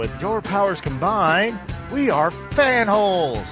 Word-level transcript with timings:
With 0.00 0.18
your 0.18 0.40
powers 0.40 0.80
combined, 0.80 1.60
we 1.92 2.10
are 2.10 2.30
fanholes. 2.30 3.44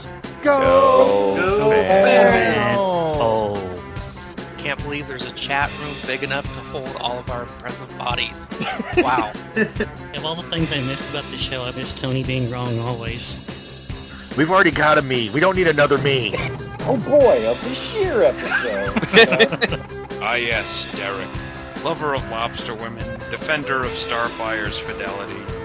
Go, 0.43 1.37
Go, 1.37 1.59
go 1.59 1.71
fanholes. 1.73 3.17
Oh. 3.21 4.55
Can't 4.57 4.83
believe 4.83 5.07
there's 5.07 5.31
a 5.31 5.33
chat 5.33 5.71
room 5.79 5.95
big 6.07 6.23
enough 6.23 6.47
to 6.47 6.61
hold 6.71 6.97
all 7.01 7.19
of 7.19 7.29
our 7.29 7.43
impressive 7.43 7.99
bodies. 7.99 8.47
Wow. 8.97 9.31
Of 9.57 10.25
all 10.25 10.35
the 10.37 10.43
things 10.43 10.73
I 10.73 10.81
missed 10.87 11.11
about 11.11 11.25
the 11.25 11.37
show, 11.37 11.65
I 11.65 11.73
miss 11.73 11.93
Tony 11.93 12.25
being 12.25 12.51
wrong 12.51 12.79
always. 12.79 14.33
We've 14.39 14.51
already 14.51 14.71
got 14.71 14.97
a 14.97 15.03
me. 15.03 15.29
We 15.29 15.41
don't 15.41 15.55
need 15.55 15.67
another 15.67 15.99
me. 15.99 16.33
Oh 16.81 16.97
boy, 17.07 17.47
of 17.47 17.63
a 17.63 17.67
Bashir 17.69 18.25
episode. 18.25 19.85
Ah, 20.23 20.37
yes, 20.37 20.97
Derek. 20.97 21.85
Lover 21.85 22.15
of 22.15 22.27
lobster 22.31 22.75
women, 22.75 23.05
defender 23.31 23.81
of 23.81 23.91
Starfire's 23.91 24.79
fidelity. 24.79 25.58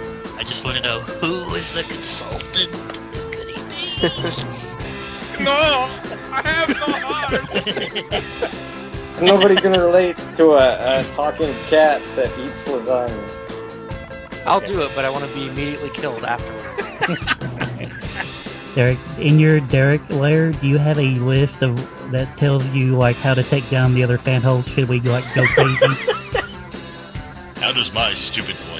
I 0.43 0.45
just 0.45 0.65
want 0.65 0.75
to 0.75 0.83
know 0.83 0.99
who 0.99 1.55
is 1.55 1.73
the 1.73 1.83
consultant? 1.83 2.69
Could 3.31 3.47
he 3.47 3.55
be? 3.69 4.09
No! 5.43 5.87
I 6.31 6.41
have 6.43 6.67
no 6.67 6.85
heart! 6.85 7.31
Nobody 9.21 9.55
can 9.55 9.71
relate 9.71 10.17
to 10.35 10.55
a, 10.55 10.99
a 10.99 11.03
talking 11.15 11.53
cat 11.69 12.01
that 12.17 12.27
eats 12.37 12.67
lasagna. 12.67 14.45
I'll 14.45 14.59
do 14.59 14.81
it, 14.81 14.91
but 14.93 15.05
I 15.05 15.09
want 15.09 15.23
to 15.23 15.33
be 15.33 15.47
immediately 15.47 15.91
killed 15.91 16.25
afterwards. 16.25 16.65
Derek, 18.75 18.99
in 19.19 19.39
your 19.39 19.61
Derek 19.61 20.07
lair, 20.09 20.51
do 20.51 20.67
you 20.67 20.77
have 20.77 20.99
a 20.99 21.15
list 21.15 21.61
of 21.61 21.77
that 22.11 22.37
tells 22.37 22.67
you 22.71 22.97
like 22.97 23.15
how 23.15 23.33
to 23.33 23.43
take 23.43 23.69
down 23.69 23.93
the 23.93 24.03
other 24.03 24.17
fan 24.17 24.41
holes? 24.41 24.67
Should 24.67 24.89
we 24.89 24.99
like 24.99 25.23
go 25.33 25.45
crazy? 25.45 25.87
How 27.61 27.71
does 27.71 27.93
my 27.93 28.11
stupid 28.11 28.55
voice 28.55 28.67
sound? 28.71 28.72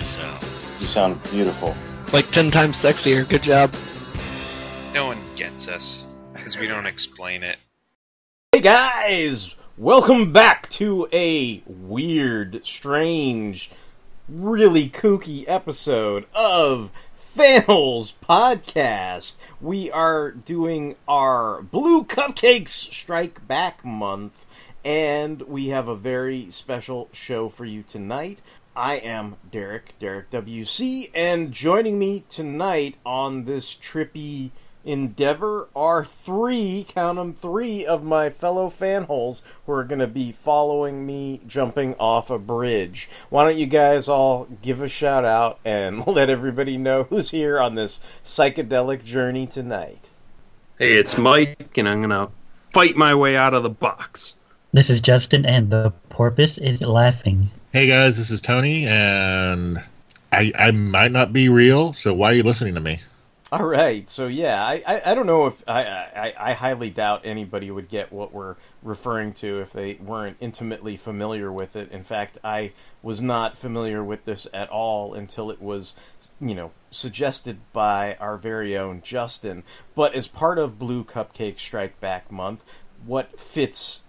You 0.83 0.89
sound 0.89 1.23
beautiful. 1.31 1.73
like 2.11 2.29
10 2.31 2.51
times 2.51 2.75
sexier. 2.75 3.27
Good 3.29 3.43
job. 3.43 3.73
No 4.93 5.05
one 5.05 5.17
gets 5.37 5.69
us, 5.69 6.03
because 6.33 6.57
we 6.57 6.67
don't 6.67 6.85
explain 6.85 7.41
it. 7.41 7.57
Hey 8.51 8.59
guys! 8.59 9.55
Welcome 9.77 10.33
back 10.33 10.69
to 10.71 11.07
a 11.13 11.63
weird, 11.65 12.65
strange, 12.65 13.71
really 14.27 14.89
kooky 14.89 15.45
episode 15.47 16.25
of 16.35 16.91
Fanholes 17.33 18.11
Podcast. 18.21 19.35
We 19.61 19.89
are 19.89 20.31
doing 20.31 20.97
our 21.07 21.61
Blue 21.61 22.03
Cupcakes 22.03 22.71
Strike 22.71 23.47
Back 23.47 23.85
month, 23.85 24.45
and 24.83 25.43
we 25.43 25.69
have 25.69 25.87
a 25.87 25.95
very 25.95 26.51
special 26.51 27.07
show 27.13 27.47
for 27.47 27.63
you 27.63 27.83
tonight. 27.83 28.39
I 28.75 28.95
am 28.95 29.35
Derek, 29.51 29.93
Derek 29.99 30.31
WC, 30.31 31.11
and 31.13 31.51
joining 31.51 31.99
me 31.99 32.23
tonight 32.27 32.95
on 33.05 33.45
this 33.45 33.75
trippy 33.75 34.49
endeavor 34.83 35.67
are 35.75 36.03
three, 36.03 36.83
count 36.89 37.19
'em 37.19 37.33
three, 37.35 37.85
of 37.85 38.03
my 38.03 38.31
fellow 38.31 38.71
fanholes 38.71 39.41
who 39.67 39.73
are 39.73 39.83
going 39.83 39.99
to 39.99 40.07
be 40.07 40.31
following 40.31 41.05
me 41.05 41.41
jumping 41.47 41.93
off 41.99 42.31
a 42.31 42.39
bridge. 42.39 43.07
Why 43.29 43.43
don't 43.43 43.57
you 43.57 43.67
guys 43.67 44.09
all 44.09 44.47
give 44.63 44.81
a 44.81 44.87
shout 44.87 45.23
out 45.23 45.59
and 45.63 46.07
let 46.07 46.31
everybody 46.31 46.75
know 46.77 47.03
who's 47.03 47.29
here 47.29 47.59
on 47.59 47.75
this 47.75 47.99
psychedelic 48.25 49.03
journey 49.03 49.45
tonight? 49.45 50.09
Hey, 50.79 50.93
it's 50.93 51.15
Mike, 51.15 51.77
and 51.77 51.87
I'm 51.87 52.01
gonna 52.01 52.29
fight 52.73 52.95
my 52.97 53.13
way 53.13 53.37
out 53.37 53.53
of 53.53 53.61
the 53.61 53.69
box. 53.69 54.33
this 54.73 54.89
is 54.89 54.99
Justin, 54.99 55.45
and 55.45 55.69
the 55.69 55.91
porpoise 56.09 56.57
is 56.57 56.81
laughing. 56.81 57.51
Hey 57.73 57.87
guys, 57.87 58.17
this 58.17 58.29
is 58.29 58.39
Tony, 58.39 58.85
and 58.85 59.83
I 60.31 60.51
I 60.55 60.69
might 60.69 61.11
not 61.11 61.33
be 61.33 61.49
real, 61.49 61.91
so 61.91 62.13
why 62.13 62.29
are 62.29 62.35
you 62.35 62.43
listening 62.43 62.75
to 62.75 62.79
me? 62.79 62.99
All 63.51 63.65
right, 63.65 64.07
so 64.07 64.27
yeah, 64.27 64.63
I, 64.63 64.83
I, 64.85 65.01
I 65.07 65.15
don't 65.15 65.25
know 65.25 65.47
if 65.47 65.63
I, 65.67 65.81
I 65.83 66.33
I 66.37 66.53
highly 66.53 66.91
doubt 66.91 67.21
anybody 67.25 67.71
would 67.71 67.89
get 67.89 68.13
what 68.13 68.31
we're 68.31 68.57
referring 68.83 69.33
to 69.41 69.59
if 69.61 69.73
they 69.73 69.95
weren't 69.95 70.37
intimately 70.39 70.97
familiar 70.97 71.51
with 71.51 71.75
it. 71.75 71.91
In 71.91 72.03
fact, 72.03 72.37
I 72.43 72.73
was 73.01 73.23
not 73.23 73.57
familiar 73.57 74.03
with 74.03 74.25
this 74.25 74.45
at 74.53 74.69
all 74.69 75.15
until 75.15 75.49
it 75.49 75.59
was, 75.59 75.95
you 76.39 76.53
know, 76.53 76.73
suggested 76.91 77.57
by 77.73 78.17
our 78.19 78.37
very 78.37 78.77
own 78.77 79.01
Justin. 79.01 79.63
But 79.95 80.13
as 80.13 80.27
part 80.27 80.59
of 80.59 80.77
Blue 80.77 81.03
Cupcake 81.03 81.59
Strike 81.59 81.99
Back 81.99 82.31
Month, 82.31 82.63
what 83.03 83.39
fits 83.39 84.02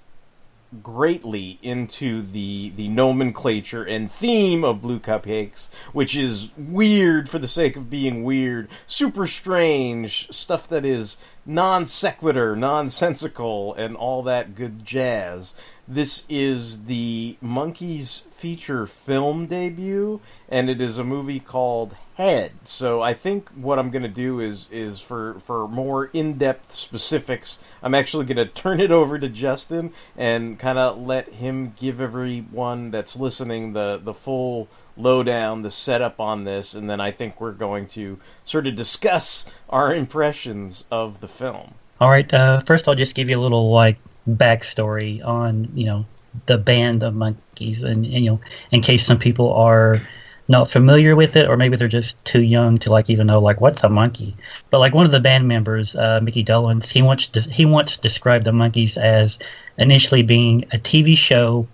greatly 0.82 1.58
into 1.62 2.20
the 2.22 2.72
the 2.76 2.88
nomenclature 2.88 3.84
and 3.84 4.10
theme 4.10 4.64
of 4.64 4.82
blue 4.82 4.98
cupcakes 4.98 5.68
which 5.92 6.16
is 6.16 6.50
weird 6.56 7.28
for 7.28 7.38
the 7.38 7.48
sake 7.48 7.76
of 7.76 7.90
being 7.90 8.24
weird. 8.24 8.68
Super 8.86 9.26
strange 9.26 10.28
stuff 10.30 10.68
that 10.68 10.84
is 10.84 11.16
non 11.46 11.86
sequitur 11.86 12.56
nonsensical 12.56 13.74
and 13.74 13.96
all 13.96 14.22
that 14.22 14.54
good 14.54 14.84
jazz 14.84 15.54
this 15.86 16.24
is 16.28 16.84
the 16.84 17.36
Monkees 17.42 18.22
feature 18.32 18.86
film 18.86 19.46
debut 19.46 20.20
and 20.48 20.68
it 20.68 20.80
is 20.80 20.98
a 20.98 21.04
movie 21.04 21.40
called 21.40 21.96
head. 22.16 22.52
So 22.64 23.02
i 23.02 23.12
think 23.12 23.48
what 23.50 23.78
i'm 23.78 23.90
going 23.90 24.02
to 24.02 24.08
do 24.08 24.38
is 24.38 24.68
is 24.70 25.00
for 25.00 25.40
for 25.40 25.66
more 25.66 26.06
in-depth 26.06 26.72
specifics 26.72 27.58
i'm 27.82 27.94
actually 27.94 28.24
going 28.24 28.36
to 28.36 28.46
turn 28.46 28.80
it 28.80 28.92
over 28.92 29.18
to 29.18 29.28
justin 29.28 29.92
and 30.16 30.58
kind 30.58 30.78
of 30.78 30.96
let 30.98 31.28
him 31.34 31.74
give 31.76 32.00
everyone 32.00 32.90
that's 32.92 33.16
listening 33.16 33.72
the 33.72 34.00
the 34.02 34.14
full 34.14 34.68
lowdown 34.96 35.62
the 35.62 35.70
setup 35.72 36.20
on 36.20 36.44
this 36.44 36.72
and 36.72 36.88
then 36.88 37.00
i 37.00 37.10
think 37.10 37.40
we're 37.40 37.50
going 37.50 37.84
to 37.86 38.18
sort 38.44 38.66
of 38.66 38.76
discuss 38.76 39.46
our 39.68 39.94
impressions 39.94 40.84
of 40.90 41.20
the 41.20 41.28
film. 41.28 41.74
All 42.00 42.10
right, 42.10 42.32
uh, 42.32 42.60
first 42.60 42.88
I'll 42.88 42.94
just 42.94 43.14
give 43.14 43.30
you 43.30 43.38
a 43.38 43.40
little 43.42 43.70
like 43.70 43.98
backstory 44.28 45.24
on 45.24 45.68
you 45.74 45.86
know 45.86 46.04
the 46.46 46.58
band 46.58 47.02
of 47.02 47.14
Monkees, 47.14 47.82
and, 47.82 48.04
and 48.04 48.24
you 48.24 48.30
know 48.30 48.40
in 48.70 48.80
case 48.80 49.04
some 49.04 49.18
people 49.18 49.52
are 49.52 50.00
not 50.48 50.70
familiar 50.70 51.16
with 51.16 51.36
it, 51.36 51.48
or 51.48 51.56
maybe 51.56 51.76
they're 51.76 51.88
just 51.88 52.22
too 52.24 52.42
young 52.42 52.76
to 52.78 52.90
like 52.90 53.08
even 53.08 53.26
know 53.26 53.40
like 53.40 53.60
what's 53.60 53.82
a 53.82 53.88
monkey. 53.88 54.36
But 54.70 54.78
like 54.78 54.94
one 54.94 55.06
of 55.06 55.12
the 55.12 55.20
band 55.20 55.48
members, 55.48 55.96
uh, 55.96 56.20
Mickey 56.22 56.44
Dolenz, 56.44 56.90
he 56.90 57.02
once 57.02 57.26
de- 57.26 57.40
he 57.50 57.64
once 57.64 57.96
described 57.96 58.44
the 58.44 58.52
Monkees 58.52 58.96
as 58.96 59.38
initially 59.78 60.22
being 60.22 60.64
a 60.72 60.78
TV 60.78 61.16
show 61.16 61.66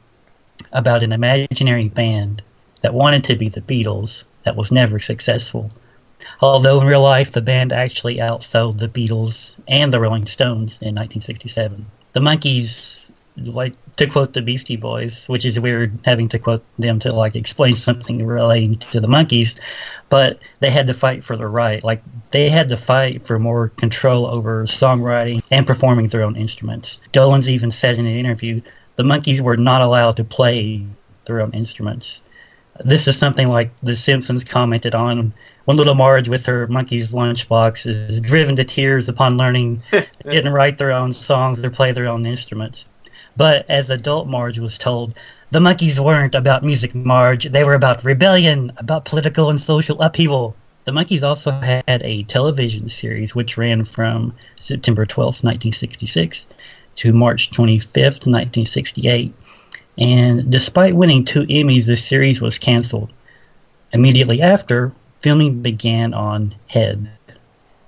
about 0.73 1.03
an 1.03 1.13
imaginary 1.13 1.89
band 1.89 2.43
that 2.83 2.95
wanted 2.95 3.25
to 3.25 3.37
be 3.37 3.49
the 3.49 3.61
Beatles 3.61 4.25
that 4.45 4.57
was 4.57 4.71
never 4.71 4.99
successful. 4.99 5.71
Although 6.41 6.81
in 6.81 6.87
real 6.87 7.03
life, 7.03 7.33
the 7.33 7.41
band 7.41 7.73
actually 7.73 8.17
outsold 8.17 8.79
the 8.79 8.89
Beatles 8.89 9.57
and 9.69 9.93
the 9.93 10.01
Rolling 10.01 10.27
Stones 10.27 10.73
in 10.81 10.95
1967. 10.95 11.87
The 12.13 12.21
Monkees 12.21 13.11
like 13.37 13.75
to 13.97 14.07
quote 14.07 14.33
the 14.33 14.43
Beastie 14.43 14.77
Boys, 14.77 15.27
which 15.29 15.45
is 15.45 15.59
weird 15.59 15.99
having 16.05 16.29
to 16.31 16.39
quote 16.39 16.65
them 16.79 16.99
to 17.01 17.15
like 17.15 17.37
explain 17.37 17.75
something 17.87 18.25
relating 18.25 18.79
to 18.79 19.01
the 19.01 19.09
Monkees, 19.09 19.57
but 20.09 20.39
they 20.61 20.71
had 20.71 20.87
to 20.87 20.95
fight 20.95 21.25
for 21.25 21.37
the 21.37 21.47
right. 21.47 21.83
Like 21.83 22.03
they 22.31 22.49
had 22.49 22.69
to 22.71 22.77
fight 22.77 23.27
for 23.27 23.39
more 23.39 23.69
control 23.71 24.27
over 24.27 24.65
songwriting 24.67 25.43
and 25.51 25.67
performing 25.67 26.09
their 26.09 26.23
own 26.23 26.37
instruments. 26.37 27.01
Dolenz 27.13 27.49
even 27.49 27.71
said 27.71 27.99
in 27.99 28.07
an 28.07 28.17
interview, 28.17 28.61
the 28.97 29.03
Monkees 29.03 29.41
were 29.41 29.57
not 29.57 29.81
allowed 29.81 30.17
to 30.17 30.25
play 30.25 30.85
their 31.25 31.41
own 31.41 31.53
instruments. 31.53 32.23
This 32.85 33.07
is 33.07 33.17
something 33.17 33.49
like 33.49 33.71
The 33.83 33.95
Simpsons 33.95 34.45
commented 34.45 34.95
on 34.95 35.35
when 35.71 35.77
little 35.77 35.95
Marge 35.95 36.29
with 36.29 36.47
her 36.47 36.67
Monkees' 36.67 37.13
lunchbox 37.13 37.87
is 37.87 38.21
driven 38.21 38.57
to 38.57 38.65
tears 38.65 39.09
upon 39.09 39.37
learning 39.37 39.81
they 39.93 40.05
didn't 40.25 40.53
write 40.53 40.79
their 40.79 40.91
own 40.91 41.13
songs 41.13 41.65
or 41.65 41.71
play 41.71 41.93
their 41.93 42.09
own 42.09 42.27
instruments. 42.27 42.87
But 43.37 43.67
as 43.71 43.89
adult 43.89 44.27
Marge 44.27 44.59
was 44.59 44.77
told, 44.77 45.15
the 45.53 45.61
Monkees 45.61 46.01
weren't 46.01 46.35
about 46.35 46.65
music, 46.65 46.93
Marge. 46.93 47.53
They 47.53 47.63
were 47.63 47.75
about 47.75 48.03
rebellion, 48.03 48.73
about 48.79 49.05
political 49.05 49.49
and 49.49 49.61
social 49.61 50.03
upheaval. 50.03 50.57
The 50.87 50.91
Monkees 50.91 51.23
also 51.23 51.53
had 51.53 52.03
a 52.03 52.25
television 52.25 52.91
series 52.91 53.37
which 53.37 53.57
ran 53.57 53.85
from 53.85 54.35
September 54.59 55.07
12, 55.07 55.45
1966 55.45 56.47
to 56.97 57.13
March 57.13 57.49
25th, 57.51 58.27
1968. 58.27 59.33
And 59.99 60.51
despite 60.51 60.97
winning 60.97 61.25
two 61.25 61.43
Emmys, 61.43 61.87
the 61.87 61.97
series 61.97 62.41
was 62.41 62.59
canceled. 62.59 63.13
Immediately 63.93 64.43
after, 64.43 64.93
filming 65.21 65.63
began 65.63 66.15
on 66.15 66.55
Head. 66.67 67.11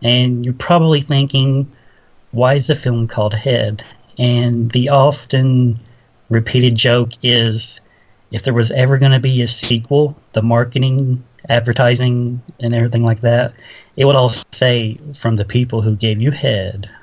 And 0.02 0.44
you're 0.44 0.54
probably 0.54 1.00
thinking, 1.00 1.70
why 2.32 2.54
is 2.54 2.66
the 2.66 2.74
film 2.74 3.08
called 3.08 3.34
Head? 3.34 3.84
And 4.18 4.70
the 4.70 4.88
often 4.88 5.78
repeated 6.28 6.74
joke 6.74 7.10
is 7.22 7.80
if 8.32 8.44
there 8.44 8.54
was 8.54 8.70
ever 8.72 8.98
going 8.98 9.12
to 9.12 9.20
be 9.20 9.42
a 9.42 9.48
sequel, 9.48 10.16
the 10.32 10.42
marketing, 10.42 11.22
advertising, 11.48 12.42
and 12.60 12.74
everything 12.74 13.04
like 13.04 13.20
that, 13.20 13.52
it 13.96 14.04
would 14.04 14.16
all 14.16 14.32
say 14.52 14.98
from 15.14 15.36
the 15.36 15.44
people 15.44 15.82
who 15.82 15.96
gave 15.96 16.20
you 16.20 16.30
Head. 16.30 16.88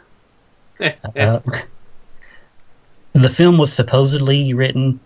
Uh, 1.18 1.42
the 3.12 3.28
film 3.28 3.58
was 3.58 3.74
supposedly 3.74 4.54
written 4.54 4.98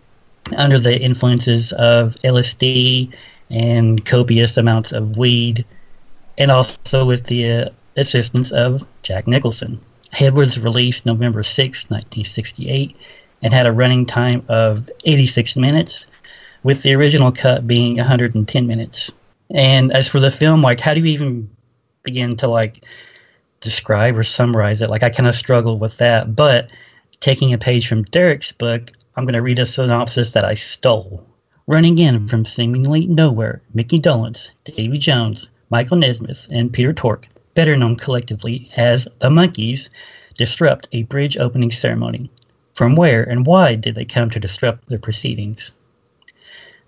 under 0.55 0.77
the 0.77 0.99
influences 0.99 1.73
of 1.73 2.15
LSD 2.23 3.11
and 3.49 4.05
copious 4.05 4.57
amounts 4.57 4.91
of 4.91 5.17
weed. 5.17 5.65
and 6.37 6.49
also 6.49 7.05
with 7.05 7.25
the 7.27 7.51
uh, 7.51 7.69
assistance 7.95 8.51
of 8.51 8.85
Jack 9.03 9.27
Nicholson. 9.27 9.79
Head 10.11 10.35
was 10.35 10.59
released 10.59 11.05
November 11.05 11.43
6, 11.43 11.83
1968, 11.89 12.95
and 13.41 13.53
had 13.53 13.65
a 13.65 13.71
running 13.71 14.05
time 14.05 14.43
of 14.47 14.89
86 15.05 15.55
minutes, 15.55 16.05
with 16.63 16.81
the 16.83 16.93
original 16.93 17.31
cut 17.31 17.67
being 17.67 17.97
110 17.97 18.67
minutes. 18.67 19.11
And 19.53 19.91
as 19.93 20.07
for 20.07 20.19
the 20.19 20.31
film, 20.31 20.61
like, 20.61 20.79
how 20.79 20.93
do 20.93 21.01
you 21.01 21.07
even 21.07 21.49
begin 22.03 22.37
to 22.37 22.47
like 22.47 22.83
describe 23.61 24.17
or 24.17 24.23
summarize 24.23 24.81
it? 24.81 24.89
Like, 24.89 25.03
I 25.03 25.09
kind 25.09 25.27
of 25.27 25.35
struggle 25.35 25.77
with 25.77 25.97
that. 25.97 26.35
But 26.35 26.71
taking 27.19 27.53
a 27.53 27.57
page 27.57 27.87
from 27.87 28.03
Derek's 28.03 28.51
book, 28.51 28.91
I'm 29.15 29.25
going 29.25 29.33
to 29.33 29.41
read 29.41 29.59
a 29.59 29.65
synopsis 29.65 30.31
that 30.31 30.45
I 30.45 30.53
stole. 30.53 31.25
Running 31.65 31.97
in 31.97 32.27
from 32.27 32.43
seemingly 32.43 33.07
nowhere, 33.07 33.61
Mickey 33.73 33.97
Dolenz, 33.97 34.51
Davy 34.65 34.97
Jones, 34.97 35.47
Michael 35.69 35.95
Nesmith, 35.95 36.45
and 36.51 36.73
Peter 36.73 36.91
Tork, 36.91 37.25
better 37.55 37.77
known 37.77 37.95
collectively 37.95 38.69
as 38.75 39.07
the 39.19 39.29
Monkees, 39.29 39.87
disrupt 40.37 40.89
a 40.91 41.03
bridge 41.03 41.37
opening 41.37 41.71
ceremony. 41.71 42.29
From 42.73 42.97
where 42.97 43.23
and 43.23 43.45
why 43.45 43.75
did 43.75 43.95
they 43.95 44.03
come 44.03 44.29
to 44.31 44.41
disrupt 44.41 44.89
the 44.89 44.99
proceedings? 44.99 45.71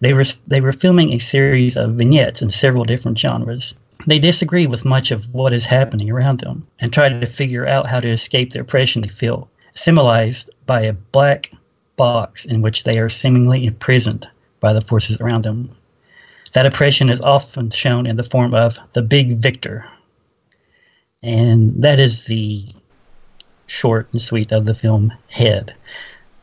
They 0.01 0.13
were, 0.13 0.25
they 0.45 0.59
were 0.59 0.73
filming 0.73 1.13
a 1.13 1.19
series 1.19 1.77
of 1.77 1.95
vignettes 1.95 2.41
in 2.41 2.49
several 2.49 2.83
different 2.83 3.17
genres. 3.17 3.75
They 4.05 4.19
disagree 4.19 4.67
with 4.67 4.83
much 4.83 5.09
of 5.09 5.33
what 5.33 5.53
is 5.53 5.65
happening 5.65 6.11
around 6.11 6.41
them 6.41 6.67
and 6.81 6.91
try 6.91 7.07
to 7.07 7.25
figure 7.25 7.65
out 7.65 7.87
how 7.87 8.01
to 8.01 8.11
escape 8.11 8.51
the 8.51 8.59
oppression 8.59 9.03
they 9.03 9.07
feel, 9.07 9.49
symbolized 9.73 10.49
by 10.65 10.81
a 10.81 10.91
black 10.91 11.49
box 11.95 12.43
in 12.43 12.61
which 12.61 12.83
they 12.83 12.99
are 12.99 13.07
seemingly 13.07 13.65
imprisoned 13.65 14.27
by 14.65 14.73
the 14.73 14.81
forces 14.81 15.21
around 15.21 15.43
them. 15.43 15.69
That 16.53 16.65
oppression 16.65 17.09
is 17.09 17.21
often 17.21 17.69
shown 17.69 18.07
in 18.07 18.15
the 18.15 18.23
form 18.23 18.55
of 18.55 18.79
the 18.93 19.03
big 19.03 19.37
victor. 19.37 19.85
And 21.21 21.83
that 21.83 21.99
is 21.99 22.25
the 22.25 22.65
short 23.67 24.07
and 24.11 24.19
sweet 24.19 24.51
of 24.51 24.65
the 24.65 24.73
film 24.73 25.13
Head. 25.29 25.75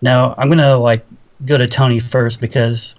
Now, 0.02 0.36
I'm 0.38 0.46
going 0.46 0.58
to 0.58 0.76
like 0.76 1.04
go 1.46 1.58
to 1.58 1.66
Tony 1.66 1.98
first 1.98 2.40
because 2.40 2.94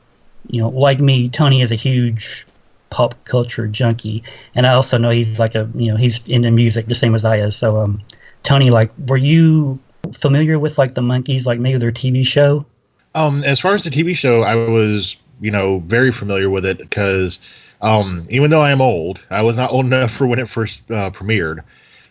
you 0.50 0.62
know, 0.62 0.70
like 0.70 1.00
me, 1.00 1.30
Tony 1.30 1.62
is 1.62 1.72
a 1.72 1.76
huge 1.76 2.46
pop 2.90 3.16
culture 3.24 3.66
junkie, 3.66 4.24
and 4.56 4.68
I 4.68 4.74
also 4.74 4.98
know 4.98 5.10
he's 5.10 5.40
like 5.40 5.56
a 5.56 5.70
you 5.74 5.90
know 5.90 5.96
he's 5.96 6.20
into 6.28 6.52
music 6.52 6.88
the 6.88 6.96
same 6.96 7.16
as 7.16 7.24
I 7.24 7.38
is. 7.38 7.56
So, 7.56 7.80
um, 7.80 8.02
Tony, 8.44 8.70
like, 8.70 8.92
were 9.08 9.18
you 9.18 9.80
familiar 10.12 10.60
with 10.60 10.78
like 10.78 10.96
the 10.96 11.02
Monkees, 11.02 11.46
like 11.46 11.60
maybe 11.60 11.78
their 11.78 11.94
TV 11.94 12.28
show? 12.28 12.66
Um, 13.16 13.44
as 13.44 13.60
far 13.60 13.76
as 13.76 13.84
the 13.84 13.90
TV 13.92 14.14
show, 14.16 14.42
I 14.44 14.56
was 14.56 15.10
you 15.32 15.42
know 15.42 15.70
very 15.74 16.02
familiar 16.02 16.40
with 16.42 16.56
it 16.56 16.70
because 16.70 17.40
um, 17.82 18.24
even 18.30 18.50
though 18.50 18.62
I 18.62 18.72
am 18.72 18.82
old, 18.82 19.24
I 19.30 19.42
was 19.42 19.58
not 19.58 19.72
old 19.72 19.86
enough 19.88 20.12
for 20.12 20.28
when 20.28 20.40
it 20.40 20.50
first 20.50 20.90
uh, 20.92 21.10
premiered. 21.12 21.64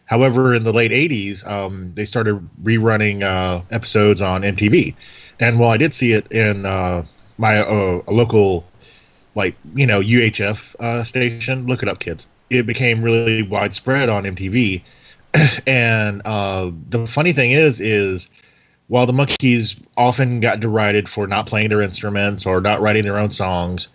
However, 0.07 0.55
in 0.55 0.63
the 0.65 0.73
late 0.73 0.93
'80s, 0.93 1.47
um, 1.49 1.93
they 1.95 2.05
started 2.05 2.39
rerunning 2.63 3.23
uh, 3.23 3.63
episodes 3.71 4.21
on 4.23 4.45
MTV, 4.45 4.95
and 5.41 5.59
while 5.59 5.71
I 5.71 5.77
did 5.79 5.95
see 5.95 6.13
it 6.13 6.31
in 6.31 6.67
uh, 6.67 7.05
my 7.39 7.61
uh, 7.61 8.03
local, 8.09 8.65
like 9.35 9.57
you 9.75 9.87
know 9.87 10.01
UHF 10.01 10.75
uh, 10.81 11.05
station, 11.05 11.67
look 11.67 11.83
it 11.83 11.89
up, 11.89 12.01
kids. 12.01 12.29
It 12.51 12.67
became 12.67 13.03
really 13.03 13.43
widespread 13.43 14.09
on 14.09 14.25
MTV, 14.25 14.83
and 15.67 16.23
uh, 16.25 16.71
the 16.91 17.07
funny 17.07 17.33
thing 17.33 17.53
is, 17.53 17.81
is 17.81 18.29
while 18.93 19.07
the 19.07 19.13
Monkees 19.15 19.81
often 19.97 20.39
got 20.41 20.61
derided 20.61 21.09
for 21.09 21.27
not 21.27 21.47
playing 21.47 21.71
their 21.71 21.81
instruments 21.81 22.45
or 22.45 22.61
not 22.61 22.83
writing 22.83 23.05
their 23.05 23.17
own 23.17 23.31
songs, 23.31 23.89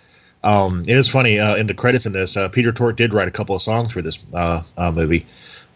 um, 0.44 0.82
it 0.88 0.98
is 0.98 1.08
funny 1.08 1.40
uh, 1.40 1.56
in 1.56 1.68
the 1.68 1.76
credits 1.76 2.08
in 2.08 2.14
this. 2.14 2.36
Uh, 2.36 2.50
Peter 2.50 2.72
Tork 2.72 2.96
did 2.96 3.14
write 3.14 3.28
a 3.28 3.32
couple 3.32 3.56
of 3.56 3.62
songs 3.62 3.92
for 3.92 4.02
this 4.02 4.26
uh, 4.34 4.64
uh, 4.76 4.92
movie, 4.92 5.24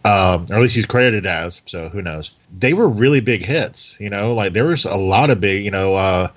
um, 0.04 0.46
or 0.50 0.56
at 0.56 0.60
least 0.62 0.74
he's 0.74 0.86
credited 0.86 1.24
as. 1.24 1.62
So 1.66 1.88
who 1.88 2.02
knows? 2.02 2.32
They 2.58 2.72
were 2.72 2.88
really 2.88 3.20
big 3.20 3.44
hits. 3.44 3.94
You 4.00 4.10
know, 4.10 4.34
like 4.34 4.54
there 4.54 4.64
was 4.64 4.84
a 4.84 4.96
lot 4.96 5.30
of 5.30 5.40
big. 5.40 5.64
You 5.64 5.70
know, 5.70 5.94
uh, 5.94 6.28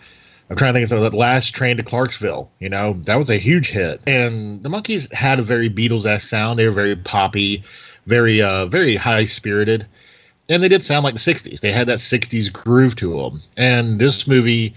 I'm 0.52 0.56
trying 0.56 0.76
to 0.76 0.80
think 0.80 0.92
of 0.92 1.02
that 1.02 1.18
last 1.18 1.56
train 1.56 1.78
to 1.78 1.84
Clarksville. 1.84 2.52
You 2.60 2.70
know, 2.70 3.02
that 3.06 3.16
was 3.18 3.32
a 3.32 3.38
huge 3.38 3.72
hit. 3.72 4.00
And 4.06 4.62
the 4.62 4.70
Monkees 4.70 5.12
had 5.12 5.40
a 5.40 5.42
very 5.42 5.72
Beatles-esque 5.72 6.30
sound. 6.30 6.60
They 6.60 6.68
were 6.68 6.76
very 6.76 6.96
poppy, 6.96 7.64
very 8.06 8.44
uh, 8.44 8.68
very 8.68 8.96
high 8.96 9.26
spirited, 9.26 9.88
and 10.50 10.62
they 10.62 10.70
did 10.70 10.84
sound 10.84 11.04
like 11.04 11.14
the 11.16 11.20
'60s. 11.20 11.60
They 11.60 11.72
had 11.72 11.88
that 11.88 12.00
'60s 12.00 12.52
groove 12.52 12.96
to 12.98 13.22
them. 13.22 13.40
And 13.58 14.00
this 14.00 14.28
movie, 14.28 14.74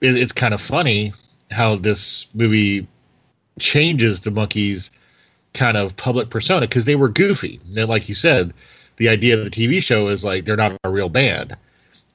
it, 0.00 0.16
it's 0.16 0.32
kind 0.32 0.54
of 0.54 0.60
funny 0.60 1.12
how 1.50 1.76
this 1.76 2.26
movie 2.34 2.86
changes 3.58 4.22
the 4.22 4.30
Monkees 4.30 4.90
kind 5.52 5.76
of 5.76 5.96
public 5.96 6.30
persona 6.30 6.62
because 6.62 6.84
they 6.84 6.96
were 6.96 7.08
goofy. 7.08 7.60
And 7.76 7.88
like 7.88 8.08
you 8.08 8.14
said, 8.14 8.52
the 8.96 9.08
idea 9.08 9.38
of 9.38 9.44
the 9.44 9.50
TV 9.50 9.82
show 9.82 10.08
is 10.08 10.24
like 10.24 10.44
they're 10.44 10.56
not 10.56 10.76
a 10.84 10.90
real 10.90 11.08
band. 11.08 11.56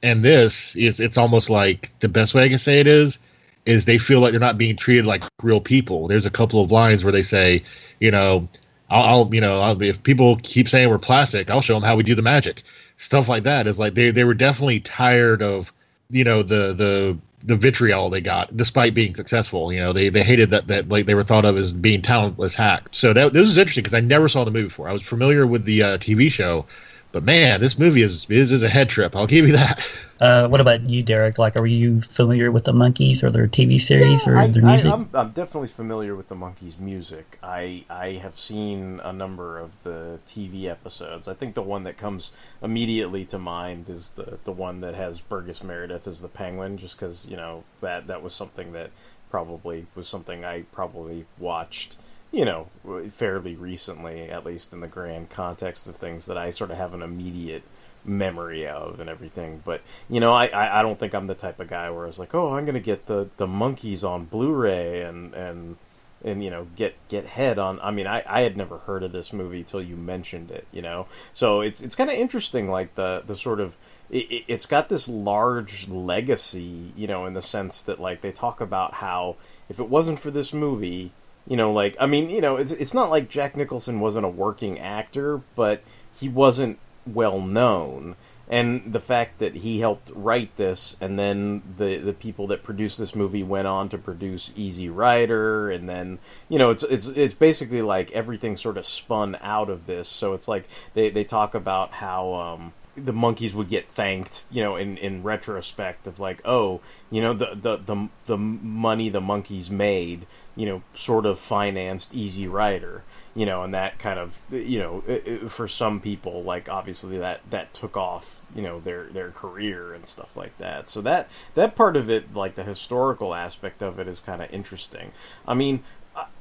And 0.01 0.23
this 0.23 0.75
is 0.75 0.99
it's 0.99 1.17
almost 1.17 1.49
like 1.49 1.89
the 1.99 2.09
best 2.09 2.33
way 2.33 2.43
I 2.43 2.49
can 2.49 2.59
say 2.59 2.79
it 2.79 2.87
is 2.87 3.19
is 3.65 3.85
they 3.85 3.97
feel 3.97 4.19
like 4.19 4.31
they're 4.31 4.39
not 4.39 4.57
being 4.57 4.75
treated 4.75 5.05
like 5.05 5.23
real 5.43 5.59
people. 5.61 6.07
There's 6.07 6.25
a 6.25 6.31
couple 6.31 6.61
of 6.61 6.71
lines 6.71 7.03
where 7.03 7.11
they 7.11 7.21
say, 7.21 7.63
you 7.99 8.09
know, 8.09 8.47
I'll, 8.89 9.03
I'll 9.03 9.33
you 9.33 9.41
know, 9.41 9.59
I'll, 9.59 9.81
if 9.81 10.01
people 10.03 10.39
keep 10.43 10.69
saying 10.69 10.89
we're 10.89 10.97
plastic, 10.97 11.49
I'll 11.49 11.61
show 11.61 11.73
them 11.73 11.83
how 11.83 11.95
we 11.95 12.03
do 12.03 12.15
the 12.15 12.21
magic. 12.21 12.63
Stuff 12.99 13.29
like 13.29 13.43
that 13.43 13.65
is 13.65 13.79
like 13.79 13.93
they 13.93 14.11
they 14.11 14.25
were 14.25 14.33
definitely 14.33 14.81
tired 14.81 15.41
of, 15.41 15.73
you 16.09 16.25
know, 16.25 16.43
the 16.43 16.73
the 16.73 17.17
the 17.43 17.55
vitriol 17.55 18.09
they 18.09 18.19
got 18.19 18.55
despite 18.57 18.93
being 18.93 19.15
successful. 19.15 19.71
You 19.71 19.79
know, 19.79 19.93
they 19.93 20.09
they 20.09 20.21
hated 20.21 20.51
that 20.51 20.67
that 20.67 20.89
like 20.89 21.05
they 21.05 21.15
were 21.15 21.23
thought 21.23 21.45
of 21.45 21.55
as 21.55 21.71
being 21.71 22.01
talentless 22.01 22.53
hacks. 22.53 22.97
So 22.97 23.13
that 23.13 23.31
this 23.31 23.47
was 23.47 23.57
interesting 23.57 23.83
because 23.83 23.93
I 23.93 24.01
never 24.01 24.27
saw 24.27 24.43
the 24.43 24.51
movie 24.51 24.67
before. 24.67 24.89
I 24.89 24.93
was 24.93 25.01
familiar 25.01 25.47
with 25.47 25.63
the 25.63 25.81
uh, 25.81 25.97
TV 25.97 26.29
show, 26.29 26.65
but 27.11 27.23
man, 27.23 27.59
this 27.61 27.77
movie 27.77 28.01
is, 28.01 28.29
is 28.29 28.51
is 28.51 28.63
a 28.63 28.69
head 28.69 28.89
trip. 28.89 29.15
I'll 29.15 29.27
give 29.27 29.47
you 29.47 29.53
that. 29.53 29.85
Uh, 30.19 30.49
what 30.49 30.59
about 30.59 30.81
you, 30.89 31.01
Derek? 31.01 31.37
Like, 31.37 31.55
are 31.55 31.65
you 31.65 32.01
familiar 32.01 32.51
with 32.51 32.65
the 32.65 32.73
Monkees 32.73 33.23
or 33.23 33.31
their 33.31 33.47
TV 33.47 33.79
series 33.79 34.25
Yeah, 34.25 34.33
or 34.33 34.37
I, 34.37 34.47
their 34.47 34.61
music? 34.61 34.91
I'm, 34.91 35.09
I'm 35.13 35.31
definitely 35.31 35.69
familiar 35.69 36.13
with 36.13 36.27
the 36.27 36.35
Monkees' 36.35 36.77
music. 36.77 37.39
I 37.41 37.85
I 37.89 38.11
have 38.21 38.37
seen 38.37 38.99
a 39.01 39.13
number 39.13 39.57
of 39.57 39.83
the 39.83 40.19
TV 40.27 40.65
episodes. 40.65 41.29
I 41.29 41.33
think 41.33 41.55
the 41.55 41.61
one 41.61 41.83
that 41.83 41.97
comes 41.97 42.31
immediately 42.61 43.23
to 43.27 43.39
mind 43.39 43.89
is 43.89 44.09
the 44.09 44.39
the 44.43 44.51
one 44.51 44.81
that 44.81 44.93
has 44.93 45.21
Burgess 45.21 45.63
Meredith 45.63 46.05
as 46.05 46.19
the 46.19 46.27
Penguin, 46.27 46.77
just 46.77 46.99
because 46.99 47.25
you 47.25 47.37
know 47.37 47.63
that 47.79 48.07
that 48.07 48.21
was 48.21 48.33
something 48.33 48.73
that 48.73 48.91
probably 49.29 49.87
was 49.95 50.07
something 50.09 50.43
I 50.43 50.63
probably 50.63 51.25
watched. 51.37 51.95
You 52.31 52.45
know, 52.45 52.67
fairly 53.11 53.55
recently, 53.55 54.29
at 54.29 54.45
least 54.45 54.71
in 54.71 54.81
the 54.81 54.87
grand 54.87 55.29
context 55.29 55.87
of 55.87 55.95
things 55.95 56.27
that 56.27 56.37
I 56.37 56.51
sort 56.51 56.69
of 56.69 56.77
have 56.77 56.93
an 56.93 57.01
immediate 57.01 57.63
memory 58.05 58.67
of 58.67 58.99
and 58.99 59.09
everything. 59.09 59.61
But 59.65 59.81
you 60.09 60.19
know, 60.19 60.31
I, 60.31 60.79
I, 60.79 60.81
don't 60.81 60.99
think 60.99 61.13
I'm 61.13 61.27
the 61.27 61.35
type 61.35 61.59
of 61.59 61.67
guy 61.67 61.89
where 61.89 62.03
I 62.03 62.07
was 62.07 62.19
like, 62.19 62.35
oh, 62.35 62.55
I'm 62.55 62.65
gonna 62.65 62.79
get 62.79 63.07
the 63.07 63.29
the 63.37 63.47
Monkees 63.47 64.03
on 64.03 64.25
Blu-ray 64.25 65.01
and 65.01 65.33
and 65.33 65.77
and 66.23 66.43
you 66.43 66.49
know 66.49 66.67
get 66.75 66.95
get 67.07 67.25
head 67.25 67.59
on. 67.59 67.79
I 67.81 67.91
mean, 67.91 68.07
I, 68.07 68.23
I 68.25 68.41
had 68.41 68.57
never 68.57 68.79
heard 68.79 69.03
of 69.03 69.11
this 69.11 69.33
movie 69.33 69.63
till 69.63 69.81
you 69.81 69.95
mentioned 69.95 70.51
it. 70.51 70.67
You 70.71 70.81
know, 70.81 71.07
so 71.33 71.61
it's 71.61 71.81
it's 71.81 71.95
kind 71.95 72.09
of 72.09 72.15
interesting, 72.15 72.69
like 72.69 72.95
the 72.95 73.23
the 73.25 73.37
sort 73.37 73.59
of 73.59 73.75
it, 74.09 74.43
it's 74.47 74.65
got 74.65 74.89
this 74.89 75.07
large 75.07 75.87
legacy, 75.87 76.93
you 76.95 77.07
know, 77.07 77.25
in 77.25 77.33
the 77.33 77.41
sense 77.41 77.81
that 77.83 77.99
like 77.99 78.21
they 78.21 78.31
talk 78.31 78.61
about 78.61 78.95
how 78.95 79.35
if 79.69 79.79
it 79.79 79.89
wasn't 79.89 80.19
for 80.19 80.31
this 80.31 80.53
movie, 80.53 81.11
you 81.47 81.57
know, 81.57 81.71
like 81.71 81.95
I 81.99 82.05
mean, 82.05 82.29
you 82.29 82.41
know, 82.41 82.55
it's 82.57 82.71
it's 82.71 82.93
not 82.93 83.09
like 83.09 83.29
Jack 83.29 83.55
Nicholson 83.55 83.99
wasn't 83.99 84.25
a 84.25 84.29
working 84.29 84.79
actor, 84.79 85.41
but 85.55 85.81
he 86.13 86.29
wasn't 86.29 86.79
well 87.05 87.39
known. 87.41 88.15
And 88.51 88.93
the 88.93 88.99
fact 88.99 89.37
that 89.37 89.57
he 89.57 89.79
helped 89.79 90.11
write 90.15 90.57
this, 90.57 90.95
and 90.99 91.19
then 91.19 91.61
the 91.77 91.97
the 91.97 92.13
people 92.13 92.47
that 92.47 92.63
produced 92.63 92.97
this 92.97 93.13
movie 93.13 93.43
went 93.43 93.67
on 93.67 93.89
to 93.89 93.97
produce 93.97 94.51
Easy 94.55 94.89
Rider, 94.89 95.69
and 95.69 95.87
then 95.87 96.17
you 96.49 96.57
know 96.57 96.71
it's 96.71 96.81
it's 96.83 97.07
it's 97.07 97.35
basically 97.35 97.83
like 97.83 98.11
everything 98.11 98.57
sort 98.57 98.77
of 98.77 98.87
spun 98.87 99.37
out 99.41 99.69
of 99.69 99.85
this. 99.85 100.09
So 100.09 100.33
it's 100.33 100.47
like 100.47 100.67
they 100.95 101.11
they 101.11 101.23
talk 101.23 101.53
about 101.53 101.91
how 101.93 102.33
um, 102.33 102.73
the 103.05 103.13
Monkees 103.13 103.53
would 103.53 103.69
get 103.69 103.89
thanked, 103.89 104.45
you 104.51 104.63
know, 104.63 104.75
in, 104.75 104.97
in 104.97 105.23
retrospect 105.23 106.07
of 106.07 106.19
like, 106.19 106.41
oh, 106.45 106.81
you 107.09 107.21
know, 107.21 107.33
the, 107.33 107.55
the 107.55 107.77
the 107.77 108.09
the 108.25 108.37
money 108.37 109.09
the 109.09 109.21
Monkees 109.21 109.69
made, 109.69 110.25
you 110.59 110.65
know, 110.65 110.81
sort 110.93 111.25
of 111.25 111.39
financed 111.39 112.13
Easy 112.13 112.45
Rider, 112.45 113.01
you 113.33 113.45
know, 113.45 113.63
and 113.63 113.73
that 113.73 113.97
kind 113.97 114.19
of, 114.19 114.37
you 114.51 114.77
know, 114.77 115.01
it, 115.07 115.25
it, 115.25 115.51
for 115.53 115.69
some 115.69 116.01
people, 116.01 116.43
like 116.43 116.67
obviously 116.67 117.17
that 117.17 117.39
that 117.49 117.73
took 117.73 117.95
off, 117.95 118.41
you 118.53 118.61
know, 118.61 118.81
their 118.81 119.05
their 119.05 119.31
career 119.31 119.93
and 119.93 120.05
stuff 120.05 120.35
like 120.35 120.57
that. 120.57 120.89
So 120.89 120.99
that 121.03 121.29
that 121.55 121.77
part 121.77 121.95
of 121.95 122.09
it, 122.09 122.33
like 122.33 122.55
the 122.55 122.65
historical 122.65 123.33
aspect 123.33 123.81
of 123.81 123.99
it, 123.99 124.07
is 124.09 124.19
kind 124.19 124.41
of 124.41 124.51
interesting. 124.51 125.13
I 125.47 125.53
mean, 125.53 125.81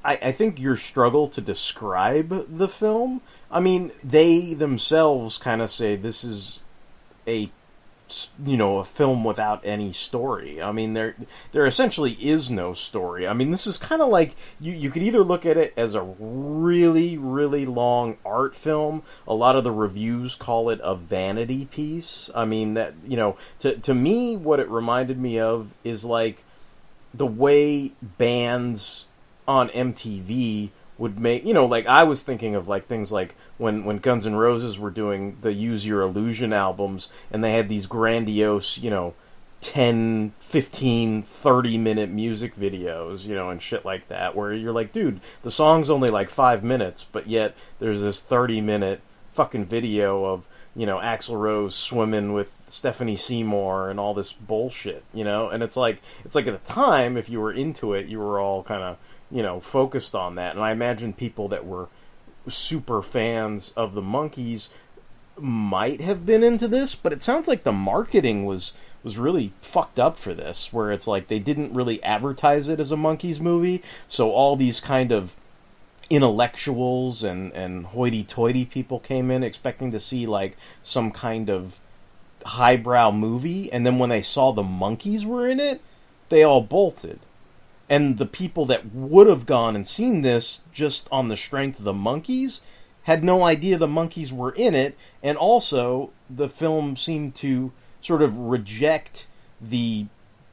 I, 0.04 0.18
I 0.20 0.32
think 0.32 0.58
your 0.58 0.76
struggle 0.76 1.28
to 1.28 1.40
describe 1.40 2.58
the 2.58 2.68
film. 2.68 3.20
I 3.52 3.60
mean, 3.60 3.92
they 4.02 4.54
themselves 4.54 5.38
kind 5.38 5.62
of 5.62 5.70
say 5.70 5.94
this 5.94 6.24
is 6.24 6.58
a 7.28 7.52
you 8.44 8.56
know 8.56 8.78
a 8.78 8.84
film 8.84 9.24
without 9.24 9.64
any 9.64 9.92
story. 9.92 10.62
I 10.62 10.72
mean 10.72 10.94
there 10.94 11.14
there 11.52 11.66
essentially 11.66 12.12
is 12.12 12.50
no 12.50 12.74
story. 12.74 13.26
I 13.26 13.32
mean 13.32 13.50
this 13.50 13.66
is 13.66 13.78
kind 13.78 14.00
of 14.00 14.08
like 14.08 14.36
you 14.60 14.72
you 14.72 14.90
could 14.90 15.02
either 15.02 15.22
look 15.22 15.44
at 15.44 15.56
it 15.56 15.74
as 15.76 15.94
a 15.94 16.02
really 16.02 17.18
really 17.18 17.66
long 17.66 18.16
art 18.24 18.54
film. 18.54 19.02
A 19.26 19.34
lot 19.34 19.56
of 19.56 19.64
the 19.64 19.72
reviews 19.72 20.34
call 20.34 20.70
it 20.70 20.80
a 20.82 20.94
vanity 20.94 21.64
piece. 21.66 22.30
I 22.34 22.44
mean 22.44 22.74
that 22.74 22.94
you 23.06 23.16
know 23.16 23.36
to 23.60 23.76
to 23.76 23.94
me 23.94 24.36
what 24.36 24.60
it 24.60 24.68
reminded 24.68 25.18
me 25.18 25.38
of 25.38 25.70
is 25.84 26.04
like 26.04 26.44
the 27.14 27.26
way 27.26 27.92
bands 28.02 29.06
on 29.46 29.68
MTV 29.70 30.70
would 30.98 31.18
make 31.18 31.44
you 31.44 31.54
know 31.54 31.66
like 31.66 31.86
I 31.86 32.04
was 32.04 32.22
thinking 32.22 32.54
of 32.54 32.68
like 32.68 32.86
things 32.86 33.12
like 33.12 33.34
when 33.58 33.84
when 33.84 33.98
Guns 33.98 34.26
N' 34.26 34.34
Roses 34.34 34.78
were 34.78 34.90
doing 34.90 35.36
the 35.42 35.52
Use 35.52 35.84
Your 35.84 36.00
Illusion 36.02 36.52
albums 36.52 37.08
and 37.30 37.44
they 37.44 37.52
had 37.52 37.68
these 37.68 37.86
grandiose 37.86 38.78
you 38.78 38.90
know 38.90 39.14
10 39.60 40.32
15 40.40 41.22
30 41.22 41.78
minute 41.78 42.10
music 42.10 42.54
videos 42.56 43.24
you 43.24 43.34
know 43.34 43.50
and 43.50 43.60
shit 43.60 43.84
like 43.84 44.06
that 44.08 44.36
where 44.36 44.52
you're 44.52 44.72
like 44.72 44.92
dude 44.92 45.20
the 45.42 45.50
song's 45.50 45.90
only 45.90 46.10
like 46.10 46.30
5 46.30 46.62
minutes 46.62 47.04
but 47.10 47.26
yet 47.26 47.56
there's 47.80 48.00
this 48.00 48.20
30 48.20 48.60
minute 48.60 49.00
fucking 49.32 49.66
video 49.66 50.24
of 50.24 50.44
you 50.74 50.86
know 50.86 50.98
Axl 50.98 51.38
Rose 51.38 51.74
swimming 51.74 52.32
with 52.32 52.50
Stephanie 52.68 53.16
Seymour 53.16 53.90
and 53.90 53.98
all 53.98 54.14
this 54.14 54.32
bullshit, 54.32 55.02
you 55.12 55.24
know. 55.24 55.48
And 55.48 55.62
it's 55.62 55.76
like 55.76 56.00
it's 56.24 56.34
like 56.34 56.46
at 56.46 56.64
the 56.64 56.72
time, 56.72 57.16
if 57.16 57.28
you 57.28 57.40
were 57.40 57.52
into 57.52 57.94
it, 57.94 58.06
you 58.06 58.20
were 58.20 58.40
all 58.40 58.62
kind 58.62 58.82
of 58.82 58.96
you 59.30 59.42
know 59.42 59.60
focused 59.60 60.14
on 60.14 60.36
that. 60.36 60.54
And 60.54 60.64
I 60.64 60.70
imagine 60.70 61.12
people 61.12 61.48
that 61.48 61.66
were 61.66 61.88
super 62.50 63.02
fans 63.02 63.72
of 63.76 63.94
the 63.94 64.02
Monkees 64.02 64.68
might 65.36 66.00
have 66.00 66.26
been 66.26 66.42
into 66.42 66.68
this, 66.68 66.94
but 66.94 67.12
it 67.12 67.22
sounds 67.22 67.48
like 67.48 67.64
the 67.64 67.72
marketing 67.72 68.44
was 68.44 68.72
was 69.04 69.16
really 69.16 69.52
fucked 69.62 69.98
up 69.98 70.18
for 70.18 70.34
this, 70.34 70.72
where 70.72 70.90
it's 70.90 71.06
like 71.06 71.28
they 71.28 71.38
didn't 71.38 71.72
really 71.72 72.02
advertise 72.02 72.68
it 72.68 72.80
as 72.80 72.90
a 72.90 72.96
Monkees 72.96 73.40
movie, 73.40 73.82
so 74.08 74.32
all 74.32 74.56
these 74.56 74.80
kind 74.80 75.12
of 75.12 75.36
intellectuals 76.10 77.22
and 77.22 77.52
and 77.52 77.86
hoity-toity 77.86 78.64
people 78.64 78.98
came 78.98 79.30
in 79.30 79.42
expecting 79.42 79.92
to 79.92 80.00
see 80.00 80.26
like 80.26 80.56
some 80.82 81.10
kind 81.10 81.50
of 81.50 81.78
highbrow 82.44 83.10
movie. 83.10 83.70
And 83.72 83.86
then 83.86 83.98
when 83.98 84.10
they 84.10 84.22
saw 84.22 84.52
the 84.52 84.62
Monkees 84.62 85.24
were 85.24 85.46
in 85.48 85.60
it 85.60 85.80
they 86.28 86.42
all 86.42 86.60
bolted 86.60 87.18
and 87.88 88.18
the 88.18 88.26
people 88.26 88.66
that 88.66 88.92
would 88.92 89.26
have 89.26 89.46
gone 89.46 89.74
and 89.74 89.86
seen 89.86 90.22
this 90.22 90.60
just 90.72 91.08
on 91.10 91.28
the 91.28 91.36
strength 91.36 91.78
of 91.78 91.84
the 91.84 91.92
Monkees 91.92 92.60
had 93.04 93.24
no 93.24 93.42
idea 93.42 93.78
the 93.78 93.86
Monkees 93.86 94.30
were 94.30 94.52
in 94.52 94.74
it. 94.74 94.96
And 95.22 95.38
also 95.38 96.10
the 96.28 96.48
film 96.48 96.96
seemed 96.96 97.34
to 97.36 97.72
sort 98.00 98.22
of 98.22 98.36
reject 98.36 99.26
the 99.60 100.06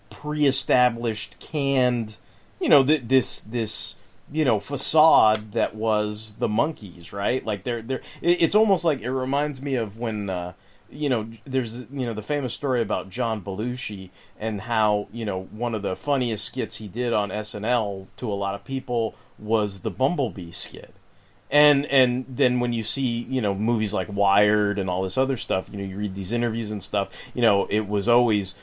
pre-established 0.10 1.38
canned 1.40 2.18
you 2.60 2.70
know 2.70 2.84
th- 2.84 3.04
this 3.06 3.42
this 3.42 3.96
you 4.32 4.46
know 4.46 4.60
facade 4.60 5.52
that 5.52 5.76
was 5.76 6.36
the 6.40 6.48
Monkees 6.48 7.12
right? 7.12 7.46
Like 7.46 7.64
they're 7.64 7.82
they're 7.82 8.02
it's 8.22 8.56
almost 8.56 8.84
like 8.84 9.02
it 9.02 9.12
reminds 9.12 9.62
me 9.62 9.76
of 9.76 9.98
when 9.98 10.30
uh 10.30 10.54
you 10.90 11.10
know 11.10 11.28
there's 11.46 11.74
you 11.76 12.06
know 12.06 12.14
the 12.14 12.22
famous 12.22 12.54
story 12.54 12.82
about 12.82 13.10
John 13.10 13.42
Belushi 13.42 14.12
and 14.40 14.62
how 14.62 15.08
you 15.12 15.26
know 15.26 15.44
one 15.52 15.76
of 15.76 15.82
the 15.82 15.96
funniest 15.96 16.46
skits 16.46 16.78
he 16.78 16.88
did 16.88 17.14
on 17.14 17.30
SNL 17.30 18.08
to 18.18 18.32
a 18.32 18.34
lot 18.34 18.56
of 18.56 18.64
people 18.64 19.16
was 19.38 19.80
the 19.80 19.92
Bumblebee 19.92 20.52
skit 20.52 20.94
and 21.52 21.86
and 21.86 22.26
then 22.28 22.60
when 22.60 22.74
you 22.74 22.84
see 22.84 23.26
you 23.30 23.42
know 23.42 23.54
movies 23.54 23.94
like 23.94 24.08
Wired 24.12 24.80
and 24.80 24.90
all 24.90 25.04
this 25.04 25.18
other 25.18 25.38
stuff, 25.38 25.68
you 25.72 25.78
know 25.78 25.84
you 25.84 25.98
read 25.98 26.16
these 26.16 26.32
interviews 26.32 26.72
and 26.72 26.82
stuff. 26.82 27.10
You 27.34 27.42
know 27.42 27.68
it 27.70 27.88
was 27.88 28.10
always, 28.10 28.56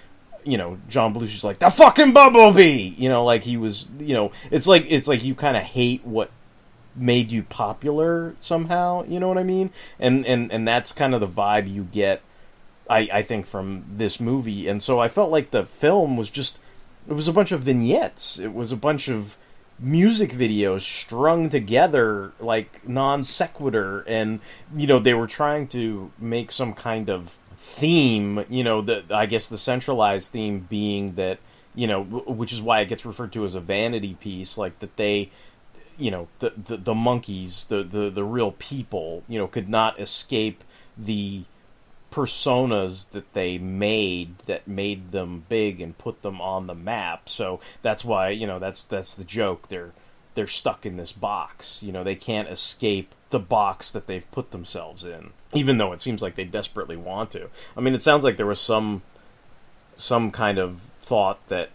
you 0.44 0.58
know 0.58 0.78
John 0.88 1.14
Belushi's 1.14 1.44
like 1.44 1.58
the 1.58 1.70
fucking 1.70 2.12
Bumblebee. 2.12 2.94
You 2.96 3.08
know 3.08 3.24
like 3.24 3.44
he 3.44 3.56
was. 3.56 3.86
You 3.98 4.14
know 4.14 4.32
it's 4.50 4.66
like 4.66 4.86
it's 4.88 5.06
like 5.06 5.22
you 5.22 5.34
kind 5.34 5.56
of 5.56 5.62
hate 5.62 6.04
what 6.04 6.30
made 6.94 7.30
you 7.30 7.42
popular 7.42 8.34
somehow. 8.40 9.04
You 9.04 9.20
know 9.20 9.28
what 9.28 9.38
I 9.38 9.44
mean? 9.44 9.70
And 9.98 10.26
and 10.26 10.52
and 10.52 10.66
that's 10.66 10.92
kind 10.92 11.14
of 11.14 11.20
the 11.20 11.28
vibe 11.28 11.72
you 11.72 11.84
get. 11.84 12.22
I 12.88 13.08
I 13.12 13.22
think 13.22 13.46
from 13.46 13.84
this 13.96 14.20
movie, 14.20 14.68
and 14.68 14.82
so 14.82 15.00
I 15.00 15.08
felt 15.08 15.30
like 15.30 15.50
the 15.50 15.64
film 15.64 16.16
was 16.16 16.30
just 16.30 16.58
it 17.08 17.14
was 17.14 17.28
a 17.28 17.32
bunch 17.32 17.52
of 17.52 17.62
vignettes. 17.62 18.38
It 18.38 18.54
was 18.54 18.72
a 18.72 18.76
bunch 18.76 19.08
of 19.08 19.36
music 19.82 20.30
videos 20.30 20.82
strung 20.82 21.50
together 21.50 22.32
like 22.38 22.86
non 22.88 23.24
sequitur 23.24 24.02
and 24.06 24.38
you 24.76 24.86
know 24.86 25.00
they 25.00 25.14
were 25.14 25.26
trying 25.26 25.66
to 25.66 26.10
make 26.18 26.52
some 26.52 26.72
kind 26.72 27.08
of 27.08 27.34
theme 27.56 28.44
you 28.48 28.62
know 28.62 28.80
the 28.80 29.02
i 29.10 29.26
guess 29.26 29.48
the 29.48 29.58
centralized 29.58 30.30
theme 30.30 30.60
being 30.70 31.14
that 31.14 31.38
you 31.74 31.88
know 31.88 32.02
which 32.02 32.52
is 32.52 32.62
why 32.62 32.80
it 32.80 32.88
gets 32.88 33.04
referred 33.04 33.32
to 33.32 33.44
as 33.44 33.56
a 33.56 33.60
vanity 33.60 34.14
piece 34.14 34.56
like 34.56 34.78
that 34.78 34.96
they 34.96 35.28
you 36.02 36.10
know 36.10 36.28
the 36.40 36.52
the, 36.56 36.76
the 36.76 36.94
Monkees 36.94 37.68
the, 37.68 37.82
the 37.84 38.10
the 38.10 38.24
real 38.24 38.52
people 38.52 39.22
you 39.28 39.38
know 39.38 39.46
could 39.46 39.68
not 39.68 40.00
escape 40.00 40.64
the 40.98 41.44
personas 42.10 43.08
that 43.10 43.32
they 43.32 43.56
made 43.56 44.38
that 44.40 44.68
made 44.68 45.12
them 45.12 45.44
big 45.48 45.80
and 45.80 45.96
put 45.96 46.20
them 46.20 46.40
on 46.40 46.66
the 46.66 46.74
map. 46.74 47.28
So 47.28 47.60
that's 47.80 48.04
why 48.04 48.30
you 48.30 48.46
know 48.46 48.58
that's 48.58 48.84
that's 48.84 49.14
the 49.14 49.24
joke. 49.24 49.68
They're 49.68 49.92
they're 50.34 50.46
stuck 50.46 50.84
in 50.84 50.96
this 50.96 51.12
box. 51.12 51.78
You 51.82 51.92
know 51.92 52.04
they 52.04 52.16
can't 52.16 52.48
escape 52.48 53.14
the 53.30 53.38
box 53.38 53.90
that 53.92 54.06
they've 54.06 54.30
put 54.30 54.50
themselves 54.50 55.04
in, 55.04 55.30
even 55.54 55.78
though 55.78 55.92
it 55.92 56.00
seems 56.00 56.20
like 56.20 56.34
they 56.34 56.44
desperately 56.44 56.96
want 56.96 57.30
to. 57.30 57.48
I 57.76 57.80
mean, 57.80 57.94
it 57.94 58.02
sounds 58.02 58.24
like 58.24 58.36
there 58.36 58.46
was 58.46 58.60
some 58.60 59.02
some 59.94 60.30
kind 60.30 60.58
of 60.58 60.80
thought 61.00 61.38
that 61.48 61.70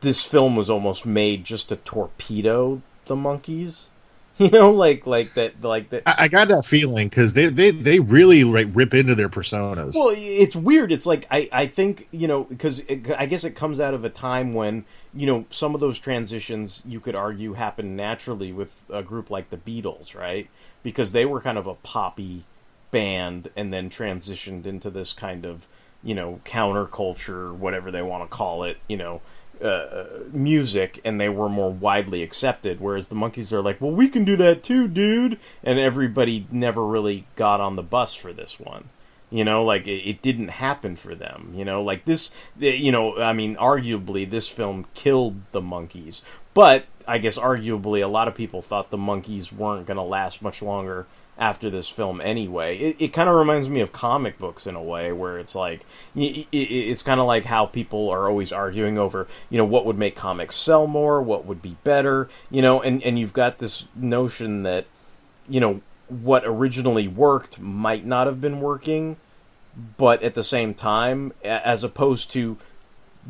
this 0.00 0.24
film 0.24 0.56
was 0.56 0.68
almost 0.68 1.06
made 1.06 1.44
just 1.44 1.68
to 1.70 1.76
torpedo 1.76 2.82
the 3.06 3.16
Monkees. 3.16 3.86
You 4.38 4.48
know, 4.48 4.72
like 4.72 5.06
like 5.06 5.34
that, 5.34 5.62
like 5.62 5.90
that. 5.90 6.04
I, 6.06 6.24
I 6.24 6.28
got 6.28 6.48
that 6.48 6.64
feeling 6.64 7.08
because 7.08 7.34
they, 7.34 7.48
they 7.48 7.70
they 7.70 8.00
really 8.00 8.44
like 8.44 8.66
rip 8.72 8.94
into 8.94 9.14
their 9.14 9.28
personas. 9.28 9.94
Well, 9.94 10.12
it's 10.16 10.56
weird. 10.56 10.90
It's 10.90 11.04
like 11.04 11.26
I, 11.30 11.50
I 11.52 11.66
think 11.66 12.08
you 12.12 12.26
know 12.26 12.44
because 12.44 12.80
I 12.88 13.26
guess 13.26 13.44
it 13.44 13.54
comes 13.54 13.78
out 13.78 13.92
of 13.92 14.06
a 14.06 14.08
time 14.08 14.54
when 14.54 14.86
you 15.12 15.26
know 15.26 15.44
some 15.50 15.74
of 15.74 15.82
those 15.82 15.98
transitions 15.98 16.82
you 16.86 16.98
could 16.98 17.14
argue 17.14 17.52
happened 17.52 17.94
naturally 17.94 18.52
with 18.52 18.74
a 18.90 19.02
group 19.02 19.28
like 19.28 19.50
the 19.50 19.58
Beatles, 19.58 20.14
right? 20.14 20.48
Because 20.82 21.12
they 21.12 21.26
were 21.26 21.42
kind 21.42 21.58
of 21.58 21.66
a 21.66 21.74
poppy 21.74 22.44
band 22.90 23.50
and 23.54 23.70
then 23.70 23.90
transitioned 23.90 24.64
into 24.64 24.88
this 24.88 25.12
kind 25.12 25.44
of 25.44 25.66
you 26.02 26.14
know 26.14 26.40
counterculture, 26.46 27.54
whatever 27.54 27.90
they 27.90 28.02
want 28.02 28.28
to 28.28 28.34
call 28.34 28.64
it, 28.64 28.78
you 28.88 28.96
know. 28.96 29.20
Uh, 29.62 30.04
music 30.32 31.00
and 31.04 31.20
they 31.20 31.28
were 31.28 31.48
more 31.48 31.70
widely 31.70 32.22
accepted 32.24 32.80
whereas 32.80 33.06
the 33.06 33.14
Monkees 33.14 33.52
are 33.52 33.62
like 33.62 33.80
well 33.80 33.92
we 33.92 34.08
can 34.08 34.24
do 34.24 34.34
that 34.34 34.62
too 34.64 34.88
dude. 34.88 35.38
And 35.62 35.78
everybody 35.78 36.48
never 36.50 36.84
really 36.84 37.26
got 37.36 37.60
on 37.60 37.76
the 37.76 37.82
bus 37.82 38.12
for 38.14 38.32
this 38.32 38.58
one. 38.58 38.88
You 39.30 39.44
know 39.44 39.64
like 39.64 39.86
it, 39.86 40.08
it 40.08 40.20
didn't 40.20 40.48
happen 40.48 40.96
for 40.96 41.14
them 41.14 41.52
you 41.54 41.64
know? 41.64 41.80
Like 41.82 42.04
this 42.06 42.32
you 42.58 42.90
know 42.90 43.18
i 43.18 43.32
mean 43.32 43.54
arguably 43.54 44.28
this 44.28 44.48
film 44.48 44.86
killed 44.94 45.36
the 45.52 45.60
Monkees. 45.60 46.22
But 46.54 46.86
i 47.06 47.18
guess 47.18 47.38
arguably 47.38 48.02
a 48.02 48.08
lot 48.08 48.26
of 48.26 48.34
people 48.34 48.62
thought 48.62 48.90
the 48.90 48.98
Monkees 48.98 49.52
weren't 49.52 49.86
going 49.86 49.96
to 49.96 50.02
last 50.02 50.42
much 50.42 50.60
longer 50.60 51.06
after 51.42 51.68
this 51.68 51.88
film 51.88 52.20
anyway. 52.20 52.78
It, 52.78 52.96
it 53.00 53.08
kind 53.08 53.28
of 53.28 53.34
reminds 53.34 53.68
me 53.68 53.80
of 53.80 53.90
comic 53.90 54.38
books 54.38 54.64
in 54.64 54.76
a 54.76 54.82
way 54.82 55.10
where 55.10 55.40
it's 55.40 55.56
like 55.56 55.84
it, 56.14 56.46
it, 56.52 56.56
it's 56.56 57.02
kind 57.02 57.18
of 57.18 57.26
like 57.26 57.44
how 57.44 57.66
people 57.66 58.10
are 58.10 58.28
always 58.28 58.52
arguing 58.52 58.96
over 58.96 59.26
you 59.50 59.58
know 59.58 59.64
what 59.64 59.84
would 59.84 59.98
make 59.98 60.14
comics 60.14 60.54
sell 60.54 60.86
more 60.86 61.20
what 61.20 61.44
would 61.44 61.60
be 61.60 61.76
better 61.82 62.28
you 62.48 62.62
know 62.62 62.80
and 62.80 63.02
and 63.02 63.18
you've 63.18 63.32
got 63.32 63.58
this 63.58 63.86
notion 63.96 64.62
that 64.62 64.86
you 65.48 65.58
know 65.58 65.80
what 66.08 66.44
originally 66.46 67.08
worked 67.08 67.58
might 67.58 68.06
not 68.06 68.28
have 68.28 68.40
been 68.40 68.60
working 68.60 69.16
but 69.96 70.22
at 70.22 70.36
the 70.36 70.44
same 70.44 70.72
time 70.72 71.32
as 71.42 71.82
opposed 71.82 72.30
to 72.30 72.56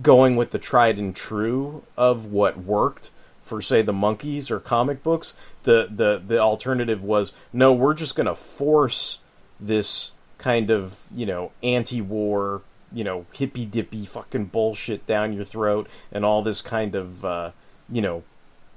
going 0.03 0.37
with 0.37 0.51
the 0.51 0.59
tried 0.59 0.99
and 0.99 1.17
true 1.17 1.83
of 1.97 2.27
what 2.27 2.59
worked 2.59 3.09
for 3.53 3.61
say 3.61 3.83
the 3.83 3.93
Monkees 3.93 4.51
or 4.51 4.59
comic 4.59 5.03
books 5.03 5.35
the 5.65 5.87
the 5.95 6.23
the 6.27 6.39
alternative 6.39 7.03
was 7.03 7.35
no 7.53 7.75
we're 7.75 7.93
just 7.93 8.17
going 8.17 8.27
to 8.27 8.35
force 8.35 9.19
this 9.61 10.11
kind 10.39 10.71
of 10.71 10.95
you 11.15 11.27
know 11.27 11.53
anti-war 11.63 12.63
you 12.95 13.05
know 13.05 13.27
hippy 13.31 13.67
dippy 13.67 14.07
fucking 14.07 14.47
bullshit 14.47 15.07
down 15.07 15.35
your 15.35 15.45
throat 15.45 15.87
and 16.11 16.25
all 16.25 16.43
this 16.43 16.63
kind 16.63 16.95
of 16.95 17.23
uh 17.27 17.51
you 17.91 18.01
know 18.01 18.23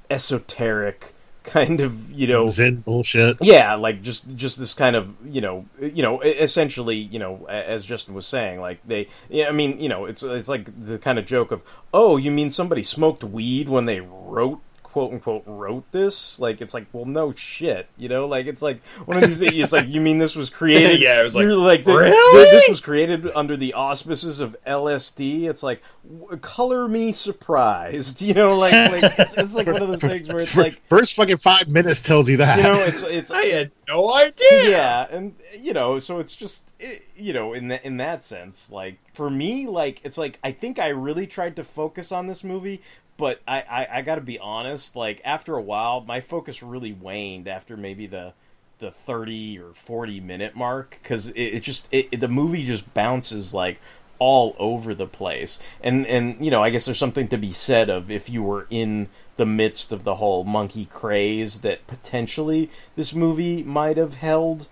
esoteric 0.10 1.13
kind 1.46 1.79
of 1.79 2.12
you 2.12 2.27
know 2.27 2.50
Zen 2.50 2.77
bullshit. 2.77 3.38
yeah 3.39 3.75
like 3.75 4.01
just 4.01 4.25
just 4.36 4.58
this 4.58 4.74
kind 4.74 4.96
of 4.96 5.13
you 5.24 5.39
know 5.41 5.65
you 5.79 6.01
know 6.01 6.20
essentially 6.22 6.98
you 6.98 7.20
know 7.20 7.46
as 7.48 7.86
justin 7.86 8.13
was 8.13 8.25
saying 8.25 8.60
like 8.60 8.79
they 8.86 9.08
yeah 9.29 9.48
i 9.48 9.51
mean 9.51 9.79
you 9.79 9.88
know 9.88 10.05
it's 10.05 10.24
it's 10.24 10.50
like 10.50 10.67
the 10.86 10.98
kind 10.98 11.20
of 11.20 11.25
joke 11.27 11.51
of 11.51 11.62
oh 11.94 12.17
you 12.17 12.32
mean 12.32 12.50
somebody 12.50 12.82
smoked 12.82 13.24
weed 13.24 13.70
when 13.70 13.86
they 13.86 14.00
wrote 14.00 14.60
quote 14.96 15.12
unquote 15.12 15.44
wrote 15.46 15.84
this. 15.92 16.40
Like 16.40 16.62
it's 16.62 16.74
like, 16.74 16.86
well, 16.94 17.04
no 17.04 17.34
shit, 17.34 17.90
you 17.98 18.08
know. 18.08 18.28
Like 18.30 18.46
it's 18.46 18.62
like 18.62 18.82
one 19.04 19.18
of 19.22 19.28
these. 19.28 19.40
things, 19.40 19.52
It's 19.58 19.74
like 19.74 19.90
you 19.90 20.00
mean 20.00 20.20
this 20.20 20.38
was 20.38 20.50
created? 20.62 21.02
Yeah, 21.02 21.20
it 21.20 21.24
was 21.25 21.36
like, 21.36 21.44
you're 21.44 21.58
like 21.58 21.86
"Really?" 21.86 22.12
the- 22.46 22.50
this 22.52 22.70
was 22.70 22.80
created 22.80 23.30
under 23.36 23.58
the 23.58 23.74
auspices 23.74 24.40
of 24.40 24.56
LSD. 24.66 25.50
It's 25.50 25.62
like 25.64 25.82
w- 26.18 26.38
color 26.38 26.88
me 26.88 27.12
surprised, 27.12 28.22
you 28.22 28.34
know. 28.34 28.58
Like 28.58 28.72
like 29.02 29.20
it's, 29.20 29.34
it's 29.36 29.54
like 29.54 29.68
one 29.68 29.82
of 29.82 29.90
those 29.90 30.00
things 30.00 30.30
where 30.30 30.38
it's 30.42 30.56
like 30.56 30.82
First 30.88 31.16
fucking 31.16 31.38
five 31.38 31.68
minutes 31.68 32.00
tells 32.00 32.30
you 32.30 32.38
that. 32.38 32.56
you 32.60 32.64
know 32.64 32.82
it's 32.82 33.02
it's 33.04 33.32
I 33.32 33.48
had 33.48 33.72
no 33.90 34.14
idea. 34.14 34.70
yeah 34.70 35.08
and 35.12 35.36
you 35.60 35.74
know 35.74 36.00
so 36.00 36.20
it's 36.20 36.38
just 36.38 36.64
you 37.18 37.34
know 37.34 37.52
in 37.54 37.68
that 37.68 37.84
in 37.84 37.98
that 37.98 38.24
sense 38.24 38.70
like 38.72 38.98
for 39.14 39.30
me 39.30 39.66
like 39.68 40.02
it's 40.04 40.18
like 40.18 40.38
i 40.44 40.52
think 40.52 40.78
i 40.78 40.88
really 40.90 41.25
tried 41.25 41.56
to 41.56 41.64
focus 41.64 42.12
on 42.12 42.28
this 42.28 42.44
movie 42.44 42.82
but 43.17 43.41
i 43.48 43.62
i, 43.62 43.88
I 43.98 44.01
gotta 44.01 44.22
be 44.22 44.39
honest 44.39 44.95
like 44.95 45.22
after 45.25 45.55
a 45.55 45.62
while 45.62 46.01
my 46.01 46.22
focus 46.22 46.62
really 46.63 46.93
waned 46.93 47.48
after 47.48 47.77
maybe 47.77 48.07
the 48.07 48.34
the 48.79 48.91
30 48.91 49.60
or 49.60 49.74
40 49.74 50.19
minute 50.19 50.55
mark 50.55 50.98
because 51.01 51.27
it, 51.27 51.34
it 51.39 51.63
just 51.63 51.88
it, 51.91 52.10
it- 52.12 52.19
the 52.19 52.27
movie 52.27 52.65
just 52.65 52.93
bounces 52.93 53.53
like 53.53 53.79
all 54.17 54.55
over 54.60 54.95
the 54.95 55.07
place. 55.07 55.60
And 55.81 56.07
and 56.07 56.43
you 56.43 56.50
know 56.50 56.63
i 56.63 56.69
guess 56.69 56.86
there's 56.86 56.98
something 56.98 57.27
to 57.29 57.38
be 57.38 57.51
said 57.53 57.89
of 57.89 58.10
if 58.10 58.29
you 58.29 58.43
were 58.43 58.65
in 58.69 59.10
the 59.38 59.45
midst 59.45 59.91
of 59.91 60.03
the 60.05 60.15
whole 60.15 60.43
monkey 60.45 60.86
craze 60.86 61.60
that 61.62 61.86
potentially 61.88 62.69
this 62.95 63.13
movie 63.13 63.62
might 63.63 63.98
have 63.98 64.13
held 64.15 64.67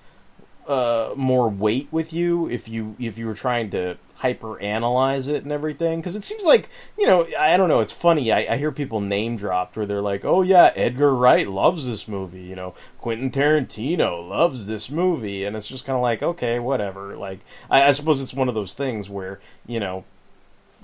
uh, 0.68 1.12
more 1.18 1.50
weight 1.50 1.90
with 1.92 2.14
you 2.14 2.50
if 2.50 2.70
you 2.70 2.96
if 3.00 3.18
you 3.18 3.28
were 3.28 3.34
trying 3.34 3.70
to 3.72 3.98
hyper 4.24 4.58
analyze 4.62 5.28
it 5.28 5.44
and 5.44 5.52
everything 5.52 6.00
because 6.00 6.16
it 6.16 6.24
seems 6.24 6.46
like 6.46 6.70
you 6.98 7.06
know 7.06 7.28
I 7.38 7.58
don't 7.58 7.68
know 7.68 7.82
it's 7.82 7.92
funny 7.92 8.32
I, 8.32 8.54
I 8.54 8.56
hear 8.56 8.72
people 8.72 9.02
name 9.02 9.36
dropped 9.36 9.76
where 9.76 9.86
they're 9.86 10.02
like 10.02 10.24
oh 10.24 10.44
yeah 10.44 10.72
Edgar 10.78 11.14
Wright 11.14 11.46
loves 11.46 11.86
this 11.86 12.08
movie 12.08 12.44
you 12.44 12.56
know 12.56 12.74
Quentin 13.00 13.32
Tarantino 13.32 14.26
loves 14.26 14.66
this 14.66 14.90
movie 14.90 15.44
and 15.44 15.58
it's 15.58 15.68
just 15.68 15.84
kind 15.84 15.98
of 15.98 16.02
like 16.02 16.24
okay 16.24 16.58
whatever 16.58 17.18
like 17.18 17.42
I, 17.70 17.90
I 17.90 17.92
suppose 17.92 18.22
it's 18.22 18.34
one 18.34 18.48
of 18.48 18.56
those 18.56 18.74
things 18.74 19.10
where 19.10 19.42
you 19.68 19.82
know 19.82 20.06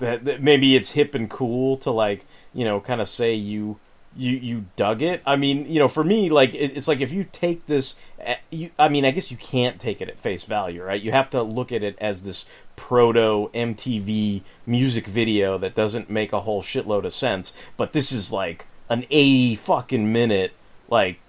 that, 0.00 0.26
that 0.26 0.42
maybe 0.42 0.76
it's 0.76 0.90
hip 0.90 1.14
and 1.14 1.30
cool 1.30 1.78
to 1.78 1.90
like 1.90 2.26
you 2.52 2.66
know 2.66 2.78
kind 2.78 3.00
of 3.00 3.08
say 3.08 3.32
you 3.32 3.80
you 4.16 4.36
you 4.36 4.64
dug 4.76 5.02
it. 5.02 5.22
I 5.24 5.36
mean 5.36 5.66
you 5.66 5.78
know 5.78 5.88
for 5.88 6.02
me 6.02 6.30
like 6.30 6.54
it, 6.54 6.76
it's 6.76 6.88
like 6.88 7.00
if 7.00 7.12
you 7.12 7.24
take 7.24 7.66
this 7.66 7.94
eh, 8.18 8.36
you 8.50 8.70
i 8.78 8.88
mean 8.88 9.04
i 9.04 9.12
guess 9.12 9.30
you 9.30 9.36
can't 9.36 9.80
take 9.80 10.00
it 10.00 10.08
at 10.08 10.18
face 10.18 10.44
value 10.44 10.82
right? 10.82 11.00
You 11.00 11.12
have 11.12 11.30
to 11.30 11.42
look 11.42 11.72
at 11.72 11.82
it 11.82 11.96
as 12.00 12.22
this 12.22 12.44
proto 12.80 13.50
mtv 13.52 14.42
music 14.64 15.06
video 15.06 15.58
that 15.58 15.74
doesn't 15.74 16.08
make 16.08 16.32
a 16.32 16.40
whole 16.40 16.62
shitload 16.62 17.04
of 17.04 17.12
sense 17.12 17.52
but 17.76 17.92
this 17.92 18.10
is 18.10 18.32
like 18.32 18.66
an 18.88 19.04
80 19.10 19.54
fucking 19.56 20.10
minute 20.10 20.52
like 20.88 21.20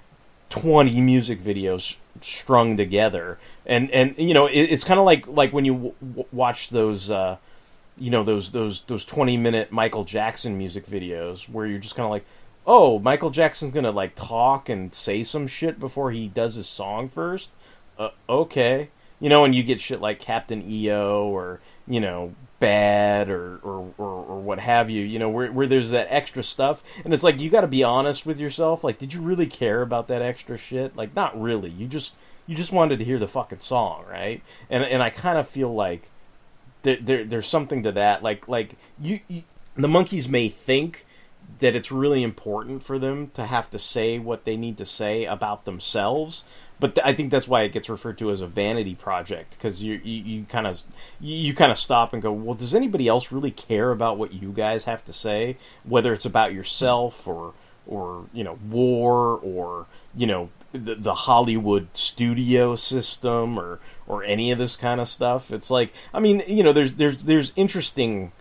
20 0.49 1.01
music 1.01 1.41
videos 1.41 1.95
strung 2.19 2.77
together. 2.77 3.39
And 3.65 3.89
and 3.91 4.15
you 4.17 4.33
know 4.33 4.45
it, 4.45 4.59
it's 4.59 4.83
kind 4.83 4.99
of 4.99 5.05
like 5.05 5.27
like 5.27 5.53
when 5.53 5.65
you 5.65 5.95
w- 6.01 6.25
watch 6.31 6.69
those 6.69 7.09
uh 7.09 7.37
you 7.97 8.11
know 8.11 8.23
those 8.23 8.51
those 8.51 8.83
those 8.87 9.05
20 9.05 9.37
minute 9.37 9.71
Michael 9.71 10.03
Jackson 10.03 10.57
music 10.57 10.85
videos 10.85 11.47
where 11.49 11.65
you're 11.65 11.79
just 11.79 11.95
kind 11.95 12.05
of 12.05 12.11
like 12.11 12.25
oh 12.67 12.99
Michael 12.99 13.29
Jackson's 13.29 13.73
to 13.73 13.91
like 13.91 14.15
talk 14.15 14.69
and 14.69 14.93
say 14.93 15.23
some 15.23 15.47
shit 15.47 15.79
before 15.79 16.11
he 16.11 16.27
does 16.27 16.55
his 16.55 16.67
song 16.67 17.09
first? 17.09 17.49
Uh, 17.97 18.09
okay 18.27 18.89
you 19.21 19.29
know 19.29 19.45
and 19.45 19.55
you 19.55 19.63
get 19.63 19.79
shit 19.79 20.01
like 20.01 20.19
Captain 20.19 20.69
EO 20.69 21.27
or 21.27 21.61
you 21.87 22.01
know 22.01 22.35
bad 22.59 23.29
or 23.29 23.57
or, 23.63 23.93
or, 23.97 24.25
or 24.25 24.39
what 24.41 24.59
have 24.59 24.89
you 24.89 25.03
you 25.03 25.19
know 25.19 25.29
where, 25.29 25.51
where 25.51 25.67
there's 25.67 25.91
that 25.91 26.07
extra 26.09 26.43
stuff. 26.43 26.83
And 27.05 27.13
it's 27.13 27.23
like 27.23 27.39
you 27.39 27.49
got 27.49 27.61
to 27.61 27.67
be 27.67 27.83
honest 27.83 28.25
with 28.25 28.39
yourself. 28.39 28.83
Like 28.83 28.97
did 28.97 29.13
you 29.13 29.21
really 29.21 29.47
care 29.47 29.81
about 29.81 30.09
that 30.09 30.21
extra 30.21 30.57
shit? 30.57 30.95
Like 30.97 31.15
not 31.15 31.39
really. 31.39 31.69
You 31.69 31.87
just 31.87 32.13
you 32.47 32.55
just 32.55 32.73
wanted 32.73 32.97
to 32.97 33.05
hear 33.05 33.19
the 33.19 33.27
fucking 33.27 33.61
song 33.61 34.03
right? 34.09 34.41
And 34.69 34.83
and 34.83 35.01
I 35.01 35.09
kind 35.09 35.37
of 35.37 35.47
feel 35.47 35.73
like 35.73 36.09
there, 36.83 36.97
there 36.99 37.23
there's 37.23 37.47
something 37.47 37.83
to 37.83 37.91
that. 37.93 38.23
Like 38.23 38.47
like 38.47 38.75
you, 38.99 39.19
you 39.27 39.43
the 39.75 39.87
Monkees 39.87 40.27
may 40.27 40.49
think 40.49 41.05
that 41.59 41.75
it's 41.75 41.91
really 41.91 42.23
important 42.23 42.83
for 42.83 42.97
them 42.97 43.29
to 43.35 43.45
have 43.45 43.69
to 43.71 43.79
say 43.79 44.17
what 44.19 44.45
they 44.45 44.57
need 44.57 44.77
to 44.77 44.85
say 44.85 45.25
about 45.25 45.65
themselves 45.65 46.43
but 46.81 46.95
th- 46.95 47.05
I 47.05 47.13
think 47.13 47.31
that's 47.31 47.47
why 47.47 47.61
it 47.61 47.71
gets 47.71 47.87
referred 47.87 48.17
to 48.17 48.31
as 48.31 48.41
a 48.41 48.47
vanity 48.47 48.95
project 48.95 49.51
because 49.51 49.81
you 49.81 50.01
you 50.03 50.45
kind 50.45 50.67
of 50.67 50.81
you, 51.21 51.53
kind 51.53 51.71
of 51.71 51.77
stop 51.77 52.11
and 52.11 52.21
go 52.21 52.33
well 52.33 52.55
does 52.55 52.75
anybody 52.75 53.07
else 53.07 53.31
really 53.31 53.51
care 53.51 53.91
about 53.91 54.17
what 54.17 54.33
you 54.33 54.51
guys 54.51 54.83
have 54.83 55.05
to 55.05 55.13
say 55.13 55.57
whether 55.83 56.11
it's 56.11 56.25
about 56.25 56.53
yourself 56.53 57.27
or 57.27 57.53
or 57.87 58.25
you 58.33 58.43
know 58.43 58.57
war 58.69 59.39
or 59.43 59.85
you 60.15 60.27
know 60.27 60.49
the, 60.71 60.95
the 60.95 61.13
Hollywood 61.13 61.87
studio 61.93 62.75
system 62.75 63.59
or 63.59 63.79
or 64.07 64.23
any 64.23 64.51
of 64.51 64.57
this 64.57 64.75
kind 64.75 64.99
of 64.99 65.07
stuff. 65.07 65.51
It's 65.51 65.69
like 65.69 65.93
I 66.13 66.19
mean, 66.19 66.43
you 66.47 66.63
know, 66.63 66.73
there's 66.73 66.95
there's 66.95 67.23
there's 67.23 67.53
interesting 67.55 68.31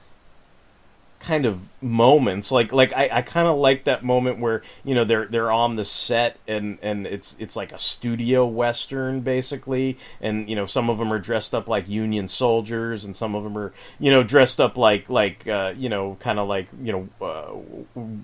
kind 1.19 1.45
of 1.45 1.61
moments 1.83 2.51
like 2.51 2.73
like 2.73 2.93
I, 2.93 3.09
I 3.13 3.23
kind 3.23 3.47
of 3.47 3.59
like 3.59 3.85
that 3.85 4.05
moment 4.05 4.39
where 4.39 4.63
you 4.85 4.95
know 4.95 5.05
they're 5.05 5.27
they're 5.27 5.51
on 5.51 5.77
the 5.77 5.85
set 5.85 6.39
and 6.47 6.79
and 6.83 7.07
it's 7.07 7.37
it's 7.39 7.57
like 7.57 7.73
a 7.73 7.79
studio 7.79 8.47
western 8.47 9.21
basically 9.21 9.99
and 10.21 10.49
you 10.49 10.57
know 10.57 10.67
some 10.67 10.91
of 10.91 10.99
them 10.99 11.13
are 11.13 11.19
dressed 11.19 11.55
up 11.55 11.69
like 11.69 11.89
union 11.89 12.29
soldiers 12.29 13.05
and 13.05 13.15
some 13.15 13.35
of 13.35 13.45
them 13.45 13.57
are 13.57 13.73
you 13.99 14.11
know 14.11 14.23
dressed 14.23 14.61
up 14.61 14.77
like 14.77 15.09
like 15.09 15.47
uh, 15.49 15.73
you 15.77 15.89
know 15.89 16.17
kind 16.21 16.39
of 16.39 16.49
like 16.49 16.69
you 16.83 16.93
know 16.93 17.09
uh, 17.27 17.53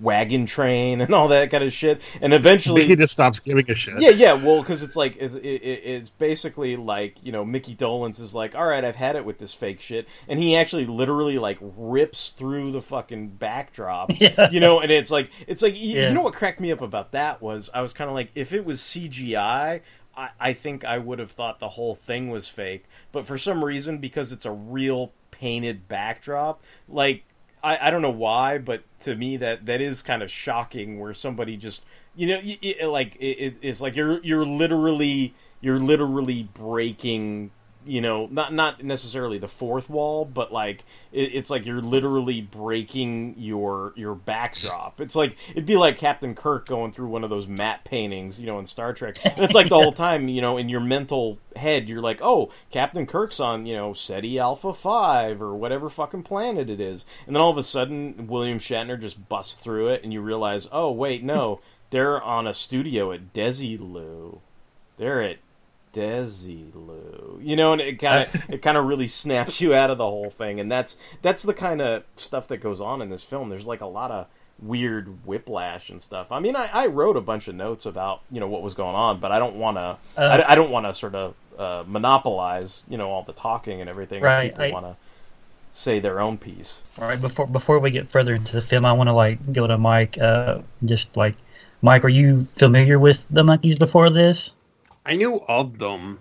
wagon 0.01 0.45
train 0.45 1.01
and 1.01 1.13
all 1.13 1.27
that 1.27 1.51
kind 1.51 1.63
of 1.63 1.73
shit 1.73 2.01
and 2.21 2.33
eventually 2.33 2.85
he 2.85 2.95
just 2.95 3.13
stops 3.13 3.39
giving 3.39 3.69
a 3.69 3.75
shit. 3.75 3.99
yeah, 3.99 4.09
yeah. 4.09 4.33
Well, 4.33 4.61
because 4.61 4.83
it's 4.83 4.95
like 4.95 5.17
it's, 5.17 5.35
it, 5.35 5.45
it, 5.45 5.81
it's 5.83 6.09
basically 6.09 6.75
like 6.75 7.15
you 7.23 7.31
know 7.31 7.45
Mickey 7.45 7.75
Dolenz 7.75 8.19
is 8.19 8.33
like, 8.33 8.55
all 8.55 8.65
right, 8.65 8.83
I've 8.83 8.95
had 8.95 9.15
it 9.15 9.25
with 9.25 9.39
this 9.39 9.53
fake 9.53 9.81
shit, 9.81 10.07
and 10.27 10.39
he 10.39 10.55
actually 10.55 10.85
literally 10.85 11.37
like 11.37 11.57
rips 11.61 12.29
through 12.29 12.71
the 12.71 12.81
fucking 12.81 13.29
backdrop, 13.47 14.11
Yeah. 14.19 14.49
you 14.51 14.59
know, 14.59 14.79
and 14.81 14.91
it's 14.91 15.09
like 15.09 15.29
it's 15.47 15.61
like 15.61 15.73
y- 15.73 15.79
Yeah. 15.79 16.07
you 16.09 16.13
know 16.13 16.21
what 16.21 16.33
cracked 16.33 16.59
me 16.59 16.71
up 16.71 16.81
about 16.81 17.11
that 17.13 17.41
was 17.41 17.69
I 17.73 17.81
was 17.81 17.93
kind 17.93 18.09
of 18.09 18.13
like 18.15 18.29
if 18.35 18.51
it 18.53 18.65
was 18.65 18.81
CGI. 18.81 19.81
I, 20.15 20.29
I 20.39 20.53
think 20.53 20.83
I 20.83 20.97
would 20.97 21.19
have 21.19 21.29
thought 21.31 21.59
the 21.59 21.69
whole 21.69 21.93
thing 21.93 22.29
was 22.31 22.47
fake, 22.49 22.85
but 23.11 23.27
for 23.27 23.37
some 23.37 23.63
reason, 23.63 23.99
because 23.99 24.31
it's 24.31 24.45
a 24.47 24.51
real 24.51 25.11
painted 25.29 25.87
backdrop, 25.87 26.59
like 26.89 27.23
I, 27.63 27.77
I 27.87 27.91
don't 27.91 28.01
know 28.01 28.09
why, 28.09 28.57
but 28.57 28.81
to 29.01 29.15
me 29.15 29.37
that 29.37 29.67
that 29.67 29.79
is 29.79 30.01
kind 30.01 30.23
of 30.23 30.31
shocking. 30.31 30.99
Where 30.99 31.13
somebody 31.13 31.55
just 31.55 31.83
you 32.15 32.27
know 32.27 32.41
y 32.43 32.57
y 32.63 32.85
like 32.85 33.15
it, 33.19 33.37
it- 33.45 33.57
it's 33.61 33.79
like 33.79 33.95
you're 33.95 34.19
you're 34.23 34.45
literally 34.45 35.33
you're 35.61 35.79
literally 35.79 36.49
breaking 36.53 37.51
you 37.87 38.01
know 38.01 38.27
not 38.27 38.53
not 38.53 38.83
necessarily 38.83 39.37
the 39.37 39.47
fourth 39.47 39.89
wall 39.89 40.25
but 40.25 40.51
like 40.51 40.83
it, 41.11 41.35
it's 41.35 41.49
like 41.49 41.65
you're 41.65 41.81
literally 41.81 42.41
breaking 42.41 43.35
your 43.37 43.93
your 43.95 44.15
backdrop. 44.15 44.99
It's 45.01 45.15
like 45.15 45.37
it'd 45.51 45.65
be 45.65 45.77
like 45.77 45.97
captain 45.97 46.35
kirk 46.35 46.67
going 46.67 46.91
through 46.91 47.07
one 47.07 47.23
of 47.23 47.29
those 47.29 47.47
matte 47.47 47.83
paintings 47.83 48.39
you 48.39 48.45
know 48.45 48.59
in 48.59 48.65
star 48.65 48.93
trek. 48.93 49.17
And 49.37 49.45
it's 49.45 49.53
like 49.53 49.69
the 49.69 49.75
whole 49.75 49.91
time 49.91 50.27
you 50.27 50.41
know 50.41 50.57
in 50.57 50.69
your 50.69 50.79
mental 50.79 51.37
head 51.55 51.89
you're 51.89 52.01
like 52.01 52.19
oh 52.21 52.51
captain 52.71 53.05
kirk's 53.05 53.39
on 53.39 53.65
you 53.65 53.75
know 53.75 53.93
Ceti 53.93 54.39
Alpha 54.39 54.73
5 54.73 55.41
or 55.41 55.55
whatever 55.55 55.89
fucking 55.89 56.23
planet 56.23 56.69
it 56.69 56.79
is. 56.79 57.05
And 57.25 57.35
then 57.35 57.41
all 57.41 57.51
of 57.51 57.57
a 57.57 57.63
sudden 57.63 58.27
william 58.27 58.59
shatner 58.59 58.99
just 58.99 59.29
busts 59.29 59.55
through 59.55 59.89
it 59.89 60.03
and 60.03 60.11
you 60.13 60.21
realize 60.21 60.67
oh 60.71 60.91
wait 60.91 61.23
no 61.23 61.59
they're 61.89 62.21
on 62.21 62.47
a 62.47 62.53
studio 62.53 63.11
at 63.11 63.33
desilu 63.33 64.39
they're 64.97 65.21
at 65.21 65.37
Desilu. 65.97 67.43
You 67.45 67.55
know, 67.55 67.73
and 67.73 67.81
it 67.81 67.99
kind 67.99 68.27
of 68.27 68.49
it 68.53 68.61
kind 68.61 68.77
of 68.77 68.85
really 68.85 69.07
snaps 69.07 69.61
you 69.61 69.73
out 69.73 69.89
of 69.89 69.97
the 69.97 70.05
whole 70.05 70.29
thing, 70.29 70.59
and 70.59 70.71
that's 70.71 70.97
that's 71.21 71.43
the 71.43 71.53
kind 71.53 71.81
of 71.81 72.03
stuff 72.15 72.47
that 72.49 72.57
goes 72.57 72.79
on 72.81 73.01
in 73.01 73.09
this 73.09 73.23
film. 73.23 73.49
There's 73.49 73.65
like 73.65 73.81
a 73.81 73.87
lot 73.87 74.11
of 74.11 74.27
weird 74.59 75.25
whiplash 75.25 75.89
and 75.89 76.01
stuff. 76.01 76.31
I 76.31 76.39
mean, 76.39 76.55
I, 76.55 76.69
I 76.71 76.87
wrote 76.87 77.15
a 77.15 77.21
bunch 77.21 77.47
of 77.47 77.55
notes 77.55 77.85
about 77.85 78.21
you 78.31 78.39
know 78.39 78.47
what 78.47 78.61
was 78.61 78.73
going 78.73 78.95
on, 78.95 79.19
but 79.19 79.31
I 79.31 79.39
don't 79.39 79.55
want 79.55 79.77
to 79.77 79.97
Uh, 80.21 80.43
I, 80.47 80.51
I 80.51 80.55
don't 80.55 80.71
want 80.71 80.85
to 80.85 80.93
sort 80.93 81.15
of 81.15 81.35
uh, 81.57 81.83
monopolize 81.87 82.83
you 82.87 82.97
know 82.97 83.09
all 83.09 83.23
the 83.23 83.33
talking 83.33 83.81
and 83.81 83.89
everything. 83.89 84.21
Right, 84.21 84.51
people 84.51 84.71
want 84.71 84.85
to 84.85 84.97
say 85.71 85.99
their 85.99 86.19
own 86.19 86.37
piece. 86.37 86.81
All 86.97 87.07
right, 87.07 87.19
before 87.19 87.47
before 87.47 87.79
we 87.79 87.91
get 87.91 88.09
further 88.09 88.35
into 88.35 88.53
the 88.53 88.61
film, 88.61 88.85
I 88.85 88.93
want 88.93 89.07
to 89.07 89.13
like 89.13 89.53
go 89.53 89.67
to 89.67 89.77
Mike. 89.77 90.17
Uh, 90.17 90.59
just 90.85 91.15
like 91.17 91.35
Mike, 91.81 92.03
are 92.03 92.09
you 92.09 92.45
familiar 92.55 92.99
with 92.99 93.27
the 93.29 93.43
Monkees 93.43 93.77
before 93.77 94.09
this? 94.09 94.53
I 95.07 95.15
knew 95.15 95.39
of 95.47 95.79
them. 95.79 96.19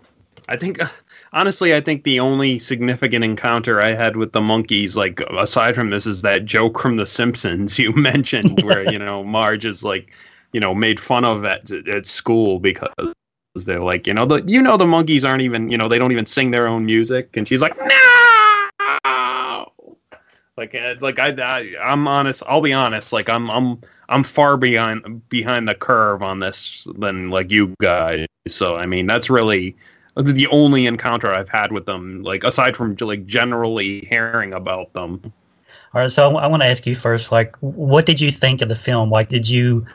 I 0.49 0.57
think, 0.57 0.79
honestly, 1.33 1.75
I 1.75 1.81
think 1.81 2.05
the 2.05 2.20
only 2.20 2.61
significant 2.61 3.25
encounter 3.25 3.83
I 3.83 3.94
had 3.94 4.16
with 4.16 4.33
the 4.33 4.40
Monkees, 4.40 4.94
like 4.94 5.20
aside 5.37 5.75
from 5.75 5.90
this, 5.90 6.07
is 6.07 6.22
that 6.22 6.44
joke 6.44 6.81
from 6.81 6.94
The 6.94 7.07
Simpsons 7.07 7.79
you 7.79 7.92
mentioned, 7.96 8.62
where 8.62 8.88
you 8.90 8.99
know 8.99 9.25
Marge 9.25 9.64
is 9.64 9.83
like, 9.83 10.12
you 10.53 10.61
know, 10.61 10.72
made 10.72 11.01
fun 11.01 11.25
of 11.25 11.44
at 11.44 11.70
at 11.72 12.07
school 12.07 12.61
because 12.61 13.14
they're 13.57 13.81
like, 13.81 14.07
you 14.07 14.14
know, 14.14 14.25
the 14.25 14.42
you 14.46 14.62
know 14.62 14.77
the 14.77 14.85
Monkees 14.85 15.25
aren't 15.25 15.42
even, 15.42 15.68
you 15.68 15.77
know, 15.77 15.88
they 15.88 15.99
don't 15.99 16.12
even 16.12 16.27
sing 16.27 16.53
their 16.53 16.68
own 16.68 16.87
music, 16.87 17.37
and 17.37 17.49
she's 17.49 17.61
like, 17.61 17.77
no. 17.77 18.15
Like, 20.57 20.75
uh, 20.75 20.95
like 21.01 21.19
I, 21.19 21.29
I, 21.31 21.75
I'm 21.83 22.09
honest. 22.09 22.42
I'll 22.47 22.62
be 22.62 22.73
honest. 22.73 23.12
Like, 23.12 23.29
I'm, 23.29 23.51
I'm, 23.51 23.81
I'm 24.09 24.23
far 24.23 24.57
behind 24.57 25.29
behind 25.29 25.69
the 25.69 25.75
curve 25.75 26.23
on 26.23 26.40
this 26.40 26.87
than 26.99 27.31
like 27.31 27.51
you 27.51 27.75
guys. 27.81 28.27
So, 28.49 28.77
I 28.77 28.87
mean, 28.87 29.07
that's 29.07 29.29
really 29.29 29.77
the 30.16 30.47
only 30.47 30.87
encounter 30.87 31.33
I've 31.33 31.49
had 31.49 31.73
with 31.73 31.85
them. 31.85 32.23
Like, 32.23 32.45
aside 32.45 32.77
from 32.77 32.97
like 33.01 33.27
generally 33.27 34.07
hearing 34.09 34.55
about 34.55 34.92
them. 34.95 35.33
All 35.95 36.01
right, 36.03 36.12
so 36.12 36.37
I 36.37 36.47
want 36.47 36.62
to 36.62 36.66
ask 36.66 36.87
you 36.87 36.95
first, 36.95 37.33
like, 37.33 37.57
what 37.61 38.07
did 38.07 38.21
you 38.21 38.31
think 38.31 38.61
of 38.61 38.69
the 38.69 38.77
film? 38.77 39.11
Like, 39.11 39.29
did 39.31 39.49
you, 39.49 39.87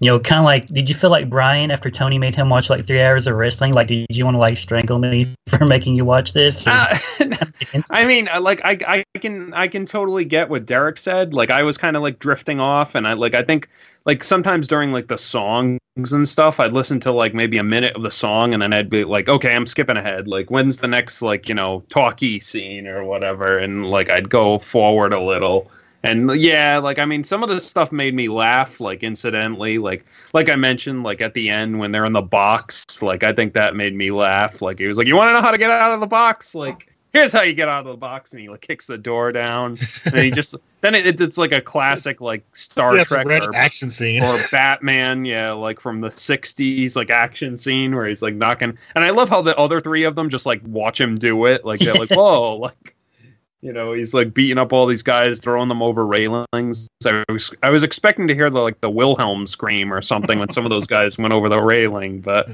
you 0.00 0.10
know, 0.10 0.18
kind 0.18 0.38
of 0.38 0.46
like, 0.46 0.66
did 0.68 0.88
you 0.88 0.94
feel 0.94 1.10
like 1.10 1.28
Brian 1.28 1.70
after 1.70 1.90
Tony 1.90 2.18
made 2.18 2.34
him 2.34 2.48
watch 2.48 2.70
like 2.70 2.86
three 2.86 3.02
hours 3.02 3.26
of 3.26 3.36
wrestling? 3.36 3.74
Like, 3.74 3.88
did 3.88 4.06
you 4.08 4.24
want 4.24 4.34
to 4.34 4.38
like 4.38 4.56
strangle 4.56 4.98
me 4.98 5.26
for 5.46 5.66
making 5.66 5.94
you 5.94 6.06
watch 6.06 6.32
this? 6.32 6.66
Uh, 6.66 6.98
I 7.90 8.06
mean, 8.06 8.28
like 8.40 8.62
I, 8.64 9.04
I 9.14 9.18
can 9.18 9.52
I 9.52 9.68
can 9.68 9.84
totally 9.84 10.24
get 10.24 10.48
what 10.48 10.64
Derek 10.64 10.96
said. 10.96 11.34
Like 11.34 11.50
I 11.50 11.62
was 11.62 11.76
kind 11.76 11.96
of 11.96 12.02
like 12.02 12.18
drifting 12.18 12.60
off, 12.60 12.94
and 12.94 13.06
I 13.06 13.12
like 13.12 13.34
I 13.34 13.42
think 13.42 13.68
like 14.06 14.24
sometimes 14.24 14.66
during 14.66 14.90
like 14.90 15.08
the 15.08 15.18
songs 15.18 15.78
and 15.96 16.26
stuff, 16.26 16.60
I'd 16.60 16.72
listen 16.72 16.98
to 17.00 17.12
like 17.12 17.34
maybe 17.34 17.58
a 17.58 17.64
minute 17.64 17.94
of 17.94 18.02
the 18.02 18.10
song, 18.10 18.54
and 18.54 18.62
then 18.62 18.72
I'd 18.72 18.88
be 18.88 19.04
like, 19.04 19.28
okay, 19.28 19.54
I'm 19.54 19.66
skipping 19.66 19.98
ahead. 19.98 20.26
Like 20.26 20.50
when's 20.50 20.78
the 20.78 20.88
next 20.88 21.20
like 21.20 21.46
you 21.46 21.54
know 21.54 21.84
talkie 21.90 22.40
scene 22.40 22.86
or 22.86 23.04
whatever, 23.04 23.58
and 23.58 23.84
like 23.84 24.08
I'd 24.08 24.30
go 24.30 24.60
forward 24.60 25.12
a 25.12 25.20
little. 25.20 25.70
And 26.02 26.34
yeah, 26.40 26.78
like 26.78 26.98
I 26.98 27.04
mean, 27.04 27.24
some 27.24 27.42
of 27.42 27.48
the 27.50 27.60
stuff 27.60 27.92
made 27.92 28.14
me 28.14 28.28
laugh, 28.28 28.80
like 28.80 29.02
incidentally, 29.02 29.76
like 29.78 30.06
like 30.32 30.48
I 30.48 30.56
mentioned, 30.56 31.02
like 31.02 31.20
at 31.20 31.34
the 31.34 31.50
end 31.50 31.78
when 31.78 31.92
they're 31.92 32.06
in 32.06 32.14
the 32.14 32.22
box, 32.22 33.02
like 33.02 33.22
I 33.22 33.32
think 33.34 33.52
that 33.54 33.76
made 33.76 33.94
me 33.94 34.10
laugh. 34.10 34.62
Like 34.62 34.78
he 34.78 34.86
was 34.86 34.96
like, 34.96 35.06
"You 35.06 35.16
want 35.16 35.28
to 35.28 35.34
know 35.34 35.42
how 35.42 35.50
to 35.50 35.58
get 35.58 35.70
out 35.70 35.92
of 35.92 36.00
the 36.00 36.06
box? 36.06 36.54
Like 36.54 36.86
here's 37.12 37.32
how 37.34 37.42
you 37.42 37.52
get 37.52 37.68
out 37.68 37.80
of 37.80 37.92
the 37.92 37.98
box," 37.98 38.32
and 38.32 38.40
he 38.40 38.48
like 38.48 38.62
kicks 38.62 38.86
the 38.86 38.96
door 38.96 39.30
down, 39.30 39.76
and 40.06 40.16
he 40.16 40.30
just 40.30 40.54
then 40.80 40.94
it, 40.94 41.20
it's 41.20 41.36
like 41.36 41.52
a 41.52 41.60
classic 41.60 42.22
like 42.22 42.44
Star 42.54 42.96
Yeah, 42.96 43.04
Trek 43.04 43.26
or, 43.26 43.54
action 43.54 43.90
scene. 43.90 44.22
or 44.24 44.42
Batman, 44.50 45.26
yeah, 45.26 45.52
like 45.52 45.78
from 45.80 46.00
the 46.00 46.08
'60s, 46.08 46.96
like 46.96 47.10
action 47.10 47.58
scene 47.58 47.94
where 47.94 48.06
he's 48.06 48.22
like 48.22 48.34
knocking. 48.34 48.78
And 48.94 49.04
I 49.04 49.10
love 49.10 49.28
how 49.28 49.42
the 49.42 49.54
other 49.58 49.82
three 49.82 50.04
of 50.04 50.14
them 50.14 50.30
just 50.30 50.46
like 50.46 50.62
watch 50.64 50.98
him 50.98 51.18
do 51.18 51.44
it, 51.44 51.66
like 51.66 51.80
they're 51.80 51.92
like, 51.92 52.10
"Whoa!" 52.10 52.56
Like 52.56 52.94
you 53.62 53.72
know, 53.72 53.92
he's 53.92 54.14
like 54.14 54.32
beating 54.32 54.58
up 54.58 54.72
all 54.72 54.86
these 54.86 55.02
guys, 55.02 55.38
throwing 55.38 55.68
them 55.68 55.82
over 55.82 56.06
railings. 56.06 56.88
I 57.04 57.24
was 57.28 57.52
I 57.62 57.70
was 57.70 57.82
expecting 57.82 58.26
to 58.28 58.34
hear 58.34 58.48
the 58.48 58.60
like 58.60 58.80
the 58.80 58.90
Wilhelm 58.90 59.46
scream 59.46 59.92
or 59.92 60.00
something 60.00 60.38
when 60.38 60.48
some 60.48 60.64
of 60.64 60.70
those 60.70 60.86
guys 60.86 61.18
went 61.18 61.32
over 61.32 61.48
the 61.48 61.60
railing, 61.60 62.20
but 62.20 62.50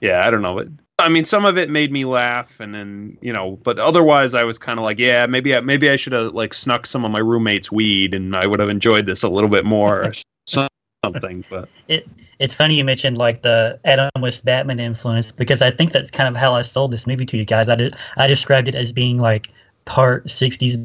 yeah, 0.00 0.26
I 0.26 0.30
don't 0.30 0.42
know. 0.42 0.56
But, 0.56 0.68
I 0.98 1.08
mean, 1.08 1.24
some 1.24 1.46
of 1.46 1.56
it 1.56 1.70
made 1.70 1.92
me 1.92 2.04
laugh, 2.04 2.60
and 2.60 2.74
then 2.74 3.16
you 3.22 3.32
know, 3.32 3.58
but 3.62 3.78
otherwise, 3.78 4.34
I 4.34 4.44
was 4.44 4.58
kind 4.58 4.78
of 4.78 4.84
like, 4.84 4.98
yeah, 4.98 5.24
maybe 5.26 5.56
I, 5.56 5.60
maybe 5.60 5.88
I 5.88 5.96
should 5.96 6.12
have 6.12 6.34
like 6.34 6.52
snuck 6.52 6.86
some 6.86 7.06
of 7.06 7.10
my 7.10 7.20
roommate's 7.20 7.72
weed, 7.72 8.14
and 8.14 8.36
I 8.36 8.46
would 8.46 8.60
have 8.60 8.68
enjoyed 8.68 9.06
this 9.06 9.22
a 9.22 9.28
little 9.28 9.48
bit 9.48 9.64
more, 9.64 10.12
something. 11.02 11.42
But 11.48 11.70
it 11.88 12.06
it's 12.38 12.54
funny 12.54 12.74
you 12.74 12.84
mentioned 12.84 13.16
like 13.16 13.40
the 13.42 13.80
Adam 13.86 14.10
West 14.20 14.44
Batman 14.44 14.78
influence 14.78 15.32
because 15.32 15.62
I 15.62 15.70
think 15.70 15.92
that's 15.92 16.10
kind 16.10 16.28
of 16.28 16.36
how 16.36 16.54
I 16.54 16.60
sold 16.60 16.90
this 16.90 17.06
movie 17.06 17.26
to 17.26 17.36
you 17.38 17.46
guys. 17.46 17.70
I 17.70 17.76
did 17.76 17.96
I 18.16 18.26
described 18.26 18.68
it 18.68 18.74
as 18.74 18.92
being 18.92 19.18
like 19.18 19.48
part 19.90 20.26
'60s 20.26 20.76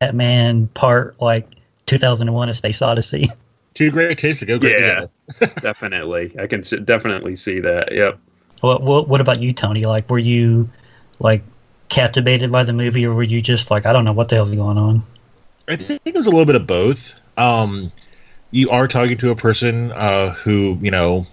Batman, 0.00 0.66
part 0.68 1.20
like 1.20 1.46
2001: 1.86 2.48
A 2.48 2.54
Space 2.54 2.80
Odyssey. 2.80 3.30
Two 3.74 3.90
great 3.90 4.16
tastes 4.18 4.40
to 4.40 4.46
go 4.46 4.58
great 4.58 4.78
Yeah. 4.78 5.06
together. 5.38 5.54
definitely, 5.60 6.34
I 6.40 6.46
can 6.46 6.62
definitely 6.84 7.36
see 7.36 7.60
that. 7.60 7.92
Yep. 7.92 8.18
What, 8.62 8.82
what 8.82 9.08
what 9.08 9.20
about 9.20 9.40
you, 9.40 9.52
Tony? 9.52 9.84
Like, 9.84 10.08
were 10.10 10.18
you 10.18 10.68
like 11.18 11.42
captivated 11.90 12.50
by 12.50 12.64
the 12.64 12.72
movie, 12.72 13.04
or 13.04 13.14
were 13.14 13.22
you 13.22 13.42
just 13.42 13.70
like, 13.70 13.84
I 13.84 13.92
don't 13.92 14.04
know 14.04 14.12
what 14.12 14.30
the 14.30 14.36
hell's 14.36 14.50
going 14.50 14.78
on? 14.78 15.02
I 15.68 15.76
think 15.76 16.00
it 16.04 16.14
was 16.14 16.26
a 16.26 16.30
little 16.30 16.46
bit 16.46 16.56
of 16.56 16.66
both. 16.66 17.14
Um, 17.36 17.92
you 18.50 18.70
are 18.70 18.88
talking 18.88 19.18
to 19.18 19.30
a 19.30 19.36
person 19.36 19.92
uh, 19.92 20.30
who 20.30 20.78
you 20.80 20.90
know 20.90 21.26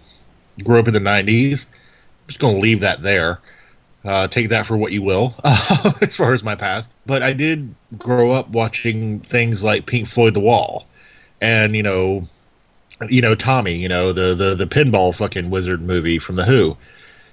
grew 0.64 0.80
up 0.80 0.88
in 0.88 0.94
the 0.94 1.00
'90s. 1.00 1.66
I'm 1.66 2.28
just 2.28 2.40
going 2.40 2.56
to 2.56 2.62
leave 2.62 2.82
that 2.82 3.02
there. 3.02 3.40
Uh, 4.08 4.26
take 4.26 4.48
that 4.48 4.66
for 4.66 4.78
what 4.78 4.94
you 4.94 5.02
will, 5.02 5.36
as 5.44 6.16
far 6.16 6.34
as 6.34 6.42
my 6.42 6.56
past. 6.56 6.90
But 7.06 7.22
I 7.22 7.34
did 7.34 7.76
grow 7.98 8.32
up 8.32 8.48
watching 8.48 9.20
things 9.20 9.66
like 9.66 9.86
Pink 9.86 10.08
Floyd 10.08 10.34
The 10.34 10.40
Wall, 10.40 10.88
and 11.42 11.76
you 11.76 11.84
know, 11.84 12.24
you 13.10 13.22
know 13.22 13.36
Tommy, 13.36 13.74
you 13.74 13.90
know 13.90 14.14
the 14.14 14.34
the 14.34 14.56
the 14.56 14.66
pinball 14.66 15.14
fucking 15.14 15.50
wizard 15.50 15.82
movie 15.82 16.20
from 16.20 16.38
the 16.38 16.46
Who. 16.46 16.78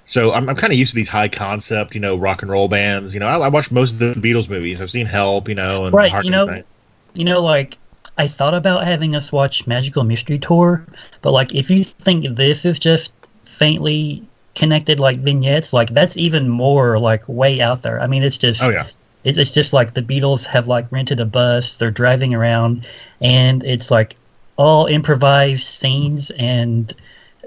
So 0.03 0.33
I'm, 0.33 0.49
I'm 0.49 0.55
kind 0.57 0.73
of 0.73 0.77
used 0.77 0.91
to 0.91 0.97
these 0.97 1.07
high 1.07 1.29
concept, 1.29 1.95
you 1.95 2.01
know, 2.01 2.17
rock 2.17 2.41
and 2.41 2.51
roll 2.51 2.67
bands. 2.67 3.13
You 3.13 3.21
know, 3.21 3.27
I, 3.27 3.37
I 3.37 3.47
watched 3.47 3.71
most 3.71 3.93
of 3.93 3.99
the 3.99 4.13
Beatles 4.13 4.49
movies. 4.49 4.81
I've 4.81 4.91
seen 4.91 5.05
Help, 5.05 5.47
you 5.47 5.55
know, 5.55 5.85
and 5.85 5.95
Right, 5.95 6.11
Hard 6.11 6.25
you 6.25 6.31
know, 6.31 6.45
Night. 6.45 6.65
you 7.13 7.23
know, 7.23 7.41
like 7.41 7.77
I 8.17 8.27
thought 8.27 8.53
about 8.53 8.83
having 8.83 9.15
us 9.15 9.31
watch 9.31 9.65
Magical 9.65 10.03
Mystery 10.03 10.39
Tour, 10.39 10.85
but 11.21 11.31
like 11.31 11.55
if 11.55 11.69
you 11.69 11.85
think 11.85 12.35
this 12.35 12.65
is 12.65 12.77
just 12.77 13.13
faintly 13.45 14.27
connected 14.55 14.99
like 14.99 15.19
vignettes, 15.19 15.73
like 15.73 15.89
that's 15.91 16.17
even 16.17 16.49
more 16.49 16.99
like 16.99 17.27
way 17.27 17.61
out 17.61 17.81
there. 17.81 18.01
I 18.01 18.07
mean, 18.07 18.23
it's 18.23 18.37
just 18.37 18.61
Oh 18.61 18.69
yeah. 18.69 18.87
it's, 19.23 19.37
it's 19.37 19.51
just 19.51 19.73
like 19.73 19.93
the 19.93 20.01
Beatles 20.01 20.45
have 20.45 20.67
like 20.67 20.91
rented 20.91 21.19
a 21.19 21.25
bus, 21.25 21.77
they're 21.77 21.91
driving 21.91 22.33
around, 22.33 22.87
and 23.21 23.63
it's 23.63 23.91
like 23.91 24.15
all 24.57 24.85
improvised 24.85 25.67
scenes 25.67 26.31
and 26.31 26.93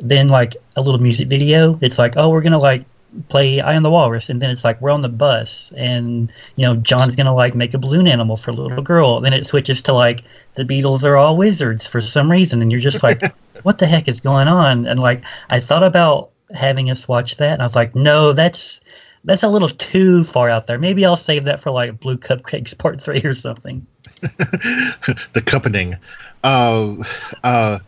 then 0.01 0.29
like 0.29 0.57
a 0.77 0.83
little 0.83 1.01
music 1.01 1.29
video. 1.29 1.79
It's 1.81 1.99
like, 1.99 2.17
oh, 2.17 2.29
we're 2.29 2.43
gonna 2.43 2.59
like 2.59 2.85
play 3.29 3.61
I 3.61 3.75
Am 3.75 3.83
the 3.83 3.91
Walrus, 3.91 4.29
and 4.29 4.41
then 4.41 4.51
it's 4.51 4.65
like 4.65 4.81
we're 4.81 4.91
on 4.91 5.03
the 5.03 5.09
bus, 5.09 5.73
and 5.77 6.33
you 6.57 6.67
know 6.67 6.77
John's 6.77 7.17
gonna 7.17 7.35
like 7.35 7.55
make 7.55 7.75
a 7.75 7.79
balloon 7.79 8.07
animal 8.07 8.37
for 8.37 8.51
a 8.51 8.55
little 8.55 8.83
girl. 8.83 9.21
Then 9.21 9.33
it 9.33 9.47
switches 9.47 9.83
to 9.83 9.93
like 9.93 10.25
the 10.55 10.65
Beatles 10.65 11.05
are 11.05 11.17
all 11.17 11.37
wizards 11.37 11.87
for 11.87 12.01
some 12.01 12.31
reason, 12.31 12.63
and 12.63 12.71
you're 12.71 12.81
just 12.81 13.03
like, 13.03 13.35
what 13.63 13.79
the 13.79 13.87
heck 13.87 14.09
is 14.09 14.21
going 14.21 14.49
on? 14.49 14.87
And 14.87 15.01
like 15.01 15.23
I 15.51 15.61
thought 15.61 15.83
about 15.83 16.31
having 16.55 16.91
us 16.91 17.09
watch 17.09 17.37
that, 17.37 17.55
and 17.55 17.63
I 17.63 17.65
was 17.65 17.77
like, 17.77 17.95
no, 17.95 18.33
that's 18.33 18.81
that's 19.25 19.43
a 19.43 19.49
little 19.49 19.69
too 19.69 20.25
far 20.25 20.49
out 20.49 20.67
there. 20.67 20.79
Maybe 20.79 21.05
I'll 21.05 21.17
save 21.17 21.45
that 21.45 21.61
for 21.61 21.71
like 21.71 22.01
Blue 22.01 22.17
Cupcakes 22.17 22.77
Part 22.79 23.01
Three 23.01 23.23
or 23.25 23.35
something. 23.35 23.87
the 24.21 25.43
cuppening. 25.45 25.99
Uh, 26.45 26.97
uh, 27.45 27.79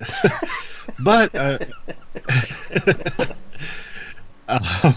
but 0.98 1.34
uh, 1.34 1.58
um, 4.48 4.94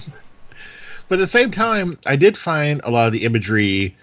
but 1.07 1.15
at 1.15 1.19
the 1.19 1.27
same 1.27 1.51
time, 1.51 1.99
I 2.05 2.15
did 2.15 2.37
find 2.37 2.81
a 2.83 2.91
lot 2.91 3.07
of 3.07 3.13
the 3.13 3.25
imagery 3.25 3.95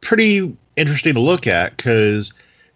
pretty 0.00 0.56
interesting 0.76 1.14
to 1.14 1.20
look 1.20 1.46
at 1.46 1.76
because 1.76 2.32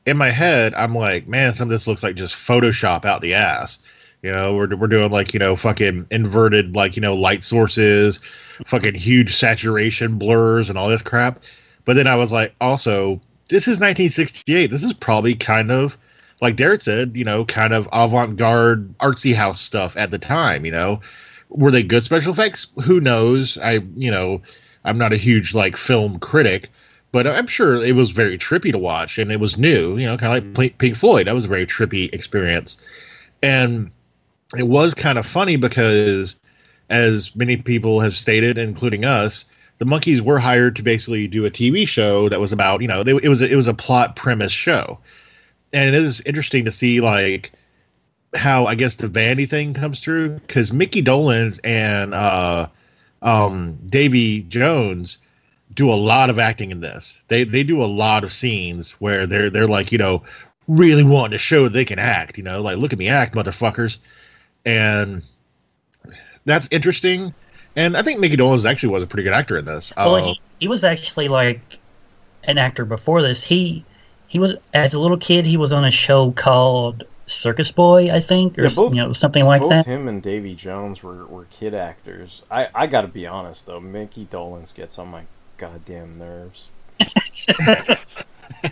in 0.07 0.17
my 0.17 0.31
head, 0.31 0.75
I'm 0.75 0.95
like, 0.95 1.27
man, 1.27 1.55
some 1.55 1.69
of 1.69 1.71
this 1.71 1.87
looks 1.87 2.03
like 2.03 2.17
just 2.17 2.35
Photoshop 2.35 3.05
out 3.05 3.21
the 3.21 3.35
ass. 3.35 3.79
You 4.25 4.33
know, 4.33 4.55
we're 4.55 4.75
we're 4.75 4.87
doing 4.87 5.11
like 5.11 5.35
you 5.35 5.39
know 5.39 5.55
fucking 5.55 6.07
inverted 6.11 6.75
like 6.75 6.97
you 6.97 7.03
know 7.03 7.13
light 7.13 7.45
sources, 7.45 8.21
fucking 8.65 8.95
huge 8.95 9.37
saturation 9.37 10.17
blurs 10.17 10.71
and 10.71 10.79
all 10.79 10.89
this 10.89 11.03
crap. 11.03 11.43
But 11.85 11.97
then 11.97 12.07
I 12.07 12.15
was 12.15 12.33
like, 12.33 12.55
also, 12.59 13.21
this 13.51 13.65
is 13.65 13.81
1968. 13.81 14.69
This 14.69 14.83
is 14.83 14.95
probably 14.95 15.35
kind 15.35 15.71
of 15.71 15.99
like 16.41 16.57
Derek 16.57 16.81
said, 16.81 17.15
you 17.15 17.25
know, 17.25 17.45
kind 17.45 17.75
of 17.75 17.87
avant-garde 17.93 18.97
artsy 18.97 19.35
house 19.35 19.61
stuff 19.61 19.95
at 19.95 20.11
the 20.11 20.19
time. 20.19 20.65
You 20.65 20.73
know, 20.73 21.01
were 21.51 21.71
they 21.71 21.83
good 21.83 22.03
special 22.03 22.33
effects? 22.33 22.69
Who 22.83 23.01
knows? 23.01 23.59
I 23.59 23.81
you 23.95 24.11
know, 24.11 24.41
I'm 24.87 24.97
not 24.97 25.13
a 25.13 25.19
huge 25.19 25.53
like 25.53 25.77
film 25.77 26.19
critic, 26.19 26.71
but 27.13 27.27
I'm 27.27 27.47
sure 27.47 27.75
it 27.85 27.95
was 27.95 28.09
very 28.09 28.39
trippy 28.39 28.73
to 28.73 28.79
watch, 28.79 29.19
and 29.19 29.31
it 29.31 29.39
was 29.39 29.59
new. 29.59 29.99
You 29.99 30.07
know, 30.07 30.17
kind 30.17 30.35
of 30.35 30.57
like 30.57 30.71
mm-hmm. 30.73 30.79
Pink 30.79 30.97
Floyd. 30.97 31.27
That 31.27 31.35
was 31.35 31.45
a 31.45 31.49
very 31.49 31.67
trippy 31.67 32.11
experience, 32.15 32.79
and 33.43 33.91
it 34.59 34.69
was 34.69 34.95
kind 34.95 35.19
of 35.19 35.27
funny 35.27 35.57
because, 35.57 36.37
as 36.91 37.35
many 37.35 37.57
people 37.57 38.01
have 38.01 38.17
stated, 38.17 38.59
including 38.59 39.05
us, 39.05 39.45
the 39.79 39.85
Monkees 39.85 40.21
were 40.21 40.39
hired 40.39 40.77
to 40.77 40.83
basically 40.83 41.27
do 41.27 41.45
a 41.45 41.51
TV 41.51 41.87
show 41.87 42.29
that 42.29 42.41
was 42.41 42.53
about 42.53 42.83
you 42.83 42.89
know 42.89 43.03
they, 43.03 43.13
it 43.13 43.29
was 43.29 43.43
a, 43.43 43.51
it 43.51 43.57
was 43.57 43.69
a 43.69 43.75
plot 43.75 44.17
premise 44.17 44.53
show, 44.53 44.99
and 45.73 45.95
it 45.95 45.95
is 45.95 46.21
interesting 46.23 46.65
to 46.65 46.71
see 46.71 47.01
like 47.01 47.53
how 48.35 48.67
I 48.67 48.75
guess 48.75 48.97
the 48.97 49.09
vanity 49.09 49.47
thing 49.47 49.75
comes 49.75 50.01
through 50.01 50.41
because 50.41 50.73
Mickey 50.73 51.03
Dolenz 51.03 51.61
and 51.65 52.15
uh, 52.15 52.69
um, 53.23 53.79
Davy 53.87 54.43
Jones 54.43 55.19
do 55.73 55.91
a 55.91 55.95
lot 55.95 56.31
of 56.31 56.39
acting 56.39 56.71
in 56.71 56.81
this. 56.81 57.19
They 57.29 57.45
they 57.45 57.65
do 57.65 57.83
a 57.83 57.87
lot 57.87 58.25
of 58.25 58.33
scenes 58.33 58.93
where 58.93 59.27
they're 59.27 59.51
they're 59.51 59.69
like 59.69 59.93
you 59.93 59.99
know 59.99 60.23
really 60.69 61.05
wanting 61.05 61.33
to 61.33 61.39
show 61.39 61.69
they 61.69 61.85
can 61.85 61.99
act. 61.99 62.39
You 62.39 62.45
know, 62.45 62.63
like 62.63 62.77
look 62.77 62.93
at 62.93 62.99
me 62.99 63.09
act, 63.09 63.35
motherfuckers, 63.35 63.99
and 64.65 65.23
that's 66.45 66.69
interesting. 66.71 67.35
And 67.77 67.97
I 67.97 68.03
think 68.03 68.21
Mickey 68.21 68.37
Dolenz 68.37 68.65
actually 68.69 68.91
was 68.93 69.03
a 69.03 69.07
pretty 69.07 69.25
good 69.25 69.33
actor 69.33 69.57
in 69.57 69.65
this. 69.65 69.93
Well, 69.97 70.15
Uh, 70.17 70.23
he, 70.25 70.41
he 70.61 70.69
was 70.69 70.85
actually 70.85 71.29
like 71.29 71.79
an 72.45 72.59
actor 72.59 72.85
before 72.85 73.21
this. 73.23 73.43
He 73.43 73.85
he 74.27 74.39
was 74.39 74.55
as 74.73 74.95
a 74.95 75.01
little 75.01 75.17
kid. 75.19 75.45
He 75.47 75.57
was 75.57 75.73
on 75.73 75.85
a 75.85 75.91
show 75.91 76.31
called 76.33 77.05
Circus 77.27 77.71
Boy, 77.73 78.11
I 78.13 78.21
think, 78.21 78.59
or 78.59 78.63
Yeah, 78.65 78.69
both- 78.75 78.95
you 78.95 79.01
know 79.03 79.13
something 79.13 79.45
like 79.45 79.63
Both 79.63 79.71
that. 79.71 79.87
him 79.87 80.07
and 80.09 80.23
Davy 80.23 80.55
Jones 80.55 81.03
were, 81.03 81.25
were 81.27 81.47
kid 81.47 81.75
actors. 81.75 82.43
I, 82.51 82.69
I 82.75 82.87
got 82.87 83.01
to 83.03 83.09
be 83.09 83.27
honest 83.27 83.67
though, 83.67 83.81
Mickey 83.81 84.27
Dolenz 84.27 84.75
gets 84.75 84.99
on 84.99 85.09
my 85.09 85.23
goddamn 85.57 86.19
nerves. 86.19 86.67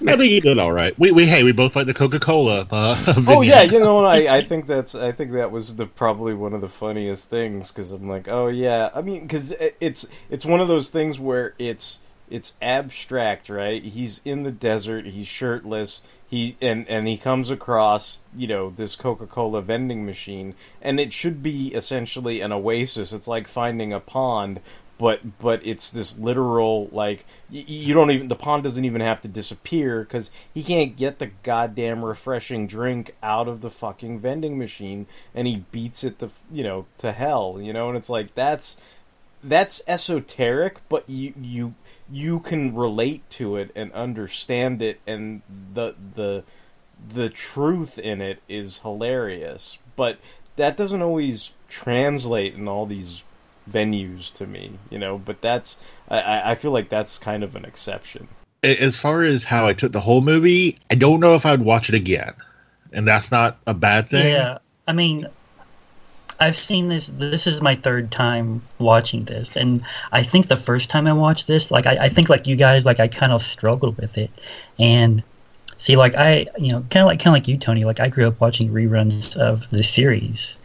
I 0.00 0.16
think 0.16 0.30
he 0.30 0.40
did 0.40 0.58
all 0.58 0.72
right. 0.72 0.98
We 0.98 1.12
we 1.12 1.26
hey 1.26 1.42
we 1.42 1.52
both 1.52 1.76
like 1.76 1.86
the 1.86 1.94
Coca 1.94 2.20
Cola. 2.20 2.66
Uh, 2.70 3.14
Oh 3.28 3.40
yeah, 3.40 3.62
you 3.62 3.80
know, 3.80 4.04
I, 4.04 4.36
I 4.36 4.44
think 4.44 4.66
that's 4.66 4.94
I 4.94 5.12
think 5.12 5.32
that 5.32 5.50
was 5.50 5.76
the 5.76 5.86
probably 5.86 6.34
one 6.34 6.54
of 6.54 6.60
the 6.60 6.68
funniest 6.68 7.28
things 7.28 7.70
because 7.70 7.92
I'm 7.92 8.08
like, 8.08 8.28
oh 8.28 8.48
yeah, 8.48 8.90
I 8.94 9.02
mean, 9.02 9.22
because 9.22 9.52
it's 9.80 10.06
it's 10.30 10.44
one 10.44 10.60
of 10.60 10.68
those 10.68 10.90
things 10.90 11.18
where 11.18 11.54
it's 11.58 11.98
it's 12.30 12.54
abstract, 12.62 13.48
right? 13.48 13.82
He's 13.82 14.20
in 14.24 14.42
the 14.42 14.50
desert, 14.50 15.06
he's 15.06 15.28
shirtless, 15.28 16.02
he 16.26 16.56
and 16.62 16.88
and 16.88 17.06
he 17.06 17.18
comes 17.18 17.50
across 17.50 18.22
you 18.34 18.46
know 18.46 18.70
this 18.70 18.96
Coca 18.96 19.26
Cola 19.26 19.60
vending 19.60 20.06
machine, 20.06 20.54
and 20.80 20.98
it 20.98 21.12
should 21.12 21.42
be 21.42 21.74
essentially 21.74 22.40
an 22.40 22.52
oasis. 22.52 23.12
It's 23.12 23.28
like 23.28 23.46
finding 23.46 23.92
a 23.92 24.00
pond, 24.00 24.60
but 25.02 25.40
but 25.40 25.66
it's 25.66 25.90
this 25.90 26.16
literal 26.16 26.88
like 26.92 27.26
you 27.50 27.92
don't 27.92 28.12
even 28.12 28.28
the 28.28 28.36
pond 28.36 28.62
doesn't 28.62 28.84
even 28.84 29.00
have 29.00 29.20
to 29.20 29.26
disappear 29.26 30.04
because 30.04 30.30
he 30.54 30.62
can't 30.62 30.96
get 30.96 31.18
the 31.18 31.26
goddamn 31.42 32.04
refreshing 32.04 32.68
drink 32.68 33.12
out 33.20 33.48
of 33.48 33.62
the 33.62 33.70
fucking 33.70 34.20
vending 34.20 34.56
machine 34.56 35.04
and 35.34 35.48
he 35.48 35.64
beats 35.72 36.04
it 36.04 36.20
the 36.20 36.30
you 36.52 36.62
know 36.62 36.86
to 36.98 37.10
hell 37.10 37.58
you 37.60 37.72
know? 37.72 37.88
And 37.88 37.98
it's 37.98 38.08
like 38.08 38.32
that's 38.36 38.76
that's 39.42 39.82
esoteric 39.88 40.78
but 40.88 41.10
you 41.10 41.34
you 41.42 41.74
you 42.08 42.38
can 42.38 42.72
relate 42.72 43.28
to 43.30 43.56
it 43.56 43.72
and 43.74 43.92
understand 43.94 44.80
it 44.80 45.00
and 45.04 45.42
the 45.74 45.96
the 46.14 46.44
the 47.12 47.28
truth 47.28 47.98
in 47.98 48.20
it 48.20 48.40
is 48.48 48.78
hilarious. 48.78 49.78
But 49.96 50.18
that 50.54 50.76
doesn't 50.76 51.02
always 51.02 51.50
translate 51.68 52.54
in 52.54 52.68
all 52.68 52.86
these 52.86 53.24
venues 53.70 54.32
to 54.34 54.46
me, 54.46 54.78
you 54.90 54.98
know. 54.98 55.18
But 55.18 55.40
that's 55.40 55.78
I- 56.08 56.20
I, 56.20 56.50
I 56.52 56.54
feel 56.54 56.70
like 56.72 56.88
that's 56.88 57.18
kind 57.18 57.42
of 57.44 57.56
an 57.56 57.64
exception. 57.64 58.28
As 58.62 58.94
far 58.96 59.22
as 59.22 59.42
how 59.44 59.66
I 59.66 59.72
took 59.72 59.92
the 59.92 60.00
whole 60.00 60.20
movie, 60.20 60.76
I 60.90 60.94
don't 60.94 61.18
know 61.20 61.34
if 61.34 61.44
I'd 61.44 61.62
watch 61.62 61.88
it 61.88 61.96
again, 61.96 62.32
and 62.92 63.06
that's 63.08 63.32
not 63.32 63.58
a 63.66 63.74
bad 63.74 64.08
thing. 64.08 64.32
Yeah, 64.32 64.58
I 64.86 64.92
mean, 64.92 65.26
I've 66.38 66.56
seen 66.56 66.88
this. 66.88 67.10
This 67.12 67.46
is 67.46 67.60
my 67.60 67.74
third 67.76 68.10
time 68.10 68.62
watching 68.78 69.24
this, 69.24 69.56
and 69.56 69.82
I 70.12 70.22
think 70.22 70.46
the 70.48 70.56
first 70.56 70.90
time 70.90 71.06
I 71.06 71.12
watched 71.12 71.46
this, 71.46 71.70
like 71.70 71.86
I, 71.86 72.04
I 72.04 72.08
think 72.08 72.28
like 72.28 72.46
you 72.46 72.56
guys, 72.56 72.86
like 72.86 73.00
I 73.00 73.08
kind 73.08 73.32
of 73.32 73.42
struggled 73.42 73.96
with 73.98 74.16
it, 74.18 74.30
and 74.78 75.22
see, 75.78 75.96
like 75.96 76.14
I, 76.14 76.46
you 76.58 76.70
know, 76.72 76.84
kind 76.90 77.02
of 77.02 77.06
like 77.06 77.18
kind 77.18 77.28
of 77.28 77.40
like 77.40 77.48
you, 77.48 77.56
Tony. 77.58 77.84
Like 77.84 77.98
I 78.00 78.08
grew 78.08 78.26
up 78.28 78.40
watching 78.40 78.70
reruns 78.70 79.36
of 79.36 79.68
the 79.70 79.82
series, 79.82 80.56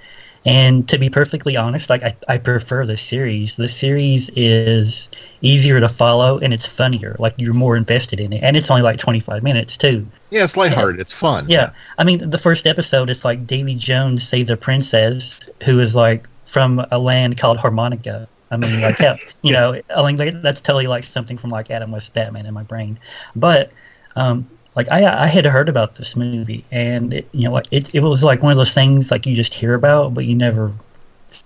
and 0.47 0.89
to 0.89 0.97
be 0.97 1.09
perfectly 1.09 1.57
honest, 1.57 1.89
like 1.91 2.03
I, 2.03 2.17
I 2.27 2.37
prefer 2.39 2.85
the 2.87 2.97
series. 2.97 3.55
The 3.57 3.67
series 3.67 4.29
is 4.35 5.09
easier 5.41 5.79
to 5.79 5.89
follow 5.89 6.39
and 6.39 6.53
it's 6.53 6.65
funnier. 6.65 7.15
Like 7.19 7.35
you're 7.37 7.53
more 7.53 7.77
invested 7.77 8.19
in 8.19 8.33
it, 8.33 8.43
and 8.43 8.57
it's 8.57 8.71
only 8.71 8.81
like 8.81 8.97
25 8.99 9.43
minutes 9.43 9.77
too. 9.77 10.09
Yeah, 10.31 10.45
it's 10.45 10.57
lighthearted. 10.57 10.99
It's 11.01 11.13
fun. 11.13 11.47
Yeah, 11.49 11.71
I 11.97 12.03
mean, 12.05 12.29
the 12.29 12.37
first 12.37 12.65
episode, 12.67 13.09
it's 13.09 13.25
like 13.25 13.45
Davy 13.47 13.75
Jones 13.75 14.27
saves 14.27 14.49
a 14.49 14.57
princess 14.57 15.39
who 15.63 15.79
is 15.79 15.95
like 15.95 16.27
from 16.45 16.85
a 16.91 16.99
land 16.99 17.37
called 17.37 17.57
Harmonica. 17.57 18.29
I 18.49 18.57
mean, 18.57 18.81
like, 18.81 18.97
how- 19.01 19.19
you 19.43 19.53
know, 19.53 19.81
I 19.89 20.11
mean, 20.13 20.41
that's 20.41 20.61
totally 20.61 20.87
like 20.87 21.03
something 21.03 21.37
from 21.37 21.49
like 21.49 21.69
Adam 21.71 21.91
West 21.91 22.13
Batman 22.13 22.45
in 22.45 22.53
my 22.53 22.63
brain. 22.63 22.99
But, 23.35 23.73
um, 24.15 24.49
like, 24.77 24.89
I 24.91 25.25
I 25.25 25.27
had 25.27 25.45
heard 25.45 25.69
about 25.69 25.95
this 25.95 26.15
movie, 26.15 26.63
and 26.71 27.13
it, 27.13 27.27
you 27.33 27.49
know, 27.49 27.57
it 27.71 27.93
it 27.95 28.01
was 28.01 28.23
like 28.23 28.43
one 28.43 28.51
of 28.51 28.57
those 28.57 28.73
things 28.75 29.09
like 29.11 29.25
you 29.25 29.35
just 29.35 29.53
hear 29.55 29.73
about, 29.73 30.13
but 30.13 30.25
you 30.25 30.35
never 30.35 30.71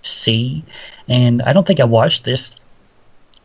see. 0.02 0.62
And 1.08 1.42
I 1.42 1.54
don't 1.54 1.66
think 1.66 1.80
I 1.80 1.84
watched 1.84 2.24
this 2.24 2.60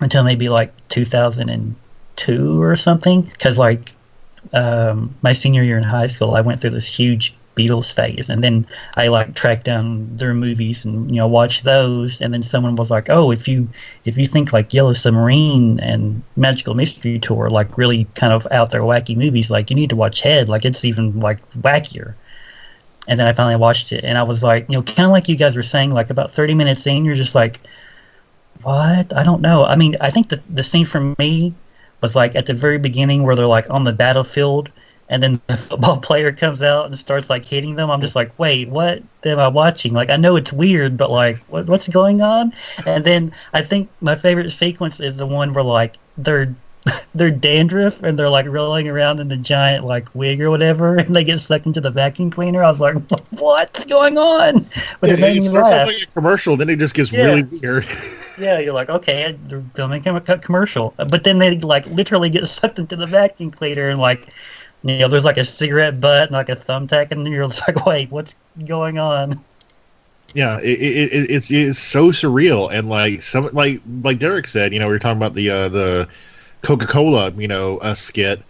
until 0.01 0.23
maybe 0.23 0.49
like 0.49 0.73
2002 0.89 2.61
or 2.61 2.75
something, 2.75 3.21
because 3.21 3.57
like 3.57 3.93
um, 4.53 5.15
my 5.21 5.33
senior 5.33 5.63
year 5.63 5.77
in 5.77 5.83
high 5.83 6.07
school, 6.07 6.35
I 6.35 6.41
went 6.41 6.59
through 6.59 6.71
this 6.71 6.87
huge 6.87 7.33
Beatles 7.57 7.91
phase, 7.91 8.29
and 8.29 8.43
then 8.43 8.65
I 8.95 9.07
like 9.07 9.33
tracked 9.33 9.65
down 9.65 10.15
their 10.15 10.33
movies 10.33 10.85
and 10.85 11.09
you 11.09 11.17
know 11.17 11.27
watched 11.27 11.63
those, 11.63 12.21
and 12.21 12.33
then 12.33 12.43
someone 12.43 12.75
was 12.75 12.91
like, 12.91 13.09
"Oh, 13.09 13.31
if 13.31 13.47
you 13.47 13.67
if 14.05 14.17
you 14.17 14.27
think 14.27 14.53
like 14.53 14.73
Yellow 14.73 14.93
Submarine 14.93 15.79
and 15.79 16.21
Magical 16.35 16.75
Mystery 16.75 17.19
Tour 17.19 17.49
like 17.49 17.77
really 17.77 18.05
kind 18.15 18.33
of 18.33 18.47
out 18.51 18.71
there 18.71 18.81
wacky 18.81 19.17
movies, 19.17 19.49
like 19.49 19.69
you 19.69 19.75
need 19.75 19.89
to 19.89 19.95
watch 19.95 20.21
Head, 20.21 20.49
like 20.49 20.65
it's 20.65 20.85
even 20.85 21.19
like 21.19 21.39
wackier." 21.59 22.13
And 23.07 23.19
then 23.19 23.27
I 23.27 23.33
finally 23.33 23.55
watched 23.55 23.91
it, 23.91 24.03
and 24.03 24.17
I 24.17 24.23
was 24.23 24.43
like, 24.43 24.65
you 24.69 24.75
know, 24.75 24.83
kind 24.83 25.05
of 25.05 25.11
like 25.11 25.29
you 25.29 25.37
guys 25.37 25.55
were 25.55 25.63
saying, 25.63 25.91
like 25.91 26.09
about 26.09 26.31
30 26.31 26.53
minutes 26.55 26.85
in, 26.85 27.05
you're 27.05 27.15
just 27.15 27.35
like, 27.35 27.61
what? 28.63 29.15
I 29.15 29.23
don't 29.23 29.41
know. 29.41 29.63
I 29.63 29.75
mean, 29.75 29.95
I 30.01 30.09
think 30.09 30.29
the 30.29 30.41
the 30.49 30.63
scene 30.63 30.85
for 30.85 31.15
me 31.17 31.53
was 32.01 32.15
like 32.15 32.35
at 32.35 32.45
the 32.45 32.53
very 32.53 32.77
beginning 32.77 33.23
where 33.23 33.35
they're 33.35 33.47
like 33.47 33.69
on 33.69 33.83
the 33.83 33.91
battlefield 33.91 34.69
and 35.09 35.23
then 35.23 35.41
the 35.47 35.57
football 35.57 35.97
player 36.01 36.31
comes 36.31 36.61
out 36.61 36.85
and 36.87 36.97
starts 36.97 37.29
like 37.29 37.45
hitting 37.45 37.75
them. 37.75 37.89
I'm 37.89 38.01
just 38.01 38.15
like, 38.15 38.37
wait, 38.39 38.69
what 38.69 39.03
am 39.23 39.39
I 39.39 39.47
watching? 39.47 39.93
Like, 39.93 40.09
I 40.09 40.17
know 40.17 40.35
it's 40.35 40.53
weird, 40.53 40.97
but 40.97 41.11
like, 41.11 41.43
what, 41.47 41.67
what's 41.67 41.87
going 41.87 42.21
on? 42.21 42.53
And 42.85 43.03
then 43.03 43.33
I 43.53 43.61
think 43.61 43.91
my 44.01 44.15
favorite 44.15 44.51
sequence 44.51 44.99
is 44.99 45.17
the 45.17 45.27
one 45.27 45.53
where 45.53 45.63
like 45.63 45.97
they're 46.17 46.55
they're 47.13 47.31
dandruff 47.31 48.01
and 48.03 48.17
they're 48.17 48.29
like 48.29 48.45
rolling 48.47 48.87
around 48.87 49.19
in 49.19 49.27
the 49.27 49.35
giant 49.37 49.85
like 49.85 50.13
wig 50.15 50.41
or 50.41 50.49
whatever, 50.49 50.95
and 50.97 51.15
they 51.15 51.23
get 51.23 51.39
sucked 51.39 51.65
into 51.65 51.81
the 51.81 51.91
vacuum 51.91 52.31
cleaner. 52.31 52.63
I 52.63 52.67
was 52.67 52.81
like, 52.81 52.95
what's 53.31 53.85
going 53.85 54.17
on? 54.17 54.69
But 54.99 55.11
it 55.11 55.19
Yeah, 55.19 55.19
made 55.19 55.35
it 55.35 55.43
me 55.43 55.49
laugh. 55.49 55.83
like 55.85 56.01
a 56.03 56.05
commercial, 56.11 56.57
then 56.57 56.69
it 56.69 56.79
just 56.79 56.93
gets 56.95 57.11
Yeah. 57.11 57.13
really 57.13 57.43
weird. 57.61 57.85
Yeah, 58.39 58.59
you're 58.59 58.73
like, 58.73 58.89
okay, 58.89 59.35
they're 59.41 59.65
filming 59.75 60.05
a 60.07 60.21
co- 60.21 60.37
commercial, 60.37 60.93
but 60.97 61.23
then 61.23 61.39
they 61.39 61.57
like 61.59 61.87
literally 61.87 62.29
get 62.29 62.47
sucked 62.47 62.77
into 62.77 62.95
the 62.95 63.07
vacuum 63.07 63.49
cleaner 63.49 63.89
and 63.89 63.99
like, 63.99 64.31
you 64.89 64.99
know, 64.99 65.07
there's 65.07 65.25
like 65.25 65.37
a 65.37 65.45
cigarette 65.45 65.99
butt 65.99 66.23
and 66.23 66.31
like 66.31 66.49
a 66.49 66.55
thumbtack, 66.55 67.11
and 67.11 67.25
you're 67.27 67.47
like, 67.67 67.85
wait, 67.85 68.11
what's 68.11 68.35
going 68.65 68.97
on? 68.97 69.43
yeah, 70.33 70.59
it, 70.59 70.79
it, 70.79 71.13
it, 71.13 71.31
it's 71.31 71.51
it's 71.51 71.79
so 71.79 72.07
surreal 72.11 72.71
and 72.71 72.89
like 72.89 73.21
some 73.21 73.49
like 73.53 73.81
like 74.03 74.19
Derek 74.19 74.47
said, 74.47 74.73
you 74.73 74.79
know, 74.79 74.87
we 74.87 74.93
were 74.93 74.99
talking 74.99 75.17
about 75.17 75.33
the 75.33 75.49
uh, 75.49 75.69
the 75.69 76.07
Coca 76.61 76.85
Cola, 76.85 77.31
you 77.31 77.47
know, 77.47 77.77
uh, 77.79 77.93
skit, 77.93 78.41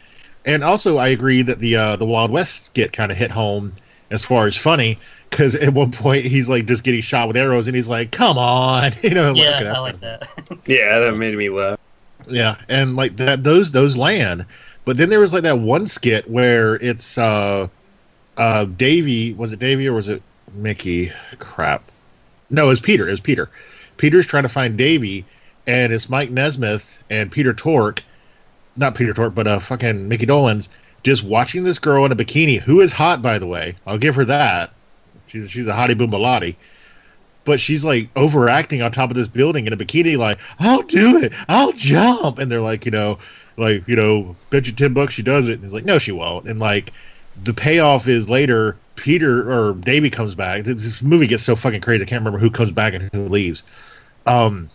and 0.46 0.64
also 0.64 0.98
I 0.98 1.10
agree 1.10 1.42
that 1.44 1.60
the 1.60 1.76
uh, 1.76 1.96
the 1.96 2.06
Wild 2.06 2.32
West 2.32 2.66
skit 2.66 2.94
kind 2.94 3.12
of 3.12 3.18
hit 3.18 3.32
home 3.32 3.74
as 4.10 4.26
far 4.26 4.48
as 4.48 4.56
funny 4.56 4.98
because 5.30 5.56
at 5.56 5.74
one 5.74 5.92
point 5.92 6.26
he's 6.26 6.50
like 6.50 6.66
just 6.66 6.84
getting 6.84 7.02
shot 7.02 7.28
with 7.28 7.38
arrows 7.38 7.68
and 7.68 7.76
he's 7.76 7.88
like, 7.88 8.12
"Come 8.12 8.38
on," 8.38 8.92
you 9.04 9.12
know, 9.12 9.34
like, 9.34 9.42
yeah, 9.42 9.58
okay, 9.58 9.68
I 9.68 9.80
like 9.80 10.00
that. 10.00 10.30
Yeah, 10.66 11.00
that 11.00 11.16
made 11.16 11.38
me 11.38 11.50
laugh. 11.50 11.80
Yeah, 12.28 12.58
and 12.68 12.96
like 12.96 13.18
that 13.18 13.44
those 13.44 13.72
those 13.72 13.96
land. 13.96 14.46
But 14.88 14.96
then 14.96 15.10
there 15.10 15.20
was 15.20 15.34
like 15.34 15.44
that 15.44 15.60
one 15.60 15.86
skit 15.86 16.30
where 16.30 16.76
it's 16.76 17.18
uh 17.18 17.68
uh 18.38 18.64
Davy 18.64 19.34
was 19.34 19.52
it 19.52 19.60
Davy 19.60 19.86
or 19.86 19.92
was 19.92 20.08
it 20.08 20.24
Mickey? 20.54 21.12
Crap. 21.40 21.92
No, 22.50 22.68
it 22.68 22.70
was 22.70 22.80
Peter. 22.80 23.06
It 23.06 23.12
was 23.12 23.20
Peter. 23.20 23.50
Peter's 23.98 24.26
trying 24.26 24.44
to 24.44 24.50
find 24.50 24.78
Davy 24.78 25.26
and 25.68 25.92
it's 25.92 26.08
Mike 26.08 26.32
Nesmith 26.32 27.04
and 27.10 27.30
Peter 27.30 27.54
Tork 27.54 28.02
not 28.78 28.96
Peter 28.96 29.14
Tork, 29.14 29.36
but 29.36 29.46
uh 29.46 29.60
fucking 29.60 30.08
Mickey 30.08 30.26
Dolenz, 30.26 30.70
just 31.04 31.22
watching 31.22 31.66
this 31.66 31.80
girl 31.80 32.06
in 32.06 32.14
a 32.14 32.16
bikini, 32.16 32.58
who 32.58 32.80
is 32.80 32.94
hot 32.94 33.22
by 33.22 33.40
the 33.40 33.48
way. 33.48 33.76
I'll 33.86 33.98
give 33.98 34.16
her 34.16 34.24
that. 34.24 34.72
She's 35.26 35.52
she's 35.52 35.68
a 35.68 35.74
hottie 35.74 35.96
boombalati 35.96 36.56
but 37.44 37.60
she's 37.60 37.84
like 37.84 38.10
overacting 38.16 38.82
on 38.82 38.92
top 38.92 39.10
of 39.10 39.18
this 39.18 39.28
building 39.28 39.68
in 39.68 39.74
a 39.74 39.78
bikini, 39.78 40.18
like, 40.18 40.38
I'll 40.60 40.82
do 40.82 41.18
it, 41.24 41.34
I'll 41.48 41.72
jump. 41.74 42.40
And 42.40 42.52
they're 42.52 42.62
like, 42.62 42.86
you 42.86 42.92
know, 42.92 43.20
like, 43.58 43.88
you 43.88 43.96
know, 43.96 44.36
bet 44.50 44.68
you 44.68 44.74
10 44.74 44.94
bucks 44.94 45.14
she 45.14 45.24
does 45.24 45.50
it. 45.50 45.54
And 45.54 45.64
he's 45.64 45.74
like, 45.74 45.86
no, 45.86 45.98
she 46.00 46.12
won't. 46.12 46.48
And 46.48 46.60
like, 46.60 46.94
the 47.44 47.54
payoff 47.54 48.08
is 48.08 48.30
later, 48.30 48.78
Peter 48.96 49.52
or 49.52 49.74
Davy 49.74 50.10
comes 50.10 50.34
back. 50.36 50.64
This 50.64 50.84
this 50.84 51.02
movie 51.02 51.28
gets 51.28 51.44
so 51.44 51.56
fucking 51.56 51.82
crazy. 51.82 52.04
I 52.04 52.06
can't 52.08 52.22
remember 52.22 52.40
who 52.40 52.50
comes 52.50 52.72
back 52.72 52.94
and 52.94 53.10
who 53.14 53.28
leaves. 53.28 53.64
Um, 54.26 54.70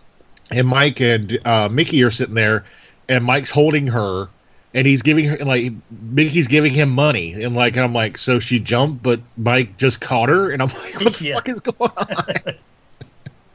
and 0.51 0.67
Mike 0.67 1.01
and 1.01 1.39
uh, 1.45 1.67
Mickey 1.69 2.01
are 2.03 2.11
sitting 2.11 2.35
there, 2.35 2.63
and 3.09 3.23
Mike's 3.25 3.49
holding 3.49 3.87
her. 3.87 4.29
And 4.75 4.87
he's 4.87 5.03
giving 5.03 5.25
her 5.25 5.35
and 5.35 5.47
like 5.47 5.71
Mickey's 5.91 6.47
giving 6.47 6.73
him 6.73 6.89
money 6.89 7.33
and 7.43 7.53
like 7.53 7.75
and 7.75 7.85
I'm 7.85 7.93
like 7.93 8.17
so 8.17 8.39
she 8.39 8.59
jumped 8.59 9.03
but 9.03 9.19
Mike 9.37 9.77
just 9.77 10.01
caught 10.01 10.29
her 10.29 10.49
and 10.49 10.63
I'm 10.63 10.69
like 10.69 10.99
what 10.99 11.13
the 11.13 11.25
Yeah. 11.25 11.35
fuck 11.35 11.47
is 11.49 11.59
going 11.59 11.91
on? 11.91 12.55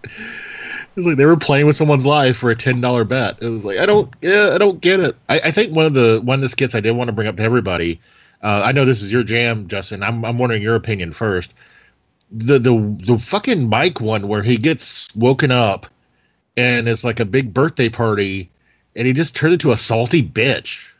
Like 0.98 1.16
they 1.16 1.26
were 1.26 1.36
playing 1.36 1.66
with 1.66 1.76
someone's 1.76 2.06
life 2.06 2.36
for 2.36 2.50
a 2.50 2.56
ten 2.56 2.80
dollar 2.80 3.04
bet. 3.04 3.38
It 3.40 3.48
was 3.48 3.64
like 3.64 3.78
I 3.78 3.86
don't, 3.86 4.14
yeah, 4.20 4.50
I 4.54 4.58
don't 4.58 4.80
get 4.80 5.00
it. 5.00 5.16
I, 5.28 5.40
I 5.40 5.50
think 5.50 5.74
one 5.74 5.86
of 5.86 5.94
the 5.94 6.20
one 6.22 6.36
of 6.36 6.40
the 6.40 6.48
skits 6.48 6.74
I 6.74 6.80
did 6.80 6.92
want 6.92 7.08
to 7.08 7.12
bring 7.12 7.28
up 7.28 7.36
to 7.36 7.42
everybody. 7.42 8.00
Uh, 8.42 8.62
I 8.64 8.72
know 8.72 8.84
this 8.84 9.02
is 9.02 9.12
your 9.12 9.22
jam, 9.24 9.68
Justin. 9.68 10.02
I'm 10.02 10.24
I'm 10.24 10.38
wondering 10.38 10.62
your 10.62 10.74
opinion 10.74 11.12
first. 11.12 11.54
The 12.30 12.58
the 12.58 12.96
the 13.06 13.18
fucking 13.18 13.68
Mike 13.68 14.00
one 14.00 14.28
where 14.28 14.42
he 14.42 14.56
gets 14.56 15.14
woken 15.16 15.50
up 15.50 15.86
and 16.56 16.88
it's 16.88 17.04
like 17.04 17.20
a 17.20 17.24
big 17.24 17.54
birthday 17.54 17.88
party 17.88 18.50
and 18.98 19.06
he 19.06 19.12
just 19.12 19.36
turns 19.36 19.54
into 19.54 19.70
a 19.70 19.76
salty 19.76 20.22
bitch. 20.22 20.90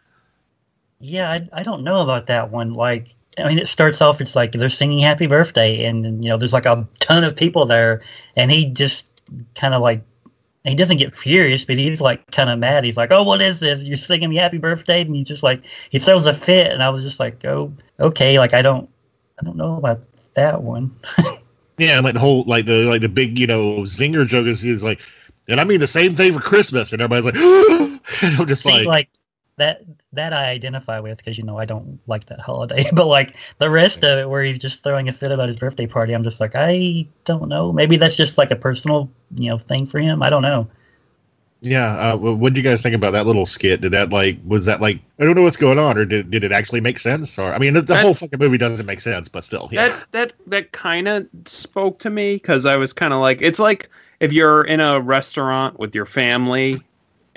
Yeah, 1.00 1.30
I, 1.30 1.48
I 1.52 1.62
don't 1.64 1.82
know 1.82 2.00
about 2.00 2.26
that 2.26 2.50
one. 2.50 2.74
Like, 2.74 3.14
I 3.36 3.48
mean, 3.48 3.58
it 3.58 3.68
starts 3.68 4.00
off, 4.00 4.20
it's 4.20 4.36
like 4.36 4.52
they're 4.52 4.68
singing 4.68 5.00
happy 5.00 5.26
birthday, 5.26 5.84
and, 5.84 6.24
you 6.24 6.30
know, 6.30 6.38
there's 6.38 6.52
like 6.52 6.66
a 6.66 6.86
ton 7.00 7.24
of 7.24 7.36
people 7.36 7.66
there, 7.66 8.02
and 8.36 8.50
he 8.50 8.66
just 8.66 9.06
kind 9.54 9.74
of 9.74 9.82
like 9.82 10.02
he 10.64 10.74
doesn't 10.74 10.98
get 10.98 11.14
furious, 11.14 11.64
but 11.64 11.76
he's 11.76 12.00
like 12.00 12.30
kind 12.30 12.50
of 12.50 12.58
mad. 12.58 12.84
He's 12.84 12.96
like, 12.96 13.10
"Oh, 13.10 13.22
what 13.22 13.40
is 13.40 13.60
this? 13.60 13.82
You're 13.82 13.96
singing 13.96 14.30
me 14.30 14.36
happy 14.36 14.58
birthday?" 14.58 15.00
And 15.02 15.14
he 15.14 15.24
just 15.24 15.42
like 15.42 15.62
he 15.90 15.98
throws 15.98 16.26
a 16.26 16.32
fit, 16.32 16.72
and 16.72 16.82
I 16.82 16.90
was 16.90 17.04
just 17.04 17.20
like, 17.20 17.44
"Oh, 17.44 17.72
okay." 17.98 18.38
Like 18.38 18.54
I 18.54 18.62
don't, 18.62 18.88
I 19.40 19.44
don't 19.44 19.56
know 19.56 19.76
about 19.76 20.00
that 20.34 20.62
one. 20.62 20.94
Yeah, 21.78 21.96
and 21.96 22.04
like 22.04 22.14
the 22.14 22.20
whole 22.20 22.42
like 22.44 22.66
the 22.66 22.84
like 22.86 23.00
the 23.00 23.08
big 23.08 23.38
you 23.38 23.46
know 23.46 23.82
zinger 23.82 24.26
joke 24.26 24.46
is, 24.46 24.64
is 24.64 24.82
like, 24.82 25.00
and 25.48 25.60
I 25.60 25.64
mean 25.64 25.78
the 25.78 25.86
same 25.86 26.16
thing 26.16 26.32
for 26.32 26.40
Christmas, 26.40 26.92
and 26.92 27.00
everybody's 27.00 27.24
like, 27.24 27.36
and 28.22 28.36
I'm 28.36 28.46
just 28.48 28.62
See, 28.62 28.72
like, 28.72 28.86
like, 28.86 29.08
that 29.58 29.82
that 30.12 30.32
I 30.32 30.46
identify 30.50 30.98
with 31.00 31.18
because 31.18 31.36
you 31.38 31.44
know 31.44 31.58
I 31.58 31.64
don't 31.66 32.00
like 32.06 32.26
that 32.26 32.40
holiday. 32.40 32.88
But 32.92 33.06
like 33.06 33.34
the 33.58 33.70
rest 33.70 34.02
of 34.04 34.18
it, 34.18 34.28
where 34.28 34.42
he's 34.42 34.58
just 34.58 34.82
throwing 34.82 35.08
a 35.08 35.12
fit 35.12 35.30
about 35.30 35.48
his 35.48 35.58
birthday 35.58 35.86
party, 35.86 36.14
I'm 36.14 36.24
just 36.24 36.40
like, 36.40 36.52
I 36.54 37.06
don't 37.24 37.48
know. 37.48 37.72
Maybe 37.72 37.96
that's 37.96 38.16
just 38.16 38.38
like 38.38 38.50
a 38.50 38.56
personal, 38.56 39.10
you 39.34 39.50
know, 39.50 39.58
thing 39.58 39.86
for 39.86 39.98
him. 40.00 40.22
I 40.22 40.30
don't 40.30 40.42
know. 40.42 40.68
yeah. 41.60 42.12
Uh, 42.12 42.16
what 42.16 42.54
do 42.54 42.60
you 42.60 42.64
guys 42.64 42.82
think 42.82 42.94
about 42.94 43.12
that 43.12 43.26
little 43.26 43.44
skit? 43.46 43.80
Did 43.80 43.92
that 43.92 44.10
like 44.10 44.38
was 44.46 44.66
that 44.66 44.80
like 44.80 45.00
I 45.18 45.24
don't 45.24 45.34
know 45.34 45.42
what's 45.42 45.56
going 45.56 45.78
on, 45.78 45.98
or 45.98 46.04
did 46.04 46.30
did 46.30 46.44
it 46.44 46.52
actually 46.52 46.80
make 46.80 46.98
sense? 46.98 47.38
Or 47.38 47.52
I 47.52 47.58
mean, 47.58 47.74
the, 47.74 47.82
the 47.82 47.94
That- 47.94 48.04
whole 48.04 48.14
fucking 48.14 48.38
movie 48.38 48.58
doesn't 48.58 48.86
make 48.86 49.00
sense, 49.00 49.28
but 49.28 49.42
still, 49.44 49.68
yeah. 49.72 49.88
that 49.88 50.12
that 50.12 50.32
that 50.46 50.72
kind 50.72 51.08
of 51.08 51.26
spoke 51.46 51.98
to 52.00 52.10
me 52.10 52.34
because 52.36 52.64
I 52.64 52.76
was 52.76 52.92
kind 52.92 53.12
of 53.12 53.20
like, 53.20 53.38
it's 53.42 53.58
like 53.58 53.90
if 54.20 54.32
you're 54.32 54.64
in 54.64 54.80
a 54.80 55.00
restaurant 55.00 55.78
with 55.78 55.94
your 55.94 56.06
family 56.06 56.82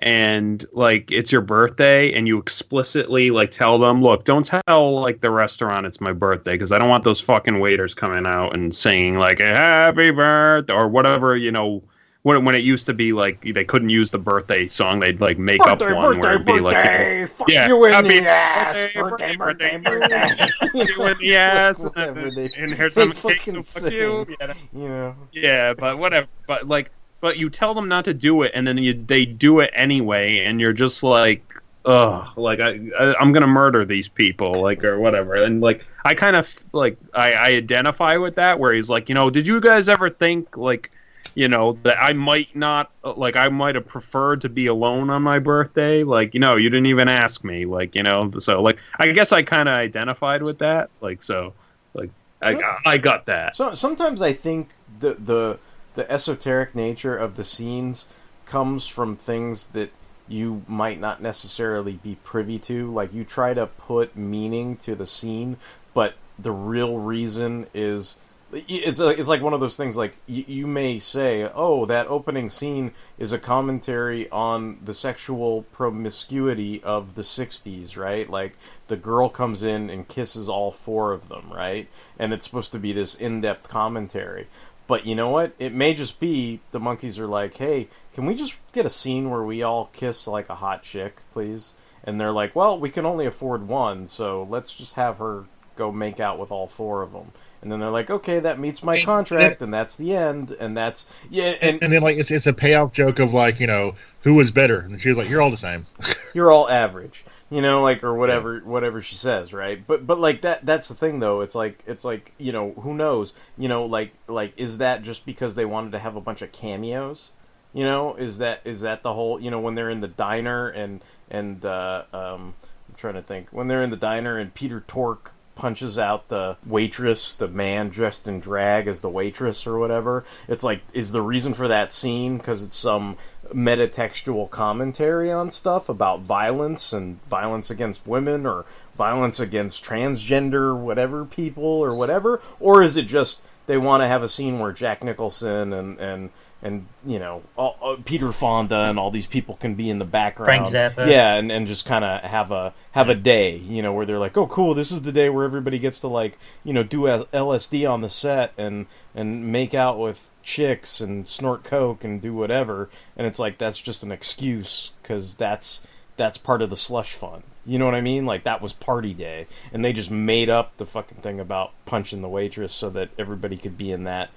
and 0.02 0.66
like 0.72 1.12
it's 1.12 1.32
your 1.32 1.42
birthday 1.42 2.12
and 2.14 2.28
you 2.28 2.38
explicitly 2.40 3.30
like 3.32 3.52
tell 3.52 3.78
them, 3.78 4.02
look, 4.02 4.26
don't 4.26 4.46
tell 4.46 5.00
like 5.02 5.22
the 5.22 5.30
restaurant 5.32 5.86
it's 5.86 6.02
my 6.02 6.12
birthday 6.12 6.54
because 6.54 6.72
I 6.72 6.78
don't 6.80 6.90
want 6.90 7.04
those 7.04 7.22
fucking 7.22 7.60
waiters 7.60 7.94
coming 7.94 8.26
out 8.26 8.54
and 8.56 8.74
saying 8.74 9.18
like 9.18 9.40
happy 9.40 10.12
birthday 10.12 10.74
or 10.74 10.88
whatever 10.88 11.36
you 11.38 11.52
know. 11.52 11.84
When, 12.24 12.46
when 12.46 12.54
it 12.54 12.60
used 12.60 12.86
to 12.86 12.94
be 12.94 13.14
like 13.14 13.42
they 13.56 13.66
couldn't 13.66 13.90
use 13.90 14.12
the 14.12 14.20
birthday 14.20 14.68
song, 14.68 15.00
they'd 15.00 15.20
like 15.20 15.40
make 15.40 15.60
Birthday, 15.60 15.88
up 15.88 15.96
one 15.96 16.20
where 16.20 16.34
it'd 16.36 16.46
be 16.46 16.60
like, 16.60 16.76
birthday, 16.76 17.26
fuck 17.26 17.50
yeah, 17.50 17.68
you 17.68 17.84
in 17.86 18.08
the 18.08 18.30
ass. 18.30 18.76
birthday, 18.94 19.36
Birthday, 19.36 19.78
birthday, 19.78 19.78
birthday, 19.78 20.36
birthday. 20.38 20.94
you 20.94 21.04
in 21.08 21.18
the 21.18 21.36
ass, 21.36 21.84
and, 21.96 22.38
and 22.38 22.74
here's 22.76 22.94
some 22.94 23.12
cake, 23.14 23.42
so 23.42 23.64
fuck 23.64 23.92
you. 23.92 24.28
Yeah, 24.40 24.54
You 24.72 24.88
know. 24.88 25.16
yeah, 25.34 25.74
but 25.74 25.98
whatever. 25.98 26.28
But 26.46 26.68
like, 26.68 26.92
but 27.22 27.38
you 27.38 27.50
tell 27.50 27.74
them 27.74 27.88
not 27.88 28.04
to 28.06 28.14
do 28.14 28.42
it, 28.42 28.52
and 28.54 28.68
then 28.68 28.78
you 28.78 28.94
they 28.94 29.26
do 29.26 29.62
it 29.62 29.72
anyway, 29.74 30.40
and 30.40 30.60
you're 30.60 30.74
just 30.74 31.04
like, 31.04 31.42
ugh, 31.86 32.28
like 32.36 32.60
I, 32.60 32.80
I 33.00 33.16
I'm 33.16 33.32
gonna 33.32 33.48
murder 33.48 33.86
these 33.86 34.10
people, 34.10 34.62
like 34.62 34.84
or 34.84 35.00
whatever. 35.00 35.36
And 35.36 35.62
like, 35.62 35.86
I 36.04 36.16
kind 36.16 36.36
of 36.36 36.50
like 36.74 36.98
I, 37.14 37.32
I 37.32 37.46
identify 37.52 38.18
with 38.18 38.36
that, 38.36 38.60
where 38.60 38.74
he's 38.74 38.90
like, 38.90 39.08
you 39.08 39.16
know, 39.16 39.30
did 39.30 39.48
you 39.48 39.62
guys 39.62 39.88
ever 39.88 40.10
think 40.10 40.58
like. 40.58 40.92
You 41.34 41.48
know 41.48 41.78
that 41.84 41.98
I 41.98 42.12
might 42.12 42.54
not 42.58 42.92
like. 43.04 43.38
I 43.38 43.48
might 43.48 43.76
have 43.76 43.88
preferred 43.88 44.42
to 44.42 44.50
be 44.50 44.66
alone 44.66 45.10
on 45.10 45.22
my 45.22 45.40
birthday. 45.40 46.04
Like, 46.04 46.34
you 46.34 46.42
know, 46.42 46.58
you 46.58 46.70
didn't 46.70 46.88
even 46.88 47.08
ask 47.08 47.42
me. 47.46 47.64
Like, 47.64 47.96
you 47.96 48.04
know, 48.04 48.32
so 48.40 48.62
like, 48.62 48.78
I 48.98 49.10
guess 49.12 49.32
I 49.32 49.42
kind 49.42 49.70
of 49.70 49.76
identified 49.76 50.44
with 50.44 50.58
that. 50.58 50.90
Like, 51.00 51.24
so, 51.24 51.54
like, 51.94 52.10
I 52.42 52.60
I 52.86 52.98
got 52.98 53.28
that. 53.28 53.56
So 53.56 53.74
sometimes 53.76 54.22
I 54.22 54.34
think 54.34 54.72
the 55.00 55.14
the 55.14 55.60
the 55.96 56.10
esoteric 56.12 56.76
nature 56.76 57.16
of 57.16 57.36
the 57.36 57.44
scenes 57.44 58.06
comes 58.46 58.88
from 58.88 59.16
things 59.16 59.68
that 59.68 59.92
you 60.28 60.64
might 60.68 61.00
not 61.00 61.22
necessarily 61.22 61.94
be 61.94 62.16
privy 62.24 62.60
to. 62.60 62.92
Like 62.92 63.14
you 63.14 63.24
try 63.24 63.54
to 63.54 63.68
put 63.68 64.16
meaning 64.16 64.78
to 64.78 64.96
the 64.96 65.06
scene, 65.06 65.58
but 65.94 66.16
the 66.40 66.52
real 66.52 66.98
reason 66.98 67.68
is 67.74 68.16
it's 68.54 69.00
a, 69.00 69.08
it's 69.08 69.30
like 69.30 69.42
one 69.42 69.54
of 69.54 69.62
those 69.62 69.78
things 69.78 69.96
like 69.96 70.18
you, 70.28 70.44
you 70.46 70.68
may 70.68 71.00
say 71.00 71.50
oh 71.56 71.86
that 71.86 72.08
opening 72.08 72.50
scene 72.50 72.92
is 73.18 73.32
a 73.32 73.40
commentary 73.40 74.30
on 74.30 74.78
the 74.84 74.94
sexual 74.94 75.62
promiscuity 75.72 76.84
of 76.84 77.16
the 77.16 77.22
60s 77.22 77.96
right? 77.96 78.30
Like 78.30 78.58
the 78.88 78.98
girl 78.98 79.30
comes 79.30 79.64
in 79.64 79.90
and 79.90 80.06
kisses 80.06 80.50
all 80.50 80.72
four 80.72 81.14
of 81.14 81.30
them 81.30 81.50
right? 81.50 81.88
And 82.20 82.34
it's 82.34 82.46
supposed 82.46 82.74
to 82.74 82.80
be 82.80 82.92
this 82.92 83.16
in-depth 83.16 83.70
commentary 83.70 84.48
but 84.92 85.06
you 85.06 85.16
know 85.16 85.30
what? 85.30 85.54
It 85.58 85.74
may 85.74 85.94
just 85.94 86.20
be 86.20 86.60
the 86.72 86.80
Monkees 86.82 87.18
are 87.18 87.26
like 87.26 87.56
hey 87.56 87.88
can 88.14 88.26
we 88.26 88.36
just 88.36 88.58
get 88.74 88.86
a 88.86 88.90
scene 88.90 89.30
where 89.30 89.42
we 89.42 89.64
all 89.64 89.90
kiss 89.94 90.28
like 90.28 90.50
a 90.50 90.56
hot 90.56 90.84
chick 90.84 91.22
please? 91.32 91.72
And 92.04 92.20
they're 92.20 92.34
like 92.34 92.58
well 92.58 92.78
we 92.78 92.90
can 92.90 93.06
only 93.06 93.26
afford 93.26 93.70
one 93.70 94.10
so 94.10 94.46
let's 94.50 94.74
just 94.74 94.96
have 94.96 95.20
her 95.20 95.46
go 95.78 95.94
make 95.94 96.20
out 96.20 96.38
with 96.38 96.52
all 96.52 96.68
four 96.68 97.04
of 97.04 97.14
them 97.14 97.32
and 97.62 97.72
then 97.72 97.80
they're 97.80 97.92
like, 97.92 98.10
okay, 98.10 98.40
that 98.40 98.60
meets 98.60 98.84
my 98.84 98.96
And- 98.96 99.06
contract, 99.06 99.62
and 99.62 99.74
that's 99.74 99.96
the 99.96 100.16
end, 100.16 100.52
and 100.60 100.76
that's 100.76 101.06
yeah, 101.30 101.54
and, 101.62 101.82
and 101.84 101.94
then 101.94 102.02
like 102.02 102.18
it's 102.18 102.32
it's 102.32 102.48
a 102.48 102.54
payoff 102.54 102.92
joke 102.92 103.20
of 103.20 103.34
like 103.34 103.60
you 103.60 103.68
know 103.68 103.94
who 104.22 104.34
was 104.34 104.50
better, 104.52 104.80
and 104.80 105.00
she 105.00 105.10
was 105.10 105.18
like, 105.20 105.30
"You're 105.30 105.42
all 105.44 105.52
the 105.52 105.58
same." 105.58 105.86
you're 106.34 106.52
all 106.52 106.68
average, 106.68 107.24
you 107.52 107.62
know, 107.62 107.84
like 107.84 108.02
or 108.02 108.16
whatever, 108.16 108.62
whatever 108.62 109.02
she 109.02 109.16
says, 109.16 109.52
right? 109.52 109.86
But 109.86 110.08
but 110.08 110.20
like 110.20 110.42
that 110.44 110.66
that's 110.66 110.88
the 110.88 110.96
thing 110.96 111.20
though. 111.20 111.42
It's 111.42 111.54
like 111.54 111.84
it's 111.86 112.06
like 112.06 112.32
you 112.38 112.54
know 112.54 112.72
who 112.72 112.94
knows, 112.94 113.34
you 113.58 113.68
know, 113.68 113.86
like 113.86 114.14
like 114.28 114.54
is 114.56 114.78
that 114.78 115.04
just 115.04 115.26
because 115.26 115.54
they 115.54 115.66
wanted 115.66 115.92
to 115.92 116.00
have 116.00 116.16
a 116.16 116.22
bunch 116.22 116.42
of 116.42 116.54
cameos? 116.54 117.32
You 117.74 117.84
know, 117.84 118.16
is 118.16 118.38
that 118.38 118.62
is 118.64 118.82
that 118.82 119.04
the 119.04 119.14
whole 119.14 119.38
you 119.38 119.52
know 119.52 119.60
when 119.60 119.76
they're 119.76 119.90
in 119.90 120.00
the 120.00 120.08
diner 120.08 120.70
and 120.70 121.04
and 121.30 121.64
uh, 121.66 122.04
um, 122.14 122.54
I'm 122.88 122.96
trying 122.96 123.16
to 123.16 123.22
think 123.22 123.50
when 123.52 123.68
they're 123.68 123.84
in 123.84 123.90
the 123.90 123.98
diner 123.98 124.38
and 124.38 124.54
Peter 124.54 124.84
Tork 124.88 125.34
punches 125.56 125.98
out 125.98 126.28
the 126.30 126.58
waitress, 126.66 127.34
the 127.34 127.48
man 127.48 127.90
dressed 127.90 128.28
in 128.28 128.40
drag 128.40 128.88
as 128.88 129.02
the 129.02 129.10
waitress 129.10 129.68
or 129.68 129.78
whatever. 129.78 130.26
It's 130.48 130.64
like, 130.64 130.82
is 130.94 131.12
the 131.12 131.22
reason 131.22 131.54
for 131.54 131.68
that 131.68 131.94
scene 131.94 132.38
because 132.38 132.64
it's 132.64 132.76
some 132.76 133.18
metatextual 133.54 134.50
commentary 134.50 135.32
on 135.32 135.52
stuff 135.52 135.90
about 135.90 136.22
violence 136.22 136.94
and 136.94 137.24
violence 137.26 137.70
against 137.70 138.08
women 138.08 138.46
or 138.46 138.66
violence 138.96 139.40
against 139.40 139.84
transgender 139.84 140.78
whatever 140.78 141.26
people 141.26 141.64
or 141.66 141.96
whatever, 141.96 142.42
or 142.60 142.82
is 142.82 142.98
it 142.98 143.04
just 143.04 143.42
they 143.68 143.78
want 143.78 144.02
to 144.02 144.08
have 144.08 144.24
a 144.24 144.30
scene 144.30 144.60
where 144.60 144.72
Jack 144.72 145.04
Nicholson 145.04 145.74
and 145.74 146.00
and 146.00 146.30
and 146.64 146.88
you 147.06 147.20
know 147.20 147.44
all, 147.56 147.78
uh, 147.82 147.96
Peter 148.04 148.32
Fonda 148.32 148.86
and 148.86 149.00
all 149.00 149.12
these 149.12 149.26
people 149.26 149.56
can 149.56 149.76
be 149.76 149.90
in 149.90 150.00
the 150.00 150.06
background. 150.06 150.70
Frank 150.70 150.96
Zappa. 150.96 151.08
Yeah, 151.08 151.36
and, 151.36 151.52
and 151.52 151.68
just 151.68 151.86
kind 151.86 152.04
of 152.06 152.22
have 152.22 152.52
a 152.52 152.74
have 152.92 153.10
a 153.10 153.16
day, 153.16 153.58
you 153.58 153.82
know, 153.82 153.94
where 153.94 154.06
they're 154.06 154.20
like, 154.20 154.38
oh, 154.38 154.48
cool, 154.48 154.74
this 154.74 154.92
is 154.92 155.02
the 155.02 155.12
day 155.12 155.30
where 155.30 155.46
everybody 155.46 155.80
gets 155.80 156.00
to 156.02 156.08
like, 156.08 156.38
you 156.64 156.74
know, 156.74 156.84
do 156.84 157.02
LSD 157.02 157.90
on 157.90 158.02
the 158.02 158.10
set 158.10 158.54
and 158.58 158.86
and 159.16 159.52
make 159.52 159.74
out 159.74 160.00
with 160.00 160.30
chicks 160.44 161.02
and 161.02 161.28
snort 161.28 161.64
coke 161.64 162.04
and 162.04 162.22
do 162.22 162.34
whatever, 162.34 162.90
and 163.18 163.28
it's 163.28 163.40
like 163.40 163.58
that's 163.58 163.80
just 163.80 164.04
an 164.04 164.12
excuse 164.12 164.92
because 165.02 165.36
that's 165.36 165.82
that's 166.18 166.38
part 166.38 166.62
of 166.62 166.70
the 166.70 166.78
slush 166.78 167.14
fund. 167.14 167.44
You 167.66 167.78
know 167.78 167.86
what 167.86 167.96
I 167.96 168.02
mean? 168.02 168.26
Like 168.26 168.44
that 168.44 168.62
was 168.62 168.74
party 168.74 169.14
day, 169.14 169.48
and 169.72 169.84
they 169.84 169.94
just 169.94 170.12
made 170.12 170.50
up 170.50 170.78
the 170.78 170.86
fucking 170.86 171.20
thing 171.20 171.40
about 171.40 171.72
punching 171.86 172.22
the 172.22 172.30
waitress 172.30 172.74
so 172.74 172.90
that 172.92 173.10
everybody 173.18 173.58
could 173.58 173.78
be 173.78 173.92
in 173.92 174.04
that 174.06 174.30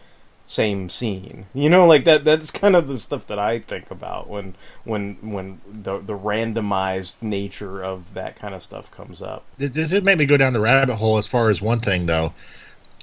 same 0.46 0.90
scene. 0.90 1.46
You 1.54 1.70
know, 1.70 1.86
like 1.86 2.04
that. 2.04 2.24
That's 2.24 2.50
kind 2.50 2.76
of 2.76 2.88
the 2.88 2.98
stuff 2.98 3.26
that 3.28 3.38
I 3.38 3.60
think 3.60 3.90
about 3.90 4.28
when 4.28 4.54
when 4.84 5.16
when 5.22 5.60
the 5.66 5.98
the 5.98 6.18
randomized 6.18 7.14
nature 7.22 7.82
of 7.82 8.14
that 8.14 8.36
kind 8.36 8.54
of 8.54 8.62
stuff 8.62 8.90
comes 8.90 9.22
up. 9.22 9.44
This 9.58 9.70
this 9.70 9.90
did 9.90 10.04
make 10.04 10.18
me 10.18 10.26
go 10.26 10.36
down 10.36 10.52
the 10.52 10.60
rabbit 10.60 10.94
hole 10.94 11.18
as 11.18 11.26
far 11.26 11.50
as 11.50 11.62
one 11.62 11.80
thing 11.80 12.06
though. 12.06 12.32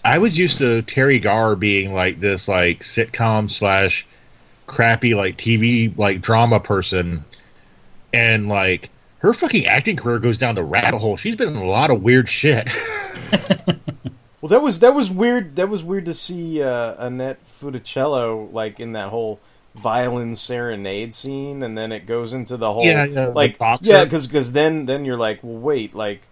I 0.03 0.17
was 0.17 0.37
used 0.37 0.57
to 0.59 0.81
Teri 0.83 1.21
Garr 1.21 1.55
being 1.55 1.93
like 1.93 2.19
this 2.19 2.47
like 2.47 2.79
sitcom 2.79 3.49
slash 3.49 4.05
crappy 4.67 5.13
like 5.13 5.37
TV 5.37 5.95
like 5.97 6.21
drama 6.21 6.59
person, 6.59 7.25
and 8.13 8.49
like 8.49 8.89
her 9.19 9.33
fucking 9.33 9.65
acting 9.65 9.95
career 9.95 10.19
goes 10.19 10.37
down 10.37 10.55
the 10.55 10.63
rabbit 10.63 10.99
hole. 10.99 11.17
She's 11.17 11.35
been 11.35 11.49
in 11.49 11.55
a 11.55 11.65
lot 11.65 11.91
of 11.91 12.03
weird 12.03 12.29
shit. 12.29 12.69
Well, 14.41 14.49
that 14.49 14.61
was 14.61 14.79
that 14.79 14.95
was 14.95 15.11
weird. 15.11 15.55
That 15.55 15.69
was 15.69 15.83
weird 15.83 16.05
to 16.05 16.13
see 16.13 16.63
uh, 16.63 16.95
Annette 16.97 17.39
Funicello 17.45 18.51
like 18.51 18.79
in 18.79 18.93
that 18.93 19.09
whole 19.09 19.39
violin 19.75 20.35
serenade 20.35 21.13
scene, 21.13 21.63
and 21.63 21.77
then 21.77 21.91
it 21.91 22.05
goes 22.05 22.33
into 22.33 22.57
the 22.57 22.73
whole 22.73 22.83
Yeah, 22.83 23.05
yeah, 23.05 23.27
like 23.27 23.57
yeah, 23.81 24.03
because 24.03 24.27
because 24.27 24.51
then 24.51 24.85
then 24.87 25.05
you're 25.05 25.17
like, 25.17 25.39
well, 25.43 25.57
wait, 25.57 25.93
like 25.95 26.23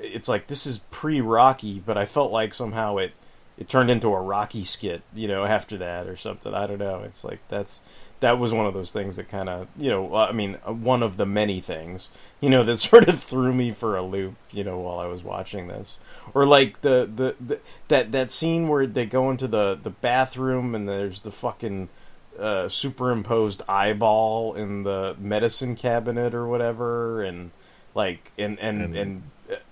it's 0.00 0.28
like 0.28 0.48
this 0.48 0.66
is 0.66 0.78
pre 0.90 1.20
Rocky, 1.20 1.78
but 1.78 1.96
I 1.96 2.06
felt 2.06 2.32
like 2.32 2.54
somehow 2.54 2.96
it 2.98 3.12
it 3.56 3.68
turned 3.68 3.90
into 3.90 4.08
a 4.08 4.20
Rocky 4.20 4.64
skit, 4.64 5.02
you 5.14 5.28
know, 5.28 5.44
after 5.44 5.78
that 5.78 6.06
or 6.08 6.16
something. 6.16 6.52
I 6.52 6.66
don't 6.66 6.78
know. 6.78 7.02
It's 7.04 7.22
like 7.22 7.40
that's 7.48 7.80
that 8.20 8.38
was 8.38 8.52
one 8.52 8.66
of 8.66 8.74
those 8.74 8.90
things 8.90 9.16
that 9.16 9.28
kind 9.28 9.48
of 9.48 9.68
you 9.76 9.90
know, 9.90 10.14
I 10.14 10.32
mean, 10.32 10.58
uh, 10.66 10.72
one 10.72 11.02
of 11.02 11.16
the 11.16 11.26
many 11.26 11.60
things 11.60 12.08
you 12.44 12.50
know 12.50 12.62
that 12.64 12.76
sort 12.90 13.08
of 13.08 13.22
threw 13.22 13.52
me 13.54 13.72
for 13.72 13.96
a 13.96 14.02
loop, 14.02 14.34
you 14.50 14.64
know, 14.64 14.78
while 14.78 14.98
I 14.98 15.06
was 15.06 15.22
watching 15.22 15.66
this 15.68 15.98
or 16.34 16.44
like 16.46 16.80
the, 16.82 17.08
the, 17.14 17.34
the 17.44 17.60
that 17.88 18.12
that 18.12 18.30
scene 18.30 18.68
where 18.68 18.86
they 18.86 19.06
go 19.06 19.30
into 19.30 19.48
the 19.48 19.78
the 19.82 19.90
bathroom 19.90 20.74
and 20.74 20.88
there's 20.88 21.20
the 21.20 21.30
fucking 21.30 21.88
uh, 22.38 22.68
superimposed 22.68 23.62
eyeball 23.68 24.54
in 24.54 24.82
the 24.82 25.16
medicine 25.18 25.76
cabinet 25.76 26.34
or 26.34 26.46
whatever 26.46 27.22
and 27.22 27.50
like 27.94 28.32
and 28.36 28.58
and 28.58 28.82
and, 28.82 28.96
And- 28.96 29.22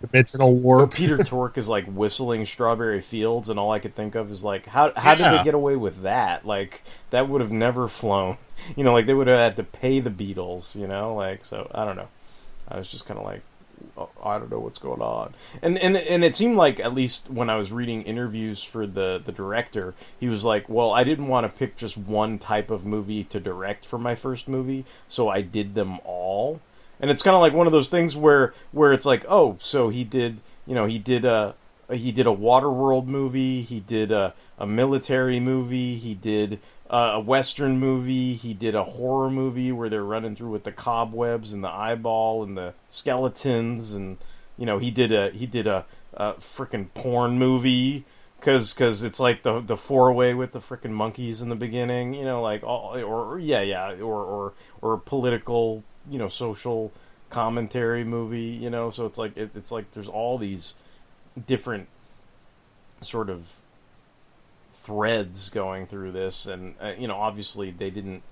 dimensional 0.01 0.55
warp. 0.55 0.93
Peter 0.95 1.19
Tork 1.19 1.59
is 1.59 1.69
like 1.69 1.87
whistling 1.87 2.45
"Strawberry 2.45 3.01
Fields," 3.01 3.49
and 3.49 3.59
all 3.59 3.73
I 3.73 3.79
could 3.81 3.95
think 3.97 4.15
of 4.15 4.31
is 4.31 4.45
like, 4.45 4.67
how 4.67 4.93
how 4.97 5.15
did 5.15 5.25
they 5.27 5.43
get 5.45 5.55
away 5.55 5.77
with 5.77 6.03
that? 6.03 6.47
Like 6.47 6.83
that 7.11 7.29
would 7.29 7.41
have 7.41 7.53
never 7.53 7.89
flown. 7.89 8.37
You 8.77 8.85
know, 8.85 8.93
like 8.93 9.07
they 9.07 9.15
would 9.15 9.27
have 9.27 9.39
had 9.39 9.57
to 9.57 9.65
pay 9.65 9.99
the 9.99 10.11
Beatles. 10.11 10.77
You 10.77 10.87
know, 10.87 11.17
like 11.17 11.43
so 11.43 11.69
I 11.75 11.85
don't 11.85 11.97
know. 11.97 12.07
I 12.69 12.79
was 12.79 12.89
just 12.89 13.07
kind 13.07 13.19
of 13.19 13.27
like, 13.27 13.43
oh, 13.97 14.11
I 14.25 14.39
don't 14.39 14.51
know 14.51 14.61
what's 14.61 14.79
going 14.79 15.01
on. 15.01 15.35
And 15.61 15.79
and 15.79 15.97
and 15.97 16.25
it 16.25 16.35
seemed 16.35 16.57
like 16.57 16.81
at 16.81 16.95
least 16.95 17.31
when 17.31 17.51
I 17.51 17.57
was 17.57 17.73
reading 17.73 18.03
interviews 18.03 18.63
for 18.63 18.87
the 18.87 19.23
the 19.25 19.33
director, 19.33 19.95
he 20.19 20.29
was 20.29 20.45
like, 20.45 20.69
well, 20.69 20.93
I 20.93 21.05
didn't 21.05 21.29
want 21.29 21.51
to 21.51 21.59
pick 21.59 21.77
just 21.77 21.97
one 21.97 22.39
type 22.39 22.71
of 22.71 22.85
movie 22.85 23.25
to 23.25 23.41
direct 23.41 23.87
for 23.87 23.99
my 23.99 24.15
first 24.15 24.49
movie, 24.49 24.85
so 25.09 25.29
I 25.29 25.41
did 25.43 25.75
them 25.75 25.99
all. 26.05 26.61
And 27.01 27.11
it's 27.11 27.23
kind 27.23 27.35
of 27.35 27.41
like 27.41 27.53
one 27.53 27.67
of 27.67 27.73
those 27.73 27.91
things 27.91 28.17
where 28.17 28.55
where 28.71 28.93
it's 28.93 29.07
like, 29.07 29.25
oh, 29.29 29.57
so 29.61 29.89
he 29.89 30.05
did, 30.05 30.39
you 30.67 30.75
know, 30.75 30.87
he 30.87 30.99
did 30.99 31.25
a 31.25 31.55
he 31.91 32.13
did 32.13 32.27
a 32.27 32.31
Waterworld 32.31 33.07
movie, 33.07 33.63
he 33.63 33.81
did 33.81 34.13
a 34.13 34.35
a 34.59 34.67
military 34.67 35.41
movie, 35.41 35.97
he 35.97 36.15
did 36.15 36.61
uh, 36.93 37.13
a 37.15 37.21
western 37.21 37.79
movie, 37.79 38.35
he 38.35 38.53
did 38.53 38.75
a 38.75 38.85
horror 38.85 39.31
movie 39.31 39.73
where 39.73 39.89
they're 39.89 40.05
running 40.05 40.37
through 40.37 40.51
with 40.51 40.65
the 40.65 40.73
cobwebs 40.73 41.53
and 41.53 41.65
the 41.65 41.71
eyeball 41.71 42.43
and 42.43 42.57
the 42.57 42.75
skeletons 42.91 43.95
and 43.95 44.19
you 44.59 44.67
know, 44.67 44.79
he 44.79 44.91
did 44.91 45.11
a 45.11 45.31
he 45.31 45.47
did 45.47 45.67
a, 45.67 45.87
a 46.13 46.35
freaking 46.35 46.89
porn 46.95 47.39
movie 47.39 48.05
cuz 48.43 48.75
cuz 48.75 49.03
it's 49.03 49.19
like 49.19 49.43
the 49.43 49.61
the 49.61 49.77
four 49.77 50.13
way 50.13 50.35
with 50.35 50.53
the 50.53 50.61
freaking 50.61 50.93
Monkees 50.93 51.41
in 51.41 51.49
the 51.49 51.57
beginning, 51.57 52.13
you 52.13 52.25
know, 52.25 52.43
like 52.43 52.63
all 52.63 52.95
or, 52.97 53.33
or 53.35 53.39
yeah, 53.39 53.63
yeah, 53.63 53.95
or 53.95 54.23
or 54.23 54.53
or 54.83 54.99
political, 54.99 55.83
you 56.11 56.19
know, 56.19 56.29
social 56.29 56.93
commentary 57.31 58.05
movie, 58.05 58.51
you 58.63 58.69
know, 58.69 58.91
so 58.91 59.07
it's 59.07 59.17
like 59.17 59.35
it, 59.39 59.51
it's 59.55 59.73
like 59.73 59.91
there's 59.93 60.09
all 60.09 60.37
these 60.37 60.75
different 61.47 61.89
sort 63.01 63.31
of 63.31 63.47
threads 64.83 65.49
going 65.51 65.87
through 65.87 66.13
this 66.13 66.47
and 66.47 66.75
uh, 66.81 66.93
you 66.99 67.07
know 67.09 67.17
obviously 67.17 67.71
they 67.71 67.91
didn't 67.91 68.23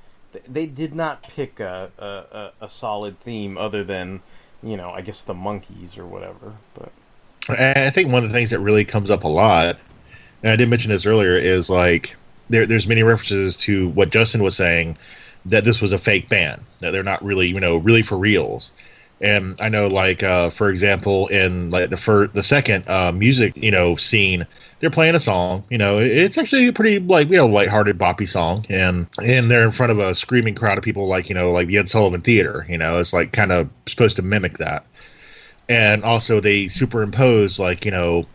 they- 0.49 0.67
did 0.67 0.95
not 0.95 1.23
pick 1.29 1.61
a, 1.61 1.91
a, 1.99 2.65
a- 2.65 2.69
solid 2.69 3.19
theme 3.21 3.57
other 3.59 3.85
than 3.85 4.21
you 4.63 4.77
know 4.77 4.91
i 4.91 5.01
guess 5.01 5.23
the 5.23 5.35
Monkees 5.35 5.99
or 5.99 6.07
whatever 6.07 6.55
but 6.75 6.93
I 7.49 7.91
think 7.91 8.13
one 8.13 8.23
of 8.23 8.31
the 8.31 8.35
things 8.35 8.51
that 8.51 8.61
really 8.61 8.85
comes 8.85 9.11
up 9.11 9.25
a 9.25 9.29
lot, 9.29 9.79
and 10.43 10.53
I 10.53 10.57
did 10.57 10.69
mention 10.69 10.91
this 10.91 11.07
earlier, 11.07 11.35
is 11.35 11.71
like 11.71 12.15
there, 12.49 12.67
there's 12.67 12.87
many 12.87 13.03
references 13.03 13.57
to 13.59 13.89
what 13.91 14.11
Justin 14.11 14.43
was 14.43 14.57
saying 14.57 14.97
that 15.47 15.65
this 15.65 15.81
was 15.81 15.93
a 15.93 15.99
fake 15.99 16.29
band, 16.29 16.63
that 16.81 16.91
they're 16.91 17.03
not 17.03 17.25
really, 17.25 17.49
you 17.49 17.59
know, 17.61 17.77
really 17.79 18.03
for 18.03 18.19
reals. 18.19 18.73
And 19.21 19.57
I 19.61 19.69
know, 19.69 19.87
like 19.87 20.23
uh, 20.23 20.51
for 20.51 20.71
example, 20.71 21.27
in 21.29 21.71
like 21.71 21.91
the 21.91 22.31
the 22.33 22.43
second 22.43 22.89
uh, 22.89 23.13
music, 23.13 23.57
you 23.57 23.71
know, 23.71 23.97
scene, 23.97 24.47
they're 24.79 24.91
playing 24.91 25.15
a 25.15 25.21
song. 25.21 25.63
You 25.71 25.79
know, 25.79 25.99
it's 25.99 26.39
actually 26.39 26.69
a 26.69 26.73
pretty 26.73 26.99
like 27.01 27.29
you 27.29 27.37
know 27.37 27.47
lighthearted 27.47 27.99
boppy 27.99 28.27
song, 28.27 28.65
and 28.71 29.07
and 29.23 29.51
they're 29.51 29.65
in 29.65 29.73
front 29.73 29.93
of 29.93 29.99
a 29.99 30.15
screaming 30.15 30.55
crowd 30.55 30.79
of 30.79 30.85
people, 30.85 31.07
like 31.07 31.29
you 31.29 31.35
know, 31.35 31.51
like 31.51 31.69
the 31.69 31.77
Ed 31.79 31.89
Sullivan 31.91 32.23
Theater. 32.23 32.65
You 32.69 32.79
know, 32.79 32.99
it's 32.99 33.13
like 33.13 33.33
kind 33.33 33.53
of 33.53 33.69
supposed 33.87 34.17
to 34.17 34.23
mimic 34.23 34.59
that 34.59 34.87
and 35.71 36.03
also 36.03 36.41
they 36.41 36.67
superimpose 36.67 37.59
like 37.59 37.85
you 37.85 37.93
know 37.93 38.27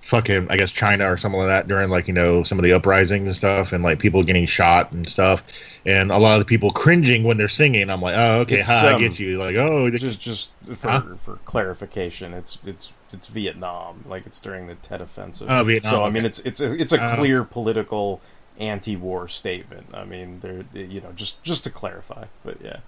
fucking 0.00 0.50
i 0.50 0.56
guess 0.56 0.70
china 0.70 1.10
or 1.10 1.16
something 1.16 1.38
like 1.38 1.48
that 1.48 1.68
during 1.68 1.90
like 1.90 2.08
you 2.08 2.14
know 2.14 2.42
some 2.42 2.58
of 2.58 2.62
the 2.62 2.72
uprisings 2.72 3.26
and 3.26 3.36
stuff 3.36 3.72
and 3.72 3.84
like 3.84 3.98
people 3.98 4.24
getting 4.24 4.46
shot 4.46 4.90
and 4.90 5.06
stuff 5.06 5.44
and 5.86 6.10
a 6.10 6.18
lot 6.18 6.34
of 6.34 6.38
the 6.40 6.44
people 6.44 6.70
cringing 6.70 7.24
when 7.24 7.36
they're 7.36 7.48
singing. 7.48 7.90
I'm 7.90 8.00
like 8.00 8.16
oh 8.16 8.40
okay 8.40 8.60
It's, 8.60 8.68
hi, 8.68 8.88
i 8.90 8.92
um, 8.94 9.00
get 9.00 9.18
you. 9.18 9.38
Like 9.38 9.56
oh 9.56 9.90
just 9.90 10.20
just 10.20 10.50
for, 10.76 10.88
Huh? 10.88 11.02
for 11.24 11.36
clarification. 11.44 12.32
It's 12.34 12.58
it's 12.64 12.92
it's 13.12 13.26
vietnam. 13.26 14.04
Like 14.08 14.26
it's 14.26 14.40
during 14.40 14.66
the 14.66 14.74
tet 14.76 15.00
offensive. 15.00 15.46
Oh, 15.50 15.62
Vietnam, 15.64 15.92
so 15.92 16.02
i 16.04 16.10
mean 16.10 16.22
okay. 16.24 16.28
it's 16.28 16.38
it's 16.40 16.60
a, 16.60 16.74
it's 16.80 16.92
a 16.92 17.00
Uh. 17.00 17.16
clear 17.16 17.44
political 17.44 18.20
anti-war 18.58 19.28
statement. 19.28 19.86
I 19.94 20.04
mean 20.04 20.40
they're 20.40 20.64
you 20.72 21.00
know 21.00 21.12
just 21.14 21.42
just 21.42 21.64
to 21.64 21.70
clarify. 21.70 22.26
But 22.44 22.60
yeah 22.62 22.78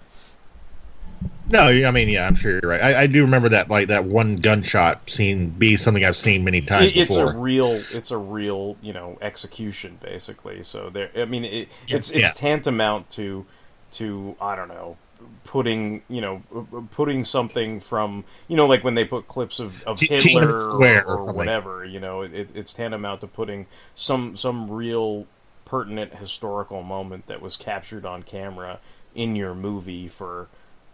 no 1.49 1.61
i 1.67 1.91
mean 1.91 2.09
yeah 2.09 2.27
i'm 2.27 2.35
sure 2.35 2.59
you're 2.61 2.69
right. 2.71 2.81
I, 2.81 3.03
I 3.03 3.07
do 3.07 3.21
remember 3.23 3.49
that 3.49 3.69
like 3.69 3.87
that 3.87 4.05
one 4.05 4.35
gunshot 4.37 5.09
scene 5.09 5.49
be 5.49 5.77
something 5.77 6.03
i've 6.03 6.17
seen 6.17 6.43
many 6.43 6.61
times 6.61 6.87
It- 6.91 6.97
it's 6.97 7.09
before. 7.11 7.31
a 7.31 7.37
real 7.37 7.81
it's 7.93 8.11
a 8.11 8.17
real 8.17 8.75
you 8.81 8.93
know 8.93 9.17
execution 9.21 9.97
basically. 10.01 10.63
So 10.63 10.89
there 10.89 11.09
i 11.15 11.25
mean 11.25 11.45
it, 11.45 11.69
it's 11.87 12.09
it's 12.09 12.19
Yeah. 12.19 12.31
tantamount 12.33 13.09
to 13.11 13.45
to 13.93 14.35
i 14.41 14.55
don't 14.55 14.67
know 14.67 14.97
putting 15.45 16.03
you 16.09 16.21
know 16.21 16.43
uh, 16.53 16.59
uh, 16.77 16.81
putting 16.91 17.23
something 17.23 17.79
from 17.79 18.23
you 18.47 18.55
know 18.57 18.67
like 18.67 18.83
when 18.83 18.93
they 18.95 19.03
put 19.05 19.27
clips 19.27 19.59
of, 19.59 19.81
of 19.83 19.97
T- 19.99 20.07
hitler 20.07 20.41
Tiananmen 20.47 20.59
Square 20.73 21.07
or, 21.07 21.15
or 21.15 21.19
or 21.29 21.33
whatever 21.33 21.85
you 21.85 21.99
know 21.99 22.21
it, 22.21 22.49
it's 22.53 22.73
tantamount 22.73 23.21
to 23.21 23.27
putting 23.27 23.65
some 23.95 24.35
some 24.35 24.69
real 24.69 25.25
pertinent 25.65 26.15
historical 26.15 26.83
moment 26.83 27.27
that 27.27 27.41
was 27.41 27.57
captured 27.57 28.05
on 28.05 28.21
camera 28.23 28.79
in 29.15 29.35
your 29.35 29.55
movie 29.55 30.07
for 30.07 30.47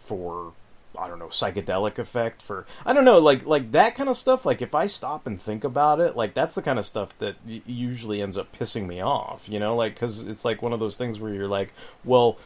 for 0.04 0.52
I 0.96 1.08
don't 1.08 1.18
know 1.18 1.28
psychedelic 1.28 1.98
effect 1.98 2.40
for 2.40 2.66
I 2.86 2.92
don't 2.92 3.04
know 3.04 3.18
like 3.18 3.44
like 3.44 3.72
that 3.72 3.96
kind 3.96 4.08
of 4.08 4.16
stuff. 4.16 4.46
Like 4.46 4.62
if 4.62 4.74
I 4.74 4.86
stop 4.86 5.26
and 5.26 5.40
think 5.40 5.64
about 5.64 6.00
it 6.00 6.16
like 6.16 6.34
that's 6.34 6.54
the 6.54 6.62
kind 6.62 6.78
of 6.78 6.86
stuff 6.86 7.10
that 7.18 7.36
y- 7.46 7.62
usually 7.66 8.22
ends 8.22 8.36
up 8.36 8.56
pissing 8.56 8.86
me 8.86 9.00
off 9.00 9.48
you 9.48 9.58
know? 9.58 9.74
Like 9.74 9.96
cuz 9.96 10.22
it's 10.24 10.44
like 10.44 10.62
one 10.62 10.72
of 10.72 10.80
those 10.80 10.96
things 10.96 11.18
where 11.18 11.34
you're 11.34 11.48
like 11.48 11.72
well 12.04 12.38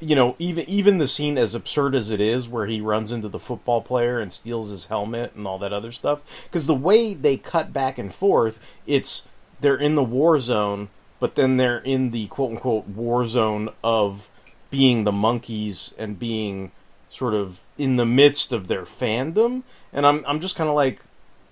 you 0.00 0.14
know 0.16 0.36
even 0.38 0.68
even 0.68 0.98
the 0.98 1.06
scene 1.06 1.36
as 1.36 1.54
absurd 1.54 1.94
as 1.94 2.10
it 2.10 2.20
is 2.20 2.48
where 2.48 2.66
he 2.66 2.80
runs 2.80 3.12
into 3.12 3.28
the 3.28 3.38
football 3.38 3.82
player 3.82 4.18
and 4.18 4.32
steals 4.32 4.70
his 4.70 4.86
helmet 4.86 5.34
and 5.34 5.46
all 5.46 5.58
that 5.58 5.72
other 5.72 5.92
stuff 5.92 6.20
cuz 6.50 6.66
the 6.66 6.74
way 6.74 7.12
they 7.12 7.36
cut 7.36 7.74
back 7.74 7.98
and 7.98 8.14
forth 8.14 8.58
it's 8.86 9.24
they're 9.60 9.76
in 9.76 9.94
the 9.94 10.02
war 10.02 10.38
zone 10.38 10.88
but 11.20 11.34
then 11.34 11.56
they're 11.56 11.78
in 11.78 12.10
the 12.10 12.26
quote 12.28 12.52
unquote 12.52 12.86
war 12.88 13.26
zone 13.26 13.68
of 13.84 14.30
being 14.70 15.04
the 15.04 15.12
Monkees 15.12 15.92
and 15.98 16.18
being 16.18 16.72
sort 17.16 17.34
of 17.34 17.60
in 17.78 17.96
the 17.96 18.06
midst 18.06 18.52
of 18.52 18.68
their 18.68 18.84
fandom. 18.84 19.62
And 19.92 20.06
i'm 20.06 20.24
i'm 20.26 20.40
just 20.40 20.56
kind 20.56 20.68
of 20.68 20.76
like 20.76 21.00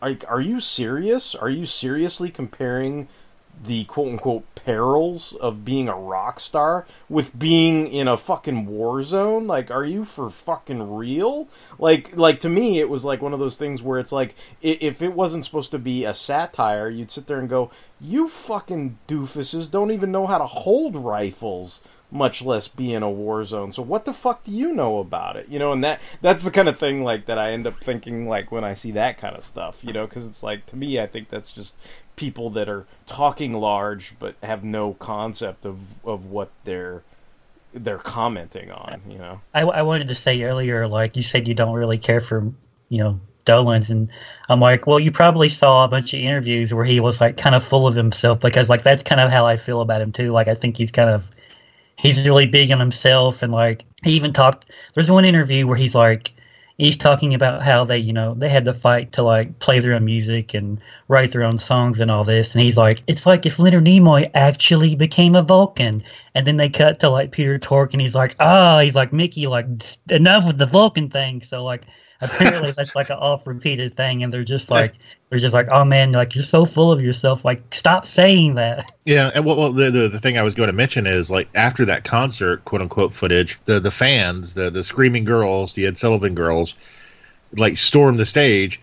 are, 0.04 0.16
are 0.28 0.40
you 0.40 0.60
serious? 0.60 1.34
Are 1.34 1.48
you 1.48 1.64
seriously 1.64 2.30
comparing 2.30 3.08
the 3.66 3.84
quote 3.84 4.08
unquote 4.08 4.54
perils 4.56 5.32
of 5.34 5.64
being 5.64 5.88
a 5.88 5.96
rock 5.96 6.40
star 6.40 6.84
with 7.08 7.38
being 7.38 7.86
in 7.86 8.06
a 8.06 8.16
fucking 8.16 8.66
war 8.66 9.02
zone? 9.02 9.46
Like 9.46 9.70
are 9.70 9.84
you 9.84 10.04
for 10.04 10.28
fucking 10.28 10.94
real? 10.94 11.48
Like 11.78 12.14
like 12.16 12.40
to 12.40 12.50
me 12.50 12.80
it 12.80 12.90
was 12.90 13.04
like 13.04 13.22
one 13.22 13.32
of 13.32 13.38
those 13.38 13.56
things 13.56 13.80
where 13.80 13.98
it's 13.98 14.12
like 14.12 14.34
if 14.60 15.00
it 15.00 15.14
wasn't 15.14 15.46
supposed 15.46 15.70
to 15.70 15.78
be 15.78 16.04
a 16.04 16.12
satire 16.12 16.90
you'd 16.90 17.10
sit 17.10 17.26
there 17.26 17.38
and 17.38 17.48
go 17.48 17.70
you 17.98 18.28
fucking 18.28 18.98
doofuses 19.08 19.70
don't 19.70 19.92
even 19.92 20.12
know 20.12 20.26
how 20.26 20.36
to 20.36 20.46
hold 20.46 20.96
rifles 20.96 21.80
much 22.14 22.42
less 22.42 22.68
be 22.68 22.94
in 22.94 23.02
a 23.02 23.10
war 23.10 23.44
zone. 23.44 23.72
So 23.72 23.82
what 23.82 24.04
the 24.04 24.12
fuck 24.12 24.44
do 24.44 24.52
you 24.52 24.72
know 24.72 24.98
about 25.00 25.36
it? 25.36 25.48
You 25.48 25.58
know, 25.58 25.72
and 25.72 25.82
that 25.82 26.00
that's 26.22 26.44
the 26.44 26.50
kind 26.52 26.68
of 26.68 26.78
thing 26.78 27.02
like 27.02 27.26
that 27.26 27.38
I 27.38 27.50
end 27.50 27.66
up 27.66 27.78
thinking 27.80 28.28
like 28.28 28.52
when 28.52 28.62
I 28.62 28.74
see 28.74 28.92
that 28.92 29.18
kind 29.18 29.36
of 29.36 29.44
stuff, 29.44 29.78
you 29.82 29.92
know, 29.92 30.06
cuz 30.06 30.26
it's 30.26 30.42
like 30.42 30.64
to 30.66 30.76
me 30.76 31.00
I 31.00 31.06
think 31.06 31.28
that's 31.28 31.50
just 31.50 31.74
people 32.16 32.50
that 32.50 32.68
are 32.68 32.86
talking 33.06 33.52
large 33.52 34.14
but 34.20 34.36
have 34.44 34.62
no 34.62 34.94
concept 34.94 35.66
of 35.66 35.78
of 36.04 36.26
what 36.26 36.50
they're 36.64 37.02
they're 37.74 37.98
commenting 37.98 38.70
on, 38.70 39.02
you 39.08 39.18
know. 39.18 39.40
I, 39.52 39.62
I 39.62 39.82
wanted 39.82 40.06
to 40.06 40.14
say 40.14 40.40
earlier, 40.42 40.86
like 40.86 41.16
you 41.16 41.22
said, 41.22 41.48
you 41.48 41.54
don't 41.54 41.74
really 41.74 41.98
care 41.98 42.20
for, 42.20 42.52
you 42.88 42.98
know, 42.98 43.18
Dolenz, 43.44 43.90
and 43.90 44.08
I'm 44.48 44.60
like, 44.60 44.86
well, 44.86 45.00
you 45.00 45.10
probably 45.10 45.48
saw 45.48 45.84
a 45.84 45.88
bunch 45.88 46.14
of 46.14 46.20
interviews 46.20 46.72
where 46.72 46.84
he 46.84 47.00
was 47.00 47.20
like 47.20 47.36
kind 47.36 47.56
of 47.56 47.64
full 47.64 47.88
of 47.88 47.96
himself 47.96 48.38
because 48.38 48.70
like 48.70 48.84
that's 48.84 49.02
kind 49.02 49.20
of 49.20 49.32
how 49.32 49.44
I 49.44 49.56
feel 49.56 49.80
about 49.80 50.00
him 50.00 50.12
too. 50.12 50.30
Like 50.30 50.46
I 50.46 50.54
think 50.54 50.76
he's 50.76 50.92
kind 50.92 51.10
of 51.10 51.28
he's 51.96 52.26
really 52.26 52.46
big 52.46 52.70
on 52.70 52.80
himself, 52.80 53.42
and 53.42 53.52
like 53.52 53.84
he 54.02 54.12
even 54.12 54.32
talked. 54.32 54.74
There's 54.94 55.10
one 55.10 55.24
interview 55.24 55.66
where 55.66 55.76
he's 55.76 55.94
like. 55.94 56.30
He's 56.76 56.96
talking 56.96 57.34
about 57.34 57.62
how 57.62 57.84
they, 57.84 57.98
you 57.98 58.12
know, 58.12 58.34
they 58.34 58.48
had 58.48 58.64
to 58.64 58.74
fight 58.74 59.12
to 59.12 59.22
like 59.22 59.60
play 59.60 59.78
their 59.78 59.94
own 59.94 60.04
music 60.04 60.54
and 60.54 60.80
write 61.06 61.30
their 61.30 61.44
own 61.44 61.56
songs 61.56 62.00
and 62.00 62.10
all 62.10 62.24
this. 62.24 62.52
And 62.52 62.62
he's 62.62 62.76
like, 62.76 63.00
it's 63.06 63.26
like 63.26 63.46
if 63.46 63.60
Leonard 63.60 63.84
Nimoy 63.84 64.28
actually 64.34 64.96
became 64.96 65.36
a 65.36 65.42
Vulcan. 65.42 66.02
And 66.34 66.44
then 66.44 66.56
they 66.56 66.68
cut 66.68 66.98
to 66.98 67.10
like 67.10 67.30
Peter 67.30 67.60
Tork, 67.60 67.92
and 67.92 68.02
he's 68.02 68.16
like, 68.16 68.34
ah, 68.40 68.80
he's 68.80 68.96
like 68.96 69.12
Mickey, 69.12 69.46
like 69.46 69.66
enough 70.10 70.48
with 70.48 70.58
the 70.58 70.66
Vulcan 70.66 71.10
thing. 71.10 71.42
So 71.42 71.62
like 71.62 71.82
apparently 72.24 72.72
that's 72.72 72.94
like 72.94 73.10
an 73.10 73.18
off 73.18 73.46
repeated 73.46 73.96
thing, 73.96 74.22
and 74.22 74.32
they're 74.32 74.44
just 74.44 74.70
like 74.70 74.94
they're 75.30 75.40
just 75.40 75.54
like, 75.54 75.68
oh 75.68 75.84
man, 75.84 76.12
like 76.12 76.34
you're 76.34 76.44
so 76.44 76.64
full 76.64 76.92
of 76.92 77.00
yourself, 77.00 77.44
like 77.44 77.62
stop 77.74 78.06
saying 78.06 78.54
that. 78.54 78.92
Yeah, 79.04 79.32
and 79.34 79.44
well, 79.44 79.56
well 79.56 79.72
the, 79.72 79.90
the 79.90 80.08
the 80.08 80.20
thing 80.20 80.38
I 80.38 80.42
was 80.42 80.54
going 80.54 80.68
to 80.68 80.72
mention 80.72 81.06
is 81.06 81.30
like 81.30 81.48
after 81.54 81.84
that 81.86 82.04
concert, 82.04 82.64
quote 82.64 82.80
unquote 82.80 83.12
footage, 83.12 83.58
the 83.64 83.80
the 83.80 83.90
fans, 83.90 84.54
the 84.54 84.70
the 84.70 84.82
screaming 84.82 85.24
girls, 85.24 85.74
the 85.74 85.86
Ed 85.86 85.98
Sullivan 85.98 86.34
girls, 86.34 86.74
like 87.56 87.76
storm 87.76 88.16
the 88.16 88.26
stage, 88.26 88.80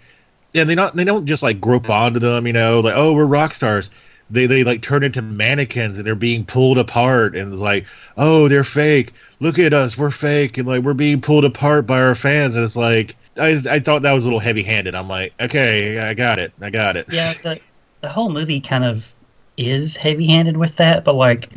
and 0.53 0.69
they 0.69 0.75
not 0.75 0.95
they 0.95 1.03
don't 1.03 1.25
just 1.25 1.43
like 1.43 1.61
grope 1.61 1.89
onto 1.89 2.19
them, 2.19 2.45
you 2.45 2.53
know, 2.53 2.79
like 2.81 2.95
oh 2.95 3.13
we're 3.13 3.25
rock 3.25 3.53
stars. 3.53 3.89
They 4.29 4.45
they 4.45 4.63
like 4.63 4.81
turn 4.81 5.03
into 5.03 5.21
mannequins 5.21 5.97
and 5.97 6.05
they're 6.05 6.15
being 6.15 6.45
pulled 6.45 6.77
apart, 6.77 7.35
and 7.35 7.53
it's 7.53 7.61
like 7.61 7.85
oh 8.17 8.47
they're 8.47 8.63
fake. 8.63 9.13
Look 9.39 9.57
at 9.57 9.73
us, 9.73 9.97
we're 9.97 10.11
fake, 10.11 10.57
and 10.57 10.67
like 10.67 10.83
we're 10.83 10.93
being 10.93 11.21
pulled 11.21 11.45
apart 11.45 11.87
by 11.87 11.99
our 11.99 12.15
fans, 12.15 12.55
and 12.55 12.63
it's 12.63 12.75
like 12.75 13.15
I, 13.37 13.61
I 13.69 13.79
thought 13.79 14.01
that 14.01 14.11
was 14.11 14.25
a 14.25 14.27
little 14.27 14.39
heavy 14.39 14.63
handed. 14.63 14.95
I'm 14.95 15.07
like, 15.07 15.33
okay, 15.39 15.99
I 15.99 16.13
got 16.13 16.39
it, 16.39 16.53
I 16.61 16.69
got 16.69 16.97
it. 16.97 17.07
yeah, 17.11 17.33
the 17.43 17.59
the 18.01 18.09
whole 18.09 18.29
movie 18.29 18.59
kind 18.59 18.83
of 18.83 19.15
is 19.57 19.95
heavy 19.95 20.27
handed 20.27 20.57
with 20.57 20.77
that, 20.77 21.03
but 21.03 21.13
like 21.13 21.49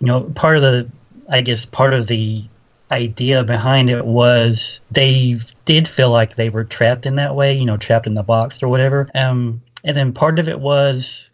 you 0.00 0.06
know, 0.06 0.22
part 0.34 0.56
of 0.56 0.62
the 0.62 0.90
I 1.28 1.40
guess 1.40 1.64
part 1.64 1.94
of 1.94 2.06
the 2.06 2.44
idea 2.90 3.42
behind 3.42 3.88
it 3.90 4.04
was 4.04 4.80
they 4.90 5.38
did 5.64 5.88
feel 5.88 6.10
like 6.10 6.36
they 6.36 6.50
were 6.50 6.64
trapped 6.64 7.06
in 7.06 7.14
that 7.16 7.34
way, 7.34 7.56
you 7.56 7.64
know, 7.64 7.76
trapped 7.76 8.06
in 8.06 8.14
the 8.14 8.22
box 8.22 8.62
or 8.62 8.68
whatever. 8.68 9.08
Um 9.14 9.62
and 9.84 9.96
then 9.96 10.12
part 10.12 10.38
of 10.38 10.48
it 10.48 10.60
was 10.60 11.30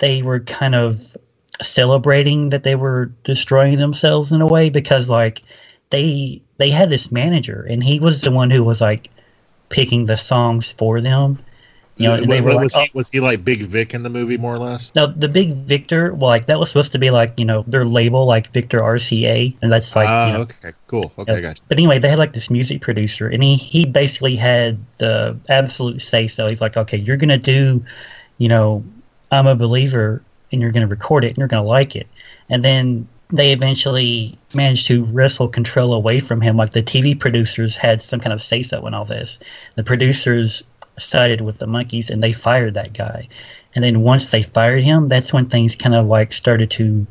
they 0.00 0.22
were 0.22 0.40
kind 0.40 0.74
of 0.74 1.16
celebrating 1.62 2.48
that 2.48 2.64
they 2.64 2.74
were 2.74 3.06
destroying 3.24 3.78
themselves 3.78 4.32
in 4.32 4.40
a 4.40 4.46
way 4.46 4.68
because 4.70 5.08
like 5.08 5.42
they 5.90 6.42
they 6.56 6.70
had 6.70 6.90
this 6.90 7.10
manager 7.10 7.66
and 7.68 7.82
he 7.82 8.00
was 8.00 8.20
the 8.20 8.30
one 8.30 8.50
who 8.50 8.62
was 8.62 8.80
like 8.80 9.10
picking 9.68 10.06
the 10.06 10.16
songs 10.16 10.72
for 10.72 11.00
them. 11.00 11.38
You 11.96 12.08
know, 12.08 12.14
and 12.14 12.30
they 12.30 12.40
was, 12.40 12.54
like, 12.54 12.62
was, 12.64 12.74
"Oh, 12.74 12.80
he, 12.80 12.90
was 12.92 13.10
he 13.10 13.20
like 13.20 13.44
Big 13.44 13.62
Vic 13.62 13.94
in 13.94 14.02
the 14.02 14.10
movie 14.10 14.36
more 14.36 14.52
or 14.52 14.58
less? 14.58 14.90
now 14.96 15.06
the 15.06 15.28
big 15.28 15.54
Victor, 15.54 16.12
well, 16.12 16.28
like 16.28 16.46
that 16.46 16.58
was 16.58 16.68
supposed 16.68 16.90
to 16.90 16.98
be 16.98 17.12
like 17.12 17.34
you 17.38 17.44
know 17.44 17.64
their 17.68 17.84
label, 17.84 18.26
like 18.26 18.52
Victor 18.52 18.80
RCA, 18.80 19.56
and 19.62 19.70
that's 19.70 19.94
like. 19.94 20.08
Ah, 20.08 20.26
you 20.26 20.32
know, 20.32 20.40
okay, 20.40 20.72
cool. 20.88 21.12
Okay, 21.18 21.34
yeah. 21.34 21.40
gotcha. 21.40 21.62
But 21.68 21.78
anyway, 21.78 22.00
they 22.00 22.08
had 22.08 22.18
like 22.18 22.32
this 22.32 22.50
music 22.50 22.82
producer, 22.82 23.28
and 23.28 23.44
he 23.44 23.54
he 23.54 23.84
basically 23.84 24.34
had 24.34 24.84
the 24.98 25.38
absolute 25.48 26.02
say 26.02 26.26
so. 26.26 26.48
He's 26.48 26.60
like, 26.60 26.76
okay, 26.76 26.96
you're 26.96 27.16
gonna 27.16 27.38
do, 27.38 27.84
you 28.38 28.48
know, 28.48 28.82
I'm 29.30 29.46
a 29.46 29.54
believer, 29.54 30.20
and 30.50 30.60
you're 30.60 30.72
gonna 30.72 30.88
record 30.88 31.24
it, 31.24 31.28
and 31.28 31.38
you're 31.38 31.46
gonna 31.46 31.62
like 31.62 31.94
it, 31.94 32.08
and 32.50 32.64
then 32.64 33.06
they 33.30 33.52
eventually 33.52 34.38
managed 34.54 34.86
to 34.88 35.04
wrestle 35.06 35.48
control 35.48 35.94
away 35.94 36.20
from 36.20 36.40
him. 36.40 36.56
Like 36.56 36.72
the 36.72 36.82
TV 36.82 37.18
producers 37.18 37.76
had 37.76 38.02
some 38.02 38.20
kind 38.20 38.32
of 38.32 38.42
say 38.42 38.62
so 38.62 38.86
in 38.86 38.94
all 38.94 39.04
this. 39.04 39.38
The 39.76 39.84
producers 39.84 40.62
sided 40.98 41.40
with 41.40 41.58
the 41.58 41.66
Monkees, 41.66 42.10
and 42.10 42.22
they 42.22 42.32
fired 42.32 42.74
that 42.74 42.92
guy. 42.92 43.28
And 43.74 43.82
then 43.82 44.02
once 44.02 44.30
they 44.30 44.42
fired 44.42 44.84
him, 44.84 45.08
that's 45.08 45.32
when 45.32 45.48
things 45.48 45.74
kind 45.74 45.94
of 45.94 46.06
like 46.06 46.32
started 46.32 46.70
to 46.72 47.06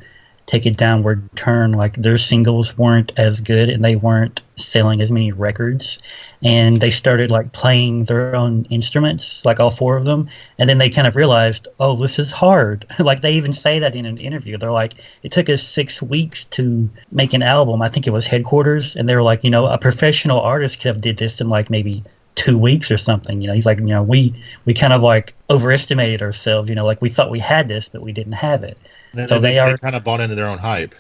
take 0.46 0.66
a 0.66 0.72
downward 0.72 1.30
turn. 1.36 1.72
Like 1.72 1.96
their 1.96 2.18
singles 2.18 2.78
weren't 2.78 3.12
as 3.18 3.40
good 3.40 3.70
and 3.70 3.84
they 3.84 3.96
weren't 3.96 4.42
selling 4.56 5.02
as 5.02 5.12
many 5.12 5.32
records. 5.32 6.00
And 6.42 6.78
they 6.78 6.92
started 6.92 7.32
like 7.32 7.54
playing 7.54 8.06
their 8.06 8.36
own 8.36 8.66
instruments, 8.70 9.46
like 9.46 9.60
all 9.60 9.72
four 9.72 9.96
of 9.96 10.06
them. 10.06 10.30
And 10.58 10.70
then 10.70 10.78
they 10.78 10.90
kind 10.90 11.08
of 11.08 11.16
realized, 11.16 11.68
oh, 11.80 11.96
this 11.96 12.20
is 12.20 12.32
hard. 12.32 12.86
like 13.00 13.22
they 13.22 13.34
even 13.34 13.54
say 13.54 13.80
that 13.80 13.96
in 13.96 14.06
an 14.06 14.18
interview. 14.18 14.58
They're 14.58 14.72
like, 14.72 14.96
it 15.24 15.32
took 15.32 15.50
us 15.50 15.64
six 15.64 16.02
weeks 16.02 16.46
to 16.46 16.90
make 17.12 17.34
an 17.34 17.44
album. 17.44 17.82
I 17.82 17.90
think 17.90 18.08
it 18.08 18.12
was 18.12 18.28
Headquarters. 18.28 18.96
And 18.96 19.08
they 19.08 19.16
were 19.16 19.24
like, 19.24 19.44
you 19.44 19.50
know, 19.50 19.68
a 19.68 19.78
professional 19.78 20.42
artist 20.42 20.80
could 20.80 20.88
have 20.88 21.02
did 21.02 21.18
this 21.18 21.40
in 21.40 21.50
like 21.50 21.70
maybe 21.70 22.04
two 22.36 22.58
weeks 22.58 22.92
or 22.92 22.98
something. 22.98 23.42
You 23.42 23.48
know, 23.48 23.54
he's 23.54 23.66
like, 23.66 23.78
you 23.78 23.86
know, 23.86 24.04
we 24.04 24.36
we 24.66 24.74
kind 24.74 24.94
of 24.94 25.02
like 25.02 25.34
overestimated 25.50 26.22
ourselves. 26.22 26.70
You 26.70 26.76
know, 26.76 26.86
like 26.86 27.02
we 27.02 27.10
thought 27.10 27.32
we 27.32 27.40
had 27.40 27.68
this, 27.68 27.88
but 27.88 28.02
we 28.02 28.12
didn't 28.12 28.34
have 28.34 28.64
it. 28.64 28.78
And 29.14 29.28
So 29.30 29.40
they, 29.40 29.54
they 29.54 29.60
are- 29.60 29.78
kind 29.78 29.96
of 29.96 30.04
bought 30.04 30.22
into 30.22 30.36
their 30.36 30.48
own 30.48 30.58
hype. 30.58 30.96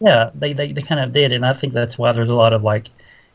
Yeah, 0.00 0.30
they, 0.34 0.52
they 0.52 0.72
they 0.72 0.82
kind 0.82 1.00
of 1.00 1.12
did, 1.12 1.32
and 1.32 1.46
I 1.46 1.52
think 1.54 1.72
that's 1.72 1.96
why 1.96 2.12
there's 2.12 2.28
a 2.30 2.34
lot 2.34 2.52
of 2.52 2.62
like, 2.62 2.88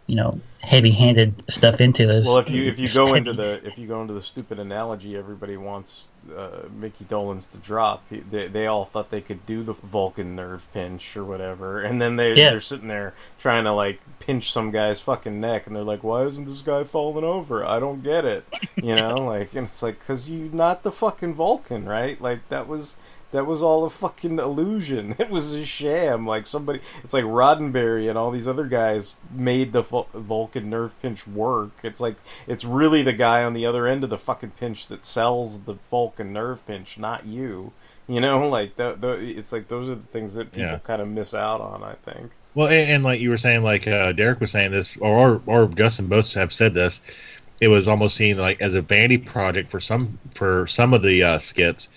you 0.08 0.16
know, 0.16 0.40
heavy-handed 0.60 1.44
stuff 1.50 1.80
into 1.82 2.06
this. 2.06 2.28
Well, 2.28 2.38
if 2.38 2.50
you 2.50 2.66
if 2.66 2.78
you 2.80 2.88
go 2.90 3.14
into 3.16 3.34
the 3.34 3.66
if 3.66 3.78
you 3.78 3.88
go 3.88 4.02
into 4.02 4.14
the 4.14 4.22
stupid 4.22 4.60
analogy, 4.60 5.16
everybody 5.18 5.56
wants 5.58 6.08
uh, 6.38 6.64
Mickey 6.78 7.06
Dolenz 7.06 7.50
to 7.52 7.58
drop. 7.60 8.04
They, 8.10 8.48
they 8.48 8.68
all 8.68 8.86
thought 8.86 9.10
they 9.10 9.22
could 9.22 9.46
do 9.46 9.64
the 9.64 9.74
Vulcan 9.74 10.36
nerve 10.36 10.68
pinch 10.74 11.16
or 11.18 11.24
whatever, 11.24 11.82
and 11.82 12.00
then 12.02 12.18
they 12.18 12.34
Yeah. 12.36 12.52
they're 12.52 12.62
sitting 12.62 12.90
there 12.90 13.14
trying 13.40 13.64
to 13.64 13.72
like 13.74 14.00
pinch 14.20 14.52
some 14.52 14.70
guy's 14.70 15.00
fucking 15.00 15.40
neck, 15.40 15.66
and 15.66 15.76
they're 15.76 15.84
like, 15.84 16.04
"Why 16.04 16.24
isn't 16.26 16.46
this 16.46 16.62
guy 16.62 16.84
falling 16.84 17.24
over? 17.24 17.66
I 17.66 17.80
don't 17.80 18.04
get 18.04 18.26
it." 18.26 18.46
You 18.76 18.96
know, 18.98 19.16
like, 19.16 19.56
and 19.56 19.66
it's 19.68 19.82
like, 19.82 20.06
"Cause 20.06 20.30
you're 20.30 20.52
not 20.54 20.84
the 20.84 20.92
fucking 20.92 21.34
Vulcan, 21.36 21.86
right? 21.86 22.22
Like 22.22 22.48
that 22.50 22.68
was." 22.68 22.96
That 23.32 23.46
was 23.46 23.62
all 23.62 23.86
a 23.86 23.90
fucking 23.92 24.40
illusion. 24.40 25.16
It 25.20 25.30
was 25.30 25.54
a 25.54 25.64
sham. 25.66 26.26
Like 26.26 26.48
somebody, 26.48 26.80
it's 27.04 27.14
like 27.14 27.26
Roddenberry 27.26 28.10
and 28.10 28.18
all 28.18 28.32
these 28.32 28.48
other 28.48 28.66
guys 28.66 29.14
made 29.32 29.72
the 29.72 29.84
Vul- 29.84 30.08
Vulcan 30.14 30.70
nerve 30.70 31.00
pinch 31.02 31.28
work. 31.28 31.72
It's 31.84 32.00
like 32.00 32.16
it's 32.48 32.66
really 32.66 33.04
the 33.04 33.14
guy 33.14 33.44
on 33.44 33.54
the 33.54 33.66
other 33.66 33.86
end 33.88 34.04
of 34.04 34.10
the 34.10 34.18
fucking 34.18 34.52
pinch 34.60 34.88
that 34.88 35.06
sells 35.06 35.60
the 35.62 35.76
Vulcan 35.92 36.34
nerve 36.34 36.66
pinch, 36.66 36.98
not 36.98 37.26
you. 37.26 37.72
You 38.08 38.20
know, 38.22 38.50
like 38.58 38.76
the, 38.78 38.96
the, 39.00 39.12
it's 39.12 39.52
like 39.52 39.68
those 39.68 39.90
are 39.90 39.96
the 39.96 40.08
things 40.12 40.34
that 40.34 40.52
people 40.52 40.70
Yeah. 40.72 40.80
kind 40.80 41.02
of 41.02 41.08
miss 41.08 41.34
out 41.36 41.62
on. 41.62 41.84
I 41.84 41.94
think. 42.10 42.32
Well, 42.56 42.68
and, 42.68 42.90
and 42.90 43.04
like 43.04 43.20
you 43.20 43.30
were 43.30 43.38
saying, 43.38 43.62
like 43.62 43.88
uh, 43.88 44.12
Derek 44.14 44.40
was 44.42 44.50
saying 44.50 44.72
this, 44.72 44.98
or 44.98 45.40
or 45.46 45.68
Justin 45.68 46.08
both 46.08 46.34
have 46.34 46.52
said 46.52 46.74
this. 46.74 47.02
It 47.62 47.68
was 47.68 47.88
almost 47.88 48.16
seen 48.16 48.38
like 48.40 48.60
as 48.62 48.74
a 48.74 48.82
bandy 48.82 49.18
project 49.20 49.70
for 49.70 49.80
some 49.80 50.18
for 50.34 50.66
some 50.66 50.94
of 50.96 51.04
the 51.04 51.22
uh, 51.22 51.38
skits, 51.38 51.90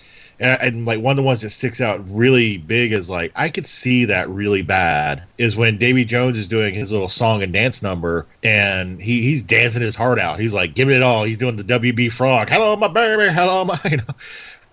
and, 0.43 0.61
and 0.61 0.85
like 0.85 0.99
one 0.99 1.11
of 1.11 1.17
the 1.17 1.23
ones 1.23 1.41
that 1.41 1.49
sticks 1.49 1.81
out 1.81 2.01
really 2.13 2.57
big 2.57 2.91
is 2.91 3.09
like 3.09 3.31
I 3.35 3.49
could 3.49 3.65
see 3.65 4.05
that 4.05 4.29
really 4.29 4.61
bad 4.61 5.23
is 5.37 5.55
when 5.55 5.77
Davy 5.77 6.05
Jones 6.05 6.37
is 6.37 6.47
doing 6.47 6.73
his 6.73 6.91
little 6.91 7.09
song 7.09 7.41
and 7.41 7.53
dance 7.53 7.81
number, 7.81 8.27
and 8.43 9.01
he 9.01 9.21
he's 9.21 9.41
dancing 9.41 9.81
his 9.81 9.95
heart 9.95 10.19
out. 10.19 10.39
He's 10.39 10.53
like 10.53 10.75
giving 10.75 10.95
it 10.95 11.01
all. 11.01 11.23
He's 11.23 11.37
doing 11.37 11.55
the 11.55 11.63
WB 11.63 12.11
frog, 12.11 12.49
hello 12.49 12.75
my 12.75 12.89
baby, 12.89 13.33
hello 13.33 13.65
my, 13.65 13.79
you 13.89 13.97
know, 13.97 14.15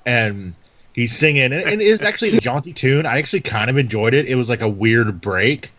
and 0.04 0.54
he's 0.92 1.16
singing, 1.16 1.44
and, 1.44 1.54
and 1.54 1.80
it's 1.80 2.02
actually 2.02 2.36
a 2.36 2.40
jaunty 2.40 2.72
tune. 2.72 3.06
I 3.06 3.18
actually 3.18 3.40
kind 3.40 3.70
of 3.70 3.78
enjoyed 3.78 4.12
it. 4.12 4.26
It 4.26 4.34
was 4.34 4.48
like 4.48 4.62
a 4.62 4.68
weird 4.68 5.20
break. 5.20 5.72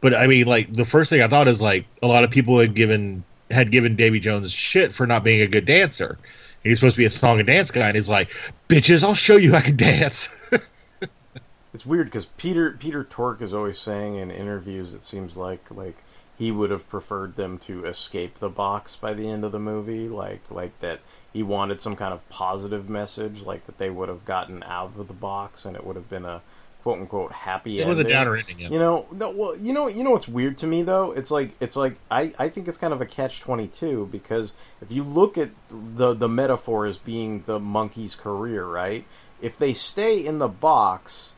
But 0.00 0.14
I 0.14 0.26
mean, 0.26 0.46
like 0.46 0.72
the 0.72 0.84
first 0.84 1.08
thing 1.08 1.22
I 1.22 1.28
thought 1.28 1.48
is 1.48 1.62
like 1.62 1.86
a 2.02 2.06
lot 2.06 2.24
of 2.24 2.30
people 2.30 2.58
had 2.58 2.74
given 2.74 3.24
had 3.50 3.70
given 3.70 3.94
Davy 3.94 4.18
Jones 4.18 4.52
shit 4.52 4.92
for 4.92 5.06
not 5.06 5.22
being 5.22 5.40
a 5.40 5.46
good 5.46 5.66
dancer. 5.66 6.18
He's 6.68 6.78
supposed 6.78 6.96
to 6.96 7.00
be 7.00 7.06
a 7.06 7.10
song 7.10 7.38
and 7.38 7.46
dance 7.46 7.70
guy, 7.70 7.88
and 7.88 7.96
he's 7.96 8.08
like, 8.08 8.30
"Bitches, 8.68 9.02
I'll 9.02 9.14
show 9.14 9.36
you 9.36 9.54
I 9.54 9.60
can 9.60 9.76
dance." 9.76 10.28
It's 11.76 11.84
weird 11.84 12.06
because 12.06 12.24
Peter 12.24 12.70
Peter 12.70 13.04
Tork 13.04 13.42
is 13.42 13.52
always 13.52 13.78
saying 13.78 14.16
in 14.16 14.30
interviews, 14.30 14.94
it 14.94 15.04
seems 15.04 15.36
like 15.36 15.70
like 15.70 15.98
he 16.38 16.50
would 16.50 16.70
have 16.70 16.88
preferred 16.88 17.36
them 17.36 17.58
to 17.58 17.84
escape 17.84 18.38
the 18.38 18.48
box 18.48 18.96
by 18.96 19.12
the 19.12 19.28
end 19.28 19.44
of 19.44 19.52
the 19.52 19.58
movie, 19.58 20.08
like 20.08 20.40
like 20.50 20.80
that 20.80 21.00
he 21.34 21.42
wanted 21.42 21.82
some 21.82 21.94
kind 21.94 22.14
of 22.14 22.26
positive 22.30 22.88
message, 22.88 23.42
like 23.42 23.66
that 23.66 23.76
they 23.76 23.90
would 23.90 24.08
have 24.08 24.24
gotten 24.24 24.62
out 24.62 24.92
of 24.96 25.06
the 25.06 25.12
box 25.12 25.66
and 25.66 25.76
it 25.76 25.84
would 25.84 25.96
have 25.96 26.08
been 26.08 26.24
a 26.24 26.40
quote 26.86 27.00
unquote 27.00 27.32
happy 27.32 27.80
It 27.80 27.86
was 27.88 27.98
a 27.98 28.04
downer 28.04 28.36
ending. 28.36 28.60
Yeah. 28.60 28.68
You 28.68 28.78
know, 28.78 29.06
no, 29.10 29.30
well, 29.30 29.56
you 29.56 29.72
know, 29.72 29.88
you 29.88 30.04
know 30.04 30.12
what's 30.12 30.28
weird 30.28 30.56
to 30.58 30.68
me 30.68 30.84
though? 30.84 31.10
It's 31.10 31.32
like 31.32 31.50
it's 31.58 31.74
like 31.74 31.96
I, 32.12 32.32
I 32.38 32.48
think 32.48 32.68
it's 32.68 32.78
kind 32.78 32.92
of 32.92 33.00
a 33.00 33.06
catch 33.06 33.40
twenty 33.40 33.66
two 33.66 34.08
because 34.12 34.52
if 34.80 34.92
you 34.92 35.02
look 35.02 35.36
at 35.36 35.50
the 35.68 36.14
the 36.14 36.28
metaphor 36.28 36.86
as 36.86 36.96
being 36.96 37.42
the 37.46 37.58
Monkees' 37.58 38.16
career, 38.16 38.64
right? 38.64 39.04
If 39.40 39.58
they 39.58 39.74
stay 39.74 40.24
in 40.24 40.38
the 40.38 40.46
box, 40.46 41.32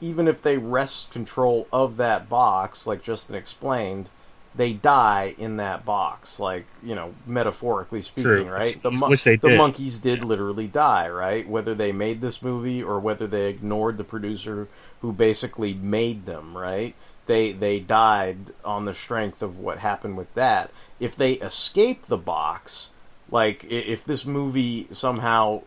even 0.00 0.26
if 0.26 0.42
they 0.42 0.58
wrest 0.58 1.12
control 1.12 1.68
of 1.72 1.96
that 1.98 2.28
box, 2.28 2.88
like 2.88 3.04
Justin 3.04 3.36
explained, 3.36 4.10
they 4.56 4.72
die 4.72 5.34
in 5.38 5.58
that 5.58 5.84
box, 5.84 6.40
like 6.40 6.66
you 6.82 6.94
know, 6.94 7.14
metaphorically 7.26 8.00
speaking, 8.00 8.24
True. 8.24 8.44
right? 8.46 8.82
The, 8.82 8.90
mon- 8.90 9.10
Which 9.10 9.24
they 9.24 9.36
the 9.36 9.48
did. 9.48 9.58
Monkees 9.58 10.00
did 10.00 10.24
literally 10.24 10.66
die, 10.66 11.08
right? 11.08 11.48
Whether 11.48 11.74
they 11.74 11.92
made 11.92 12.20
this 12.20 12.42
movie 12.42 12.82
or 12.82 12.98
whether 13.00 13.26
they 13.26 13.48
ignored 13.48 13.98
the 13.98 14.04
producer 14.04 14.68
who 15.00 15.12
basically 15.12 15.74
made 15.74 16.26
them, 16.26 16.56
right? 16.56 16.94
They 17.26 17.52
they 17.52 17.80
died 17.80 18.52
on 18.64 18.84
the 18.84 18.94
strength 18.94 19.42
of 19.42 19.58
what 19.58 19.78
happened 19.78 20.16
with 20.16 20.32
that. 20.34 20.70
If 21.00 21.16
they 21.16 21.32
escaped 21.34 22.08
the 22.08 22.16
box, 22.16 22.88
like 23.30 23.64
if 23.64 24.04
this 24.04 24.24
movie 24.24 24.86
somehow 24.92 25.62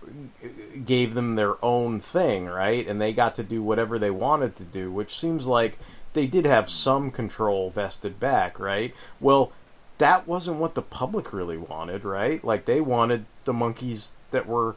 gave 0.86 1.14
them 1.14 1.36
their 1.36 1.64
own 1.64 2.00
thing, 2.00 2.46
right? 2.46 2.88
And 2.88 3.02
they 3.02 3.14
got 3.14 3.36
to 3.36 3.44
do 3.44 3.62
whatever 3.62 4.00
they 4.00 4.12
wanted 4.12 4.56
to 4.58 4.64
do, 4.64 4.92
which 4.92 5.20
seems 5.20 5.46
like 5.46 5.78
they 6.14 6.28
did 6.28 6.46
have 6.46 6.70
some 6.70 7.12
control 7.12 7.70
vested 7.70 8.20
back, 8.20 8.60
right? 8.60 8.94
Well, 9.20 9.52
that 9.98 10.28
wasn't 10.28 10.58
what 10.58 10.76
the 10.76 10.82
public 10.82 11.34
really 11.34 11.58
wanted, 11.58 12.04
right? 12.04 12.44
Like 12.44 12.66
they 12.66 12.82
wanted 12.82 13.26
the 13.44 13.54
Monkees 13.54 14.10
that 14.32 14.48
were, 14.48 14.76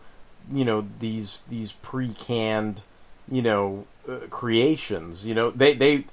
you 0.53 0.65
know, 0.65 0.87
these 0.99 1.43
these 1.49 1.73
pre-canned, 1.73 2.83
you 3.31 3.43
know, 3.43 3.87
uh, 4.09 4.27
creations. 4.31 5.25
You 5.25 5.35
know, 5.35 5.51
they 5.51 5.75
they 5.75 6.05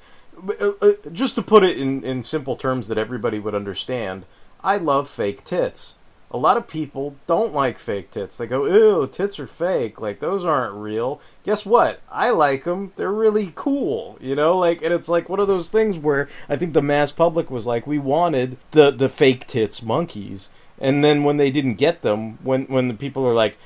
uh, 0.61 0.71
uh, 0.81 0.91
just 1.11 1.35
to 1.35 1.41
put 1.41 1.63
it 1.63 1.77
in 1.77 2.03
in 2.03 2.23
simple 2.23 2.55
terms 2.55 2.87
that 2.87 2.97
everybody 2.97 3.39
would 3.39 3.55
understand. 3.55 4.25
I 4.63 4.77
love 4.77 5.09
fake 5.09 5.43
tits. 5.43 5.95
A 6.31 6.37
lot 6.37 6.57
of 6.57 6.67
people 6.67 7.15
don't 7.25 7.53
like 7.53 7.79
fake 7.79 8.11
tits. 8.11 8.37
They 8.37 8.45
go, 8.45 8.65
"Ew, 8.65 9.07
tits 9.11 9.39
are 9.39 9.47
fake. 9.47 9.99
Like 9.99 10.19
those 10.19 10.45
aren't 10.45 10.75
real." 10.75 11.19
Guess 11.43 11.65
what? 11.65 12.01
I 12.11 12.29
like 12.29 12.65
them. 12.65 12.91
They're 12.95 13.11
really 13.11 13.51
cool, 13.55 14.17
you 14.21 14.35
know. 14.35 14.57
Like, 14.57 14.83
and 14.83 14.93
it's 14.93 15.09
like 15.09 15.27
one 15.27 15.39
of 15.39 15.47
those 15.47 15.69
things 15.69 15.97
where 15.97 16.29
I 16.47 16.55
think 16.55 16.73
the 16.73 16.81
mass 16.81 17.11
public 17.11 17.49
was 17.49 17.65
like, 17.65 17.87
we 17.87 17.97
wanted 17.97 18.57
the 18.71 18.91
the 18.91 19.09
fake 19.09 19.47
tits 19.47 19.79
Monkees, 19.79 20.49
and 20.79 21.03
then 21.03 21.23
when 21.23 21.37
they 21.37 21.49
didn't 21.49 21.75
get 21.75 22.03
them, 22.03 22.37
when 22.43 22.65
when 22.65 22.87
the 22.89 22.93
people 22.93 23.25
are 23.25 23.33
like, 23.33 23.57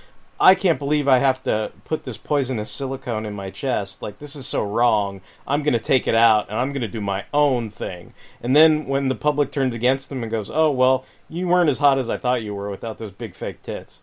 I 0.44 0.56
can't 0.56 0.78
believe 0.78 1.08
I 1.08 1.20
have 1.20 1.42
to 1.44 1.72
put 1.86 2.04
this 2.04 2.18
poisonous 2.18 2.70
silicone 2.70 3.26
in 3.26 3.34
my 3.34 3.50
chest. 3.50 4.02
Like 4.02 4.20
this 4.20 4.36
is 4.36 4.46
so 4.46 4.62
wrong. 4.62 5.22
I'm 5.48 5.64
going 5.64 5.72
to 5.72 5.80
take 5.80 6.06
it 6.06 6.16
out 6.16 6.50
and 6.50 6.58
I'm 6.58 6.74
going 6.74 6.82
to 6.82 6.88
do 6.90 7.00
my 7.00 7.24
own 7.34 7.70
thing. 7.70 8.14
And 8.42 8.54
then 8.54 8.86
when 8.86 9.08
the 9.08 9.16
public 9.16 9.54
turns 9.54 9.74
against 9.74 10.10
them 10.10 10.22
and 10.22 10.30
goes, 10.30 10.52
"Oh 10.54 10.70
well, 10.70 11.06
you 11.30 11.48
weren't 11.48 11.70
as 11.70 11.80
hot 11.80 11.98
as 11.98 12.10
I 12.10 12.18
thought 12.18 12.42
you 12.42 12.54
were 12.54 12.70
without 12.70 12.98
those 12.98 13.14
big 13.14 13.36
fake 13.36 13.64
tits." 13.64 14.02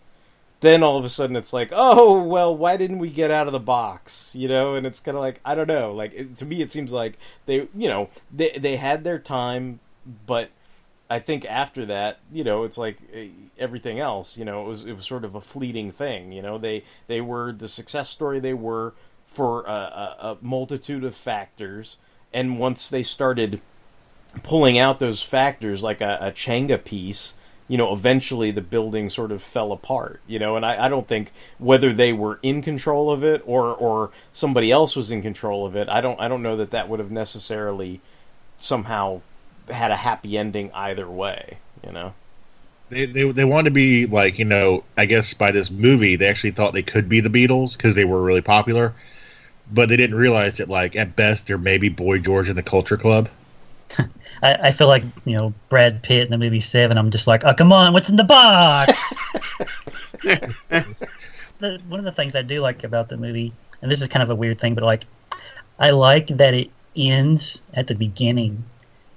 Then 0.61 0.83
all 0.83 0.97
of 0.97 1.05
a 1.05 1.11
sudden 1.11 1.37
it's 1.37 1.53
like, 1.53 1.69
"Oh 1.73 2.23
well, 2.23 2.57
why 2.57 2.79
didn't 2.79 3.01
we 3.01 3.11
get 3.11 3.31
out 3.31 3.47
of 3.47 3.53
the 3.53 3.61
box?" 3.61 4.35
You 4.35 4.49
know, 4.49 4.77
and 4.77 4.87
it's 4.87 5.01
kind 5.01 5.19
of 5.19 5.23
like 5.23 5.41
I 5.45 5.55
don't 5.55 5.69
know. 5.69 5.93
Like 5.93 6.15
it, 6.15 6.39
to 6.39 6.47
me, 6.47 6.63
it 6.63 6.73
seems 6.73 6.91
like 6.91 7.19
they, 7.45 7.69
you 7.75 7.89
know, 7.89 8.09
they 8.35 8.57
they 8.59 8.77
had 8.77 9.05
their 9.05 9.19
time, 9.19 9.81
but 10.27 10.49
I 11.11 11.19
think 11.19 11.45
after 11.45 11.87
that, 11.87 12.21
you 12.33 12.45
know, 12.45 12.63
it's 12.63 12.79
like 12.79 12.99
eh, 13.13 13.29
everything 13.59 13.99
else. 13.99 14.39
You 14.39 14.45
know, 14.45 14.63
it 14.65 14.69
was 14.69 14.87
it 14.87 14.93
was 14.93 15.05
sort 15.05 15.25
of 15.25 15.35
a 15.35 15.41
fleeting 15.41 15.91
thing. 15.91 16.31
You 16.31 16.41
know, 16.41 16.57
they 16.57 16.85
they 17.09 17.21
were 17.21 17.53
the 17.53 17.69
success 17.69 18.09
story 18.09 18.39
they 18.39 18.55
were 18.55 18.95
for 19.27 19.65
a, 19.65 19.73
a, 19.73 20.17
a 20.21 20.37
multitude 20.41 21.03
of 21.03 21.17
factors, 21.17 21.97
and 22.33 22.61
once 22.61 22.89
they 22.89 23.03
started 23.03 23.61
pulling 24.45 24.79
out 24.79 25.01
those 25.01 25.21
factors 25.21 25.83
like 25.83 26.01
a, 26.01 26.19
a 26.21 26.31
Jenga 26.31 26.83
piece, 26.83 27.35
you 27.67 27.77
know, 27.77 27.93
eventually 27.93 28.53
the 28.53 28.61
building 28.61 29.11
sort 29.11 29.33
of 29.33 29.43
fell 29.43 29.73
apart. 29.73 30.21
You 30.29 30.39
know, 30.39 30.55
and 30.55 30.65
I, 30.65 30.87
I 30.87 30.89
don't 30.89 31.09
think 31.09 31.33
whether 31.59 31.93
they 31.93 32.13
were 32.13 32.39
in 32.45 32.63
control 32.63 33.11
of 33.11 33.25
it 33.25 33.43
or 33.45 33.75
or 33.75 34.13
somebody 34.33 34.71
else 34.71 34.95
was 34.95 35.11
in 35.11 35.23
control 35.23 35.67
of 35.67 35.75
it. 35.75 35.89
I 35.89 36.01
don't 36.01 36.21
I 36.21 36.29
don't 36.29 36.43
know 36.43 36.57
that 36.57 36.71
that 36.71 36.89
would 36.89 37.01
have 37.01 37.11
necessarily 37.11 38.01
somehow 38.59 39.23
had 39.71 39.91
a 39.91 39.97
happy 39.97 40.39
ending 40.39 40.71
either 40.73 41.09
way. 41.09 41.59
You 41.85 41.93
know. 41.93 42.15
They, 42.91 43.07
they 43.07 43.31
they 43.31 43.45
wanted 43.45 43.71
to 43.71 43.75
be 43.75 44.07
like 44.07 44.39
you 44.39 44.45
know 44.45 44.83
I 44.97 45.07
guess 45.07 45.33
by 45.33 45.53
this 45.53 45.71
movie 45.71 46.17
they 46.17 46.27
actually 46.27 46.51
thought 46.51 46.73
they 46.73 46.83
could 46.83 47.09
be 47.09 47.21
the 47.21 47.29
Beatles 47.29 47.77
because 47.77 47.95
they 47.95 48.05
were 48.05 48.23
really 48.23 48.41
popular, 48.41 48.93
but 49.73 49.89
they 49.89 49.97
didn't 49.97 50.17
realize 50.17 50.57
that 50.57 50.69
like 50.69 50.97
at 50.97 51.15
best 51.15 51.47
they're 51.47 51.59
maybe 51.59 51.89
Boy 51.89 52.19
George 52.19 52.49
and 52.49 52.59
the 52.59 52.63
Culture 52.63 52.97
Club. 52.97 53.29
I, 54.43 54.55
I 54.55 54.71
feel 54.73 54.89
like 54.89 55.05
you 55.25 55.39
know 55.39 55.55
Brad 55.69 56.03
Pitt 56.03 56.25
in 56.25 56.31
the 56.31 56.39
movie 56.39 56.61
Seven. 56.61 56.99
I'm 56.99 57.11
just 57.11 57.27
like, 57.27 57.45
oh 57.45 57.55
come 57.55 57.73
on, 57.73 57.93
what's 57.93 58.09
in 58.09 58.17
the 58.17 58.25
box? 58.25 58.93
the, 60.23 61.81
one 61.89 62.01
of 62.01 62.05
the 62.05 62.13
things 62.13 62.35
I 62.35 62.43
do 62.43 62.61
like 62.61 62.85
about 62.85 63.09
the 63.09 63.17
movie, 63.17 63.53
and 63.83 63.91
this 63.91 64.03
is 64.03 64.09
kind 64.09 64.23
of 64.23 64.31
a 64.31 64.35
weird 64.35 64.59
thing, 64.59 64.75
but 64.75 64.85
like, 64.85 65.05
I 65.79 65.91
like 65.91 66.29
that 66.29 66.55
it 66.55 66.71
ends 66.97 67.63
at 67.75 67.87
the 67.87 67.95
beginning, 67.95 68.65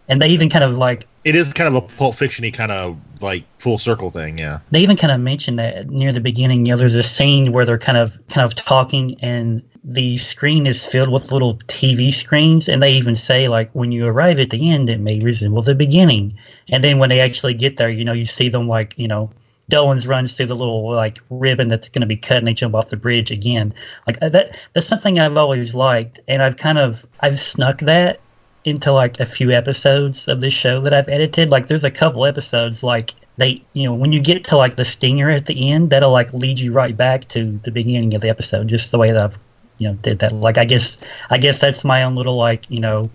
and 0.08 0.22
they 0.22 0.28
even 0.30 0.50
kind 0.50 0.64
of 0.64 0.78
like 0.78 1.08
It 1.24 1.36
is 1.36 1.54
kind 1.54 1.68
of 1.68 1.84
a 1.84 1.88
Pulp 1.96 2.16
Fiction-y 2.16 2.52
kind 2.52 2.72
of 2.72 2.98
like 3.22 3.44
full 3.60 3.78
circle 3.78 4.10
thing, 4.10 4.38
yeah. 4.38 4.60
they 4.72 4.82
even 4.82 4.98
kind 4.98 5.12
of 5.12 5.20
mention 5.20 5.56
that 5.56 5.90
near 5.90 6.12
the 6.12 6.20
beginning. 6.20 6.66
You 6.66 6.74
know, 6.74 6.78
there's 6.78 6.96
a 6.96 7.04
scene 7.04 7.52
where 7.52 7.66
they're 7.66 7.78
kind 7.78 7.98
of 7.98 8.20
kind 8.28 8.46
of 8.46 8.56
talking, 8.56 9.18
and 9.22 9.62
the 9.84 10.18
screen 10.18 10.66
is 10.66 10.86
filled 10.86 11.10
with 11.10 11.32
little 11.32 11.58
TV 11.68 12.14
screens, 12.14 12.70
and 12.70 12.82
they 12.82 12.94
even 12.94 13.16
say 13.16 13.48
like, 13.48 13.70
when 13.74 13.92
you 13.92 14.06
arrive 14.06 14.40
at 14.40 14.50
the 14.50 14.70
end, 14.70 14.90
it 14.90 15.00
may 15.00 15.20
resemble 15.20 15.62
the 15.62 15.76
beginning. 15.76 16.38
And 16.70 16.84
then 16.84 17.00
when 17.00 17.10
they 17.10 17.20
actually 17.20 17.54
get 17.54 17.78
there, 17.78 17.90
you 17.90 18.06
know, 18.06 18.14
you 18.14 18.26
see 18.26 18.50
them 18.50 18.68
like, 18.68 18.98
you 18.98 19.08
know, 19.08 19.30
Dolenz 19.72 20.08
runs 20.08 20.36
through 20.36 20.48
the 20.48 20.56
little 20.56 20.92
like 20.94 21.20
ribbon 21.30 21.70
that's 21.70 21.90
going 21.90 22.02
to 22.02 22.08
be 22.08 22.18
cut, 22.18 22.38
and 22.38 22.48
they 22.48 22.54
jump 22.54 22.76
off 22.76 22.90
the 22.90 22.98
bridge 22.98 23.32
again. 23.32 23.74
Like 24.08 24.18
uh, 24.22 24.30
that. 24.30 24.58
That's 24.74 24.88
something 24.88 25.20
I've 25.20 25.38
always 25.38 25.74
liked, 25.74 26.20
and 26.28 26.44
I've 26.44 26.58
kind 26.58 26.78
of 26.78 27.08
I've 27.22 27.40
snuck 27.40 27.80
that 27.80 28.20
into 28.66 28.92
like 28.92 29.20
a 29.20 29.26
few 29.26 29.52
episodes 29.52 30.28
of 30.28 30.42
this 30.42 30.54
show 30.54 30.82
that 30.82 30.94
I've 30.94 31.10
edited. 31.10 31.50
Like 31.50 31.68
there's 31.68 31.84
a 31.84 31.92
couple 31.92 32.26
episodes 32.26 32.84
like 32.84 33.14
they 33.38 33.64
you 33.74 33.84
know 33.84 33.94
when 33.94 34.12
you 34.12 34.20
get 34.20 34.44
to 34.46 34.58
like 34.58 34.76
the 34.76 34.86
stinger 34.86 35.30
at 35.30 35.46
the 35.48 35.72
end 35.72 35.90
that'll 35.90 36.12
like 36.12 36.32
lead 36.34 36.60
you 36.60 36.72
right 36.72 36.96
back 36.96 37.28
to 37.30 37.60
the 37.64 37.72
beginning 37.72 38.14
of 38.14 38.22
the 38.22 38.30
episode 38.30 38.68
just 38.68 38.92
the 38.92 38.98
way 38.98 39.12
that 39.12 39.24
I've 39.24 39.40
you 39.80 39.88
know 39.88 39.96
did 39.96 40.20
that 40.20 40.32
like 40.32 40.58
I 40.58 40.66
guess 40.66 40.98
I 41.32 41.40
guess 41.40 41.60
that's 41.60 41.84
my 41.84 42.04
own 42.04 42.16
little 42.16 42.36
like 42.38 42.70
you 42.70 42.80
know 42.80 43.10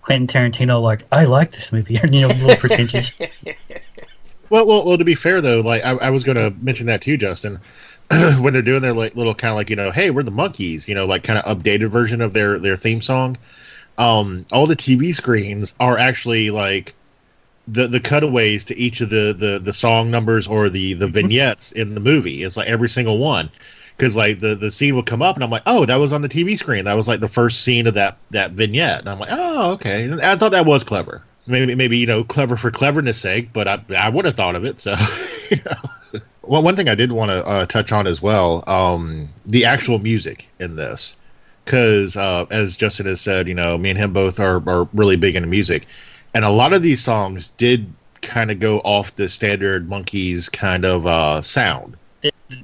Quentin 0.00 0.26
Tarantino 0.26 0.80
like 0.80 1.04
I 1.12 1.24
like 1.24 1.50
this 1.50 1.70
movie 1.70 2.00
you 2.10 2.20
know 2.20 2.28
a 2.28 2.34
little 2.34 2.56
pretentious 2.56 3.12
Well, 4.50 4.66
well, 4.66 4.84
well. 4.84 4.98
To 4.98 5.04
be 5.04 5.14
fair 5.14 5.40
though, 5.40 5.60
like 5.60 5.84
I, 5.84 5.90
I 5.96 6.10
was 6.10 6.24
going 6.24 6.36
to 6.36 6.56
mention 6.62 6.86
that 6.86 7.02
too, 7.02 7.16
Justin. 7.16 7.60
when 8.38 8.54
they're 8.54 8.62
doing 8.62 8.80
their 8.80 8.94
like 8.94 9.14
little 9.14 9.34
kind 9.34 9.50
of 9.50 9.56
like 9.56 9.68
you 9.68 9.76
know, 9.76 9.90
hey, 9.90 10.10
we're 10.10 10.22
the 10.22 10.30
Monkees, 10.30 10.88
you 10.88 10.94
know, 10.94 11.04
like 11.04 11.22
kind 11.22 11.38
of 11.38 11.44
updated 11.44 11.90
version 11.90 12.22
of 12.22 12.32
their 12.32 12.58
their 12.58 12.76
theme 12.76 13.02
song. 13.02 13.36
Um, 13.98 14.46
all 14.52 14.66
the 14.66 14.76
TV 14.76 15.14
screens 15.14 15.74
are 15.80 15.98
actually 15.98 16.50
like 16.50 16.94
the 17.66 17.86
the 17.86 18.00
cutaways 18.00 18.64
to 18.66 18.76
each 18.76 19.00
of 19.00 19.10
the 19.10 19.34
the 19.36 19.58
the 19.58 19.72
song 19.72 20.10
numbers 20.10 20.46
or 20.46 20.70
the 20.70 20.94
the 20.94 21.08
vignettes 21.08 21.72
in 21.72 21.94
the 21.94 22.00
movie. 22.00 22.42
It's 22.42 22.56
like 22.56 22.68
every 22.68 22.88
single 22.88 23.18
one. 23.18 23.50
Because 23.96 24.14
like 24.14 24.38
the 24.38 24.54
the 24.54 24.70
scene 24.70 24.94
would 24.94 25.06
come 25.06 25.22
up 25.22 25.34
and 25.34 25.42
I'm 25.42 25.50
like, 25.50 25.64
oh, 25.66 25.84
that 25.84 25.96
was 25.96 26.12
on 26.12 26.22
the 26.22 26.28
TV 26.28 26.56
screen. 26.56 26.84
That 26.84 26.94
was 26.94 27.08
like 27.08 27.20
the 27.20 27.28
first 27.28 27.62
scene 27.62 27.86
of 27.86 27.94
that 27.94 28.16
that 28.30 28.52
vignette. 28.52 29.00
And 29.00 29.08
I'm 29.08 29.18
like, 29.18 29.30
oh, 29.32 29.72
okay. 29.72 30.04
And 30.04 30.20
I 30.20 30.36
thought 30.36 30.52
that 30.52 30.66
was 30.66 30.84
clever. 30.84 31.22
Maybe 31.48 31.74
maybe 31.74 31.98
you 31.98 32.06
know 32.06 32.22
clever 32.22 32.56
for 32.56 32.70
cleverness 32.70 33.20
sake, 33.20 33.52
but 33.52 33.66
I 33.66 33.82
I 33.96 34.08
would 34.08 34.24
have 34.24 34.36
thought 34.36 34.54
of 34.54 34.64
it. 34.64 34.80
So. 34.80 34.94
you 35.50 35.58
know. 35.66 36.20
Well, 36.48 36.62
one 36.62 36.76
thing 36.76 36.88
I 36.88 36.94
did 36.94 37.12
want 37.12 37.30
to 37.30 37.46
uh, 37.46 37.66
touch 37.66 37.92
on 37.92 38.06
as 38.06 38.22
well, 38.22 38.64
um, 38.66 39.28
the 39.44 39.66
actual 39.66 39.98
music 39.98 40.48
in 40.58 40.76
this, 40.76 41.14
because 41.68 42.16
uh, 42.16 42.46
as 42.50 42.78
Justin 42.78 43.04
has 43.04 43.20
said, 43.20 43.46
you 43.46 43.54
know, 43.54 43.76
me 43.76 43.90
and 43.90 43.98
him 43.98 44.14
both 44.14 44.40
are 44.40 44.66
are 44.66 44.88
really 44.94 45.16
big 45.16 45.36
into 45.36 45.48
music, 45.48 45.86
and 46.32 46.42
a 46.42 46.50
lot 46.50 46.72
of 46.72 46.80
these 46.80 47.04
songs 47.04 47.48
did 47.58 47.92
kind 48.22 48.50
of 48.50 48.58
go 48.58 48.78
off 48.80 49.14
the 49.16 49.28
standard 49.28 49.86
Monkees 49.86 50.50
kind 50.50 50.86
of 50.86 51.06
uh, 51.06 51.42
sound. 51.42 51.98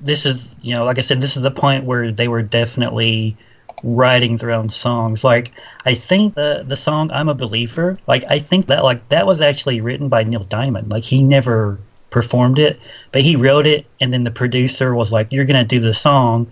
this 0.01 0.25
is 0.25 0.57
you 0.63 0.75
know 0.75 0.85
like 0.85 0.97
i 0.99 1.03
said 1.03 1.21
this 1.21 1.37
is 1.37 1.43
the 1.43 1.51
point 1.51 1.85
where 1.85 2.11
they 2.11 2.27
were 2.29 2.43
definitely 2.43 3.37
writing 3.83 4.37
their 4.37 4.51
own 4.51 4.71
songs. 4.71 5.23
Like 5.23 5.53
i 5.85 5.95
think 5.95 6.35
the 6.35 6.65
the 6.67 6.77
song 6.77 7.11
i'm 7.11 7.29
a 7.29 7.35
believer 7.35 7.99
like 8.07 8.25
i 8.31 8.39
think 8.39 8.67
that 8.69 8.83
like 8.83 9.07
that 9.11 9.27
was 9.27 9.43
actually 9.43 9.83
written 9.83 10.09
by 10.09 10.25
neil 10.25 10.45
diamond. 10.45 10.89
Like 10.89 11.05
he 11.05 11.23
never 11.23 11.79
performed 12.09 12.59
it 12.59 12.81
but 13.13 13.21
he 13.21 13.37
wrote 13.37 13.67
it 13.67 13.85
and 14.01 14.13
then 14.13 14.25
the 14.25 14.31
producer 14.31 14.95
was 14.95 15.13
like 15.13 15.31
you're 15.31 15.45
gonna 15.45 15.65
do 15.65 15.81
the 15.81 15.93
song 15.93 16.51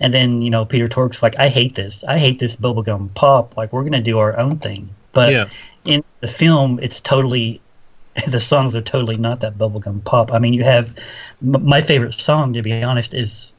and 0.00 0.12
then 0.12 0.42
you 0.42 0.50
know 0.50 0.64
peter 0.64 0.88
tork's 0.88 1.22
like 1.22 1.38
i 1.38 1.48
hate 1.48 1.74
this 1.74 2.04
i 2.04 2.18
hate 2.18 2.38
this 2.38 2.56
bubblegum 2.56 3.12
pop 3.14 3.56
like 3.56 3.72
we're 3.72 3.84
gonna 3.84 4.00
do 4.00 4.18
our 4.18 4.38
own 4.38 4.58
thing 4.58 4.88
but 5.12 5.32
Yeah. 5.32 5.46
in 5.84 6.02
the 6.20 6.28
film 6.28 6.78
it's 6.82 7.00
totally 7.00 7.60
the 8.28 8.40
songs 8.40 8.76
are 8.76 8.80
totally 8.82 9.16
not 9.16 9.40
that 9.40 9.58
bubblegum 9.58 10.04
pop. 10.04 10.32
I 10.32 10.38
mean, 10.38 10.54
you 10.54 10.62
have 10.62 10.94
m- 11.42 11.66
my 11.66 11.80
favorite 11.80 12.14
song, 12.14 12.52
to 12.52 12.62
be 12.62 12.80
honest, 12.80 13.12
is 13.12 13.52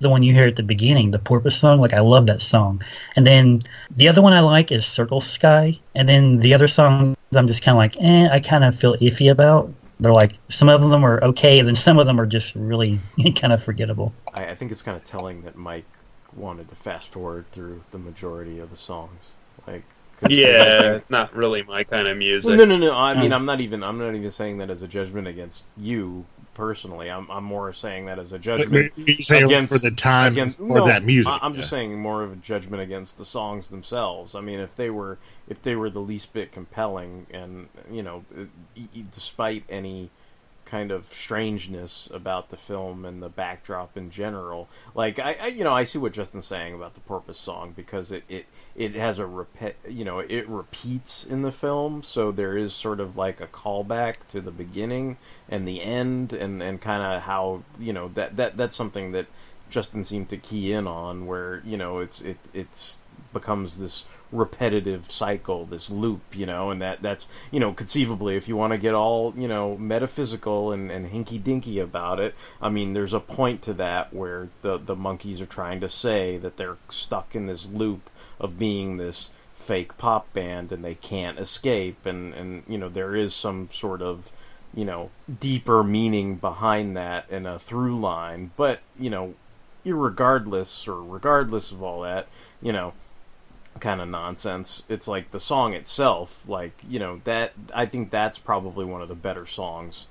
the 0.00 0.08
one 0.08 0.24
you 0.24 0.32
hear 0.34 0.46
at 0.46 0.56
the 0.56 0.64
beginning, 0.64 1.12
the 1.12 1.20
Porpoise 1.20 1.56
song. 1.56 1.80
Like, 1.80 1.92
I 1.94 2.00
love 2.00 2.26
that 2.26 2.42
song. 2.42 2.82
And 3.14 3.24
then 3.24 3.62
the 3.94 4.08
other 4.08 4.20
one 4.20 4.32
I 4.32 4.40
like 4.40 4.72
is 4.72 4.84
Circle 4.84 5.20
Sky. 5.20 5.78
And 5.94 6.08
then 6.08 6.38
the 6.38 6.52
other 6.54 6.66
songs 6.66 7.16
I'm 7.36 7.46
just 7.46 7.62
kind 7.62 7.74
of 7.74 7.78
like, 7.78 7.96
eh, 8.00 8.28
I 8.32 8.40
kind 8.40 8.64
of 8.64 8.76
feel 8.76 8.96
iffy 8.96 9.30
about. 9.30 9.72
They're 10.00 10.12
like, 10.12 10.32
some 10.48 10.68
of 10.68 10.80
them 10.80 11.04
are 11.04 11.22
okay, 11.24 11.58
and 11.58 11.68
then 11.68 11.74
some 11.74 11.98
of 11.98 12.06
them 12.06 12.18
are 12.20 12.26
just 12.26 12.54
really 12.54 12.98
kind 13.36 13.52
of 13.52 13.62
forgettable. 13.62 14.12
I, 14.34 14.46
I 14.46 14.54
think 14.54 14.72
it's 14.72 14.82
kind 14.82 14.96
of 14.96 15.04
telling 15.04 15.42
that 15.42 15.56
Mike 15.56 15.84
wanted 16.34 16.68
to 16.70 16.74
fast 16.76 17.12
forward 17.12 17.44
through 17.52 17.82
the 17.90 17.98
majority 17.98 18.58
of 18.60 18.70
the 18.70 18.76
songs. 18.76 19.30
Like, 19.66 19.82
'cause- 20.18 20.28
'cause 20.28 20.32
Yeah, 20.32 20.92
think- 20.92 21.10
not 21.10 21.34
really 21.34 21.62
my 21.62 21.84
kind 21.84 22.08
of 22.08 22.16
music. 22.16 22.48
Well, 22.48 22.56
no, 22.58 22.64
no, 22.64 22.76
no. 22.78 22.94
I 22.96 23.14
mean. 23.20 23.32
I'm 23.32 23.44
not 23.44 23.60
even. 23.60 23.82
I'm 23.84 23.98
not 23.98 24.14
even 24.14 24.30
saying 24.30 24.58
that 24.58 24.70
as 24.70 24.80
a 24.82 24.88
judgment 24.88 25.28
against 25.28 25.64
you 25.76 26.24
personally. 26.54 27.10
I'm. 27.10 27.30
I'm 27.30 27.44
more 27.44 27.72
saying 27.72 28.06
that 28.06 28.18
as 28.18 28.32
a 28.32 28.38
judgment 28.38 28.92
against 28.96 29.72
for 29.72 29.78
the 29.78 29.90
time 29.90 30.32
against 30.32 30.58
for 30.58 30.78
no, 30.78 30.86
that 30.86 31.04
music. 31.04 31.32
I'm 31.40 31.54
just 31.54 31.70
saying 31.70 31.98
more 31.98 32.22
of 32.22 32.32
a 32.32 32.36
judgment 32.36 32.82
against 32.82 33.18
the 33.18 33.24
songs 33.24 33.68
themselves. 33.68 34.34
I 34.34 34.40
mean, 34.40 34.60
if 34.60 34.74
they 34.76 34.90
were 34.90 35.18
if 35.48 35.62
they 35.62 35.76
were 35.76 35.90
the 35.90 36.00
least 36.00 36.32
bit 36.32 36.52
compelling, 36.52 37.26
and 37.30 37.68
you 37.90 38.02
know, 38.02 38.24
despite 39.12 39.64
any 39.68 40.10
kind 40.64 40.92
of 40.92 41.12
strangeness 41.12 42.08
about 42.12 42.50
the 42.50 42.56
film 42.56 43.04
and 43.04 43.22
the 43.22 43.28
backdrop 43.28 43.96
in 43.96 44.10
general, 44.10 44.68
like 44.94 45.18
I, 45.18 45.36
I 45.40 45.46
you 45.48 45.64
know, 45.64 45.72
I 45.72 45.84
see 45.84 45.98
what 45.98 46.12
Justin's 46.12 46.46
saying 46.46 46.74
about 46.74 46.94
the 46.94 47.00
Porpoise 47.00 47.38
song 47.38 47.72
because 47.74 48.12
it 48.12 48.24
it 48.28 48.46
it 48.74 48.94
has 48.94 49.18
a 49.18 49.26
repeat, 49.26 49.76
you 49.88 50.04
know, 50.04 50.20
it 50.20 50.48
repeats 50.48 51.24
in 51.24 51.42
the 51.42 51.52
film, 51.52 52.02
so 52.02 52.30
there 52.30 52.56
is 52.56 52.72
sort 52.72 53.00
of 53.00 53.16
like 53.16 53.40
a 53.40 53.46
callback 53.46 54.26
to 54.28 54.40
the 54.40 54.50
beginning 54.50 55.16
and 55.48 55.66
the 55.66 55.82
end, 55.82 56.32
and 56.32 56.62
and 56.62 56.80
kind 56.80 57.02
of 57.02 57.22
how 57.22 57.62
you 57.78 57.92
know 57.92 58.08
that 58.14 58.36
that 58.36 58.56
that's 58.56 58.76
something 58.76 59.12
that 59.12 59.26
Justin 59.70 60.04
seemed 60.04 60.28
to 60.28 60.36
key 60.36 60.72
in 60.72 60.86
on, 60.86 61.26
where 61.26 61.62
you 61.64 61.76
know 61.76 61.98
it's 61.98 62.20
it 62.20 62.38
it's 62.54 62.98
becomes 63.32 63.78
this 63.78 64.04
repetitive 64.32 65.10
cycle, 65.10 65.66
this 65.66 65.90
loop, 65.90 66.20
you 66.32 66.46
know, 66.46 66.70
and 66.70 66.80
that 66.80 67.02
that's 67.02 67.26
you 67.50 67.58
know 67.58 67.72
conceivably, 67.72 68.36
if 68.36 68.46
you 68.46 68.56
want 68.56 68.72
to 68.72 68.78
get 68.78 68.94
all 68.94 69.34
you 69.36 69.48
know 69.48 69.76
metaphysical 69.76 70.72
and 70.72 70.90
and 70.90 71.10
hinky 71.10 71.42
dinky 71.42 71.80
about 71.80 72.20
it, 72.20 72.34
I 72.62 72.68
mean, 72.68 72.92
there's 72.92 73.14
a 73.14 73.20
point 73.20 73.62
to 73.62 73.74
that 73.74 74.14
where 74.14 74.48
the 74.62 74.78
the 74.78 74.94
Monkees 74.94 75.40
are 75.40 75.46
trying 75.46 75.80
to 75.80 75.88
say 75.88 76.36
that 76.38 76.56
they're 76.56 76.78
stuck 76.88 77.34
in 77.34 77.46
this 77.46 77.66
loop 77.66 78.08
of 78.40 78.58
being 78.58 78.96
this 78.96 79.30
fake 79.54 79.96
pop 79.98 80.32
band 80.32 80.72
and 80.72 80.84
they 80.84 80.94
can't 80.94 81.38
escape, 81.38 82.06
and 82.06 82.34
and 82.34 82.62
you 82.68 82.78
know 82.78 82.88
there 82.88 83.14
is 83.14 83.34
some 83.34 83.68
sort 83.72 84.02
of 84.02 84.32
you 84.74 84.84
know 84.84 85.10
deeper 85.40 85.84
meaning 85.84 86.36
behind 86.36 86.96
that 86.96 87.26
and 87.30 87.46
a 87.46 87.58
through 87.58 87.98
line, 88.00 88.50
but 88.56 88.80
you 88.98 89.10
know 89.10 89.34
irregardless 89.84 90.86
or 90.86 91.02
regardless 91.02 91.72
of 91.72 91.82
all 91.82 92.02
that, 92.02 92.28
you 92.60 92.72
know, 92.72 92.92
kind 93.78 94.00
of 94.00 94.08
nonsense. 94.08 94.82
It's 94.88 95.08
like 95.08 95.30
the 95.30 95.40
song 95.40 95.72
itself, 95.74 96.42
like 96.46 96.72
you 96.88 96.98
know 96.98 97.20
that 97.24 97.52
I 97.74 97.86
think 97.86 98.10
that's 98.10 98.38
probably 98.38 98.84
one 98.84 99.02
of 99.02 99.08
the 99.08 99.14
better 99.14 99.46
songs, 99.46 100.06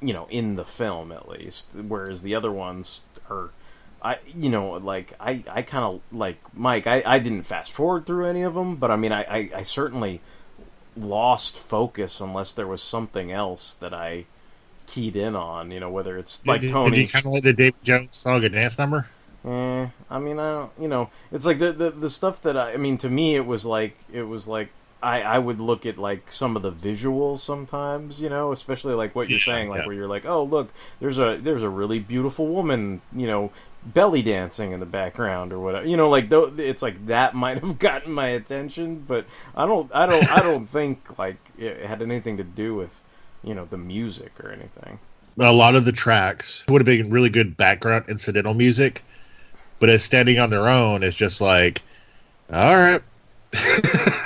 you 0.00 0.12
know, 0.12 0.26
in 0.30 0.56
the 0.56 0.64
film 0.64 1.12
at 1.12 1.28
least. 1.28 1.68
Whereas 1.74 2.22
the 2.22 2.34
other 2.34 2.52
ones 2.52 3.02
are, 3.28 3.50
I 4.02 4.18
you 4.26 4.50
know 4.50 4.72
like 4.72 5.14
I 5.20 5.44
I 5.50 5.62
kind 5.62 5.84
of 5.84 6.02
like 6.12 6.40
Mike. 6.54 6.86
I 6.86 7.02
I 7.04 7.18
didn't 7.18 7.44
fast 7.44 7.72
forward 7.72 8.06
through 8.06 8.26
any 8.26 8.42
of 8.42 8.54
them, 8.54 8.76
but 8.76 8.90
I 8.90 8.96
mean 8.96 9.12
I 9.12 9.22
I, 9.24 9.50
I 9.56 9.62
certainly 9.64 10.22
lost 10.96 11.58
focus 11.58 12.20
unless 12.20 12.52
there 12.54 12.66
was 12.68 12.82
something 12.82 13.32
else 13.32 13.74
that 13.76 13.94
I 13.94 14.26
keyed 14.86 15.16
in 15.16 15.36
on. 15.36 15.70
You 15.72 15.80
know, 15.80 15.90
whether 15.90 16.18
it's 16.18 16.46
like 16.46 16.66
did, 16.66 16.66
Tony. 16.66 16.82
Did 16.82 16.96
you 16.96 17.08
kind 17.08 17.26
of 17.26 17.32
like 17.32 17.42
the 17.42 17.52
David 17.52 17.82
Jones 17.82 18.16
song 18.16 18.42
a 18.44 18.48
dance 18.48 18.78
number? 18.78 19.06
Eh, 19.44 19.86
I 20.10 20.18
mean, 20.18 20.38
I 20.38 20.50
don't. 20.50 20.72
You 20.80 20.88
know, 20.88 21.10
it's 21.30 21.46
like 21.46 21.58
the, 21.58 21.72
the 21.72 21.90
the 21.90 22.10
stuff 22.10 22.42
that 22.42 22.56
I. 22.56 22.72
I 22.74 22.76
mean, 22.76 22.98
to 22.98 23.08
me, 23.08 23.36
it 23.36 23.46
was 23.46 23.64
like 23.64 23.96
it 24.12 24.22
was 24.24 24.48
like 24.48 24.70
I 25.00 25.22
I 25.22 25.38
would 25.38 25.60
look 25.60 25.86
at 25.86 25.96
like 25.96 26.32
some 26.32 26.56
of 26.56 26.62
the 26.62 26.72
visuals 26.72 27.38
sometimes. 27.38 28.20
You 28.20 28.28
know, 28.30 28.50
especially 28.52 28.94
like 28.94 29.14
what 29.14 29.30
you're 29.30 29.38
Yeah, 29.38 29.38
saying, 29.38 29.68
like 29.68 29.84
yeah. 29.84 29.86
where 29.86 29.94
you're 29.94 30.08
like, 30.08 30.24
oh 30.26 30.42
look, 30.42 30.72
there's 31.00 31.18
a 31.18 31.38
there's 31.40 31.62
a 31.62 31.68
really 31.68 31.98
beautiful 32.00 32.48
woman. 32.48 33.00
You 33.14 33.26
know. 33.26 33.52
Belly 33.84 34.22
dancing 34.22 34.72
in 34.72 34.80
the 34.80 34.86
background 34.86 35.52
or 35.52 35.60
whatever, 35.60 35.86
you 35.86 35.96
know, 35.96 36.10
like 36.10 36.28
though 36.28 36.52
it's 36.56 36.82
like 36.82 37.06
that 37.06 37.34
might 37.34 37.60
have 37.60 37.78
gotten 37.78 38.12
my 38.12 38.28
attention, 38.28 39.04
but 39.06 39.26
I 39.56 39.66
don't, 39.66 39.90
I 39.94 40.06
don't, 40.06 40.30
I 40.30 40.40
don't 40.40 40.66
think 40.70 41.18
like 41.18 41.36
it 41.58 41.84
had 41.84 42.02
anything 42.02 42.36
to 42.38 42.44
do 42.44 42.74
with, 42.74 42.90
you 43.42 43.54
know, 43.54 43.64
the 43.64 43.78
music 43.78 44.32
or 44.42 44.50
anything. 44.50 44.98
a 45.40 45.52
lot 45.52 45.74
of 45.76 45.84
the 45.84 45.92
tracks 45.92 46.64
would 46.68 46.80
have 46.80 46.86
been 46.86 47.10
really 47.10 47.30
good 47.30 47.56
background 47.56 48.06
incidental 48.08 48.54
music, 48.54 49.02
but 49.78 49.88
as 49.88 50.04
standing 50.04 50.38
on 50.38 50.50
their 50.50 50.68
own, 50.68 51.02
it's 51.02 51.16
just 51.16 51.40
like, 51.40 51.82
all 52.52 52.74
right, 52.74 53.02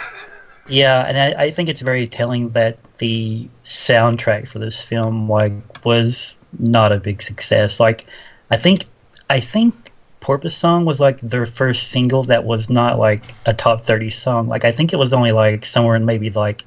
Yeah, 0.69 1.05
and 1.07 1.19
I, 1.19 1.45
I 1.47 1.51
think 1.51 1.69
it's 1.69 1.81
very 1.81 2.07
telling 2.07 2.49
that 2.51 2.79
the 2.99 3.49
soundtrack 3.65 4.49
for 4.49 4.59
this 4.59 4.81
film 4.81 5.29
like 5.29 5.53
was 5.85 6.37
not 6.59 6.93
a 6.93 6.99
big 6.99 7.21
success. 7.21 7.81
Like, 7.81 8.07
I 8.51 8.57
think 8.57 8.85
I 9.33 9.41
think 9.41 9.91
Porpoise 10.21 10.55
Song 10.55 10.85
was 10.85 11.01
like 11.01 11.19
their 11.23 11.47
first 11.47 11.89
single 11.89 12.23
that 12.25 12.45
was 12.45 12.69
not 12.69 12.99
like 12.99 13.23
a 13.47 13.55
top 13.55 13.81
thirty 13.81 14.11
song. 14.11 14.47
Like, 14.47 14.67
I 14.67 14.73
think 14.73 14.93
it 14.93 14.97
was 14.97 15.15
only 15.15 15.33
like 15.33 15.65
somewhere 15.65 15.97
in 15.97 16.05
maybe 16.05 16.29
like 16.29 16.65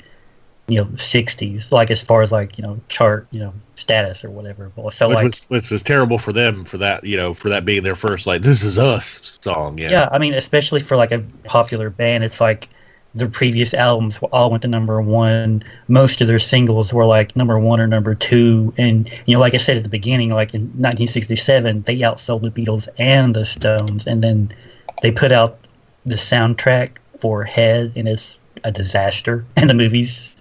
you 0.67 0.79
know 0.79 0.87
sixties, 0.95 1.71
like 1.71 1.91
as 1.91 2.01
far 2.01 2.23
as 2.23 2.31
like 2.31 2.57
you 2.57 2.63
know 2.63 2.79
chart 2.89 3.27
you 3.29 3.39
know 3.39 3.53
status 3.75 4.25
or 4.25 4.31
whatever. 4.31 4.71
Well, 4.75 4.89
so 4.89 5.09
which 5.09 5.15
like 5.15 5.25
was 5.25 5.45
which 5.45 5.69
was 5.69 5.83
terrible 5.83 6.17
for 6.17 6.33
them 6.33 6.65
for 6.65 6.79
that 6.79 7.03
you 7.03 7.17
know 7.17 7.35
for 7.35 7.49
that 7.49 7.65
being 7.65 7.83
their 7.83 7.95
first 7.95 8.25
like 8.25 8.41
this 8.41 8.63
is 8.63 8.79
us 8.79 9.37
song. 9.43 9.77
Yeah, 9.77 9.91
Yeah, 9.91 10.09
I 10.11 10.17
mean, 10.17 10.33
especially 10.33 10.79
for 10.79 10.97
like 10.97 11.11
a 11.11 11.23
popular 11.43 11.91
band, 11.91 12.23
it's 12.23 12.41
like 12.41 12.67
their 13.15 13.29
previous 13.29 13.73
albums 13.73 14.19
all 14.31 14.51
went 14.51 14.61
to 14.61 14.67
number 14.67 15.01
one. 15.01 15.63
Most 15.87 16.19
of 16.21 16.27
their 16.27 16.39
singles 16.39 16.93
were 16.93 17.05
like 17.05 17.35
number 17.35 17.57
one 17.57 17.79
or 17.79 17.87
number 17.87 18.13
two, 18.13 18.73
and 18.77 19.09
you 19.25 19.33
know, 19.33 19.39
like 19.39 19.53
I 19.53 19.57
said 19.57 19.77
at 19.77 19.83
the 19.83 19.89
beginning, 19.89 20.29
like 20.29 20.53
in 20.53 20.63
1967, 20.63 21.83
they 21.83 21.97
outsold 21.97 22.41
the 22.41 22.51
Beatles 22.51 22.89
and 22.99 23.33
the 23.33 23.45
Stones, 23.45 24.05
and 24.05 24.21
then 24.21 24.53
they 25.01 25.11
put 25.11 25.31
out 25.31 25.57
the 26.05 26.15
soundtrack 26.15 26.97
for 27.17 27.45
Head, 27.45 27.93
and 27.95 28.07
it's 28.07 28.37
a 28.65 28.71
disaster, 28.71 29.45
and 29.55 29.69
the 29.69 29.73
movie's 29.73 30.34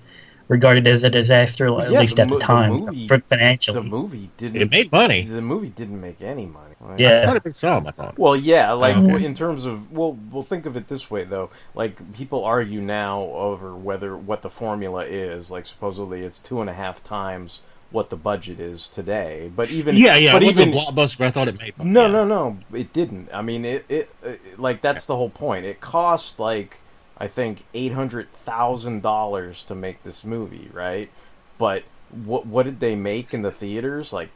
regarded 0.49 0.87
as 0.87 1.05
a 1.05 1.11
disaster, 1.11 1.67
at 1.81 1.91
least 1.91 2.17
the 2.17 2.23
at 2.23 2.29
the 2.29 2.35
mo- 2.35 2.39
the 2.39 2.45
time, 2.45 2.73
movie- 2.81 3.09
for 3.09 3.19
financially. 3.21 3.75
The 3.81 3.83
movie 3.89 4.31
didn't. 4.37 4.61
it 4.63 4.71
made 4.71 4.93
money. 4.93 5.23
The 5.25 5.41
movie 5.43 5.71
didn't 5.71 6.01
make 6.01 6.21
any 6.23 6.47
money. 6.47 6.75
Like, 6.81 6.99
Yeah. 7.01 7.23
I 7.23 7.27
thought 7.27 7.37
it 7.37 7.45
made 7.47 7.57
some. 7.57 7.87
I 7.87 7.91
thought. 7.93 8.19
Well, 8.19 8.37
yeah, 8.37 8.73
like 8.73 8.97
Oh, 8.97 9.05
okay. 9.15 9.25
in 9.25 9.35
terms 9.35 9.65
of 9.65 9.91
well, 9.91 10.19
we'll 10.31 10.43
think 10.43 10.67
of 10.67 10.77
it 10.77 10.89
this 10.89 11.11
way 11.11 11.25
though. 11.25 11.51
Like 11.75 12.13
people 12.13 12.45
argue 12.45 12.81
now 12.83 13.23
over 13.23 13.75
whether 13.75 14.17
what 14.17 14.43
the 14.43 14.51
formula 14.51 15.05
is. 15.05 15.51
Like 15.51 15.67
supposedly 15.67 16.23
it's 16.23 16.39
two 16.39 16.61
and 16.61 16.69
a 16.69 16.75
half 16.75 17.03
times 17.03 17.61
what 17.91 18.11
the 18.11 18.17
budget 18.17 18.59
is 18.61 18.89
today. 18.89 19.51
But 19.55 19.71
even 19.71 19.97
Yeah, 19.97 20.17
yeah. 20.17 20.33
but 20.33 20.43
it 20.43 20.49
even 20.49 20.73
wasn't 20.73 20.89
a 20.89 20.93
blockbuster, 20.93 21.19
but 21.19 21.27
I 21.29 21.31
thought 21.31 21.49
it 21.49 21.59
made. 21.59 21.79
money. 21.79 21.91
no, 21.91 22.03
yeah. 22.03 22.09
no, 22.13 22.25
no, 22.27 22.59
it 22.77 22.93
didn't. 22.93 23.29
I 23.33 23.41
mean, 23.41 23.65
it, 23.65 23.85
it, 23.89 24.11
it 24.23 24.59
like 24.61 24.83
that's 24.83 25.07
the 25.07 25.17
whole 25.17 25.31
point. 25.31 25.65
It 25.65 25.81
cost 25.81 26.39
like 26.39 26.81
I 27.19 27.29
think 27.29 27.65
eight 27.75 27.93
hundred 27.93 28.33
thousand 28.33 29.03
dollars 29.03 29.63
to 29.65 29.75
make 29.75 30.03
this 30.03 30.25
movie, 30.25 30.69
right? 30.73 31.11
But 31.59 31.85
what 32.11 32.47
what 32.47 32.65
did 32.65 32.81
they 32.81 32.95
make 32.97 33.33
in 33.33 33.43
the 33.43 33.53
theaters? 33.53 34.13
Like 34.13 34.31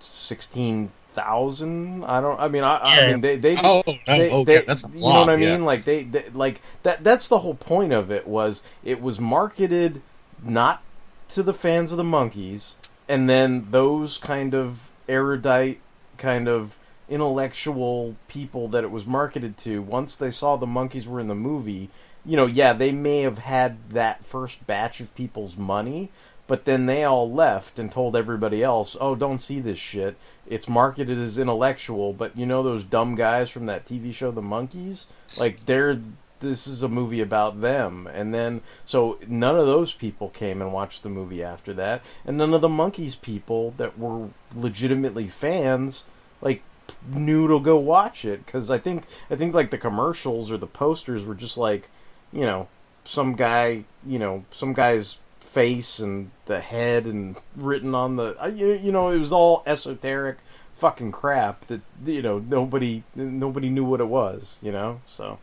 sixteen 0.00 0.90
thousand? 1.14 2.04
I 2.04 2.20
don't. 2.20 2.38
I 2.38 2.48
mean, 2.48 2.62
I, 2.62 2.76
I 2.76 2.96
Yeah. 3.00 3.10
mean, 3.12 3.20
they 3.20 3.36
they. 3.36 3.56
Oh, 3.62 3.82
they, 4.06 4.30
okay, 4.30 4.44
they- 4.44 4.64
that's 4.64 4.84
you 4.92 5.00
know 5.00 5.06
what 5.06 5.14
I 5.30 5.32
lot, 5.32 5.38
yeah. 5.40 5.52
mean? 5.52 5.64
Like 5.64 5.84
they, 5.84 6.04
they, 6.04 6.28
like 6.34 6.60
that. 6.82 7.02
That's 7.04 7.28
the 7.28 7.38
whole 7.40 7.54
point 7.54 7.92
of 7.92 8.10
it. 8.10 8.26
Was 8.26 8.62
it 8.84 9.00
was 9.00 9.18
marketed 9.20 10.02
not 10.42 10.82
to 11.30 11.42
the 11.42 11.54
fans 11.54 11.90
of 11.92 11.96
the 11.98 12.04
Monkees, 12.04 12.72
and 13.08 13.28
then 13.28 13.68
those 13.70 14.18
kind 14.18 14.54
of 14.54 14.78
erudite, 15.08 15.80
kind 16.18 16.48
of 16.48 16.76
intellectual 17.08 18.16
people 18.28 18.68
that 18.68 18.84
it 18.84 18.90
was 18.90 19.06
marketed 19.06 19.56
to. 19.58 19.82
Once 19.82 20.16
they 20.16 20.30
saw 20.30 20.56
the 20.56 20.66
Monkees 20.66 21.06
were 21.06 21.20
in 21.20 21.28
the 21.28 21.34
movie, 21.34 21.90
you 22.24 22.36
know, 22.36 22.46
yeah, 22.46 22.72
they 22.72 22.92
may 22.92 23.20
have 23.20 23.38
had 23.38 23.90
that 23.90 24.24
first 24.24 24.66
batch 24.66 25.00
of 25.00 25.14
people's 25.14 25.56
money, 25.56 26.10
but 26.48 26.64
then 26.64 26.86
they 26.86 27.04
all 27.04 27.30
left 27.30 27.78
and 27.78 27.90
told 27.90 28.16
everybody 28.16 28.62
else, 28.62 28.96
"Oh, 29.00 29.14
don't 29.14 29.40
see 29.40 29.60
this 29.60 29.78
shit. 29.78 30.16
It's 30.46 30.68
marketed 30.68 31.18
as 31.18 31.38
intellectual, 31.38 32.12
but 32.12 32.36
you 32.36 32.46
know 32.46 32.62
those 32.62 32.84
dumb 32.84 33.14
guys 33.14 33.50
from 33.50 33.66
that 33.66 33.86
TV 33.86 34.12
show 34.12 34.30
The 34.30 34.42
Monkees? 34.42 35.06
Like 35.38 35.66
they're 35.66 36.00
this 36.38 36.66
is 36.66 36.82
a 36.82 36.88
movie 36.88 37.20
about 37.20 37.60
them." 37.60 38.08
And 38.12 38.34
then 38.34 38.60
so 38.84 39.18
none 39.26 39.56
of 39.58 39.66
those 39.66 39.92
people 39.92 40.28
came 40.28 40.60
and 40.60 40.72
watched 40.72 41.02
the 41.02 41.08
movie 41.08 41.42
after 41.42 41.72
that, 41.74 42.02
and 42.24 42.36
none 42.36 42.54
of 42.54 42.60
the 42.60 42.68
Monkees 42.68 43.20
people 43.20 43.74
that 43.76 43.98
were 43.98 44.28
legitimately 44.54 45.28
fans 45.28 46.04
like 46.40 46.62
knew 47.08 47.48
to 47.48 47.60
go 47.60 47.76
watch 47.76 48.24
it 48.24 48.46
cuz 48.46 48.70
I 48.70 48.78
think 48.78 49.04
I 49.30 49.36
think 49.36 49.54
like 49.54 49.70
the 49.70 49.78
commercials 49.78 50.50
or 50.50 50.58
the 50.58 50.66
posters 50.66 51.24
were 51.24 51.34
just 51.34 51.56
like, 51.56 51.88
you 52.32 52.44
know, 52.44 52.68
some 53.04 53.34
guy, 53.34 53.84
you 54.04 54.18
know, 54.18 54.44
some 54.50 54.72
guy's 54.72 55.18
face 55.56 55.98
and 55.98 56.30
the 56.44 56.60
head 56.60 57.06
and 57.06 57.36
written 57.56 57.94
on 57.94 58.16
the 58.16 58.36
you, 58.54 58.74
you 58.74 58.92
know 58.92 59.08
it 59.08 59.18
was 59.18 59.32
all 59.32 59.62
esoteric 59.64 60.36
fucking 60.76 61.10
crap 61.10 61.66
that 61.68 61.80
you 62.04 62.20
know 62.20 62.38
nobody 62.38 63.02
nobody 63.14 63.70
knew 63.70 63.84
what 63.84 64.00
it 64.00 64.08
was 64.08 64.58
you 64.60 64.70
know 64.70 65.00
so 65.06 65.38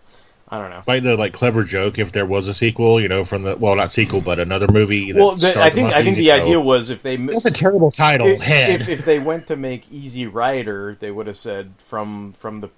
i 0.50 0.60
don't 0.60 0.70
know 0.70 0.82
Like 0.88 1.04
the 1.04 1.16
like 1.18 1.34
clever 1.34 1.64
joke 1.64 2.00
if 2.00 2.12
there 2.12 2.26
was 2.26 2.48
a 2.48 2.54
sequel, 2.54 3.02
you 3.02 3.08
know, 3.08 3.24
from 3.24 3.44
the 3.44 3.56
well, 3.56 3.76
not 3.76 3.92
sequel, 3.92 4.22
but 4.22 4.40
another 4.40 4.68
movie. 4.68 5.12
that 5.12 5.20
well 5.20 5.36
the, 5.36 5.60
i 5.62 5.70
think 5.70 5.94
i 5.94 6.04
think 6.04 6.18
the 6.18 6.32
idea 6.32 6.60
was 6.60 6.90
if 6.90 7.02
they 7.02 7.16
That's 7.18 7.46
a 7.46 7.52
terrible 7.52 7.92
title. 7.92 8.28
if, 8.28 8.42
Head. 8.42 8.82
if, 8.82 8.90
if 8.90 9.06
they 9.06 9.20
went 9.20 9.48
to 9.48 9.56
make 9.56 9.92
easy 9.92 10.28
rider 10.28 10.98
they 11.00 11.12
would 11.12 11.28
have 11.28 11.38
said 11.38 11.74
from 11.78 12.34
from 12.34 12.62
the 12.62 12.70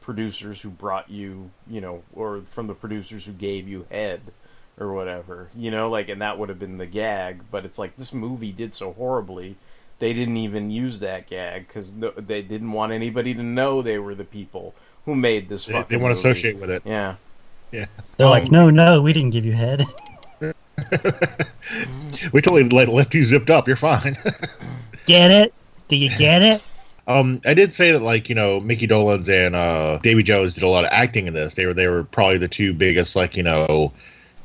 producers 0.00 0.60
who 0.60 0.68
brought 0.68 1.08
you 1.10 1.50
you 1.68 1.80
know 1.80 2.02
or 2.14 2.42
from 2.50 2.66
the 2.66 2.74
producers 2.74 3.24
who 3.24 3.32
gave 3.32 3.68
you 3.68 3.86
head 3.90 4.20
or 4.78 4.92
whatever 4.92 5.48
you 5.56 5.70
know 5.70 5.88
like 5.88 6.08
and 6.08 6.20
that 6.22 6.38
would 6.38 6.48
have 6.48 6.58
been 6.58 6.78
the 6.78 6.86
gag 6.86 7.40
but 7.50 7.64
it's 7.64 7.78
like 7.78 7.96
this 7.96 8.12
movie 8.12 8.50
did 8.52 8.74
so 8.74 8.92
horribly 8.92 9.56
they 10.00 10.12
didn't 10.12 10.38
even 10.38 10.70
use 10.70 10.98
that 10.98 11.28
gag 11.28 11.68
because 11.68 11.92
they 12.16 12.42
didn't 12.42 12.72
want 12.72 12.92
anybody 12.92 13.32
to 13.34 13.42
know 13.42 13.80
they 13.80 13.98
were 13.98 14.16
the 14.16 14.24
people 14.24 14.74
who 15.04 15.14
made 15.14 15.48
this 15.48 15.66
they, 15.66 15.72
fucking 15.72 15.96
they 15.96 16.02
want 16.02 16.14
to 16.14 16.18
associate 16.18 16.58
with 16.58 16.70
it. 16.70 16.82
yeah 16.84 17.16
Yeah. 17.70 17.86
They're 18.16 18.28
like, 18.28 18.44
Um, 18.44 18.50
no, 18.50 18.70
no, 18.70 19.02
we 19.02 19.12
didn't 19.12 19.30
give 19.30 19.44
you 19.44 19.52
head. 19.52 19.86
we 22.32 22.40
totally 22.40 22.68
let, 22.68 22.88
left 22.88 23.14
you 23.14 23.24
zipped 23.24 23.50
up. 23.50 23.66
You're 23.66 23.76
fine. 23.76 24.16
Get 25.06 25.30
it? 25.30 25.54
Do 25.88 25.96
you 25.96 26.10
get 26.16 26.42
it? 26.42 26.62
Um, 27.08 27.40
I 27.44 27.52
did 27.54 27.74
say 27.74 27.90
that 27.90 28.00
like 28.00 28.28
you 28.28 28.36
know 28.36 28.60
Mickey 28.60 28.86
Dolenz 28.86 29.28
and 29.28 29.56
uh, 29.56 29.98
Davy 30.04 30.22
Jones 30.22 30.54
did 30.54 30.62
a 30.62 30.68
lot 30.68 30.84
of 30.84 30.90
acting 30.92 31.26
in 31.26 31.34
this. 31.34 31.54
They 31.54 31.66
were 31.66 31.74
they 31.74 31.88
were 31.88 32.04
probably 32.04 32.38
the 32.38 32.46
two 32.46 32.72
biggest 32.72 33.16
like 33.16 33.36
you 33.36 33.42
know 33.42 33.92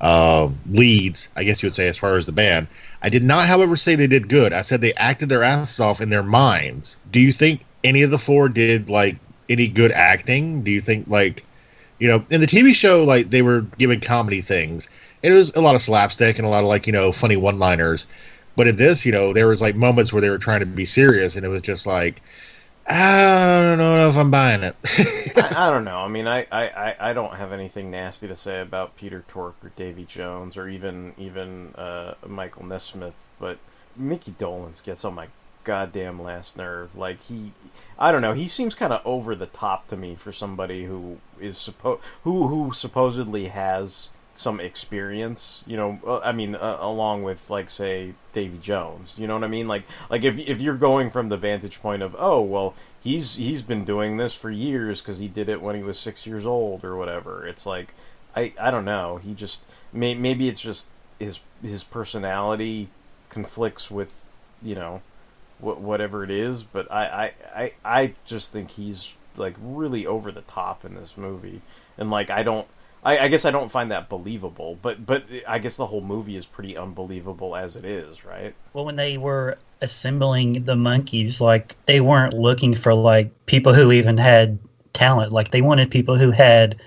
uh, 0.01 0.49
leads, 0.71 1.29
I 1.35 1.43
guess 1.43 1.61
you 1.61 1.67
would 1.67 1.75
say, 1.75 1.87
as 1.87 1.97
far 1.97 2.15
as 2.15 2.25
the 2.25 2.31
band. 2.31 2.67
I 3.01 3.09
did 3.09 3.23
not, 3.23 3.47
however, 3.47 3.75
say 3.75 3.95
they 3.95 4.07
did 4.07 4.27
good. 4.27 4.53
I 4.53 4.63
said 4.63 4.81
they 4.81 4.93
acted 4.95 5.29
their 5.29 5.43
asses 5.43 5.79
off 5.79 6.01
in 6.01 6.09
their 6.09 6.23
minds. 6.23 6.97
Do 7.11 7.19
you 7.19 7.31
think 7.31 7.61
any 7.83 8.01
of 8.01 8.11
the 8.11 8.19
four 8.19 8.49
did 8.49 8.89
like 8.89 9.17
any 9.49 9.67
good 9.67 9.91
acting? 9.91 10.63
Do 10.63 10.71
you 10.71 10.81
think 10.81 11.07
like 11.07 11.45
you 11.99 12.07
know 12.07 12.25
in 12.29 12.41
the 12.41 12.47
TV 12.47 12.73
show 12.73 13.03
like 13.03 13.29
they 13.29 13.41
were 13.41 13.61
given 13.77 13.99
comedy 14.01 14.41
things? 14.41 14.89
It 15.23 15.31
was 15.33 15.53
a 15.55 15.61
lot 15.61 15.75
of 15.75 15.81
slapstick 15.81 16.37
and 16.37 16.45
a 16.47 16.49
lot 16.49 16.63
of 16.63 16.69
like 16.69 16.87
you 16.87 16.93
know 16.93 17.11
funny 17.11 17.37
one 17.37 17.59
liners. 17.59 18.05
But 18.55 18.67
in 18.67 18.75
this, 18.77 19.05
you 19.05 19.11
know, 19.11 19.33
there 19.33 19.47
was 19.47 19.61
like 19.61 19.75
moments 19.75 20.11
where 20.11 20.21
they 20.21 20.29
were 20.31 20.39
trying 20.39 20.61
to 20.61 20.65
be 20.65 20.85
serious, 20.85 21.35
and 21.35 21.45
it 21.45 21.49
was 21.49 21.61
just 21.61 21.85
like, 21.85 22.21
I 22.87 23.63
don't 23.63 23.77
know 23.79 24.09
if 24.09 24.17
I'm 24.17 24.31
buying 24.31 24.63
it. 24.63 24.75
I, 25.35 25.67
I 25.67 25.69
don't 25.71 25.83
know. 25.83 25.99
I 25.99 26.07
mean, 26.07 26.27
I, 26.27 26.47
I, 26.51 26.95
I- 26.99 27.13
don't 27.13 27.35
have 27.35 27.51
anything 27.51 27.91
nasty 27.91 28.27
to 28.27 28.35
say 28.35 28.61
about 28.61 28.95
Peter 28.95 29.23
Tork 29.27 29.55
or 29.63 29.69
Davy 29.75 30.05
Jones 30.05 30.57
or 30.57 30.67
even 30.67 31.13
even 31.17 31.73
uh, 31.75 32.15
Michael 32.25 32.65
Nesmith, 32.65 33.25
but 33.39 33.59
Mickey 33.95 34.31
Dolenz 34.31 34.83
gets 34.83 35.05
on 35.05 35.15
my 35.15 35.27
goddamn 35.68 36.24
last 36.24 36.55
nerve. 36.55 36.95
Like 36.95 37.22
he, 37.24 37.51
I 37.99 38.11
don't 38.11 38.22
know. 38.22 38.34
He 38.34 38.47
seems 38.47 38.74
kind 38.74 38.93
of 38.93 39.05
over 39.05 39.36
the 39.36 39.45
top 39.45 39.88
to 39.89 39.97
me 39.97 40.15
for 40.15 40.32
somebody 40.32 40.86
who 40.86 41.18
is 41.39 41.57
suppo- 41.57 41.99
who 42.24 42.47
who 42.47 42.72
supposedly 42.74 43.49
has 43.49 44.09
some 44.34 44.61
experience. 44.61 45.63
You 45.68 45.76
know, 45.76 45.99
uh, 46.07 46.20
I 46.20 46.32
mean, 46.32 46.55
uh, 46.55 46.78
along 46.80 47.24
with 47.24 47.49
like 47.49 47.70
say 47.70 48.13
Davy 48.32 48.57
Jones. 48.59 49.15
You 49.18 49.28
know 49.28 49.34
what 49.34 49.43
I 49.43 49.47
mean? 49.47 49.68
Like 49.68 49.84
like 50.09 50.24
if 50.24 50.39
if 50.39 50.61
you're 50.61 50.76
going 50.76 51.09
from 51.09 51.28
the 51.28 51.38
vantage 51.38 51.82
point 51.82 52.01
of 52.01 52.15
oh 52.18 52.41
well 52.41 52.74
he's 53.01 53.36
he's 53.36 53.61
been 53.61 53.84
doing 53.84 54.15
this 54.15 54.34
for 54.34 54.49
years 54.49 55.01
because 55.01 55.18
he 55.18 55.28
did 55.28 55.49
it 55.49 55.61
when 55.61 55.76
he 55.76 55.84
was 55.84 55.99
six 55.99 56.26
years 56.26 56.45
old 56.45 56.86
or 56.86 56.95
whatever. 56.95 57.45
It's 57.45 57.65
like 57.65 57.93
I 58.38 58.53
I 58.59 58.72
don't 58.72 58.86
know. 58.86 59.18
He 59.18 59.34
just 59.34 59.65
may, 59.91 60.15
maybe 60.15 60.47
it's 60.47 60.61
just 60.61 60.88
his 61.20 61.41
his 61.61 61.84
personality 61.84 62.88
conflicts 63.30 63.91
with 63.91 64.13
you 64.61 64.76
know 64.76 65.01
wh- 65.59 65.79
whatever 65.81 66.23
it 66.23 66.31
is. 66.31 66.63
But 66.63 66.91
I, 66.91 67.33
I 67.55 67.61
I 67.63 67.73
I 68.01 68.15
just 68.25 68.51
think 68.51 68.71
he's 68.71 69.15
like 69.35 69.55
really 69.59 70.05
over 70.05 70.31
the 70.31 70.41
top 70.41 70.85
in 70.85 70.95
this 70.95 71.17
movie, 71.17 71.63
and 71.97 72.09
like 72.11 72.29
I 72.29 72.43
don't. 72.43 72.67
I, 73.03 73.19
I 73.19 73.27
guess 73.27 73.45
I 73.45 73.51
don't 73.51 73.69
find 73.71 73.91
that 73.91 74.09
believable, 74.09 74.75
but 74.75 75.05
but 75.05 75.25
I 75.47 75.59
guess 75.59 75.77
the 75.77 75.87
whole 75.87 76.01
movie 76.01 76.35
is 76.35 76.45
pretty 76.45 76.75
unbelievable 76.77 77.55
as 77.55 77.75
it 77.75 77.85
is, 77.85 78.25
right? 78.25 78.55
Well, 78.73 78.85
when 78.85 78.95
they 78.95 79.17
were 79.17 79.59
assembling 79.81 80.63
the 80.65 80.75
Monkees, 80.75 81.39
like 81.41 81.77
they 81.85 82.01
weren't 82.01 82.33
looking 82.33 82.73
for 82.73 82.93
like 82.93 83.33
people 83.45 83.73
who 83.73 83.91
even 83.91 84.17
had 84.17 84.59
talent. 84.93 85.31
Like 85.31 85.51
they 85.51 85.61
wanted 85.61 85.91
people 85.91 86.17
who 86.17 86.31
had 86.31 86.81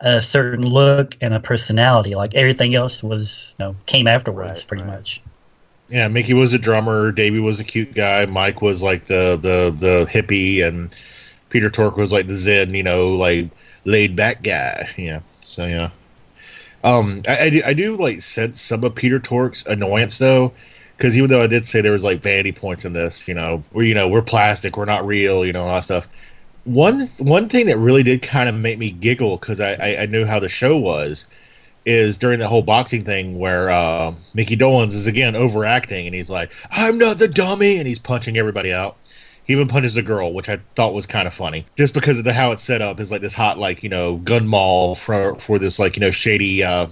a 0.00 0.20
certain 0.20 0.64
look 0.66 1.16
and 1.20 1.34
a 1.34 1.40
personality. 1.40 2.14
Like 2.14 2.34
everything 2.34 2.74
else 2.74 3.02
was, 3.02 3.54
you 3.58 3.64
know, 3.64 3.76
came 3.86 4.06
afterwards, 4.06 4.64
Right, 4.64 4.64
pretty 4.64 4.82
right. 4.82 4.84
much. 4.84 5.22
Yeah, 5.88 6.08
Mickey 6.08 6.34
was 6.34 6.52
a 6.52 6.58
drummer. 6.58 7.12
Davy 7.12 7.38
was 7.38 7.60
a 7.60 7.64
cute 7.64 7.94
guy. 7.94 8.26
Mike 8.26 8.60
was 8.62 8.82
like 8.82 9.06
the 9.06 9.38
the 9.40 9.74
the 9.78 10.06
hippie, 10.10 10.64
and 10.66 10.94
Peter 11.48 11.70
Tork 11.70 11.96
was 11.96 12.12
like 12.12 12.26
the 12.26 12.36
zen, 12.36 12.74
you 12.74 12.82
know, 12.82 13.10
like 13.12 13.50
laid 13.84 14.16
back 14.16 14.42
guy. 14.42 14.88
Yeah. 14.96 15.20
So 15.42 15.66
yeah. 15.66 15.90
Um, 16.84 17.22
I, 17.28 17.46
I 17.46 17.50
do 17.50 17.62
I 17.66 17.74
do 17.74 17.96
like 17.96 18.20
sense 18.22 18.60
some 18.60 18.84
of 18.84 18.94
Peter 18.94 19.18
Tork's 19.20 19.64
annoyance 19.66 20.18
though, 20.18 20.52
because 20.96 21.16
even 21.18 21.30
though 21.30 21.42
I 21.42 21.46
did 21.48 21.66
say 21.66 21.80
there 21.80 21.92
was 21.92 22.04
like 22.04 22.22
vanity 22.22 22.52
points 22.52 22.84
in 22.84 22.92
this, 22.92 23.26
you 23.28 23.34
know, 23.34 23.62
where 23.72 23.84
you 23.84 23.94
know 23.94 24.08
we're 24.08 24.22
plastic, 24.22 24.76
we're 24.76 24.84
not 24.86 25.06
real, 25.06 25.44
you 25.46 25.52
know, 25.52 25.64
all 25.66 25.74
that 25.74 25.84
stuff. 25.84 26.08
One 26.64 27.02
one 27.18 27.48
thing 27.48 27.66
that 27.66 27.78
really 27.78 28.02
did 28.02 28.22
kind 28.22 28.48
of 28.48 28.54
make 28.54 28.78
me 28.78 28.90
giggle 28.90 29.38
because 29.38 29.60
I, 29.60 29.74
I 29.74 30.02
I 30.02 30.06
knew 30.06 30.24
how 30.26 30.40
the 30.40 30.48
show 30.48 30.76
was 30.76 31.26
is 31.86 32.18
during 32.18 32.40
the 32.40 32.48
whole 32.48 32.62
boxing 32.62 33.04
thing 33.04 33.38
where 33.38 33.70
uh, 33.70 34.12
Mickey 34.34 34.56
Dolenz 34.56 34.94
is 34.94 35.06
again 35.06 35.36
overacting 35.36 36.06
and 36.06 36.14
he's 36.14 36.28
like, 36.28 36.52
"I'm 36.70 36.98
not 36.98 37.18
the 37.18 37.28
dummy," 37.28 37.78
and 37.78 37.86
he's 37.86 38.00
punching 38.00 38.36
everybody 38.36 38.72
out. 38.72 38.96
He 39.44 39.52
even 39.52 39.68
punches 39.68 39.96
a 39.96 40.02
girl, 40.02 40.32
which 40.32 40.48
I 40.48 40.58
thought 40.74 40.92
was 40.92 41.06
kind 41.06 41.28
of 41.28 41.32
funny, 41.32 41.64
just 41.76 41.94
because 41.94 42.18
of 42.18 42.24
the 42.24 42.32
how 42.32 42.50
it's 42.50 42.64
set 42.64 42.82
up 42.82 42.98
is 42.98 43.12
like 43.12 43.20
this 43.20 43.34
hot 43.34 43.58
like 43.58 43.84
you 43.84 43.88
know 43.88 44.16
gun 44.16 44.48
mall 44.48 44.96
for 44.96 45.36
for 45.36 45.60
this 45.60 45.78
like 45.78 45.96
you 45.96 46.00
know 46.00 46.10
shady 46.10 46.64
uh, 46.64 46.88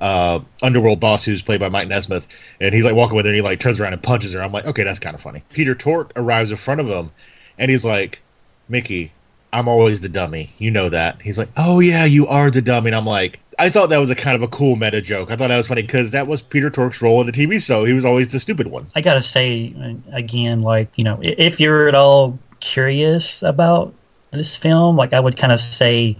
uh, 0.00 0.40
underworld 0.62 1.00
boss 1.00 1.24
who's 1.24 1.40
played 1.40 1.60
by 1.60 1.70
Mike 1.70 1.88
Nesmith, 1.88 2.28
and 2.60 2.74
he's 2.74 2.84
like 2.84 2.94
walking 2.94 3.16
with 3.16 3.24
her 3.24 3.30
and 3.30 3.36
he 3.36 3.42
like 3.42 3.58
turns 3.58 3.80
around 3.80 3.94
and 3.94 4.02
punches 4.02 4.34
her. 4.34 4.42
I'm 4.42 4.52
like, 4.52 4.66
okay, 4.66 4.84
that's 4.84 4.98
kind 4.98 5.14
of 5.14 5.22
funny. 5.22 5.42
Peter 5.50 5.74
Tork 5.74 6.12
arrives 6.14 6.50
in 6.50 6.58
front 6.58 6.80
of 6.82 6.86
him, 6.86 7.10
and 7.58 7.70
he's 7.70 7.86
like, 7.86 8.20
Mickey, 8.68 9.12
I'm 9.54 9.68
always 9.68 10.00
the 10.00 10.08
dummy. 10.08 10.50
You 10.58 10.72
know 10.72 10.88
that. 10.88 11.22
He's 11.22 11.38
like, 11.38 11.48
oh 11.56 11.78
yeah, 11.78 12.04
you 12.04 12.26
are 12.26 12.50
the 12.50 12.60
dummy. 12.60 12.88
And 12.88 12.96
I'm 12.96 13.06
like, 13.06 13.40
I 13.58 13.68
thought 13.70 13.88
that 13.90 13.98
was 13.98 14.10
a 14.10 14.14
kind 14.14 14.34
of 14.36 14.42
a 14.42 14.48
cool 14.48 14.76
meta 14.76 15.00
joke. 15.00 15.30
I 15.30 15.36
thought 15.36 15.48
that 15.48 15.56
was 15.56 15.66
funny 15.66 15.82
because 15.82 16.10
that 16.12 16.26
was 16.26 16.42
Peter 16.42 16.70
Tork's 16.70 17.00
role 17.00 17.20
in 17.20 17.26
the 17.26 17.32
TV 17.32 17.64
show. 17.64 17.84
He 17.84 17.92
was 17.92 18.04
always 18.04 18.28
the 18.28 18.40
stupid 18.40 18.68
one. 18.68 18.86
I 18.94 19.00
gotta 19.00 19.22
say 19.22 19.74
again, 20.12 20.62
like 20.62 20.88
you 20.96 21.04
know, 21.04 21.18
if 21.22 21.60
you're 21.60 21.88
at 21.88 21.94
all 21.94 22.38
curious 22.60 23.42
about 23.42 23.94
this 24.30 24.56
film, 24.56 24.96
like 24.96 25.12
I 25.12 25.20
would 25.20 25.36
kind 25.36 25.52
of 25.52 25.60
say 25.60 26.16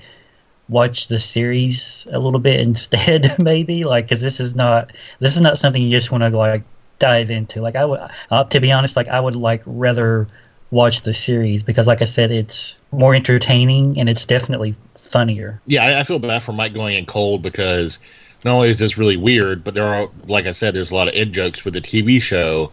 watch 0.68 1.08
the 1.08 1.18
series 1.18 2.06
a 2.10 2.18
little 2.18 2.40
bit 2.40 2.60
instead, 2.68 3.36
maybe, 3.42 3.84
like 3.84 4.06
because 4.06 4.20
this 4.20 4.40
is 4.40 4.54
not 4.54 4.92
this 5.20 5.34
is 5.34 5.42
not 5.42 5.58
something 5.58 5.82
you 5.82 5.90
just 5.90 6.10
want 6.10 6.22
to 6.22 6.30
like 6.30 6.62
dive 6.98 7.30
into. 7.30 7.60
Like 7.60 7.76
I 7.76 7.84
would, 7.84 8.00
uh, 8.30 8.44
to 8.44 8.60
be 8.60 8.72
honest, 8.72 8.96
like 8.96 9.08
I 9.08 9.20
would 9.20 9.36
like 9.36 9.62
rather 9.66 10.28
watch 10.70 11.02
the 11.02 11.14
series 11.14 11.62
because, 11.62 11.86
like 11.86 12.02
I 12.02 12.06
said, 12.06 12.30
it's 12.30 12.76
more 12.98 13.14
entertaining 13.14 13.98
and 13.98 14.08
it's 14.08 14.24
definitely 14.24 14.74
funnier. 14.94 15.60
Yeah, 15.66 15.84
I, 15.84 16.00
I 16.00 16.02
feel 16.02 16.18
bad 16.18 16.42
for 16.42 16.52
Mike 16.52 16.74
going 16.74 16.96
in 16.96 17.06
cold 17.06 17.42
because 17.42 17.98
not 18.44 18.54
only 18.54 18.70
is 18.70 18.78
this 18.78 18.98
really 18.98 19.16
weird, 19.16 19.64
but 19.64 19.74
there 19.74 19.86
are, 19.86 20.08
like 20.26 20.46
I 20.46 20.52
said, 20.52 20.74
there's 20.74 20.90
a 20.90 20.94
lot 20.94 21.08
of 21.08 21.14
in 21.14 21.32
jokes 21.32 21.64
with 21.64 21.74
the 21.74 21.80
TV 21.80 22.20
show, 22.20 22.72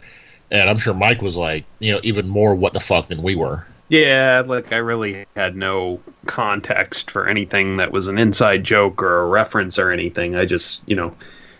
and 0.49 0.69
I'm 0.69 0.77
sure 0.77 0.93
Mike 0.93 1.21
was 1.21 1.37
like, 1.37 1.65
you 1.79 1.93
know, 1.93 1.99
even 2.03 2.27
more 2.27 2.55
what 2.55 2.73
the 2.73 2.79
fuck 2.79 3.07
than 3.07 3.23
we 3.23 3.35
were. 3.35 3.65
Yeah, 3.87 4.43
like 4.45 4.71
I 4.71 4.77
really 4.77 5.25
had 5.35 5.55
no 5.55 5.99
context 6.25 7.11
for 7.11 7.27
anything 7.27 7.77
that 7.77 7.91
was 7.91 8.07
an 8.07 8.17
inside 8.17 8.63
joke 8.63 9.03
or 9.03 9.21
a 9.21 9.27
reference 9.27 9.77
or 9.77 9.91
anything. 9.91 10.35
I 10.35 10.45
just, 10.45 10.81
you 10.85 10.95
know, 10.95 11.13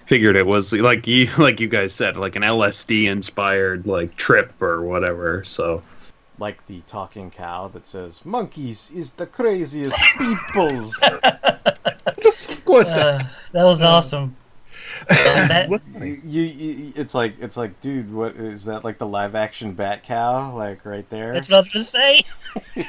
figured 0.08 0.36
it 0.36 0.46
was 0.46 0.72
like 0.74 1.08
you 1.08 1.30
like 1.38 1.60
you 1.60 1.68
guys 1.68 1.94
said, 1.94 2.18
like 2.18 2.36
an 2.36 2.42
LSD 2.42 3.10
inspired 3.10 3.86
like 3.86 4.16
trip 4.16 4.62
or 4.62 4.82
whatever. 4.82 5.44
So 5.44 5.84
Like 6.42 6.66
the 6.66 6.82
talking 6.88 7.30
cow 7.30 7.68
that 7.70 7.86
says, 7.86 8.22
"Monkees 8.26 8.92
is 8.96 9.12
the 9.12 9.28
craziest 9.28 9.96
peoples." 10.18 10.96
What's 12.66 12.90
Uh, 12.90 13.24
that 13.52 13.64
was 13.64 13.82
awesome. 13.84 14.36
That- 15.08 15.70
you, 16.00 16.20
you, 16.26 16.42
you- 16.44 16.94
it's 16.96 17.14
like 17.14 17.36
it's 17.40 17.58
like, 17.58 17.80
dude, 17.80 18.12
what 18.14 18.36
is 18.36 18.66
that? 18.66 18.84
Like 18.84 18.98
the 18.98 19.06
live 19.06 19.36
action 19.36 19.74
bat 19.74 20.04
cow, 20.04 20.56
like 20.58 20.84
right 20.86 21.08
there. 21.10 21.34
that's 21.34 21.48
what 21.48 21.58
I 21.58 21.60
was 21.60 21.70
gonna 21.70 21.86
say. 21.86 22.22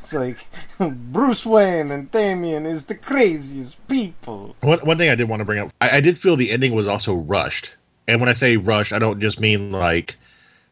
It's 0.00 0.12
like 0.12 0.38
Bruce 0.78 1.44
Wayne 1.46 1.90
and 1.90 2.10
Damian 2.10 2.66
is 2.66 2.84
the 2.84 2.94
craziest 2.94 3.76
people. 3.88 4.54
One, 4.60 4.78
one 4.80 4.98
thing 4.98 5.08
I 5.10 5.14
did 5.14 5.28
want 5.28 5.40
to 5.40 5.44
bring 5.44 5.58
up, 5.60 5.72
I, 5.80 5.96
I 5.96 6.00
did 6.00 6.18
feel 6.18 6.36
the 6.36 6.50
ending 6.52 6.74
was 6.74 6.86
also 6.88 7.14
rushed. 7.14 7.74
And 8.06 8.20
when 8.20 8.28
I 8.28 8.34
say 8.34 8.56
rushed, 8.58 8.92
I 8.92 8.98
don't 8.98 9.18
just 9.20 9.40
mean 9.40 9.72
like 9.72 10.16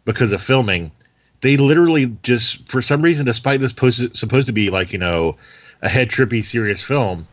because 0.05 0.33
of 0.33 0.43
filming. 0.43 0.93
They 1.43 1.57
literally 1.57 2.15
just, 2.23 2.69
for 2.69 2.83
some 2.83 3.03
reason, 3.03 3.27
despite 3.27 3.61
this 3.61 3.71
supposed 3.71 4.17
supposed 4.17 4.47
to 4.47 4.53
be 4.53 4.71
like 4.71 4.93
you 4.93 4.99
know 4.99 5.37
a 5.83 5.89
head 5.89 6.11
trippy 6.11 6.45
serious 6.45 6.83
film, 6.83 7.27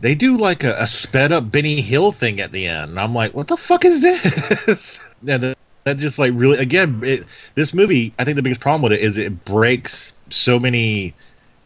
they 0.00 0.14
do 0.14 0.36
like 0.36 0.64
a, 0.64 0.74
a 0.78 0.86
sped 0.86 1.32
up 1.32 1.50
Benny 1.50 1.80
Hill 1.80 2.12
thing 2.12 2.40
at 2.40 2.52
the 2.52 2.66
end. 2.66 2.92
And 2.92 3.00
I'm 3.00 3.14
like, 3.14 3.34
what 3.34 3.48
the 3.48 3.56
fuck 3.56 3.84
is 3.84 4.00
this? 4.00 5.00
and 5.26 5.54
that 5.84 5.98
just 5.98 6.18
like 6.18 6.32
really 6.34 6.58
again, 6.58 7.02
it, 7.04 7.26
this 7.54 7.74
movie. 7.74 8.14
I 8.18 8.24
think 8.24 8.36
the 8.36 8.42
biggest 8.42 8.60
problem 8.60 8.82
with 8.82 8.92
it 8.92 9.00
is 9.00 9.18
it 9.18 9.44
breaks 9.44 10.12
so 10.30 10.58
many 10.58 11.14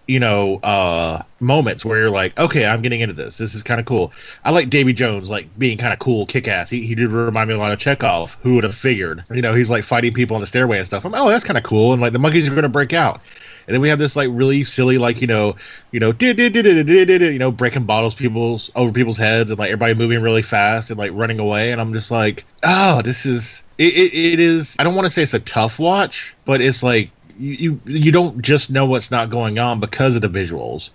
you 0.06 0.20
know, 0.20 0.56
uh, 0.56 1.22
moments 1.40 1.84
where 1.84 1.98
you're 1.98 2.10
like, 2.10 2.38
okay, 2.38 2.64
I'm 2.64 2.80
getting 2.82 3.00
into 3.00 3.14
this. 3.14 3.38
This 3.38 3.54
is 3.54 3.62
kind 3.62 3.80
of 3.80 3.86
cool. 3.86 4.12
I 4.44 4.50
like 4.50 4.70
Davy 4.70 4.92
Jones, 4.92 5.30
like 5.30 5.46
being 5.58 5.78
kind 5.78 5.92
of 5.92 5.98
cool, 5.98 6.26
kick 6.26 6.46
ass. 6.46 6.70
He, 6.70 6.86
he 6.86 6.94
did 6.94 7.08
remind 7.08 7.48
me 7.48 7.54
a 7.54 7.58
lot 7.58 7.72
of 7.72 7.78
Chekov. 7.78 8.30
Who 8.42 8.54
would 8.54 8.64
have 8.64 8.74
figured? 8.74 9.24
You 9.32 9.42
know, 9.42 9.54
he's 9.54 9.70
like 9.70 9.84
fighting 9.84 10.12
people 10.12 10.36
on 10.36 10.40
the 10.40 10.46
stairway 10.46 10.78
and 10.78 10.86
stuff. 10.86 11.04
I'm, 11.04 11.14
oh, 11.14 11.28
that's 11.28 11.44
kind 11.44 11.58
of 11.58 11.64
cool. 11.64 11.92
And 11.92 12.00
like 12.00 12.12
the 12.12 12.18
Monkees 12.18 12.46
are 12.46 12.50
going 12.50 12.62
to 12.62 12.68
break 12.68 12.92
out. 12.92 13.20
And 13.66 13.74
then 13.74 13.80
we 13.80 13.88
have 13.88 13.98
this 13.98 14.14
like 14.14 14.28
really 14.30 14.62
silly, 14.62 14.96
like 14.96 15.20
you 15.20 15.26
know, 15.26 15.56
you 15.90 15.98
know, 15.98 16.12
did 16.12 16.36
did 16.36 16.52
did 16.52 16.86
did 16.86 17.06
did 17.06 17.20
you 17.20 17.38
know, 17.38 17.50
breaking 17.50 17.84
bottles 17.84 18.14
people's 18.14 18.70
over 18.76 18.92
people's 18.92 19.18
heads 19.18 19.50
and 19.50 19.58
like 19.58 19.70
everybody 19.70 19.94
moving 19.94 20.22
really 20.22 20.42
fast 20.42 20.90
and 20.90 20.98
like 20.98 21.10
running 21.14 21.40
away. 21.40 21.72
And 21.72 21.80
I'm 21.80 21.92
just 21.92 22.12
like, 22.12 22.44
oh, 22.62 23.02
this 23.02 23.26
is 23.26 23.64
it. 23.78 23.92
It, 23.92 24.14
it 24.14 24.40
is. 24.40 24.76
I 24.78 24.84
don't 24.84 24.94
want 24.94 25.06
to 25.06 25.10
say 25.10 25.22
it's 25.22 25.34
a 25.34 25.40
tough 25.40 25.80
watch, 25.80 26.36
but 26.44 26.60
it's 26.60 26.84
like 26.84 27.10
you, 27.38 27.52
you 27.52 27.80
you 27.84 28.12
don't 28.12 28.42
just 28.42 28.70
know 28.70 28.86
what's 28.86 29.10
not 29.10 29.30
going 29.30 29.58
on 29.58 29.80
because 29.80 30.16
of 30.16 30.22
the 30.22 30.28
visuals. 30.28 30.90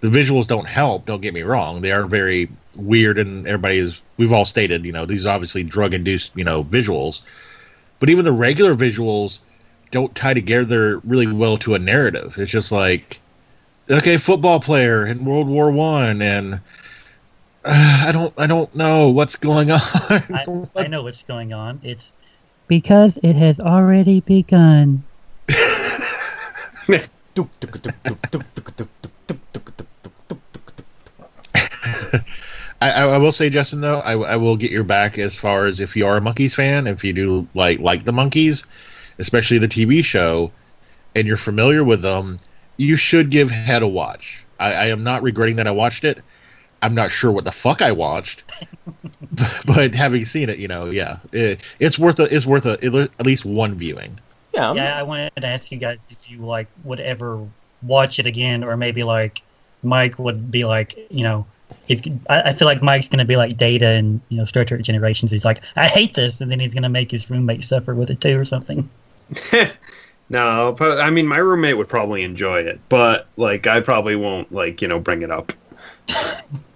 The 0.00 0.08
visuals 0.08 0.46
don't 0.46 0.66
help. 0.66 1.06
Don't 1.06 1.20
get 1.20 1.34
me 1.34 1.42
wrong; 1.42 1.80
they 1.80 1.92
are 1.92 2.04
very 2.04 2.48
weird, 2.74 3.18
and 3.18 3.46
everybody 3.46 3.78
is. 3.78 4.00
We've 4.16 4.32
all 4.32 4.44
stated, 4.44 4.84
you 4.84 4.92
know, 4.92 5.06
these 5.06 5.26
are 5.26 5.34
obviously 5.34 5.62
drug 5.62 5.94
induced, 5.94 6.32
you 6.36 6.44
know, 6.44 6.64
visuals. 6.64 7.20
But 7.98 8.10
even 8.10 8.24
the 8.24 8.32
regular 8.32 8.74
visuals 8.74 9.40
don't 9.90 10.14
tie 10.14 10.34
together 10.34 10.98
really 10.98 11.26
well 11.26 11.56
to 11.58 11.74
a 11.74 11.78
narrative. 11.78 12.38
It's 12.38 12.50
just 12.50 12.72
like, 12.72 13.18
okay, 13.90 14.16
football 14.16 14.60
player 14.60 15.06
in 15.06 15.24
World 15.24 15.48
War 15.48 15.70
One, 15.70 16.22
and 16.22 16.54
uh, 17.64 18.04
I 18.06 18.12
don't 18.12 18.32
I 18.38 18.46
don't 18.46 18.74
know 18.74 19.08
what's 19.08 19.36
going 19.36 19.70
on. 19.70 19.80
I, 19.82 20.66
I 20.76 20.86
know 20.86 21.02
what's 21.02 21.22
going 21.22 21.52
on. 21.52 21.80
It's 21.82 22.12
because 22.68 23.18
it 23.22 23.34
has 23.34 23.60
already 23.60 24.20
begun. 24.20 25.02
I, 32.82 32.90
I 32.92 33.18
will 33.18 33.32
say, 33.32 33.50
Justin, 33.50 33.80
though, 33.82 34.00
I, 34.00 34.12
I 34.12 34.36
will 34.36 34.56
get 34.56 34.70
your 34.70 34.84
back 34.84 35.18
as 35.18 35.36
far 35.36 35.66
as 35.66 35.80
if 35.80 35.96
you 35.96 36.06
are 36.06 36.16
a 36.16 36.20
Monkees 36.20 36.54
fan, 36.54 36.86
if 36.86 37.04
you 37.04 37.12
do 37.12 37.46
like 37.54 37.78
like 37.80 38.04
the 38.04 38.12
Monkees, 38.12 38.64
especially 39.18 39.58
the 39.58 39.68
TV 39.68 40.02
show, 40.04 40.52
and 41.14 41.26
you're 41.26 41.36
familiar 41.36 41.84
with 41.84 42.02
them, 42.02 42.38
you 42.76 42.96
should 42.96 43.30
give 43.30 43.50
Head 43.50 43.82
a 43.82 43.88
watch. 43.88 44.46
I, 44.58 44.72
I 44.72 44.86
am 44.86 45.04
not 45.04 45.22
regretting 45.22 45.56
that 45.56 45.66
I 45.66 45.72
watched 45.72 46.04
it. 46.04 46.22
I'm 46.82 46.94
not 46.94 47.10
sure 47.12 47.30
what 47.30 47.44
the 47.44 47.52
fuck 47.52 47.82
I 47.82 47.92
watched, 47.92 48.44
but 49.66 49.94
having 49.94 50.24
seen 50.24 50.48
it, 50.48 50.58
you 50.58 50.68
know, 50.68 50.86
yeah, 50.90 51.18
it, 51.32 51.60
it's 51.78 51.98
worth 51.98 52.18
a 52.18 52.34
it's 52.34 52.46
worth 52.46 52.64
a 52.66 52.72
at 53.18 53.26
least 53.26 53.44
one 53.44 53.74
viewing. 53.74 54.18
Yeah, 54.54 54.66
I'm- 54.68 54.76
yeah. 54.76 54.98
I 54.98 55.02
wanted 55.02 55.32
to 55.36 55.46
ask 55.46 55.70
you 55.70 55.78
guys 55.78 56.00
if 56.10 56.30
you 56.30 56.38
like 56.38 56.68
would 56.84 57.00
ever 57.00 57.46
watch 57.82 58.18
it 58.18 58.26
again, 58.26 58.64
or 58.64 58.76
maybe 58.76 59.02
like 59.02 59.42
Mike 59.82 60.18
would 60.18 60.50
be 60.50 60.64
like, 60.64 60.98
you 61.10 61.22
know, 61.22 61.46
he's. 61.86 62.02
I, 62.28 62.42
I 62.42 62.52
feel 62.54 62.66
like 62.66 62.82
Mike's 62.82 63.08
gonna 63.08 63.24
be 63.24 63.36
like 63.36 63.56
Data 63.56 63.86
and 63.88 64.20
you 64.28 64.36
know 64.38 64.44
Star 64.44 64.64
Trek 64.64 64.82
Generations. 64.82 65.30
He's 65.30 65.44
like, 65.44 65.60
I 65.76 65.88
hate 65.88 66.14
this, 66.14 66.40
and 66.40 66.50
then 66.50 66.60
he's 66.60 66.74
gonna 66.74 66.88
make 66.88 67.10
his 67.10 67.30
roommate 67.30 67.64
suffer 67.64 67.94
with 67.94 68.10
it 68.10 68.20
too, 68.20 68.38
or 68.38 68.44
something. 68.44 68.88
no, 70.28 70.74
but 70.78 71.00
I 71.00 71.10
mean, 71.10 71.26
my 71.26 71.38
roommate 71.38 71.76
would 71.76 71.88
probably 71.88 72.22
enjoy 72.22 72.60
it, 72.60 72.80
but 72.88 73.28
like, 73.36 73.66
I 73.66 73.80
probably 73.80 74.16
won't 74.16 74.52
like 74.52 74.82
you 74.82 74.88
know 74.88 74.98
bring 74.98 75.22
it 75.22 75.30
up. 75.30 75.52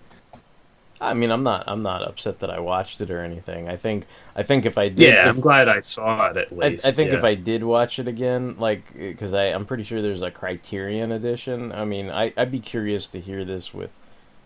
I 1.04 1.14
mean, 1.14 1.30
I'm 1.30 1.42
not. 1.42 1.64
I'm 1.66 1.82
not 1.82 2.02
upset 2.06 2.40
that 2.40 2.50
I 2.50 2.58
watched 2.60 3.00
it 3.00 3.10
or 3.10 3.20
anything. 3.22 3.68
I 3.68 3.76
think. 3.76 4.06
I 4.36 4.42
think 4.42 4.66
if 4.66 4.78
I 4.78 4.88
did, 4.88 5.00
Yeah, 5.12 5.24
if- 5.24 5.36
I'm 5.36 5.40
glad 5.40 5.68
I 5.68 5.80
saw 5.80 6.30
it 6.30 6.36
at 6.36 6.48
I, 6.52 6.54
least. 6.54 6.86
I 6.86 6.90
think 6.92 7.12
if. 7.12 7.22
I 7.24 7.34
did 7.34 7.62
watch 7.62 7.98
it 7.98 8.08
again, 8.08 8.56
like, 8.58 8.84
eh, 8.98 9.10
because 9.10 9.32
I'm 9.34 9.66
pretty 9.66 9.84
sure 9.84 10.02
there's 10.02 10.22
a 10.22 10.30
Criterion 10.30 11.12
edition. 11.12 11.72
I 11.72 11.84
mean, 11.84 12.10
I, 12.10 12.32
I'd 12.36 12.50
be 12.50 12.60
curious 12.60 13.06
to 13.08 13.20
hear 13.20 13.44
this 13.44 13.72
with 13.72 13.90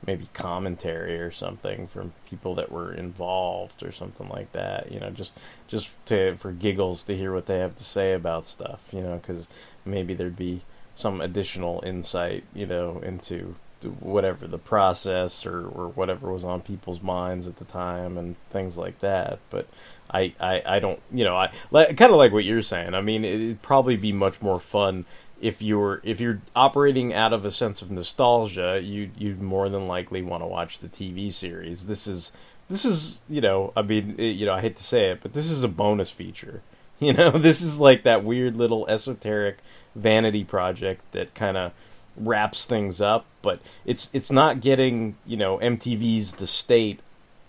maybe 0.06 0.28
commentary 0.32 1.18
or 1.20 1.30
something 1.32 1.88
from 1.88 2.12
people 2.30 2.54
that 2.54 2.70
were 2.70 2.94
involved 2.94 3.82
or 3.82 3.90
something 3.90 4.28
like 4.28 4.52
that. 4.52 4.92
You 4.92 5.00
know, 5.00 5.10
just 5.10 5.34
just 5.68 5.88
to 6.06 6.36
for 6.36 6.52
giggles 6.52 7.04
to 7.04 7.16
hear 7.16 7.32
what 7.32 7.46
they 7.46 7.58
have 7.58 7.76
to 7.76 7.84
say 7.84 8.12
about 8.12 8.46
stuff. 8.46 8.80
You 8.92 9.00
know, 9.00 9.16
because 9.16 9.48
maybe 9.84 10.14
there'd 10.14 10.36
be 10.36 10.62
some 10.96 11.20
additional 11.20 11.82
insight. 11.86 12.44
You 12.54 12.66
know, 12.66 13.00
into 13.04 13.28
to 13.38 13.56
whatever 14.00 14.46
the 14.46 14.58
process 14.58 15.46
or, 15.46 15.66
or 15.66 15.88
whatever 15.88 16.32
was 16.32 16.44
on 16.44 16.60
people's 16.60 17.00
minds 17.00 17.46
at 17.46 17.56
the 17.56 17.64
time 17.64 18.18
and 18.18 18.36
things 18.50 18.76
like 18.76 19.00
that. 19.00 19.38
But 19.50 19.68
I, 20.10 20.34
I, 20.40 20.62
I 20.64 20.78
don't, 20.78 21.00
you 21.12 21.24
know, 21.24 21.36
I 21.36 21.52
like, 21.70 21.96
kind 21.96 22.10
of 22.10 22.18
like 22.18 22.32
what 22.32 22.44
you're 22.44 22.62
saying. 22.62 22.94
I 22.94 23.00
mean, 23.00 23.24
it'd 23.24 23.62
probably 23.62 23.96
be 23.96 24.12
much 24.12 24.40
more 24.40 24.58
fun 24.58 25.04
if 25.40 25.62
you're 25.62 26.00
if 26.02 26.20
you're 26.20 26.40
operating 26.56 27.14
out 27.14 27.32
of 27.32 27.44
a 27.44 27.52
sense 27.52 27.82
of 27.82 27.90
nostalgia. 27.90 28.80
You 28.82 29.10
you'd 29.16 29.40
more 29.40 29.68
than 29.68 29.86
likely 29.86 30.22
want 30.22 30.42
to 30.42 30.46
watch 30.46 30.80
the 30.80 30.88
TV 30.88 31.32
series. 31.32 31.86
This 31.86 32.06
is 32.06 32.32
this 32.68 32.84
is 32.84 33.20
you 33.28 33.40
know, 33.40 33.72
I 33.76 33.82
mean, 33.82 34.16
it, 34.18 34.32
you 34.36 34.46
know, 34.46 34.54
I 34.54 34.60
hate 34.60 34.76
to 34.76 34.84
say 34.84 35.10
it, 35.10 35.20
but 35.22 35.34
this 35.34 35.50
is 35.50 35.62
a 35.62 35.68
bonus 35.68 36.10
feature. 36.10 36.62
You 37.00 37.12
know, 37.12 37.30
this 37.30 37.62
is 37.62 37.78
like 37.78 38.02
that 38.02 38.24
weird 38.24 38.56
little 38.56 38.84
esoteric 38.88 39.58
vanity 39.94 40.42
project 40.42 41.00
that 41.12 41.32
kind 41.32 41.56
of 41.56 41.72
wraps 42.18 42.66
things 42.66 43.00
up, 43.00 43.24
but 43.42 43.60
it's 43.84 44.10
it's 44.12 44.30
not 44.30 44.60
getting 44.60 45.16
you 45.26 45.36
know 45.36 45.58
MTV's 45.58 46.32
The 46.34 46.46
State 46.46 47.00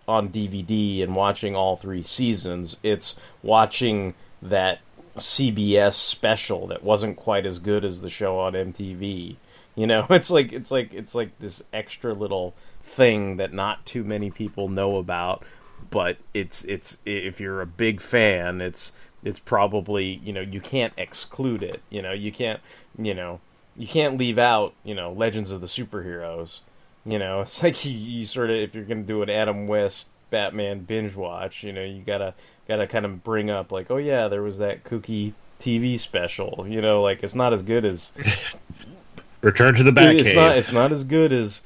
on 0.07 0.29
DVD 0.29 1.03
and 1.03 1.15
watching 1.15 1.55
all 1.55 1.75
three 1.75 2.03
seasons. 2.03 2.77
It's 2.83 3.15
watching 3.43 4.15
that 4.41 4.79
CBS 5.17 5.93
special 5.93 6.67
that 6.67 6.83
wasn't 6.83 7.17
quite 7.17 7.45
as 7.45 7.59
good 7.59 7.85
as 7.85 8.01
the 8.01 8.09
show 8.09 8.39
on 8.39 8.53
MTV. 8.53 9.35
You 9.75 9.87
know, 9.87 10.05
it's 10.09 10.29
like 10.29 10.51
it's 10.51 10.71
like 10.71 10.93
it's 10.93 11.15
like 11.15 11.37
this 11.39 11.61
extra 11.73 12.13
little 12.13 12.53
thing 12.83 13.37
that 13.37 13.53
not 13.53 13.85
too 13.85 14.03
many 14.03 14.31
people 14.31 14.67
know 14.67 14.97
about, 14.97 15.43
but 15.89 16.17
it's 16.33 16.63
it's 16.63 16.97
if 17.05 17.39
you're 17.39 17.61
a 17.61 17.67
big 17.67 18.01
fan, 18.01 18.61
it's 18.61 18.91
it's 19.23 19.39
probably, 19.39 20.21
you 20.23 20.33
know, 20.33 20.41
you 20.41 20.61
can't 20.61 20.93
exclude 20.97 21.63
it. 21.63 21.81
You 21.89 22.01
know, 22.01 22.13
you 22.13 22.31
can't, 22.31 22.59
you 22.97 23.13
know, 23.13 23.39
you 23.79 23.87
can't 23.87 24.17
leave 24.17 24.37
out, 24.37 24.73
you 24.83 24.93
know, 24.93 25.11
Legends 25.13 25.51
of 25.51 25.61
the 25.61 25.67
Superheroes. 25.67 26.59
You 27.05 27.17
know, 27.17 27.41
it's 27.41 27.63
like 27.63 27.83
you, 27.85 27.91
you 27.91 28.25
sort 28.25 28.51
of 28.51 28.57
if 28.57 28.75
you're 28.75 28.83
going 28.83 29.01
to 29.01 29.07
do 29.07 29.23
an 29.23 29.29
Adam 29.29 29.67
West 29.67 30.07
Batman 30.29 30.81
binge 30.81 31.15
watch, 31.15 31.63
you 31.63 31.71
know, 31.73 31.83
you 31.83 32.03
gotta 32.03 32.35
gotta 32.67 32.85
kind 32.85 33.05
of 33.05 33.23
bring 33.23 33.49
up 33.49 33.71
like, 33.71 33.89
oh 33.89 33.97
yeah, 33.97 34.27
there 34.27 34.43
was 34.43 34.59
that 34.59 34.83
kooky 34.83 35.33
TV 35.59 35.99
special. 35.99 36.65
You 36.67 36.81
know, 36.81 37.01
like 37.01 37.23
it's 37.23 37.33
not 37.33 37.53
as 37.53 37.63
good 37.63 37.85
as 37.85 38.11
Return 39.41 39.73
to 39.75 39.83
the 39.83 39.91
it's 39.91 40.23
Batcave. 40.23 40.35
not 40.35 40.57
it's 40.57 40.71
not 40.73 40.91
as 40.91 41.03
good 41.05 41.31
as 41.31 41.61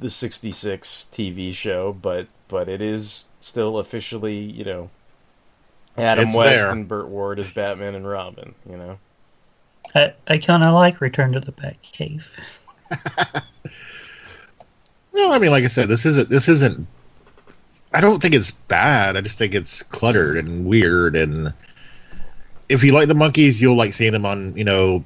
the 0.00 0.10
'66 0.10 1.06
TV 1.12 1.54
show, 1.54 1.92
but 1.92 2.26
but 2.48 2.68
it 2.68 2.82
is 2.82 3.26
still 3.40 3.78
officially, 3.78 4.38
you 4.38 4.64
know, 4.64 4.90
Adam 5.96 6.26
It's 6.26 6.36
West 6.36 6.56
there. 6.56 6.70
and 6.70 6.88
Burt 6.88 7.06
Ward 7.08 7.38
as 7.38 7.48
Batman 7.50 7.94
and 7.94 8.06
Robin. 8.08 8.56
You 8.68 8.76
know. 8.76 8.98
I, 9.94 10.14
I 10.28 10.38
kind 10.38 10.62
of 10.62 10.74
like 10.74 11.00
Return 11.00 11.32
to 11.32 11.40
the 11.40 11.52
Batcave. 11.52 12.24
No, 15.12 15.32
I 15.32 15.38
mean, 15.38 15.50
like 15.50 15.64
I 15.64 15.68
said, 15.68 15.88
this 15.88 16.06
isn't. 16.06 16.30
This 16.30 16.48
isn't. 16.48 16.86
I 17.92 18.00
don't 18.00 18.22
think 18.22 18.34
it's 18.34 18.50
bad. 18.52 19.16
I 19.16 19.20
just 19.20 19.38
think 19.38 19.54
it's 19.54 19.82
cluttered 19.82 20.36
and 20.38 20.64
weird. 20.64 21.16
And 21.16 21.52
if 22.68 22.84
you 22.84 22.92
like 22.92 23.08
the 23.08 23.14
Monkees, 23.14 23.60
you'll 23.60 23.76
like 23.76 23.92
seeing 23.92 24.12
them 24.12 24.24
on 24.24 24.56
you 24.56 24.64
know 24.64 25.04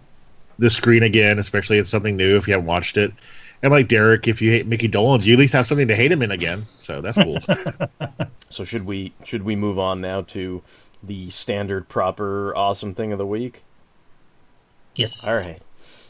the 0.58 0.70
screen 0.70 1.02
again, 1.02 1.38
especially 1.38 1.78
it's 1.78 1.90
something 1.90 2.16
new 2.16 2.36
if 2.36 2.46
you 2.46 2.52
haven't 2.52 2.66
watched 2.66 2.96
it. 2.96 3.12
And 3.62 3.72
like 3.72 3.88
Derek, 3.88 4.28
if 4.28 4.42
you 4.42 4.50
hate 4.50 4.66
Mickey 4.66 4.88
Dolenz, 4.88 5.24
you 5.24 5.32
at 5.32 5.38
least 5.38 5.54
have 5.54 5.66
something 5.66 5.88
to 5.88 5.96
hate 5.96 6.12
him 6.12 6.20
in 6.20 6.30
again. 6.30 6.64
So 6.64 7.00
that's 7.00 7.16
cool. 7.16 7.38
So 8.50 8.62
should 8.62 8.86
we 8.86 9.12
should 9.24 9.42
we 9.42 9.56
move 9.56 9.80
on 9.80 10.00
now 10.00 10.22
to 10.22 10.62
the 11.02 11.28
standard 11.30 11.88
proper 11.88 12.54
awesome 12.54 12.94
thing 12.94 13.10
of 13.10 13.18
the 13.18 13.26
week? 13.26 13.64
Yes. 14.94 15.24
All 15.24 15.34
right. 15.34 15.60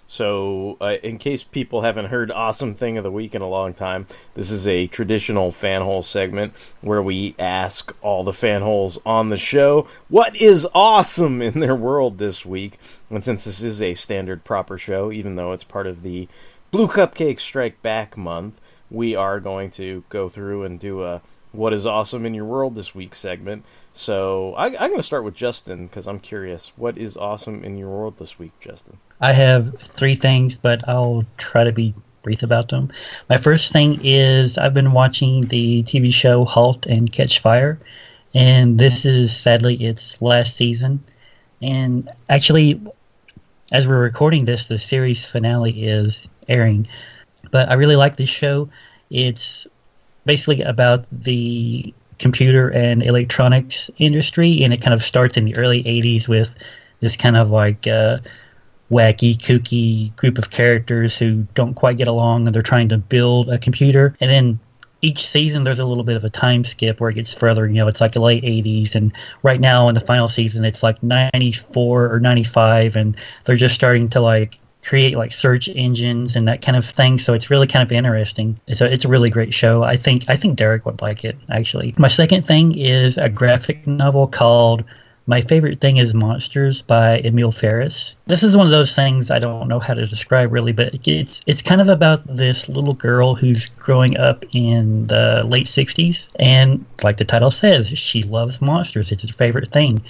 So, 0.06 0.76
uh, 0.82 0.96
in 1.02 1.16
case 1.16 1.42
people 1.42 1.80
haven't 1.80 2.06
heard 2.06 2.30
Awesome 2.30 2.74
Thing 2.74 2.98
of 2.98 3.04
the 3.04 3.10
Week 3.10 3.34
in 3.34 3.40
a 3.40 3.48
long 3.48 3.72
time, 3.72 4.06
this 4.34 4.50
is 4.50 4.66
a 4.66 4.86
traditional 4.86 5.50
fanhole 5.50 6.04
segment 6.04 6.52
where 6.82 7.02
we 7.02 7.34
ask 7.38 7.92
all 8.02 8.22
the 8.22 8.32
fanholes 8.32 8.98
on 9.06 9.30
the 9.30 9.38
show 9.38 9.88
what 10.08 10.36
is 10.36 10.68
awesome 10.74 11.40
in 11.40 11.58
their 11.60 11.74
world 11.74 12.18
this 12.18 12.44
week. 12.44 12.78
And 13.08 13.24
since 13.24 13.44
this 13.44 13.62
is 13.62 13.80
a 13.80 13.94
standard 13.94 14.44
proper 14.44 14.76
show, 14.76 15.10
even 15.10 15.36
though 15.36 15.52
it's 15.52 15.64
part 15.64 15.86
of 15.86 16.02
the 16.02 16.28
Blue 16.70 16.86
Cupcake 16.86 17.40
Strike 17.40 17.80
Back 17.80 18.16
month, 18.16 18.60
we 18.90 19.16
are 19.16 19.40
going 19.40 19.70
to 19.72 20.04
go 20.10 20.28
through 20.28 20.64
and 20.64 20.78
do 20.78 21.02
a 21.02 21.22
What 21.52 21.72
is 21.72 21.86
Awesome 21.86 22.26
in 22.26 22.34
Your 22.34 22.44
World 22.44 22.74
this 22.74 22.94
week 22.94 23.14
segment. 23.14 23.64
So, 23.96 24.54
I, 24.54 24.66
I'm 24.66 24.90
going 24.90 24.96
to 24.96 25.04
start 25.04 25.22
with 25.22 25.34
Justin 25.34 25.86
because 25.86 26.08
I'm 26.08 26.18
curious. 26.18 26.72
What 26.76 26.98
is 26.98 27.16
awesome 27.16 27.62
in 27.62 27.78
your 27.78 27.88
world 27.88 28.18
this 28.18 28.38
week, 28.40 28.50
Justin? 28.60 28.98
I 29.20 29.32
have 29.32 29.80
three 29.82 30.16
things, 30.16 30.58
but 30.58 30.86
I'll 30.88 31.24
try 31.38 31.62
to 31.62 31.70
be 31.70 31.94
brief 32.24 32.42
about 32.42 32.70
them. 32.70 32.92
My 33.30 33.38
first 33.38 33.72
thing 33.72 34.00
is 34.02 34.58
I've 34.58 34.74
been 34.74 34.92
watching 34.92 35.42
the 35.42 35.84
TV 35.84 36.12
show 36.12 36.44
Halt 36.44 36.86
and 36.86 37.12
Catch 37.12 37.38
Fire, 37.38 37.78
and 38.34 38.80
this 38.80 39.04
is 39.04 39.34
sadly 39.34 39.76
its 39.76 40.20
last 40.20 40.56
season. 40.56 41.04
And 41.62 42.10
actually, 42.28 42.80
as 43.70 43.86
we're 43.86 44.00
recording 44.00 44.44
this, 44.44 44.66
the 44.66 44.78
series 44.78 45.24
finale 45.24 45.84
is 45.84 46.28
airing. 46.48 46.88
But 47.52 47.70
I 47.70 47.74
really 47.74 47.96
like 47.96 48.16
this 48.16 48.28
show. 48.30 48.68
It's 49.10 49.68
basically 50.24 50.62
about 50.62 51.06
the 51.12 51.94
computer 52.18 52.68
and 52.70 53.02
electronics 53.02 53.90
industry, 53.98 54.62
and 54.62 54.72
it 54.72 54.80
kind 54.80 54.94
of 54.94 55.02
starts 55.02 55.36
in 55.36 55.44
the 55.44 55.56
early 55.56 55.82
80s 55.84 56.28
with 56.28 56.54
this 57.00 57.16
kind 57.16 57.36
of 57.36 57.50
like 57.50 57.86
uh, 57.86 58.18
wacky, 58.90 59.36
kooky 59.36 60.14
group 60.16 60.38
of 60.38 60.50
characters 60.50 61.16
who 61.16 61.46
don't 61.54 61.74
quite 61.74 61.96
get 61.96 62.08
along 62.08 62.46
and 62.46 62.54
they're 62.54 62.62
trying 62.62 62.88
to 62.88 62.98
build 62.98 63.50
a 63.50 63.58
computer. 63.58 64.16
And 64.20 64.30
then 64.30 64.60
each 65.02 65.26
season 65.26 65.64
there's 65.64 65.78
a 65.78 65.84
little 65.84 66.04
bit 66.04 66.16
of 66.16 66.24
a 66.24 66.30
time 66.30 66.64
skip 66.64 66.98
where 66.98 67.10
it 67.10 67.14
gets 67.14 67.32
further. 67.32 67.66
You 67.66 67.74
know, 67.74 67.88
it's 67.88 68.00
like 68.00 68.12
the 68.12 68.22
late 68.22 68.42
80s, 68.42 68.94
and 68.94 69.12
right 69.42 69.60
now 69.60 69.88
in 69.88 69.94
the 69.94 70.00
final 70.00 70.28
season 70.28 70.64
it's 70.64 70.82
like 70.82 71.02
94 71.02 72.12
or 72.12 72.20
95, 72.20 72.96
and 72.96 73.16
they're 73.44 73.56
just 73.56 73.74
starting 73.74 74.08
to 74.10 74.20
like 74.20 74.58
create 74.84 75.16
like 75.16 75.32
search 75.32 75.68
engines 75.68 76.36
and 76.36 76.46
that 76.48 76.62
kind 76.62 76.76
of 76.76 76.86
thing. 76.86 77.18
So 77.18 77.32
it's 77.32 77.50
really 77.50 77.66
kind 77.66 77.82
of 77.82 77.92
interesting. 77.92 78.58
A 78.68 78.92
it's 78.92 79.04
a 79.04 79.08
really 79.08 79.30
great 79.30 79.54
show. 79.54 79.82
I 79.82 79.96
think 79.96 80.24
I 80.28 80.36
think 80.36 80.56
Derek 80.56 80.84
would 80.86 81.00
like 81.00 81.24
it 81.24 81.36
actually. 81.50 81.94
My 81.98 82.08
second 82.08 82.46
thing 82.46 82.76
is 82.78 83.16
a 83.18 83.28
graphic 83.28 83.86
novel 83.86 84.26
called 84.26 84.84
my 85.26 85.40
favorite 85.40 85.80
thing 85.80 85.96
is 85.96 86.12
Monsters 86.12 86.82
by 86.82 87.20
Emil 87.20 87.50
Ferris. 87.50 88.14
This 88.26 88.42
is 88.42 88.56
one 88.56 88.66
of 88.66 88.72
those 88.72 88.94
things 88.94 89.30
I 89.30 89.38
don't 89.38 89.68
know 89.68 89.78
how 89.78 89.94
to 89.94 90.06
describe 90.06 90.52
really, 90.52 90.72
but 90.72 90.94
it's 91.06 91.40
it's 91.46 91.62
kind 91.62 91.80
of 91.80 91.88
about 91.88 92.24
this 92.26 92.68
little 92.68 92.92
girl 92.92 93.34
who's 93.34 93.70
growing 93.78 94.18
up 94.18 94.44
in 94.52 95.06
the 95.06 95.44
late 95.48 95.66
60s 95.66 96.26
and 96.38 96.84
like 97.02 97.16
the 97.16 97.24
title 97.24 97.50
says, 97.50 97.88
she 97.98 98.22
loves 98.22 98.60
monsters. 98.60 99.12
It's 99.12 99.22
her 99.22 99.32
favorite 99.32 99.72
thing. 99.72 100.04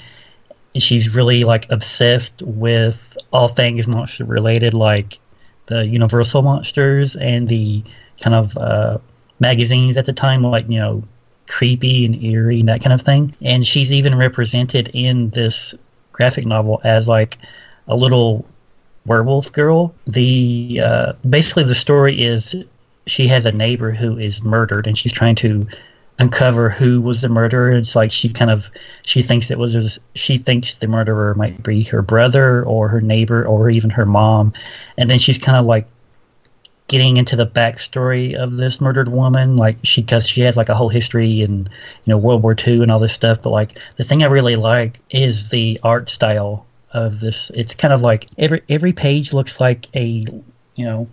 She's 0.77 1.15
really 1.15 1.45
like 1.45 1.71
obsessed 1.71 2.43
with 2.43 3.17
all 3.33 3.49
things 3.49 3.87
monster 3.87 4.25
related 4.25 4.75
like 4.75 5.19
the 5.67 5.87
Universal 5.87 6.43
monsters 6.43 7.17
and 7.17 7.49
the 7.49 7.83
kind 8.21 8.35
of 8.35 8.57
uh, 8.57 8.99
magazines 9.41 9.97
at 9.97 10.07
the 10.07 10.13
time 10.13 10.43
like, 10.43 10.69
you 10.69 10.79
know, 10.79 11.03
creepy 11.47 12.05
and 12.07 12.23
eerie 12.23 12.61
and 12.61 12.69
that 12.69 12.83
kind 12.83 12.93
of 12.93 13.03
thing. 13.03 13.35
And 13.43 13.67
she's 13.67 13.93
even 13.93 14.17
represented 14.17 14.91
in 14.95 15.31
this 15.31 15.75
graphic 16.13 16.47
novel 16.47 16.81
as 16.85 17.09
like 17.09 17.39
a 17.89 17.97
little 17.97 18.47
werewolf 19.07 19.53
girl. 19.53 19.95
The 20.07 20.81
uh, 20.83 21.13
basically 21.29 21.65
the 21.65 21.75
story 21.75 22.23
is 22.23 22.55
she 23.07 23.29
has 23.29 23.47
a 23.47 23.53
neighbor 23.53 23.91
who 23.91 24.19
is 24.19 24.43
murdered 24.43 24.87
and 24.87 24.97
she's 24.97 25.13
trying 25.13 25.35
to 25.37 25.67
uncover 26.19 26.71
who 26.71 27.01
was 27.01 27.23
the 27.23 27.29
murderer. 27.29 27.73
It's 27.73 27.97
like 27.97 28.13
she 28.13 28.29
kind 28.29 28.51
of 28.51 28.69
she 29.03 29.23
thinks 29.23 29.51
it 29.51 29.59
was 29.59 29.99
she 30.15 30.39
thinks 30.39 30.77
the 30.77 30.87
murderer 30.87 31.35
might 31.35 31.63
be 31.63 31.83
her 31.85 32.03
brother 32.03 32.65
or 32.65 32.89
her 32.89 33.01
neighbor 33.01 33.45
or 33.45 33.71
even 33.71 33.91
her 33.91 34.07
mom, 34.07 34.53
and 34.97 35.11
then 35.11 35.19
she's 35.19 35.39
kind 35.39 35.59
of 35.59 35.67
like 35.67 35.89
getting 36.87 37.17
into 37.17 37.35
the 37.35 37.47
backstory 37.47 38.35
of 38.35 38.57
this 38.57 38.79
murdered 38.79 39.09
woman 39.09 39.57
like 39.57 39.77
she 39.83 40.03
because 40.03 40.29
she 40.29 40.43
has 40.43 40.57
like 40.57 40.69
a 40.69 40.75
whole 40.75 40.91
history 40.91 41.41
in 41.41 41.61
you 42.05 42.11
know 42.11 42.19
world 42.19 42.43
war 42.43 42.55
ii 42.67 42.83
and 42.83 42.91
all 42.91 43.01
this 43.01 43.13
stuff. 43.13 43.43
But 43.43 43.51
like 43.51 43.79
the 43.97 44.05
thing 44.05 44.23
i 44.23 44.27
really 44.27 44.57
like 44.57 45.01
is 45.11 45.51
the 45.51 45.81
art 45.83 46.09
style 46.09 46.67
of 46.93 47.21
this. 47.21 47.51
It's 47.55 47.75
kind 47.75 47.93
of 47.93 48.03
like 48.03 48.29
every 48.39 48.63
every 48.69 48.93
page 48.93 49.33
looks 49.33 49.61
like 49.61 49.89
a 49.95 50.25
you 50.77 50.85
know 50.85 51.09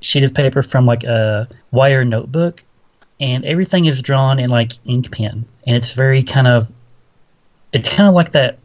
sheet 0.00 0.24
of 0.24 0.34
paper 0.34 0.62
from 0.62 0.86
like 0.86 1.04
a 1.04 1.48
wire 1.70 2.04
notebook 2.04 2.62
and 3.22 3.44
everything 3.44 3.84
is 3.84 4.02
drawn 4.02 4.40
in 4.40 4.50
like 4.50 4.72
ink 4.84 5.12
pen. 5.12 5.46
And 5.64 5.76
it's 5.76 5.92
very 5.92 6.24
kind 6.24 6.48
of 6.48 6.70
it's 7.72 7.88
kind 7.88 8.08
of 8.08 8.14
like 8.14 8.32
that 8.32 8.58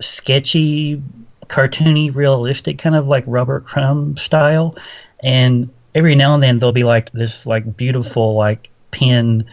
sketchy 0.00 1.00
cartoony 1.44 2.14
realistic 2.14 2.76
kind 2.76 2.96
of 2.96 3.06
like 3.06 3.22
Robert 3.26 3.64
Crumb 3.64 4.16
style. 4.16 4.76
And 5.22 5.70
every 5.94 6.16
now 6.16 6.34
and 6.34 6.42
then 6.42 6.58
there'll 6.58 6.72
be 6.72 6.84
like 6.84 7.12
this 7.12 7.46
like 7.46 7.76
beautiful 7.76 8.34
like 8.34 8.68
pen 8.90 9.44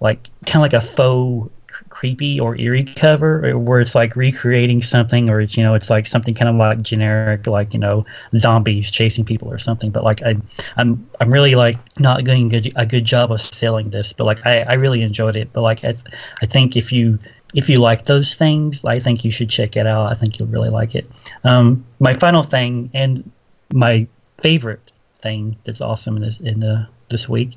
like 0.00 0.26
kind 0.46 0.56
of 0.56 0.72
like 0.72 0.82
a 0.82 0.84
faux 0.84 1.52
creepy 1.88 2.38
or 2.38 2.56
eerie 2.56 2.84
cover 2.84 3.56
where 3.58 3.80
it's 3.80 3.94
like 3.94 4.16
recreating 4.16 4.82
something 4.82 5.28
or 5.28 5.40
it's 5.40 5.56
you 5.56 5.62
know 5.62 5.74
it's 5.74 5.90
like 5.90 6.06
something 6.06 6.34
kind 6.34 6.48
of 6.48 6.56
like 6.56 6.82
generic 6.82 7.46
like 7.46 7.72
you 7.72 7.78
know 7.78 8.04
zombies 8.36 8.90
chasing 8.90 9.24
people 9.24 9.50
or 9.50 9.58
something. 9.58 9.90
But 9.90 10.04
like 10.04 10.22
I, 10.22 10.36
i'm 10.76 11.08
i'm 11.20 11.30
really 11.30 11.54
like 11.54 11.78
not 11.98 12.24
doing 12.24 12.48
good, 12.48 12.72
a 12.76 12.86
good 12.86 13.04
job 13.04 13.32
of 13.32 13.40
selling 13.40 13.90
this 13.90 14.12
but 14.12 14.24
like 14.24 14.44
i, 14.46 14.62
I 14.62 14.74
really 14.74 15.02
enjoyed 15.02 15.36
it. 15.36 15.52
But 15.52 15.62
like 15.62 15.84
I, 15.84 15.94
I 16.42 16.46
think 16.46 16.76
if 16.76 16.92
you 16.92 17.18
if 17.54 17.68
you 17.68 17.78
like 17.78 18.06
those 18.06 18.34
things 18.34 18.84
i 18.84 18.98
think 18.98 19.24
you 19.24 19.30
should 19.30 19.50
check 19.50 19.76
it 19.76 19.86
out. 19.86 20.10
I 20.10 20.14
think 20.14 20.38
you'll 20.38 20.48
really 20.48 20.70
like 20.70 20.94
it. 20.94 21.10
Um, 21.44 21.84
my 22.00 22.14
final 22.14 22.42
thing 22.42 22.90
and 22.94 23.30
my 23.72 24.06
favorite 24.38 24.90
thing 25.22 25.56
that's 25.64 25.80
awesome 25.80 26.16
in 26.16 26.22
this 26.22 26.40
in 26.40 26.60
the 26.60 26.86
this 27.08 27.28
week 27.28 27.56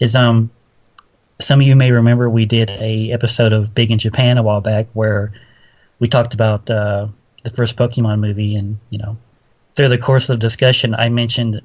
is 0.00 0.16
um 0.16 0.50
some 1.40 1.60
of 1.60 1.66
you 1.66 1.76
may 1.76 1.90
remember 1.90 2.30
we 2.30 2.44
did 2.44 2.70
a 2.70 3.10
episode 3.12 3.52
of 3.52 3.74
Big 3.74 3.90
in 3.90 3.98
Japan 3.98 4.38
a 4.38 4.42
while 4.42 4.60
back 4.60 4.86
where 4.92 5.32
we 5.98 6.08
talked 6.08 6.34
about 6.34 6.68
uh, 6.70 7.08
the 7.42 7.50
first 7.50 7.76
Pokemon 7.76 8.20
movie 8.20 8.56
and 8.56 8.78
you 8.90 8.98
know 8.98 9.16
through 9.74 9.88
the 9.88 9.98
course 9.98 10.28
of 10.28 10.38
the 10.38 10.46
discussion 10.46 10.94
I 10.94 11.08
mentioned 11.08 11.60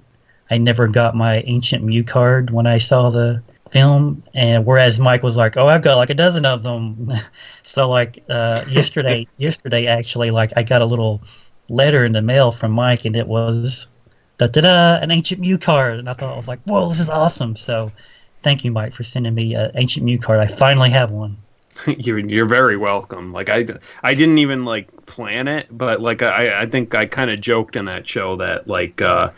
I 0.50 0.58
never 0.58 0.88
got 0.88 1.16
my 1.16 1.42
ancient 1.42 1.84
Mew 1.84 2.04
card 2.04 2.50
when 2.50 2.66
I 2.66 2.80
saw 2.80 3.12
the 3.12 3.44
film. 3.70 4.24
And 4.34 4.66
whereas 4.66 5.00
Mike 5.00 5.22
was 5.22 5.36
like 5.36 5.58
oh 5.58 5.68
I've 5.68 5.84
got 5.84 5.98
like 5.98 6.10
a 6.10 6.16
dozen 6.16 6.46
of 6.46 6.64
them. 6.64 7.14
So 7.64 7.88
like 7.88 8.24
uh, 8.28 8.66
yesterday 8.70 9.28
yesterday 9.38 9.86
actually 9.86 10.32
like 10.32 10.52
I 10.56 10.64
got 10.64 10.82
a 10.82 10.86
little 10.86 11.22
letter 11.70 12.04
in 12.04 12.14
the 12.14 12.22
mail 12.22 12.52
from 12.52 12.72
Mike 12.72 13.06
and 13.06 13.16
it 13.16 13.28
was 13.28 13.86
da 14.40 14.48
da 14.48 14.62
da 14.62 14.96
an 14.96 15.12
ancient 15.12 15.40
Mew 15.42 15.58
card, 15.60 16.00
and 16.00 16.10
I 16.10 16.14
thought 16.14 16.34
I 16.34 16.38
was 16.38 16.48
like, 16.48 16.62
whoa, 16.64 16.90
this 16.90 17.00
is 17.00 17.10
awesome. 17.10 17.56
So, 17.56 17.92
thank 18.42 18.64
you, 18.64 18.72
Mike, 18.72 18.94
for 18.94 19.04
sending 19.04 19.34
me 19.36 19.56
an 19.56 19.72
ancient 19.76 20.06
Mew 20.06 20.20
card. 20.20 20.40
I 20.40 20.48
finally 20.48 20.90
have 20.90 21.12
one. 21.12 21.38
you're 21.88 22.20
you're 22.20 22.46
very 22.46 22.78
welcome. 22.78 23.32
Like 23.32 23.50
I 23.50 23.66
I 24.04 24.14
didn't 24.14 24.38
even 24.40 24.66
like 24.66 25.06
plan 25.06 25.48
it, 25.48 25.68
but 25.72 26.02
like 26.02 26.22
I 26.22 26.62
I 26.62 26.66
think 26.66 26.94
I 26.96 27.06
kind 27.06 27.32
of 27.32 27.40
joked 27.42 27.76
in 27.76 27.86
that 27.86 28.08
show 28.08 28.36
that 28.38 28.68
like 28.68 29.02
uh 29.02 29.32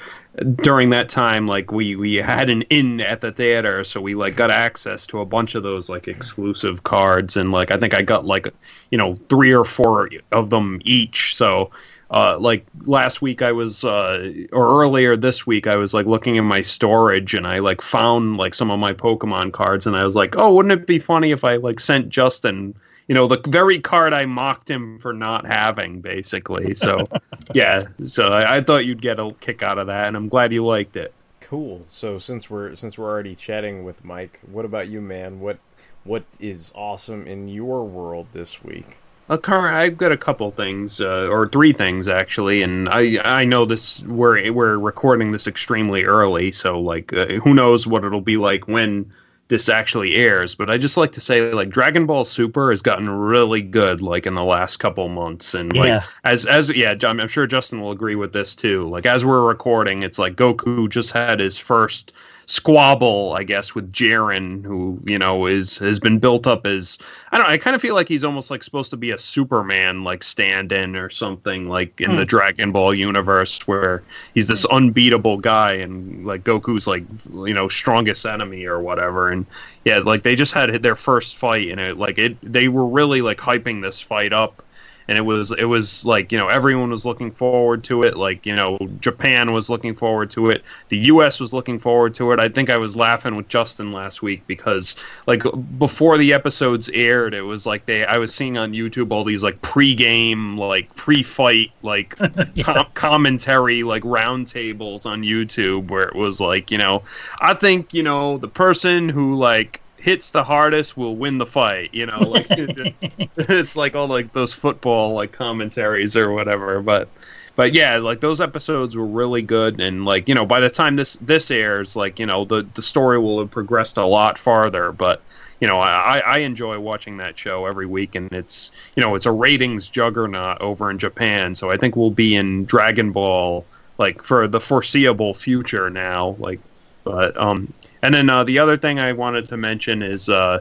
during 0.55 0.89
that 0.91 1.09
time 1.09 1.45
like 1.45 1.71
we 1.73 1.95
we 1.97 2.15
had 2.15 2.49
an 2.49 2.61
in 2.63 3.01
at 3.01 3.19
the 3.19 3.33
theater 3.33 3.83
so 3.83 3.99
we 3.99 4.15
like 4.15 4.37
got 4.37 4.49
access 4.49 5.05
to 5.05 5.19
a 5.19 5.25
bunch 5.25 5.55
of 5.55 5.63
those 5.63 5.89
like 5.89 6.07
exclusive 6.07 6.83
cards 6.83 7.35
and 7.35 7.51
like 7.51 7.69
i 7.69 7.77
think 7.77 7.93
i 7.93 8.01
got 8.01 8.25
like 8.25 8.47
you 8.91 8.97
know 8.97 9.17
three 9.27 9.51
or 9.51 9.65
four 9.65 10.09
of 10.31 10.49
them 10.49 10.79
each 10.85 11.35
so 11.35 11.69
uh, 12.11 12.37
like 12.39 12.65
last 12.85 13.21
week 13.21 13.41
I 13.41 13.53
was 13.53 13.83
uh, 13.85 14.33
or 14.51 14.81
earlier 14.83 15.15
this 15.15 15.47
week 15.47 15.65
I 15.65 15.77
was 15.77 15.93
like 15.93 16.05
looking 16.05 16.35
in 16.35 16.43
my 16.43 16.61
storage 16.61 17.33
and 17.33 17.47
I 17.47 17.59
like 17.59 17.81
found 17.81 18.37
like 18.37 18.53
some 18.53 18.69
of 18.69 18.79
my 18.79 18.93
Pokemon 18.93 19.53
cards 19.53 19.87
and 19.87 19.95
I 19.95 20.03
was 20.03 20.15
like, 20.15 20.35
oh, 20.35 20.53
wouldn't 20.53 20.73
it 20.73 20.85
be 20.85 20.99
funny 20.99 21.31
if 21.31 21.45
I 21.45 21.55
like 21.55 21.79
sent 21.79 22.09
Justin, 22.09 22.75
you 23.07 23.15
know, 23.15 23.27
the 23.27 23.41
very 23.47 23.79
card 23.79 24.13
I 24.13 24.25
mocked 24.25 24.69
him 24.69 24.99
for 24.99 25.13
not 25.13 25.45
having, 25.45 26.01
basically. 26.01 26.75
So 26.75 27.07
yeah, 27.53 27.87
so 28.05 28.27
I, 28.27 28.57
I 28.57 28.63
thought 28.63 28.85
you'd 28.85 29.01
get 29.01 29.19
a 29.19 29.33
kick 29.39 29.63
out 29.63 29.77
of 29.77 29.87
that, 29.87 30.07
and 30.07 30.17
I'm 30.17 30.27
glad 30.27 30.51
you 30.51 30.65
liked 30.65 30.97
it. 30.97 31.13
Cool. 31.39 31.85
So 31.89 32.19
since 32.19 32.49
we're 32.49 32.75
since 32.75 32.97
we're 32.97 33.09
already 33.09 33.35
chatting 33.35 33.83
with 33.83 34.05
Mike, 34.05 34.39
what 34.51 34.63
about 34.65 34.87
you, 34.87 35.01
man? 35.01 35.39
What 35.39 35.59
what 36.03 36.23
is 36.39 36.71
awesome 36.75 37.27
in 37.27 37.47
your 37.47 37.85
world 37.85 38.27
this 38.33 38.63
week? 38.63 38.97
Uh, 39.31 39.37
current, 39.37 39.75
I've 39.75 39.97
got 39.97 40.11
a 40.11 40.17
couple 40.17 40.51
things, 40.51 40.99
uh, 40.99 41.27
or 41.31 41.47
three 41.47 41.71
things 41.73 42.07
actually, 42.09 42.61
and 42.63 42.89
I 42.89 43.17
I 43.23 43.45
know 43.45 43.65
this 43.65 44.01
we're 44.03 44.51
we're 44.51 44.77
recording 44.77 45.31
this 45.31 45.47
extremely 45.47 46.03
early, 46.03 46.51
so 46.51 46.79
like 46.81 47.13
uh, 47.13 47.27
who 47.43 47.53
knows 47.53 47.87
what 47.87 48.03
it'll 48.03 48.21
be 48.21 48.35
like 48.37 48.67
when 48.67 49.09
this 49.47 49.69
actually 49.69 50.15
airs. 50.15 50.53
But 50.53 50.69
I 50.69 50.77
just 50.77 50.97
like 50.97 51.13
to 51.13 51.21
say 51.21 51.53
like 51.53 51.69
Dragon 51.69 52.05
Ball 52.05 52.25
Super 52.25 52.71
has 52.71 52.81
gotten 52.81 53.09
really 53.09 53.61
good 53.61 54.01
like 54.01 54.25
in 54.27 54.35
the 54.35 54.43
last 54.43 54.77
couple 54.77 55.07
months, 55.07 55.53
and 55.53 55.73
like 55.77 55.87
Yeah. 55.87 56.03
as 56.25 56.45
as 56.45 56.69
yeah, 56.69 56.93
I'm 57.03 57.27
sure 57.29 57.47
Justin 57.47 57.79
will 57.81 57.91
agree 57.91 58.15
with 58.15 58.33
this 58.33 58.53
too. 58.55 58.89
Like 58.89 59.05
as 59.05 59.23
we're 59.25 59.47
recording, 59.47 60.03
it's 60.03 60.19
like 60.19 60.35
Goku 60.35 60.89
just 60.89 61.11
had 61.11 61.39
his 61.39 61.57
first 61.57 62.11
squabble, 62.45 63.33
I 63.37 63.43
guess, 63.43 63.73
with 63.75 63.91
Jiren, 63.91 64.63
who 64.63 64.99
you 65.05 65.17
know 65.17 65.45
is 65.45 65.77
has 65.77 65.99
been 65.99 66.19
built 66.19 66.47
up 66.47 66.65
as 66.65 66.97
I 67.31 67.37
don't. 67.37 67.47
I 67.47 67.57
kind 67.57 67.75
of 67.75 67.81
feel 67.81 67.95
like 67.95 68.07
he's 68.07 68.23
almost 68.23 68.51
like 68.51 68.63
supposed 68.63 68.89
to 68.91 68.97
be 68.97 69.11
a 69.11 69.17
Superman 69.17 70.03
like 70.03 70.23
stand-in 70.23 70.95
or 70.95 71.09
something 71.09 71.69
like 71.69 71.99
in 72.01 72.15
the 72.15 72.23
hmm. 72.23 72.27
Dragon 72.27 72.71
Ball 72.71 72.93
universe, 72.93 73.59
where 73.67 74.03
he's 74.33 74.47
this 74.47 74.63
hmm. 74.63 74.75
unbeatable 74.75 75.37
guy 75.37 75.73
and 75.73 76.25
like 76.25 76.43
Goku's 76.43 76.87
like 76.87 77.03
you 77.31 77.53
know 77.53 77.67
strongest 77.69 78.25
enemy 78.25 78.65
or 78.65 78.79
whatever. 78.79 79.29
And 79.29 79.45
yeah, 79.85 79.99
like 79.99 80.23
they 80.23 80.35
just 80.35 80.53
had 80.53 80.83
their 80.83 80.95
first 80.95 81.37
fight, 81.37 81.69
and 81.69 81.79
it 81.79 81.97
like 81.97 82.17
it 82.17 82.37
they 82.41 82.67
were 82.67 82.85
really 82.85 83.21
like 83.21 83.37
hyping 83.37 83.81
this 83.81 83.99
fight 83.99 84.33
up 84.33 84.63
and 85.11 85.17
it 85.17 85.23
was 85.23 85.51
it 85.51 85.65
was 85.65 86.05
like 86.05 86.31
you 86.31 86.37
know 86.37 86.47
everyone 86.47 86.89
was 86.89 87.05
looking 87.05 87.31
forward 87.31 87.83
to 87.83 88.01
it. 88.01 88.15
Like 88.17 88.45
you 88.45 88.55
know 88.55 88.79
japan 89.01 89.51
was 89.51 89.69
looking 89.69 89.93
forward 89.93 90.31
to 90.31 90.49
it. 90.49 90.63
The 90.89 90.97
us 90.97 91.39
was 91.39 91.51
looking 91.53 91.77
forward 91.77 92.15
to 92.15 92.31
it. 92.31 92.39
I 92.39 92.47
think 92.49 92.69
i 92.69 92.77
was 92.77 92.95
laughing 92.95 93.35
with 93.35 93.47
justin 93.47 93.91
last 93.91 94.21
week 94.21 94.45
because 94.47 94.95
like 95.27 95.43
before 95.77 96.17
the 96.17 96.33
episodes 96.33 96.89
aired 96.93 97.33
it 97.33 97.41
was 97.41 97.65
like 97.65 97.85
they 97.85 98.05
i 98.05 98.17
was 98.17 98.33
seeing 98.33 98.57
on 98.57 98.71
youtube 98.71 99.11
all 99.11 99.23
these 99.23 99.43
like 99.43 99.61
pre-game 99.61 100.57
like 100.57 100.93
pre-fight 100.95 101.71
like 101.81 102.15
com- 102.63 102.87
commentary 102.93 103.83
like 103.83 104.03
roundtables 104.03 105.05
on 105.05 105.21
youtube 105.21 105.89
where 105.89 106.07
it 106.07 106.15
was 106.15 106.39
like 106.39 106.71
you 106.71 106.77
know 106.77 107.03
i 107.39 107.53
think 107.53 107.93
you 107.93 108.03
know 108.03 108.37
the 108.37 108.47
person 108.47 109.09
who 109.09 109.35
like 109.35 109.81
hits 110.01 110.31
the 110.31 110.43
hardest 110.43 110.97
will 110.97 111.15
win 111.15 111.37
the 111.37 111.45
fight 111.45 111.93
you 111.93 112.05
know 112.05 112.19
like 112.19 112.47
it's 112.49 113.75
like 113.75 113.95
all 113.95 114.07
like 114.07 114.33
those 114.33 114.53
football 114.53 115.13
like 115.13 115.31
commentaries 115.31 116.15
or 116.15 116.31
whatever 116.31 116.81
but 116.81 117.07
but 117.55 117.73
yeah 117.73 117.97
like 117.97 118.19
those 118.19 118.41
episodes 118.41 118.95
were 118.95 119.05
really 119.05 119.41
good 119.41 119.79
and 119.79 120.05
like 120.05 120.27
you 120.27 120.35
know 120.35 120.45
by 120.45 120.59
the 120.59 120.69
time 120.69 120.95
this 120.95 121.13
this 121.21 121.51
airs 121.51 121.95
like 121.95 122.17
you 122.19 122.25
know 122.25 122.45
the 122.45 122.67
the 122.73 122.81
story 122.81 123.19
will 123.19 123.39
have 123.39 123.51
progressed 123.51 123.97
a 123.97 124.05
lot 124.05 124.37
farther 124.37 124.91
but 124.91 125.21
you 125.59 125.67
know 125.67 125.79
i 125.79 126.19
i 126.19 126.39
enjoy 126.39 126.79
watching 126.79 127.17
that 127.17 127.37
show 127.37 127.65
every 127.67 127.85
week 127.85 128.15
and 128.15 128.31
it's 128.31 128.71
you 128.95 129.01
know 129.01 129.13
it's 129.13 129.27
a 129.27 129.31
ratings 129.31 129.87
juggernaut 129.87 130.59
over 130.61 130.89
in 130.89 130.97
japan 130.97 131.53
so 131.53 131.69
i 131.69 131.77
think 131.77 131.95
we'll 131.95 132.09
be 132.09 132.35
in 132.35 132.65
dragon 132.65 133.11
ball 133.11 133.65
like 133.99 134.23
for 134.23 134.47
the 134.47 134.59
foreseeable 134.59 135.33
future 135.33 135.89
now 135.89 136.35
like 136.39 136.59
but 137.03 137.35
um 137.37 137.71
and 138.01 138.13
then 138.13 138.29
uh, 138.29 138.43
the 138.43 138.59
other 138.59 138.77
thing 138.77 138.99
I 138.99 139.13
wanted 139.13 139.47
to 139.49 139.57
mention 139.57 140.01
is 140.01 140.29
uh, 140.29 140.59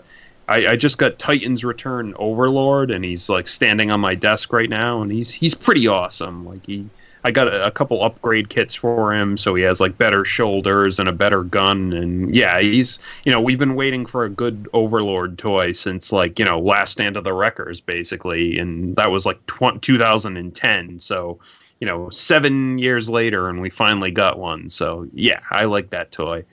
I, 0.50 0.70
I 0.70 0.76
just 0.76 0.98
got 0.98 1.18
Titan's 1.18 1.64
Return 1.64 2.12
Overlord, 2.18 2.90
and 2.90 3.04
he's 3.04 3.28
like 3.28 3.46
standing 3.46 3.90
on 3.92 4.00
my 4.00 4.16
desk 4.16 4.52
right 4.52 4.68
now, 4.68 5.00
and 5.00 5.10
he's 5.10 5.30
he's 5.30 5.54
pretty 5.54 5.86
awesome. 5.86 6.44
Like 6.44 6.66
he, 6.66 6.86
I 7.22 7.30
got 7.30 7.46
a, 7.46 7.66
a 7.66 7.70
couple 7.70 8.02
upgrade 8.02 8.50
kits 8.50 8.74
for 8.74 9.14
him, 9.14 9.36
so 9.36 9.54
he 9.54 9.62
has 9.62 9.80
like 9.80 9.96
better 9.96 10.24
shoulders 10.24 10.98
and 10.98 11.08
a 11.08 11.12
better 11.12 11.44
gun, 11.44 11.92
and 11.92 12.34
yeah, 12.34 12.60
he's 12.60 12.98
you 13.24 13.30
know 13.30 13.40
we've 13.40 13.60
been 13.60 13.76
waiting 13.76 14.04
for 14.04 14.24
a 14.24 14.28
good 14.28 14.68
Overlord 14.72 15.38
toy 15.38 15.70
since 15.70 16.10
like 16.10 16.38
you 16.38 16.44
know 16.44 16.58
Last 16.58 16.92
Stand 16.92 17.16
of 17.16 17.22
the 17.22 17.32
Wreckers 17.32 17.80
basically, 17.80 18.58
and 18.58 18.96
that 18.96 19.12
was 19.12 19.24
like 19.24 19.44
tw- 19.46 19.80
2010. 19.80 20.98
So 20.98 21.38
you 21.78 21.86
know 21.86 22.10
seven 22.10 22.78
years 22.80 23.08
later, 23.08 23.48
and 23.48 23.60
we 23.60 23.70
finally 23.70 24.10
got 24.10 24.36
one. 24.40 24.68
So 24.68 25.06
yeah, 25.14 25.40
I 25.52 25.66
like 25.66 25.90
that 25.90 26.10
toy. 26.10 26.44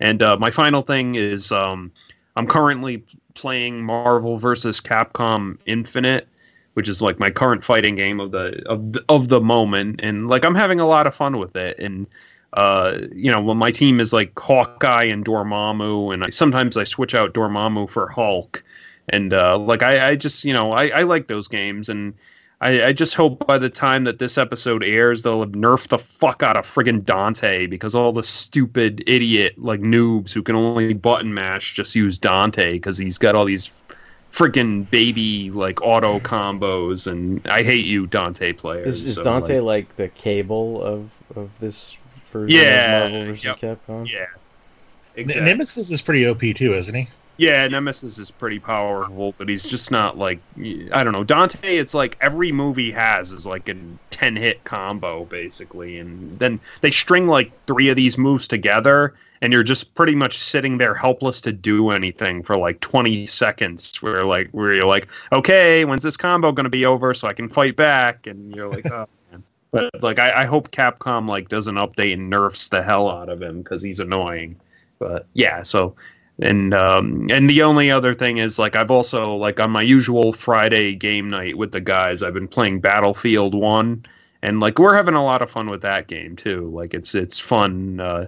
And 0.00 0.22
uh, 0.22 0.36
my 0.38 0.50
final 0.50 0.82
thing 0.82 1.14
is 1.14 1.52
um, 1.52 1.92
I'm 2.36 2.46
currently 2.46 3.04
playing 3.34 3.82
Marvel 3.84 4.38
vs. 4.38 4.80
Capcom 4.80 5.58
Infinite, 5.66 6.26
which 6.74 6.88
is 6.88 7.02
like 7.02 7.18
my 7.18 7.30
current 7.30 7.64
fighting 7.64 7.96
game 7.96 8.20
of 8.20 8.30
the 8.30 8.62
of 8.66 8.92
the, 8.92 9.04
of 9.08 9.28
the 9.28 9.40
moment, 9.40 10.00
and 10.02 10.28
like 10.28 10.44
I'm 10.44 10.54
having 10.54 10.80
a 10.80 10.86
lot 10.86 11.06
of 11.06 11.14
fun 11.14 11.38
with 11.38 11.54
it. 11.56 11.78
And 11.78 12.06
uh, 12.54 12.98
you 13.14 13.30
know, 13.30 13.40
when 13.40 13.56
my 13.56 13.70
team 13.70 14.00
is 14.00 14.12
like 14.12 14.36
Hawkeye 14.38 15.04
and 15.04 15.24
Dormammu, 15.24 16.12
and 16.12 16.24
I, 16.24 16.30
sometimes 16.30 16.76
I 16.76 16.84
switch 16.84 17.14
out 17.14 17.34
Dormammu 17.34 17.90
for 17.90 18.08
Hulk, 18.08 18.62
and 19.08 19.32
uh, 19.32 19.58
like 19.58 19.82
I, 19.82 20.10
I 20.10 20.16
just 20.16 20.44
you 20.44 20.52
know 20.52 20.72
I, 20.72 20.88
I 20.88 21.02
like 21.02 21.28
those 21.28 21.46
games, 21.46 21.88
and 21.88 22.14
I, 22.62 22.84
I 22.88 22.92
just 22.92 23.14
hope 23.14 23.46
by 23.46 23.56
the 23.56 23.70
time 23.70 24.04
that 24.04 24.18
this 24.18 24.36
episode 24.36 24.84
airs, 24.84 25.22
they'll 25.22 25.40
have 25.40 25.52
nerfed 25.52 25.88
the 25.88 25.98
fuck 25.98 26.42
out 26.42 26.56
of 26.58 26.66
friggin' 26.66 27.04
Dante 27.04 27.66
because 27.66 27.94
all 27.94 28.12
the 28.12 28.22
stupid 28.22 29.02
idiot 29.06 29.54
like 29.56 29.80
noobs 29.80 30.30
who 30.32 30.42
can 30.42 30.54
only 30.54 30.92
button 30.92 31.32
mash 31.32 31.72
just 31.74 31.94
use 31.94 32.18
Dante 32.18 32.72
because 32.74 32.98
he's 32.98 33.16
got 33.16 33.34
all 33.34 33.46
these 33.46 33.70
freaking 34.30 34.88
baby 34.90 35.50
like 35.50 35.80
auto 35.82 36.20
combos, 36.20 37.06
and 37.10 37.44
I 37.48 37.62
hate 37.62 37.86
you 37.86 38.06
Dante 38.06 38.52
players. 38.52 38.98
Is, 38.98 39.04
is 39.04 39.14
so, 39.16 39.24
Dante 39.24 39.60
like- 39.60 39.86
like, 39.88 39.96
the 39.96 40.08
cable 40.08 40.82
of 40.82 41.10
of 41.36 41.50
this 41.60 41.96
version 42.32 42.56
Yeah, 42.58 43.04
of 43.04 43.10
Marvel 43.12 43.26
vs. 43.32 43.44
yep. 43.44 43.58
Capcom? 43.58 44.08
yeah. 44.08 44.18
N- 44.20 44.26
Exactly. 45.16 45.44
Nemesis 45.46 45.90
is 45.90 46.00
pretty 46.02 46.26
OP 46.26 46.40
too, 46.54 46.74
isn't 46.74 46.94
he? 46.94 47.08
Yeah, 47.40 47.66
Nemesis 47.68 48.18
is 48.18 48.30
pretty 48.30 48.58
powerful, 48.58 49.34
but 49.38 49.48
he's 49.48 49.64
just 49.64 49.90
not 49.90 50.18
like 50.18 50.40
I 50.92 51.02
don't 51.02 51.14
know. 51.14 51.24
Dante, 51.24 51.78
it's 51.78 51.94
like 51.94 52.18
every 52.20 52.52
move 52.52 52.76
he 52.76 52.90
has 52.90 53.32
is 53.32 53.46
like 53.46 53.66
a 53.66 53.76
ten 54.10 54.36
hit 54.36 54.62
combo 54.64 55.24
basically, 55.24 55.98
and 55.98 56.38
then 56.38 56.60
they 56.82 56.90
string 56.90 57.28
like 57.28 57.50
three 57.66 57.88
of 57.88 57.96
these 57.96 58.18
moves 58.18 58.46
together, 58.46 59.14
and 59.40 59.54
you're 59.54 59.62
just 59.62 59.94
pretty 59.94 60.14
much 60.14 60.38
sitting 60.38 60.76
there 60.76 60.94
helpless 60.94 61.40
to 61.40 61.50
do 61.50 61.88
anything 61.88 62.42
for 62.42 62.58
like 62.58 62.78
twenty 62.80 63.26
seconds. 63.26 64.02
Where 64.02 64.26
like 64.26 64.50
where 64.50 64.74
you're 64.74 64.84
like, 64.84 65.08
okay, 65.32 65.86
when's 65.86 66.02
this 66.02 66.18
combo 66.18 66.52
gonna 66.52 66.68
be 66.68 66.84
over 66.84 67.14
so 67.14 67.26
I 67.26 67.32
can 67.32 67.48
fight 67.48 67.74
back? 67.74 68.26
And 68.26 68.54
you're 68.54 68.68
like, 68.68 68.84
oh. 68.92 69.08
man. 69.32 69.42
But 69.70 70.02
like, 70.02 70.18
I, 70.18 70.42
I 70.42 70.44
hope 70.44 70.72
Capcom 70.72 71.26
like 71.26 71.48
does 71.48 71.68
an 71.68 71.76
update 71.76 72.12
and 72.12 72.28
nerfs 72.28 72.68
the 72.68 72.82
hell 72.82 73.08
out 73.08 73.30
of 73.30 73.40
him 73.40 73.62
because 73.62 73.80
he's 73.80 74.00
annoying. 74.00 74.60
But 74.98 75.24
yeah, 75.32 75.62
so 75.62 75.96
and 76.40 76.72
um 76.72 77.26
and 77.30 77.50
the 77.50 77.62
only 77.62 77.90
other 77.90 78.14
thing 78.14 78.38
is 78.38 78.58
like 78.58 78.76
i've 78.76 78.90
also 78.90 79.34
like 79.34 79.60
on 79.60 79.70
my 79.70 79.82
usual 79.82 80.32
friday 80.32 80.94
game 80.94 81.28
night 81.28 81.56
with 81.56 81.72
the 81.72 81.80
guys 81.80 82.22
i've 82.22 82.34
been 82.34 82.48
playing 82.48 82.80
battlefield 82.80 83.54
1 83.54 84.04
and 84.42 84.60
like 84.60 84.78
we're 84.78 84.94
having 84.94 85.14
a 85.14 85.24
lot 85.24 85.42
of 85.42 85.50
fun 85.50 85.68
with 85.68 85.82
that 85.82 86.06
game 86.06 86.36
too 86.36 86.70
like 86.74 86.94
it's 86.94 87.14
it's 87.14 87.38
fun 87.38 88.00
uh 88.00 88.26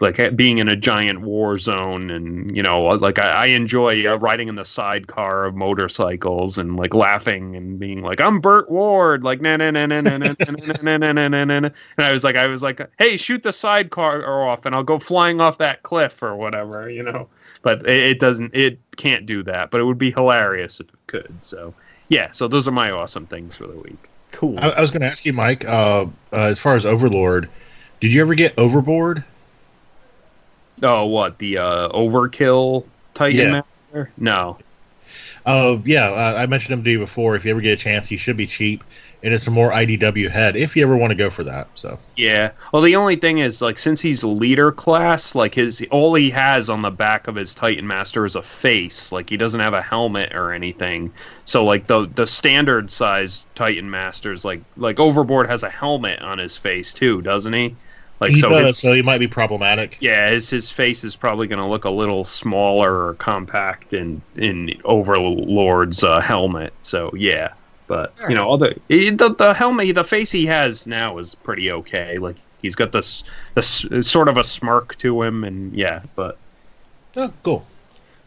like 0.00 0.18
uh, 0.18 0.30
being 0.30 0.58
in 0.58 0.68
a 0.68 0.74
giant 0.74 1.20
war 1.20 1.56
zone 1.56 2.10
and 2.10 2.56
you 2.56 2.62
know 2.62 2.80
like 2.80 3.20
i, 3.20 3.30
I 3.30 3.46
enjoy 3.46 4.04
uh, 4.06 4.16
riding 4.16 4.48
in 4.48 4.56
the 4.56 4.64
sidecar 4.64 5.44
of 5.44 5.54
motorcycles 5.54 6.58
and 6.58 6.76
like 6.76 6.94
laughing 6.94 7.54
and 7.54 7.78
being 7.78 8.02
like 8.02 8.20
i'm 8.20 8.40
burt 8.40 8.68
ward 8.72 9.22
like 9.22 9.40
na 9.40 9.56
na 9.56 9.70
na 9.70 9.86
na 9.86 10.00
na 10.00 10.18
na 10.18 10.34
na 10.82 10.96
na 10.96 11.12
na 11.12 11.28
na 11.28 11.44
na 11.44 11.54
and 11.54 11.72
i 11.98 12.10
was 12.10 12.24
like 12.24 12.34
i 12.34 12.48
was 12.48 12.62
like 12.62 12.80
hey 12.98 13.16
shoot 13.16 13.44
the 13.44 13.52
sidecar 13.52 14.48
off 14.48 14.66
and 14.66 14.74
i'll 14.74 14.82
go 14.82 14.98
flying 14.98 15.40
off 15.40 15.58
that 15.58 15.84
cliff 15.84 16.20
or 16.20 16.34
whatever 16.34 16.90
you 16.90 17.04
know 17.04 17.28
but 17.62 17.88
it, 17.88 18.10
it 18.12 18.20
doesn't 18.20 18.54
it 18.54 18.80
can't 18.96 19.26
do 19.26 19.42
that 19.42 19.70
but 19.70 19.80
it 19.80 19.84
would 19.84 19.98
be 19.98 20.10
hilarious 20.12 20.80
if 20.80 20.88
it 20.88 21.06
could 21.06 21.38
so 21.44 21.74
yeah 22.08 22.30
so 22.32 22.48
those 22.48 22.68
are 22.68 22.72
my 22.72 22.90
awesome 22.90 23.26
things 23.26 23.56
for 23.56 23.66
the 23.66 23.78
week 23.78 24.08
Cool. 24.32 24.58
I, 24.58 24.70
I 24.70 24.80
was 24.80 24.90
going 24.90 25.02
to 25.02 25.06
ask 25.06 25.24
you, 25.24 25.32
Mike. 25.32 25.64
Uh, 25.64 26.06
uh, 26.32 26.40
as 26.42 26.60
far 26.60 26.76
as 26.76 26.86
Overlord, 26.86 27.50
did 28.00 28.12
you 28.12 28.20
ever 28.22 28.34
get 28.34 28.54
Overboard? 28.58 29.24
oh 30.82 31.06
what 31.06 31.38
the 31.38 31.58
uh 31.58 31.88
overkill 31.90 32.90
titan 33.14 33.48
Yeah. 33.48 33.50
master 33.50 34.12
no 34.16 34.58
Uh, 35.44 35.78
yeah, 35.84 36.06
uh, 36.08 36.34
I 36.38 36.46
mentioned 36.46 36.72
them 36.72 36.84
to 36.84 36.90
you 36.90 36.98
before. 36.98 37.34
If 37.36 37.44
you 37.44 37.50
ever 37.50 37.60
get 37.60 37.72
a 37.78 37.82
chance, 37.82 38.08
he 38.08 38.16
should 38.16 38.36
be 38.36 38.46
cheap, 38.46 38.84
and 39.22 39.32
it's 39.32 39.46
a 39.46 39.50
more 39.50 39.70
IDW 39.72 40.30
head 40.30 40.56
if 40.56 40.74
you 40.76 40.82
ever 40.82 40.96
want 40.96 41.10
to 41.10 41.14
go 41.16 41.30
for 41.30 41.44
that. 41.44 41.68
So 41.74 41.98
yeah 42.16 42.52
well 42.72 42.82
the 42.82 42.94
only 42.94 43.16
thing 43.16 43.38
is 43.38 43.62
like 43.62 43.78
since 43.78 44.00
he's 44.00 44.22
leader 44.22 44.70
class 44.70 45.34
like 45.34 45.54
his 45.54 45.82
all 45.90 46.14
he 46.14 46.28
has 46.30 46.68
on 46.68 46.82
the 46.82 46.90
back 46.90 47.26
of 47.26 47.34
his 47.34 47.54
titan 47.54 47.86
master 47.86 48.26
is 48.26 48.36
a 48.36 48.42
face 48.42 49.10
like 49.12 49.30
he 49.30 49.36
doesn't 49.38 49.60
have 49.60 49.72
a 49.72 49.80
helmet 49.80 50.34
or 50.34 50.52
anything 50.52 51.14
so 51.46 51.64
like 51.64 51.86
the 51.86 52.06
the 52.14 52.26
standard 52.26 52.90
size 52.90 53.46
titan 53.54 53.90
masters 53.90 54.44
like 54.44 54.62
like 54.76 55.00
overboard 55.00 55.48
has 55.48 55.62
a 55.62 55.70
helmet 55.70 56.20
on 56.20 56.38
his 56.38 56.56
face 56.58 56.92
too 56.92 57.22
doesn't 57.22 57.54
he 57.54 57.78
like 58.20 58.32
he 58.32 58.40
so 58.40 58.48
does, 58.48 58.66
his- 58.66 58.78
so 58.78 58.92
he 58.92 59.02
might 59.02 59.18
be 59.18 59.26
problematic. 59.26 59.98
Yeah, 60.00 60.30
his 60.30 60.48
his 60.48 60.70
face 60.70 61.02
is 61.02 61.16
probably 61.16 61.48
going 61.48 61.58
to 61.58 61.66
look 61.66 61.84
a 61.86 61.90
little 61.90 62.24
smaller 62.24 63.06
or 63.08 63.14
compact 63.14 63.92
in 63.92 64.22
in 64.36 64.70
Overlord's 64.84 66.04
uh, 66.04 66.20
helmet. 66.20 66.76
So 66.82 67.10
yeah, 67.16 67.54
but 67.92 68.18
you 68.26 68.34
know, 68.34 68.50
other 68.50 68.74
he- 68.88 69.10
the 69.10 69.34
the 69.34 69.52
helmet, 69.52 69.94
the 69.94 70.02
face 70.04 70.30
he 70.30 70.46
has 70.46 70.86
now 70.86 71.18
is 71.18 71.34
pretty 71.34 71.70
okay. 71.70 72.16
Like 72.16 72.36
he's 72.62 72.74
got 72.74 72.92
this 72.92 73.22
this 73.54 73.84
sort 74.00 74.28
of 74.28 74.38
a 74.38 74.44
smirk 74.44 74.96
to 74.96 75.22
him, 75.22 75.44
and 75.44 75.74
yeah, 75.74 76.00
but 76.16 76.38
Oh, 77.16 77.30
cool. 77.42 77.66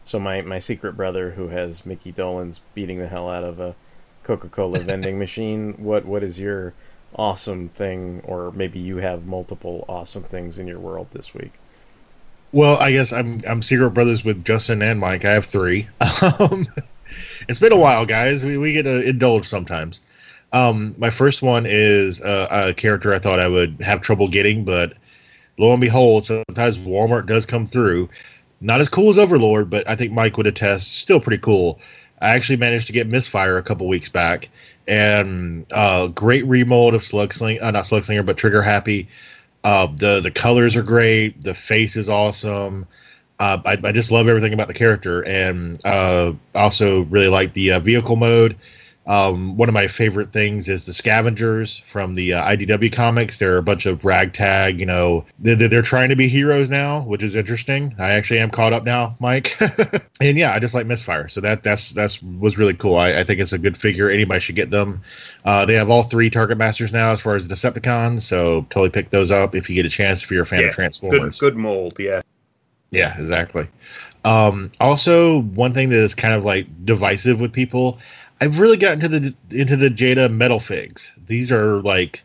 So 0.04 0.20
my, 0.20 0.40
my 0.42 0.60
secret 0.60 0.96
brother 0.96 1.32
who 1.32 1.48
has 1.48 1.84
Mickey 1.84 2.12
Dolenz 2.12 2.60
beating 2.74 2.98
the 3.00 3.08
hell 3.08 3.28
out 3.28 3.42
of 3.42 3.58
a 3.58 3.74
Coca 4.22 4.48
Cola 4.48 4.78
vending 4.90 5.18
machine. 5.18 5.72
What 5.78 6.04
what 6.04 6.22
is 6.22 6.38
your 6.38 6.72
awesome 7.16 7.68
thing, 7.70 8.22
or 8.24 8.52
maybe 8.52 8.78
you 8.78 8.98
have 8.98 9.26
multiple 9.26 9.84
awesome 9.88 10.22
things 10.22 10.60
in 10.60 10.68
your 10.68 10.78
world 10.78 11.08
this 11.12 11.34
week? 11.34 11.54
Well, 12.52 12.76
I 12.76 12.92
guess 12.92 13.12
I'm 13.12 13.42
I'm 13.48 13.62
secret 13.62 13.90
brothers 13.90 14.24
with 14.24 14.44
Justin 14.44 14.80
and 14.80 15.00
Mike. 15.00 15.24
I 15.24 15.32
have 15.32 15.46
three. 15.46 15.88
Um, 16.38 16.66
it's 17.48 17.58
been 17.58 17.72
a 17.72 17.76
while, 17.76 18.06
guys. 18.06 18.44
We 18.44 18.58
we 18.58 18.72
get 18.72 18.84
to 18.84 19.02
indulge 19.02 19.46
sometimes. 19.46 20.00
Um, 20.52 20.94
my 20.98 21.10
first 21.10 21.42
one 21.42 21.64
is 21.66 22.20
a, 22.20 22.68
a 22.68 22.74
character 22.74 23.12
I 23.12 23.18
thought 23.18 23.40
I 23.40 23.48
would 23.48 23.80
have 23.80 24.00
trouble 24.00 24.28
getting, 24.28 24.64
but 24.64 24.94
lo 25.58 25.72
and 25.72 25.80
behold, 25.80 26.26
sometimes 26.26 26.78
Walmart 26.78 27.26
does 27.26 27.46
come 27.46 27.66
through. 27.66 28.08
Not 28.60 28.80
as 28.80 28.88
cool 28.88 29.10
as 29.10 29.18
Overlord, 29.18 29.68
but 29.68 29.88
I 29.88 29.96
think 29.96 30.12
Mike 30.12 30.36
would 30.36 30.46
attest. 30.46 30.94
Still 30.98 31.20
pretty 31.20 31.42
cool. 31.42 31.78
I 32.20 32.30
actually 32.30 32.56
managed 32.56 32.86
to 32.86 32.92
get 32.94 33.06
Misfire 33.06 33.58
a 33.58 33.62
couple 33.62 33.86
weeks 33.88 34.08
back, 34.08 34.48
and 34.88 35.66
uh, 35.72 36.06
great 36.08 36.46
remold 36.46 36.94
of 36.94 37.02
Slugsling, 37.02 37.60
uh, 37.60 37.70
not 37.70 37.84
Slugslinger, 37.84 38.24
but 38.24 38.38
Trigger 38.38 38.62
Happy. 38.62 39.08
Uh, 39.64 39.88
the 39.96 40.20
the 40.20 40.30
colors 40.30 40.76
are 40.76 40.82
great. 40.82 41.42
The 41.42 41.54
face 41.54 41.96
is 41.96 42.08
awesome. 42.08 42.86
Uh, 43.38 43.58
I, 43.64 43.78
I 43.84 43.92
just 43.92 44.10
love 44.10 44.28
everything 44.28 44.52
about 44.54 44.68
the 44.68 44.74
character, 44.74 45.22
and 45.24 45.78
uh, 45.84 46.32
also 46.54 47.02
really 47.02 47.28
like 47.28 47.52
the 47.52 47.72
uh, 47.72 47.80
vehicle 47.80 48.16
mode. 48.16 48.56
Um, 49.06 49.56
one 49.56 49.68
of 49.68 49.72
my 49.72 49.86
favorite 49.86 50.32
things 50.32 50.68
is 50.68 50.84
the 50.84 50.92
scavengers 50.92 51.78
from 51.78 52.16
the 52.16 52.32
uh, 52.32 52.44
IDW 52.44 52.92
comics. 52.92 53.38
They're 53.38 53.56
a 53.56 53.62
bunch 53.62 53.86
of 53.86 54.04
ragtag, 54.04 54.80
you 54.80 54.86
know, 54.86 55.24
they're, 55.38 55.54
they're, 55.54 55.82
trying 55.82 56.08
to 56.08 56.16
be 56.16 56.26
heroes 56.26 56.68
now, 56.68 57.02
which 57.02 57.22
is 57.22 57.36
interesting. 57.36 57.94
I 58.00 58.10
actually 58.10 58.40
am 58.40 58.50
caught 58.50 58.72
up 58.72 58.82
now, 58.82 59.14
Mike. 59.20 59.56
and 60.20 60.36
yeah, 60.36 60.52
I 60.52 60.58
just 60.58 60.74
like 60.74 60.86
Misfire. 60.86 61.28
So 61.28 61.40
that 61.42 61.62
that's 61.62 61.90
that's 61.90 62.20
was 62.20 62.58
really 62.58 62.74
cool. 62.74 62.96
I, 62.96 63.20
I 63.20 63.24
think 63.24 63.38
it's 63.38 63.52
a 63.52 63.58
good 63.58 63.76
figure. 63.76 64.10
Anybody 64.10 64.40
should 64.40 64.56
get 64.56 64.70
them. 64.70 65.00
Uh, 65.44 65.64
they 65.64 65.74
have 65.74 65.88
all 65.88 66.02
three 66.02 66.28
Target 66.28 66.58
Masters 66.58 66.92
now 66.92 67.12
as 67.12 67.20
far 67.20 67.36
as 67.36 67.46
the 67.46 67.54
Decepticons. 67.54 68.22
So 68.22 68.62
totally 68.70 68.90
pick 68.90 69.10
those 69.10 69.30
up 69.30 69.54
if 69.54 69.68
you 69.70 69.76
get 69.76 69.86
a 69.86 69.90
chance 69.90 70.24
if 70.24 70.32
you're 70.32 70.42
a 70.42 70.46
fan 70.46 70.62
Yeah, 70.62 70.66
of 70.68 70.74
Transformers. 70.74 71.38
good 71.38 71.52
good 71.52 71.56
mold. 71.56 71.94
Yeah, 72.00 72.22
Yeah, 72.90 73.18
exactly. 73.18 73.68
Um, 74.24 74.70
also, 74.80 75.42
one 75.42 75.72
thing 75.72 75.88
that 75.90 75.98
is 75.98 76.14
kind 76.14 76.34
of 76.34 76.44
like 76.44 76.66
divisive 76.84 77.40
with 77.40 77.52
people, 77.52 77.98
I've 78.40 78.58
really 78.58 78.76
gotten 78.76 79.04
into 79.04 79.20
the 79.20 79.60
into 79.60 79.76
the 79.76 79.88
Jada 79.88 80.32
metal 80.32 80.60
figs. 80.60 81.14
These 81.26 81.52
are 81.52 81.80
like 81.82 82.22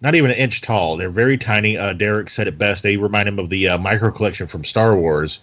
not 0.00 0.14
even 0.14 0.30
an 0.30 0.36
inch 0.36 0.62
tall. 0.62 0.96
They're 0.96 1.10
very 1.10 1.38
tiny. 1.38 1.76
Uh, 1.76 1.92
Derek 1.92 2.28
said 2.30 2.48
it 2.48 2.58
best. 2.58 2.82
They 2.82 2.96
remind 2.96 3.28
him 3.28 3.38
of 3.38 3.50
the 3.50 3.68
uh, 3.68 3.78
micro 3.78 4.10
collection 4.10 4.46
from 4.46 4.64
Star 4.64 4.96
Wars, 4.96 5.40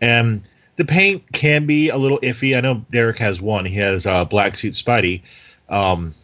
and 0.00 0.42
the 0.76 0.84
paint 0.84 1.22
can 1.32 1.66
be 1.66 1.88
a 1.88 1.96
little 1.96 2.18
iffy. 2.20 2.56
I 2.56 2.60
know 2.60 2.84
Derek 2.90 3.18
has 3.18 3.40
one. 3.40 3.64
He 3.64 3.76
has 3.76 4.06
uh, 4.06 4.24
black 4.24 4.54
suit 4.54 4.74
Spidey. 4.74 5.22
Um, 5.68 6.14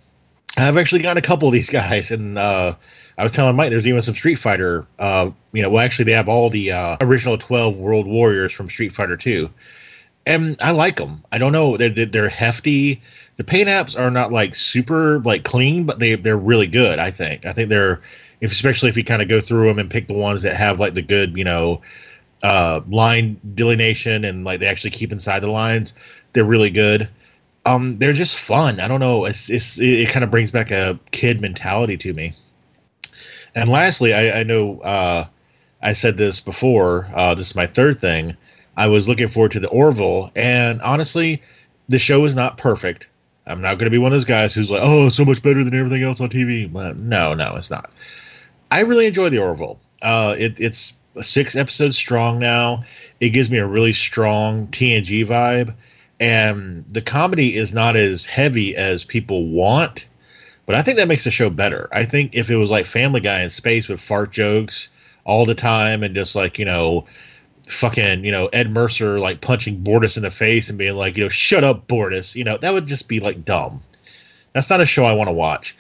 I've 0.57 0.77
actually 0.77 1.03
gotten 1.03 1.19
a 1.19 1.23
couple 1.23 1.49
of 1.49 1.53
these 1.55 1.71
guys, 1.81 2.11
and 2.11 2.39
uh, 2.39 2.75
I 3.21 3.23
was 3.23 3.33
telling 3.33 3.55
Mike 3.55 3.69
there's 3.69 3.87
even 3.87 4.01
some 4.01 4.15
Street 4.15 4.37
Fighter. 4.37 4.87
Uh, 4.99 5.31
you 5.53 5.61
know, 5.61 5.69
well, 5.69 5.85
actually, 5.85 6.07
they 6.07 6.13
have 6.13 6.27
all 6.27 6.49
the 6.49 6.73
uh, 6.73 6.97
original 7.03 7.37
12 7.37 7.77
World 7.77 8.07
Warriors 8.07 8.51
from 8.51 8.71
Street 8.71 8.95
Fighter 8.95 9.15
2, 9.15 9.51
and 10.25 10.57
I 10.63 10.71
like 10.71 10.97
them. 10.97 11.23
I 11.31 11.37
don't 11.37 11.53
know, 11.53 11.77
they're 11.77 11.91
they're- 11.91 12.31
hefty. 12.31 13.03
The 13.37 13.45
paint 13.45 13.69
apps 13.69 13.99
are 13.99 14.11
not 14.11 14.33
like 14.33 14.55
super 14.55 15.21
like 15.21 15.45
clean, 15.45 15.85
but 15.85 15.99
they 15.99 16.15
they're 16.15 16.39
really 16.39 16.67
good. 16.67 16.99
I 16.99 17.11
think. 17.11 17.45
I 17.45 17.53
think 17.53 17.69
they're, 17.69 18.01
if, 18.41 18.53
especially 18.53 18.89
if 18.89 18.97
you 18.97 19.05
kind 19.05 19.21
of 19.21 19.29
go 19.29 19.43
through 19.43 19.69
them 19.69 19.79
and 19.79 19.91
pick 19.91 20.07
the 20.09 20.15
ones 20.15 20.41
that 20.43 20.57
have 20.57 20.81
like 20.81 20.95
the 20.95 21.03
good, 21.03 21.37
you 21.37 21.45
know, 21.45 21.83
uh, 22.43 22.81
line 22.89 23.39
delineation 23.55 24.25
and 24.25 24.45
like 24.45 24.61
they 24.61 24.67
actually 24.67 24.91
keep 24.91 25.13
inside 25.13 25.41
the 25.41 25.51
lines. 25.51 25.93
They're 26.33 26.45
really 26.45 26.71
good 26.71 27.09
um 27.67 27.99
they're 27.99 28.15
just 28.15 28.39
fun 28.39 28.81
i 28.81 28.89
don't 28.89 29.01
know 29.01 29.27
it's, 29.27 29.51
it's 29.51 29.79
it, 29.79 30.09
kind 30.09 30.25
of 30.25 30.31
brings 30.31 30.51
back 30.51 30.71
a 30.71 30.99
kid 31.11 31.43
mentality 31.43 31.95
to 31.95 32.15
me 32.15 32.33
and 33.55 33.69
lastly 33.69 34.13
i 34.15 34.41
i 34.41 34.43
know 34.43 34.81
uh 34.81 35.27
i 35.83 35.93
said 35.93 36.17
this 36.17 36.41
before 36.41 37.09
uh 37.15 37.35
this 37.35 37.49
is 37.51 37.57
my 37.57 37.67
third 37.67 38.01
thing. 38.01 38.37
I 38.77 38.87
was 38.87 39.09
looking 39.09 39.29
forward 39.29 39.53
to 39.53 39.61
the 39.61 39.69
orville 39.69 40.31
and 40.35 40.81
honestly 40.83 41.43
the 41.89 41.99
show 41.99 42.25
is 42.25 42.35
not 42.35 42.57
perfect. 42.57 43.09
I'm 43.47 43.61
not 43.61 43.75
going 43.75 43.87
to 43.87 43.91
be 43.91 43.99
one 43.99 44.09
of 44.09 44.13
those 44.13 44.25
guys 44.25 44.55
who's 44.55 44.71
like 44.71 44.83
oh 44.83 45.09
so 45.09 45.25
much 45.25 45.43
better 45.43 45.65
than 45.65 45.75
everything 45.75 46.03
else 46.03 46.21
on 46.21 46.29
tv 46.29 46.73
but 46.73 46.97
no 46.97 47.35
no 47.35 47.57
it's 47.57 47.71
not. 47.71 47.91
I 48.71 48.81
really 48.81 49.07
enjoy 49.07 49.31
the 49.31 49.39
orville. 49.39 49.79
Uh, 50.03 50.35
it, 50.39 50.59
it's 50.61 50.97
six 51.21 51.57
episodes 51.57 51.97
strong 51.97 52.39
now. 52.39 52.85
It 53.21 53.31
gives 53.31 53.51
me 53.51 53.59
a 53.59 53.67
really 53.67 53.93
strong 53.93 54.69
TNG 54.69 55.27
vibe, 55.27 55.75
and 56.19 56.85
the 56.89 57.03
comedy 57.03 57.57
is 57.57 57.73
not 57.73 57.97
as 57.97 58.25
heavy 58.25 58.77
as 58.77 59.05
people 59.05 59.47
want. 59.47 60.07
But 60.67 60.77
I 60.77 60.83
think 60.83 60.99
that 60.99 61.09
makes 61.09 61.25
the 61.25 61.31
show 61.31 61.51
better. 61.51 61.89
I 61.93 62.05
think 62.05 62.35
if 62.35 62.51
it 62.51 62.57
was 62.57 62.71
like 62.71 62.87
Family 62.87 63.21
Guy 63.21 63.43
in 63.43 63.51
space 63.51 63.89
with 63.89 64.01
fart 64.01 64.31
jokes 64.31 64.89
all 65.25 65.45
the 65.45 65.55
time 65.55 66.03
and 66.03 66.15
just 66.15 66.35
like 66.37 66.59
you 66.59 66.65
know, 66.65 67.07
fucking 67.69 68.25
you 68.25 68.33
know 68.33 68.47
Ed 68.49 68.71
Mercer 68.71 69.19
like 69.19 69.41
punching 69.41 69.83
Bortus 69.83 70.17
in 70.17 70.23
the 70.23 70.31
face 70.31 70.69
and 70.69 70.79
being 70.79 70.95
like 70.95 71.17
you 71.17 71.25
know 71.25 71.29
shut 71.29 71.65
up 71.65 71.87
Bortus, 71.89 72.35
you 72.35 72.45
know 72.45 72.57
that 72.59 72.73
would 72.73 72.87
just 72.87 73.09
be 73.09 73.21
like 73.21 73.45
dumb. 73.45 73.81
That's 74.53 74.71
not 74.71 74.81
a 74.81 74.87
show 74.87 75.05
I 75.05 75.13
want 75.13 75.29
to 75.29 75.33
watch. 75.33 75.77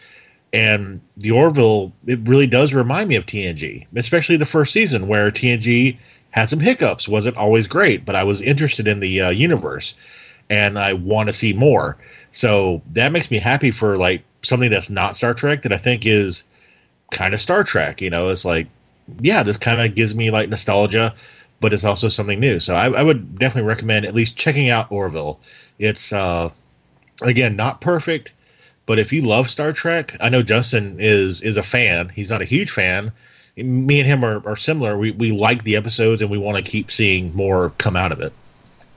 And 0.52 1.00
the 1.16 1.30
Orville, 1.30 1.92
it 2.06 2.18
really 2.28 2.46
does 2.46 2.74
remind 2.74 3.08
me 3.08 3.14
of 3.14 3.26
TNG, 3.26 3.86
especially 3.94 4.36
the 4.36 4.46
first 4.46 4.72
season 4.72 5.06
where 5.06 5.30
TNG 5.30 5.96
had 6.30 6.50
some 6.50 6.60
hiccups, 6.60 7.08
wasn't 7.08 7.36
always 7.36 7.68
great, 7.68 8.04
but 8.04 8.16
I 8.16 8.24
was 8.24 8.42
interested 8.42 8.88
in 8.88 9.00
the 9.00 9.20
uh, 9.20 9.30
universe 9.30 9.94
and 10.48 10.78
I 10.78 10.92
want 10.92 11.28
to 11.28 11.32
see 11.32 11.52
more. 11.52 11.96
So 12.32 12.82
that 12.92 13.12
makes 13.12 13.30
me 13.30 13.38
happy 13.38 13.70
for 13.70 13.96
like 13.96 14.22
something 14.42 14.70
that's 14.70 14.90
not 14.90 15.16
Star 15.16 15.34
Trek 15.34 15.62
that 15.62 15.72
I 15.72 15.76
think 15.76 16.06
is 16.06 16.44
kind 17.10 17.34
of 17.34 17.40
Star 17.40 17.64
Trek. 17.64 18.00
You 18.00 18.10
know, 18.10 18.28
it's 18.28 18.44
like, 18.44 18.66
yeah, 19.20 19.42
this 19.42 19.56
kind 19.56 19.80
of 19.80 19.94
gives 19.94 20.14
me 20.14 20.30
like 20.30 20.48
nostalgia, 20.48 21.14
but 21.60 21.72
it's 21.72 21.84
also 21.84 22.08
something 22.08 22.40
new. 22.40 22.60
So 22.60 22.74
I, 22.74 22.90
I 22.90 23.02
would 23.02 23.38
definitely 23.38 23.68
recommend 23.68 24.06
at 24.06 24.14
least 24.14 24.36
checking 24.36 24.70
out 24.70 24.90
Orville. 24.90 25.40
It's 25.78 26.12
uh, 26.12 26.50
again 27.22 27.56
not 27.56 27.80
perfect, 27.80 28.32
but 28.86 28.98
if 28.98 29.12
you 29.12 29.22
love 29.22 29.50
Star 29.50 29.72
Trek, 29.72 30.16
I 30.20 30.28
know 30.28 30.42
Justin 30.42 30.96
is 30.98 31.40
is 31.42 31.56
a 31.56 31.62
fan. 31.62 32.08
He's 32.08 32.30
not 32.30 32.42
a 32.42 32.46
huge 32.46 32.70
fan. 32.70 33.12
Me 33.56 33.98
and 33.98 34.06
him 34.06 34.24
are, 34.24 34.46
are 34.46 34.56
similar. 34.56 34.96
We 34.96 35.10
we 35.12 35.32
like 35.32 35.64
the 35.64 35.76
episodes 35.76 36.22
and 36.22 36.30
we 36.30 36.38
want 36.38 36.64
to 36.64 36.70
keep 36.70 36.90
seeing 36.90 37.34
more 37.34 37.70
come 37.78 37.96
out 37.96 38.12
of 38.12 38.20
it. 38.20 38.32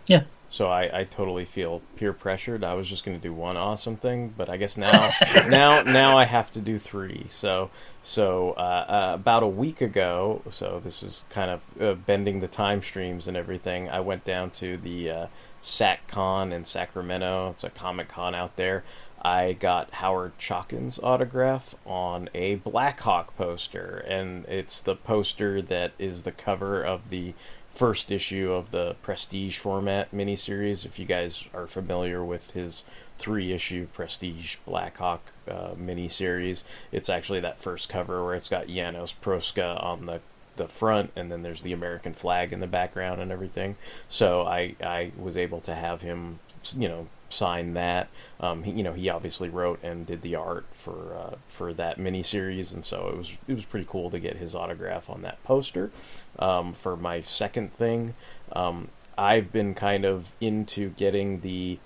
Yeah. 0.07 0.23
So 0.53 0.67
I, 0.67 0.99
I 0.99 1.03
totally 1.05 1.45
feel 1.45 1.81
peer 1.95 2.13
pressured. 2.13 2.63
I 2.63 2.75
was 2.75 2.88
just 2.88 3.03
going 3.03 3.19
to 3.19 3.27
do 3.27 3.34
one 3.34 3.57
awesome 3.57 3.95
thing, 3.95 4.35
but 4.38 4.51
I 4.51 4.57
guess 4.57 4.77
now 4.77 5.11
now 5.49 5.81
now 5.81 6.15
I 6.15 6.25
have 6.25 6.51
to 6.51 6.61
do 6.61 6.77
three. 6.77 7.25
So 7.27 7.71
so 8.03 8.51
uh, 8.51 8.59
uh, 8.88 9.11
about 9.15 9.41
a 9.41 9.47
week 9.47 9.81
ago, 9.81 10.43
so 10.51 10.80
this 10.84 11.01
is 11.01 11.23
kind 11.31 11.49
of 11.49 11.81
uh, 11.81 11.95
bending 11.95 12.39
the 12.39 12.47
time 12.47 12.84
streams 12.84 13.27
and 13.27 13.35
everything. 13.35 13.89
I 13.89 14.01
went 14.01 14.25
down 14.25 14.51
to 14.51 14.77
the 14.77 15.09
uh, 15.09 15.27
SacCon 15.59 16.53
in 16.53 16.65
Sacramento. 16.65 17.49
It's 17.49 17.63
a 17.63 17.71
Comic 17.71 18.09
Con 18.09 18.35
out 18.35 18.55
there. 18.55 18.84
I 19.25 19.53
got 19.53 19.89
Howard 19.91 20.38
Chaykin's 20.38 20.99
autograph 21.01 21.73
on 21.84 22.30
a 22.35 22.55
Blackhawk 22.55 23.35
poster, 23.38 24.05
and 24.07 24.45
it's 24.45 24.81
the 24.81 24.97
poster 24.97 25.63
that 25.63 25.93
is 25.97 26.23
the 26.23 26.31
cover 26.31 26.84
of 26.84 27.09
the 27.09 27.34
first 27.73 28.11
issue 28.11 28.51
of 28.51 28.71
the 28.71 28.95
Prestige 29.01 29.57
format 29.57 30.11
miniseries. 30.13 30.85
If 30.85 30.99
you 30.99 31.05
guys 31.05 31.45
are 31.53 31.67
familiar 31.67 32.23
with 32.23 32.51
his 32.51 32.83
three 33.17 33.51
issue 33.51 33.87
Prestige 33.93 34.57
Blackhawk 34.65 35.21
uh, 35.47 35.71
miniseries, 35.71 36.61
it's 36.91 37.09
actually 37.09 37.39
that 37.41 37.59
first 37.59 37.89
cover 37.89 38.23
where 38.23 38.35
it's 38.35 38.49
got 38.49 38.67
Janos 38.67 39.13
Prohaska 39.21 39.83
on 39.83 40.05
the 40.05 40.21
the 40.55 40.67
front 40.67 41.11
and 41.15 41.31
then 41.31 41.41
there's 41.41 41.63
the 41.63 41.73
American 41.73 42.13
flag 42.13 42.53
in 42.53 42.59
the 42.59 42.67
background 42.67 43.19
and 43.19 43.31
everything. 43.31 43.75
So 44.07 44.43
I 44.43 44.75
I 44.83 45.11
was 45.17 45.35
able 45.35 45.61
to 45.61 45.73
have 45.73 46.01
him 46.01 46.39
you 46.77 46.87
know 46.87 47.07
sign 47.34 47.73
that. 47.73 48.10
Um, 48.39 48.64
he, 48.64 48.72
you 48.72 48.84
know, 48.84 48.93
he 48.93 49.10
obviously 49.10 49.49
wrote 49.49 49.80
and 49.84 50.05
did 50.05 50.22
the 50.22 50.35
art 50.35 50.65
for 50.73 51.15
uh, 51.15 51.35
for 51.47 51.73
that 51.73 51.97
miniseries, 51.97 52.73
and 52.73 52.84
so 52.84 53.10
it 53.10 53.18
was 53.18 53.31
it 53.47 53.53
was 53.55 53.65
pretty 53.65 53.88
cool 53.89 54.10
to 54.11 54.19
get 54.19 54.38
his 54.38 54.55
autograph 54.55 55.10
on 55.10 55.22
that 55.23 55.43
poster. 55.43 55.91
Um, 56.39 56.73
for 56.73 56.95
my 56.95 57.22
second 57.22 57.73
thing, 57.73 58.15
um, 58.51 58.89
I've 59.18 59.51
been 59.51 59.73
kind 59.73 60.05
of 60.05 60.34
into 60.39 60.89
getting 60.91 61.41
the 61.41 61.80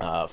uh, 0.00 0.28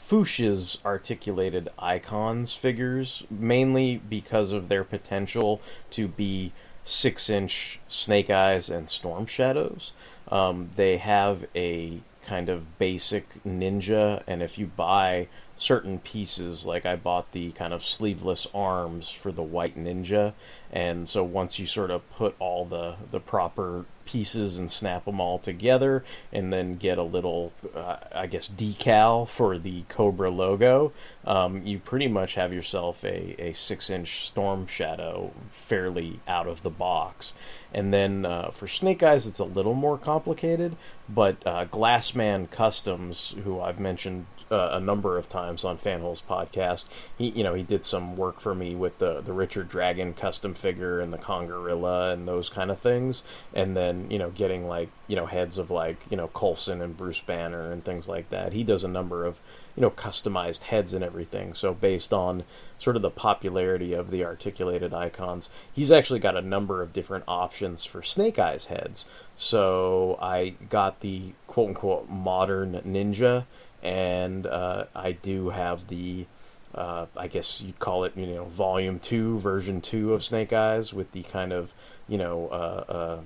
articulated 0.84 1.70
icons 1.78 2.54
figures, 2.54 3.24
mainly 3.30 3.98
because 3.98 4.52
of 4.52 4.70
their 4.70 4.84
potential 4.84 5.62
to 5.92 6.08
be 6.08 6.52
six 6.84 7.30
inch 7.30 7.80
snake 7.88 8.30
eyes 8.30 8.70
and 8.70 8.90
storm 8.90 9.26
shadows. 9.26 9.94
Um, 10.30 10.70
they 10.76 10.98
have 10.98 11.46
a 11.56 12.02
kind 12.24 12.50
of 12.50 12.78
basic 12.78 13.44
ninja, 13.44 14.24
and 14.28 14.42
if 14.42 14.58
you 14.58 14.68
buy 14.68 15.28
certain 15.62 16.00
pieces, 16.00 16.66
like 16.66 16.88
I 16.88 16.96
bought 16.96 17.34
the 17.34 17.52
kind 17.52 17.72
of 17.72 17.86
sleeveless 17.86 18.48
arms 18.52 19.12
for 19.12 19.32
the 19.32 19.44
white 19.44 19.78
ninja, 19.78 20.34
and 20.72 21.08
so 21.08 21.24
once 21.24 21.60
you 21.60 21.68
sort 21.68 21.92
of 21.92 22.10
put 22.10 22.36
all 22.40 22.66
the 22.66 22.96
the 23.12 23.20
proper 23.20 23.86
pieces 24.04 24.58
and 24.58 24.72
snap 24.72 25.06
them 25.06 25.22
all 25.22 25.38
together, 25.38 26.04
and 26.34 26.52
then 26.52 26.78
get 26.78 26.98
a 26.98 27.04
little, 27.04 27.54
uh, 27.76 27.98
I 28.12 28.26
guess, 28.26 28.50
decal 28.50 29.28
for 29.28 29.60
the 29.60 29.84
Cobra 29.84 30.32
logo, 30.32 30.92
um, 31.26 31.64
you 31.64 31.78
pretty 31.78 32.08
much 32.08 32.34
have 32.34 32.52
yourself 32.52 33.04
a, 33.04 33.36
a 33.40 33.54
six 33.54 33.92
inch 33.92 34.28
Storm 34.28 34.66
Shadow 34.66 35.32
fairly 35.52 36.20
out 36.28 36.48
of 36.48 36.64
the 36.64 36.72
box. 36.72 37.34
And 37.72 37.94
then 37.94 38.26
uh, 38.26 38.50
for 38.50 38.68
Snake 38.68 39.04
Eyes, 39.04 39.28
it's 39.28 39.40
a 39.40 39.46
little 39.46 39.76
more 39.76 39.98
complicated, 39.98 40.76
but 41.08 41.38
uh, 41.46 41.66
Glassman 41.66 42.50
Customs, 42.50 43.36
who 43.44 43.62
I've 43.62 43.80
mentioned 43.80 44.26
uh, 44.52 44.72
a 44.74 44.80
number 44.80 45.18
of 45.18 45.30
times 45.30 45.64
on 45.64 45.78
Fanholes 45.78 46.22
podcast, 46.22 46.88
he 47.18 47.30
you 47.30 47.44
know 47.44 47.54
he 47.54 47.64
did 47.64 47.86
some 47.86 48.18
work 48.18 48.40
for 48.40 48.54
me 48.54 48.76
with 48.76 48.98
the 49.00 49.22
the 49.22 49.34
Richard 49.34 49.70
Dragon 49.70 50.14
custom 50.14 50.54
figure 50.54 51.00
and 51.00 51.14
the 51.14 51.18
Kongorilla 51.18 52.14
and 52.14 52.28
those 52.28 52.50
kind 52.50 52.70
of 52.70 52.80
things, 52.80 53.24
and 53.54 53.76
then 53.76 54.12
you 54.12 54.20
know 54.20 54.30
getting 54.30 54.68
like 54.68 54.90
you 55.08 55.16
know 55.16 55.26
heads 55.26 55.58
of 55.58 55.72
like 55.72 55.98
you 56.10 56.18
know 56.18 56.28
Coulson 56.28 56.82
and 56.82 56.98
Bruce 56.98 57.22
Banner 57.22 57.72
and 57.72 57.84
things 57.84 58.08
like 58.08 58.30
that. 58.30 58.54
He 58.54 58.64
does 58.64 58.84
a 58.84 58.90
number 58.90 59.26
of 59.26 59.40
you 59.76 59.82
know 59.82 59.92
customized 59.92 60.64
heads 60.64 60.94
and 60.94 61.04
everything. 61.04 61.54
So 61.54 61.74
based 61.74 62.12
on 62.12 62.44
sort 62.78 62.96
of 62.96 63.02
the 63.02 63.10
popularity 63.10 63.94
of 63.94 64.12
the 64.12 64.26
articulated 64.26 64.94
icons, 64.94 65.50
he's 65.72 65.92
actually 65.92 66.20
got 66.20 66.36
a 66.36 66.42
number 66.42 66.82
of 66.82 66.94
different 66.94 67.24
options 67.28 67.86
for 67.86 68.04
Snake 68.04 68.38
Eyes 68.38 68.66
heads. 68.66 69.06
So 69.36 70.18
I 70.22 70.56
got 70.70 71.00
the 71.00 71.34
quote 71.48 71.70
unquote 71.70 72.10
modern 72.10 72.82
ninja, 72.86 73.46
and 73.82 74.46
uh, 74.46 74.86
I 74.96 75.14
do 75.14 75.50
have 75.50 75.88
the 75.88 76.26
uh, 76.74 77.06
I 77.18 77.28
guess 77.28 77.62
you'd 77.62 77.80
call 77.80 78.06
it, 78.06 78.14
you 78.16 78.28
know, 78.28 78.46
volume 78.46 79.00
two, 79.00 79.40
version 79.40 79.82
two 79.82 80.14
of 80.14 80.24
Snake 80.24 80.54
Eyes 80.54 80.94
with 80.94 81.12
the 81.12 81.24
kind 81.24 81.52
of, 81.52 81.74
you 82.08 82.18
know, 82.18 82.48
uh, 82.48 82.92
uh, 82.92 83.20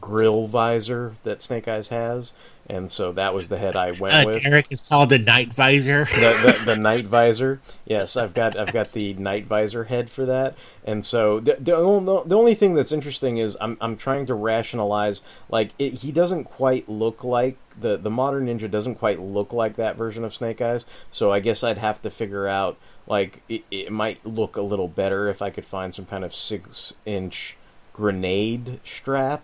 grill 0.00 0.46
visor 0.46 1.16
that 1.24 1.40
Snake 1.40 1.66
Eyes 1.66 1.88
has, 1.88 2.32
and 2.68 2.90
so 2.90 3.12
that 3.12 3.34
was 3.34 3.48
the 3.48 3.58
head 3.58 3.76
I 3.76 3.90
went 3.92 4.14
Uh, 4.14 4.24
with. 4.26 4.46
Eric 4.46 4.66
it's 4.70 4.88
called 4.88 5.08
the 5.10 5.18
night 5.18 5.52
visor. 5.52 6.04
the, 6.04 6.56
the, 6.64 6.74
the 6.74 6.76
night 6.80 7.04
visor. 7.06 7.60
Yes, 7.84 8.16
I've 8.16 8.34
got 8.34 8.56
I've 8.56 8.72
got 8.72 8.92
the 8.92 9.14
night 9.14 9.46
visor 9.46 9.84
head 9.84 10.10
for 10.10 10.24
that. 10.26 10.54
And 10.84 11.04
so 11.04 11.40
the 11.40 11.56
the, 11.60 11.74
only- 11.76 12.22
the 12.26 12.36
only 12.36 12.54
thing 12.54 12.74
that's 12.74 12.92
interesting 12.92 13.38
is 13.38 13.56
I'm 13.60 13.76
I'm 13.80 13.96
trying 13.96 14.26
to 14.26 14.34
rationalize 14.34 15.20
like 15.48 15.70
it, 15.78 15.94
he 15.94 16.12
doesn't 16.12 16.44
quite 16.44 16.88
look 16.88 17.24
like 17.24 17.56
the 17.78 17.96
the 17.96 18.10
modern 18.10 18.46
ninja 18.46 18.70
doesn't 18.70 18.96
quite 18.96 19.20
look 19.20 19.52
like 19.52 19.76
that 19.76 19.96
version 19.96 20.24
of 20.24 20.34
Snake 20.34 20.60
Eyes. 20.60 20.86
So 21.10 21.32
I 21.32 21.40
guess 21.40 21.62
I'd 21.64 21.78
have 21.78 22.00
to 22.02 22.10
figure 22.10 22.46
out 22.46 22.76
like 23.06 23.42
it, 23.48 23.64
it 23.70 23.90
might 23.90 24.24
look 24.24 24.56
a 24.56 24.62
little 24.62 24.88
better 24.88 25.28
if 25.28 25.42
I 25.42 25.50
could 25.50 25.66
find 25.66 25.92
some 25.94 26.06
kind 26.06 26.24
of 26.24 26.34
six 26.34 26.94
inch 27.04 27.56
grenade 27.92 28.80
strap 28.84 29.42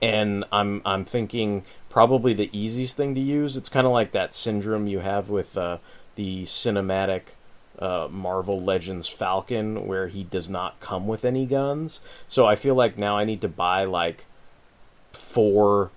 and 0.00 0.44
I'm 0.50 0.80
I'm 0.84 1.04
thinking 1.04 1.64
probably 1.90 2.32
the 2.32 2.48
easiest 2.56 2.96
thing 2.96 3.14
to 3.14 3.20
use. 3.20 3.56
It's 3.56 3.68
kind 3.68 3.86
of 3.86 3.92
like 3.92 4.12
that 4.12 4.32
syndrome 4.32 4.86
you 4.86 5.00
have 5.00 5.28
with 5.28 5.58
uh, 5.58 5.78
the 6.14 6.44
cinematic 6.44 7.34
uh, 7.78 8.08
Marvel 8.10 8.60
Legends 8.62 9.08
Falcon, 9.08 9.86
where 9.86 10.08
he 10.08 10.24
does 10.24 10.48
not 10.48 10.80
come 10.80 11.06
with 11.06 11.24
any 11.24 11.44
guns. 11.44 12.00
So 12.28 12.46
I 12.46 12.56
feel 12.56 12.74
like 12.74 12.96
now 12.96 13.18
I 13.18 13.24
need 13.24 13.42
to 13.42 13.48
buy 13.48 13.84
like 13.84 14.24
four 15.12 15.90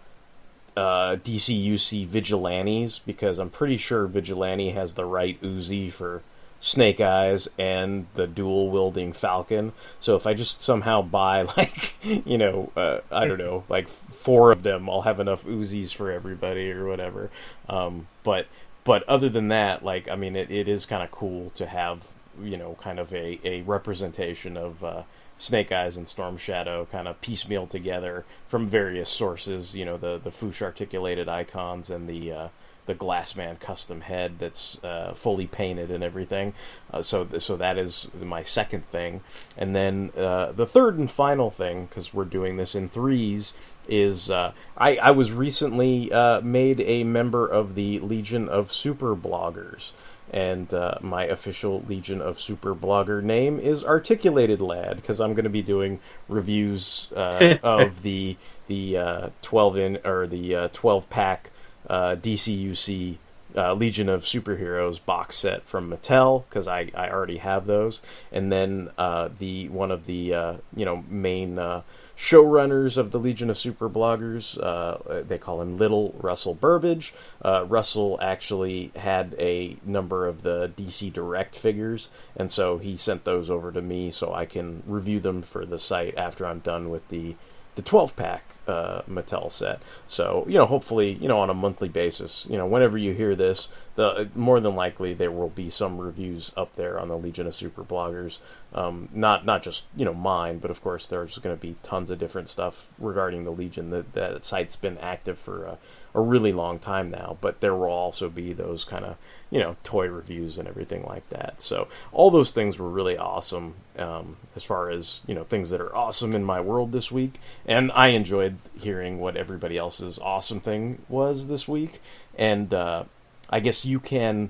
uh, 0.75 1.17
DCUC 1.17 2.07
Vigilantes 2.07 2.99
because 2.99 3.39
I'm 3.39 3.49
pretty 3.49 3.77
sure 3.77 4.07
Vigilante 4.07 4.71
has 4.71 4.95
the 4.95 5.05
right 5.05 5.39
Uzi 5.41 5.91
for 5.91 6.23
Snake 6.59 7.01
Eyes 7.01 7.49
and 7.59 8.07
the 8.15 8.25
dual 8.25 8.71
wielding 8.71 9.11
Falcon. 9.11 9.73
So 9.99 10.15
if 10.15 10.25
I 10.25 10.33
just 10.33 10.63
somehow 10.63 11.01
buy 11.01 11.41
like 11.57 11.93
you 12.03 12.37
know 12.37 12.71
uh, 12.75 12.99
I 13.11 13.27
don't 13.27 13.37
know 13.37 13.65
like 13.69 13.87
four 14.23 14.51
of 14.51 14.63
them, 14.63 14.89
I'll 14.89 15.01
have 15.01 15.19
enough 15.19 15.43
Uzis 15.43 15.93
for 15.93 16.11
everybody 16.11 16.71
or 16.71 16.87
whatever. 16.87 17.29
Um, 17.67 18.07
but 18.23 18.47
but 18.83 19.03
other 19.07 19.29
than 19.29 19.49
that, 19.49 19.83
like 19.83 20.07
I 20.07 20.15
mean, 20.15 20.35
it, 20.35 20.49
it 20.49 20.67
is 20.67 20.85
kind 20.85 21.03
of 21.03 21.11
cool 21.11 21.51
to 21.51 21.65
have 21.65 22.07
you 22.41 22.57
know 22.57 22.77
kind 22.81 22.99
of 22.99 23.13
a, 23.13 23.39
a 23.43 23.61
representation 23.61 24.57
of 24.57 24.83
uh, 24.83 25.03
Snake 25.37 25.71
Eyes 25.71 25.97
and 25.97 26.07
Storm 26.07 26.37
Shadow 26.37 26.87
kind 26.91 27.07
of 27.07 27.19
piecemeal 27.21 27.67
together 27.67 28.25
from 28.47 28.67
various 28.67 29.09
sources. 29.09 29.75
You 29.75 29.85
know, 29.85 29.97
the 29.97 30.19
the 30.23 30.31
Fwoosh 30.31 30.61
articulated 30.61 31.27
icons 31.27 31.89
and 31.89 32.07
the 32.07 32.31
uh, 32.31 32.47
the 32.85 32.95
Glassman 32.95 33.59
custom 33.59 34.01
head 34.01 34.39
that's 34.39 34.77
uh, 34.83 35.13
fully 35.13 35.47
painted 35.47 35.89
and 35.89 36.03
everything. 36.03 36.53
Uh, 36.91 37.01
so 37.01 37.27
so 37.37 37.55
that 37.57 37.77
is 37.77 38.07
my 38.21 38.43
second 38.43 38.87
thing, 38.89 39.21
and 39.57 39.75
then 39.75 40.11
uh, 40.17 40.51
the 40.51 40.65
third 40.65 40.97
and 40.97 41.09
final 41.09 41.49
thing 41.49 41.85
because 41.85 42.13
we're 42.13 42.25
doing 42.25 42.57
this 42.57 42.75
in 42.75 42.89
threes 42.89 43.53
is 43.87 44.29
uh, 44.29 44.53
I, 44.77 44.97
I 44.97 45.11
was 45.11 45.31
recently 45.31 46.11
uh, 46.11 46.41
made 46.41 46.79
a 46.81 47.03
member 47.03 47.47
of 47.47 47.75
the 47.75 47.99
Legion 47.99 48.49
of 48.49 48.71
Super 48.71 49.15
Bloggers. 49.15 49.91
And 50.31 50.73
uh, 50.73 50.95
my 51.01 51.25
official 51.25 51.83
Legion 51.87 52.19
of 52.19 52.41
Super 52.41 52.73
Blogger 52.73 53.21
name 53.21 53.59
is 53.59 53.83
Articulated 53.83 54.61
Lad 54.61 54.95
because 54.95 55.21
I'm 55.21 55.33
going 55.33 55.43
to 55.43 55.49
be 55.49 55.61
doing 55.61 55.99
reviews 56.27 57.09
uh, 57.15 57.57
of 57.61 58.01
the 58.01 58.37
the 58.67 58.97
uh, 58.97 59.29
12 59.43 59.77
in 59.77 59.99
or 60.03 60.25
the 60.25 60.55
uh, 60.55 60.67
12 60.71 61.09
pack 61.09 61.51
uh, 61.87 62.15
DCUC 62.15 63.17
uh, 63.55 63.73
Legion 63.73 64.09
of 64.09 64.23
Superheroes 64.23 65.03
box 65.03 65.37
set 65.37 65.63
from 65.63 65.89
Mattel 65.89 66.43
because 66.49 66.67
I, 66.67 66.91
I 66.95 67.09
already 67.09 67.37
have 67.37 67.65
those, 67.65 68.01
and 68.31 68.51
then 68.51 68.89
uh, 68.97 69.29
the 69.37 69.69
one 69.69 69.91
of 69.91 70.05
the 70.05 70.33
uh, 70.33 70.53
you 70.75 70.85
know 70.85 71.03
main 71.09 71.59
uh, 71.59 71.81
showrunners 72.17 72.97
of 72.97 73.11
the 73.11 73.19
Legion 73.19 73.49
of 73.49 73.57
Super 73.57 73.89
Bloggers. 73.89 74.57
Uh, 74.61 75.23
they 75.23 75.37
call 75.37 75.61
him 75.61 75.77
Little 75.77 76.13
Russell 76.17 76.53
Burbage. 76.53 77.13
Uh, 77.43 77.65
Russell 77.65 78.17
actually 78.21 78.91
had 78.95 79.35
a 79.39 79.77
number 79.85 80.27
of 80.27 80.43
the 80.43 80.71
DC 80.77 81.11
Direct 81.11 81.55
figures, 81.55 82.09
and 82.35 82.51
so 82.51 82.77
he 82.77 82.95
sent 82.95 83.23
those 83.23 83.49
over 83.49 83.71
to 83.71 83.81
me 83.81 84.11
so 84.11 84.33
I 84.33 84.45
can 84.45 84.83
review 84.85 85.19
them 85.19 85.41
for 85.41 85.65
the 85.65 85.79
site 85.79 86.17
after 86.17 86.45
I'm 86.45 86.59
done 86.59 86.89
with 86.89 87.07
the 87.09 87.35
the 87.75 87.81
12 87.81 88.15
pack 88.15 88.43
uh, 88.67 89.01
Mattel 89.09 89.51
set. 89.51 89.81
So 90.07 90.45
you 90.47 90.57
know, 90.57 90.65
hopefully, 90.65 91.13
you 91.13 91.27
know, 91.27 91.39
on 91.39 91.49
a 91.49 91.53
monthly 91.53 91.89
basis, 91.89 92.47
you 92.49 92.57
know, 92.57 92.65
whenever 92.65 92.97
you 92.97 93.13
hear 93.13 93.35
this, 93.35 93.67
the 93.95 94.29
more 94.35 94.59
than 94.59 94.75
likely 94.75 95.13
there 95.13 95.31
will 95.31 95.49
be 95.49 95.69
some 95.69 95.97
reviews 95.97 96.51
up 96.55 96.75
there 96.75 96.99
on 96.99 97.09
the 97.09 97.17
Legion 97.17 97.47
of 97.47 97.55
Super 97.55 97.83
Bloggers. 97.83 98.39
Um, 98.73 99.09
not 99.13 99.45
not 99.45 99.63
just 99.63 99.83
you 99.95 100.05
know 100.05 100.13
mine, 100.13 100.59
but 100.59 100.71
of 100.71 100.81
course 100.81 101.07
there's 101.07 101.37
going 101.39 101.55
to 101.55 101.61
be 101.61 101.75
tons 101.83 102.09
of 102.09 102.19
different 102.19 102.49
stuff 102.49 102.87
regarding 102.97 103.43
the 103.43 103.51
Legion. 103.51 103.89
That 103.89 104.13
that 104.13 104.45
site's 104.45 104.75
been 104.75 104.97
active 104.99 105.37
for 105.37 105.65
a, 105.65 105.77
a 106.15 106.21
really 106.21 106.53
long 106.53 106.79
time 106.79 107.09
now, 107.09 107.37
but 107.41 107.59
there 107.59 107.75
will 107.75 107.89
also 107.89 108.29
be 108.29 108.53
those 108.53 108.83
kind 108.83 109.05
of 109.05 109.17
you 109.49 109.59
know 109.59 109.75
toy 109.83 110.07
reviews 110.07 110.57
and 110.57 110.67
everything 110.67 111.03
like 111.03 111.27
that. 111.29 111.61
So 111.61 111.87
all 112.11 112.31
those 112.31 112.51
things 112.51 112.77
were 112.77 112.89
really 112.89 113.17
awesome 113.17 113.75
um, 113.97 114.37
as 114.55 114.63
far 114.63 114.89
as 114.89 115.21
you 115.27 115.35
know 115.35 115.43
things 115.43 115.69
that 115.69 115.81
are 115.81 115.95
awesome 115.95 116.33
in 116.33 116.43
my 116.43 116.61
world 116.61 116.91
this 116.91 117.11
week, 117.11 117.39
and 117.65 117.91
I 117.93 118.07
enjoyed 118.09 118.57
hearing 118.79 119.19
what 119.19 119.37
everybody 119.37 119.77
else's 119.77 120.19
awesome 120.19 120.59
thing 120.59 121.01
was 121.09 121.47
this 121.47 121.67
week. 121.67 122.01
And 122.35 122.73
uh, 122.73 123.03
I 123.49 123.59
guess 123.59 123.85
you 123.85 123.99
can, 123.99 124.49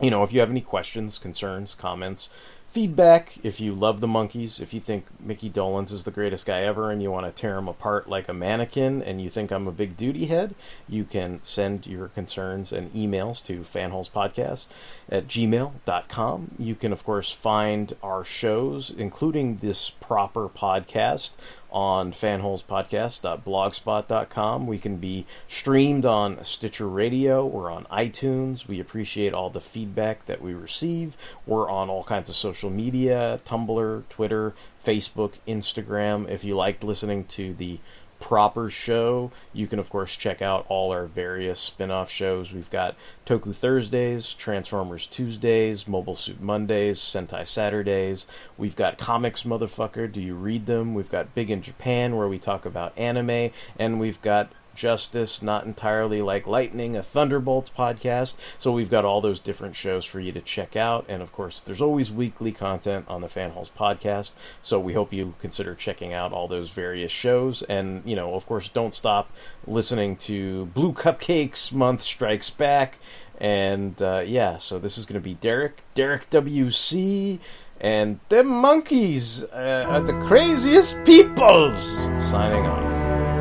you 0.00 0.10
know, 0.10 0.22
if 0.22 0.32
you 0.32 0.40
have 0.40 0.50
any 0.50 0.62
questions, 0.62 1.18
concerns, 1.18 1.74
comments, 1.74 2.28
feedback, 2.74 3.38
if 3.44 3.60
you 3.60 3.72
love 3.72 4.00
the 4.00 4.08
Monkees, 4.08 4.60
if 4.60 4.74
you 4.74 4.80
think 4.80 5.06
Mickey 5.20 5.48
Dolenz 5.48 5.92
is 5.92 6.02
the 6.02 6.10
greatest 6.10 6.44
guy 6.44 6.62
ever 6.62 6.90
and 6.90 7.00
you 7.00 7.08
want 7.08 7.24
to 7.24 7.30
tear 7.30 7.56
him 7.56 7.68
apart 7.68 8.08
like 8.08 8.28
a 8.28 8.34
mannequin 8.34 9.00
and 9.00 9.22
you 9.22 9.30
think 9.30 9.52
I'm 9.52 9.68
a 9.68 9.72
big 9.72 9.96
duty 9.96 10.26
head, 10.26 10.56
you 10.88 11.04
can 11.04 11.38
send 11.44 11.86
your 11.86 12.08
concerns 12.08 12.72
and 12.72 12.92
emails 12.92 13.44
to 13.46 13.60
fanholespodcast 13.60 14.66
at 15.08 15.28
gmail.com. 15.28 16.50
You 16.58 16.74
can, 16.74 16.92
of 16.92 17.04
course, 17.04 17.30
find 17.30 17.94
our 18.02 18.24
shows, 18.24 18.90
including 18.90 19.58
this 19.58 19.90
proper 19.90 20.48
podcast, 20.48 21.30
on 21.74 22.12
fanholespodcast.blogspot.com. 22.12 24.66
We 24.68 24.78
can 24.78 24.98
be 24.98 25.26
streamed 25.48 26.06
on 26.06 26.44
Stitcher 26.44 26.88
Radio. 26.88 27.44
We're 27.44 27.70
on 27.70 27.86
iTunes. 27.86 28.68
We 28.68 28.78
appreciate 28.78 29.34
all 29.34 29.50
the 29.50 29.60
feedback 29.60 30.26
that 30.26 30.40
we 30.40 30.54
receive. 30.54 31.16
We're 31.44 31.68
on 31.68 31.90
all 31.90 32.04
kinds 32.04 32.30
of 32.30 32.36
social 32.36 32.70
media 32.70 33.40
Tumblr, 33.44 34.04
Twitter, 34.08 34.54
Facebook, 34.86 35.32
Instagram. 35.48 36.30
If 36.30 36.44
you 36.44 36.54
liked 36.54 36.84
listening 36.84 37.24
to 37.24 37.54
the 37.54 37.80
proper 38.24 38.70
show. 38.70 39.30
You 39.52 39.66
can, 39.66 39.78
of 39.78 39.90
course, 39.90 40.16
check 40.16 40.40
out 40.40 40.64
all 40.70 40.92
our 40.92 41.04
various 41.04 41.60
spin 41.60 41.90
off 41.90 42.10
shows. 42.10 42.52
We've 42.52 42.70
got 42.70 42.96
Toku 43.26 43.54
Thursdays, 43.54 44.32
Transformers 44.32 45.06
Tuesdays, 45.06 45.86
Mobile 45.86 46.16
Suit 46.16 46.40
Mondays, 46.40 46.98
Sentai 46.98 47.46
Saturdays. 47.46 48.26
We've 48.56 48.76
got 48.76 48.96
Comics 48.96 49.42
Motherfucker, 49.42 50.10
Do 50.10 50.22
You 50.22 50.36
Read 50.36 50.64
Them? 50.64 50.94
We've 50.94 51.10
got 51.10 51.34
Big 51.34 51.50
in 51.50 51.60
Japan, 51.60 52.16
where 52.16 52.26
we 52.26 52.38
talk 52.38 52.64
about 52.64 52.98
anime. 52.98 53.50
And 53.78 54.00
we've 54.00 54.22
got 54.22 54.50
Justice, 54.74 55.42
not 55.42 55.64
entirely 55.64 56.22
like 56.22 56.46
Lightning, 56.46 56.96
a 56.96 57.02
Thunderbolts 57.02 57.70
podcast. 57.70 58.34
So 58.58 58.72
we've 58.72 58.90
got 58.90 59.04
all 59.04 59.20
those 59.20 59.40
different 59.40 59.76
shows 59.76 60.04
for 60.04 60.20
you 60.20 60.32
to 60.32 60.40
check 60.40 60.76
out. 60.76 61.04
And 61.08 61.22
of 61.22 61.32
course, 61.32 61.60
there's 61.60 61.80
always 61.80 62.10
weekly 62.10 62.52
content 62.52 63.06
on 63.08 63.20
the 63.20 63.28
Fanholes 63.28 63.70
podcast. 63.70 64.32
So 64.62 64.78
we 64.78 64.94
hope 64.94 65.12
you 65.12 65.34
consider 65.40 65.74
checking 65.74 66.12
out 66.12 66.32
all 66.32 66.48
those 66.48 66.70
various 66.70 67.12
shows. 67.12 67.62
And, 67.62 68.02
you 68.04 68.16
know, 68.16 68.34
of 68.34 68.46
course, 68.46 68.68
don't 68.68 68.94
stop 68.94 69.30
listening 69.66 70.16
to 70.16 70.66
Blue 70.66 70.92
Cupcakes 70.92 71.72
Month 71.72 72.02
Strikes 72.02 72.50
Back. 72.50 72.98
And 73.38 74.00
uh, 74.00 74.22
yeah, 74.26 74.58
so 74.58 74.78
this 74.78 74.96
is 74.96 75.06
going 75.06 75.20
to 75.20 75.24
be 75.24 75.34
Derek, 75.34 75.82
Derek 75.94 76.30
WC. 76.30 77.38
And 77.80 78.20
them 78.28 78.48
Monkees 78.48 79.42
uh, 79.52 79.86
are 79.88 80.00
the 80.00 80.14
craziest 80.26 80.96
peoples! 81.04 81.84
Signing 82.30 82.64
off. 82.66 83.33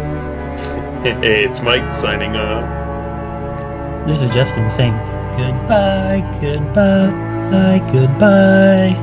Hey, 1.23 1.43
it's 1.43 1.59
Mike 1.59 1.93
signing 1.93 2.37
off. 2.37 2.63
This 4.07 4.21
is 4.21 4.29
Justin 4.31 4.69
saying 4.69 4.93
goodbye, 5.35 6.21
goodbye, 6.39 7.79
goodbye. 7.91 8.95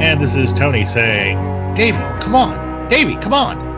And 0.00 0.20
this 0.20 0.36
is 0.36 0.52
Tony 0.52 0.84
saying, 0.84 1.36
Davo, 1.74 2.20
come 2.20 2.36
on. 2.36 2.88
Davey, 2.88 3.16
come 3.16 3.34
on. 3.34 3.71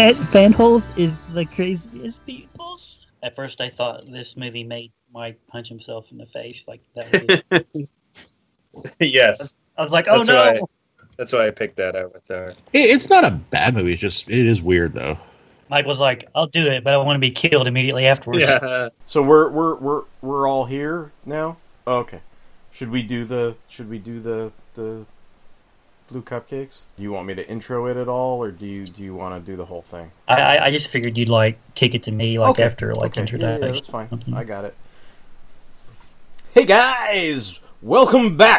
Fan 0.00 0.14
fanholes 0.14 0.96
is 0.96 1.28
the 1.34 1.44
craziest 1.44 2.24
people. 2.24 2.80
At 3.22 3.36
first, 3.36 3.60
I 3.60 3.68
thought 3.68 4.10
this 4.10 4.34
movie 4.34 4.64
made 4.64 4.92
Mike 5.12 5.38
punch 5.46 5.68
himself 5.68 6.06
in 6.10 6.16
the 6.16 6.24
face. 6.24 6.64
Like 6.66 6.80
that. 6.94 7.44
Was, 8.72 8.90
yes, 8.98 9.56
I 9.76 9.82
was 9.82 9.92
like, 9.92 10.06
oh 10.08 10.22
That's 10.22 10.28
no. 10.28 10.52
why- 10.52 10.60
that's 11.18 11.34
why 11.34 11.46
I 11.46 11.50
picked 11.50 11.76
that 11.76 11.96
Avatar. 11.96 12.54
It, 12.72 12.78
it's 12.78 13.10
not 13.10 13.26
a 13.26 13.30
bad 13.32 13.74
movie. 13.74 13.92
It's 13.92 14.00
just 14.00 14.26
it 14.30 14.46
is 14.46 14.62
weird 14.62 14.94
though. 14.94 15.18
Mike 15.68 15.84
was 15.84 16.00
like, 16.00 16.26
I'll 16.34 16.46
do 16.46 16.66
it, 16.66 16.82
but 16.82 16.94
I 16.94 16.96
want 16.96 17.16
to 17.16 17.20
be 17.20 17.30
killed 17.30 17.66
immediately 17.66 18.06
afterwards. 18.06 18.48
Yeah. 18.48 18.88
So 19.04 19.22
we're 19.22 19.50
we're 19.50 19.74
we're 19.74 20.02
we're 20.22 20.48
all 20.48 20.64
here 20.64 21.12
now. 21.26 21.58
Oh, 21.86 21.98
okay. 21.98 22.20
Should 22.70 22.88
we 22.90 23.02
do 23.02 23.26
the 23.26 23.54
Should 23.68 23.90
we 23.90 23.98
do 23.98 24.18
the 24.20 24.50
the 24.72 25.04
blue 26.10 26.22
cupcakes? 26.22 26.80
Do 26.96 27.02
you 27.02 27.12
want 27.12 27.26
me 27.26 27.34
to 27.34 27.48
intro 27.48 27.86
it 27.86 27.96
at 27.96 28.08
all, 28.08 28.42
or 28.42 28.50
do 28.50 28.66
you 28.66 28.84
do 28.84 29.02
you 29.02 29.14
want 29.14 29.42
to 29.44 29.50
do 29.50 29.56
the 29.56 29.64
whole 29.64 29.82
thing? 29.82 30.10
I, 30.28 30.40
I 30.58 30.64
I 30.66 30.70
just 30.70 30.88
figured 30.88 31.16
you'd 31.16 31.28
like 31.28 31.58
kick 31.74 31.94
it 31.94 32.02
to 32.04 32.10
me 32.10 32.38
like 32.38 32.50
Okay, 32.50 32.64
after 32.64 32.94
like 32.94 33.12
okay. 33.16 33.20
Yeah, 33.20 33.22
introduction. 33.22 33.62
yeah, 33.68 33.72
that's 33.72 33.86
fine. 33.86 34.24
I 34.34 34.44
got 34.44 34.64
it. 34.64 34.74
Hey 36.52 36.64
guys, 36.64 37.60
welcome 37.80 38.36
back 38.36 38.58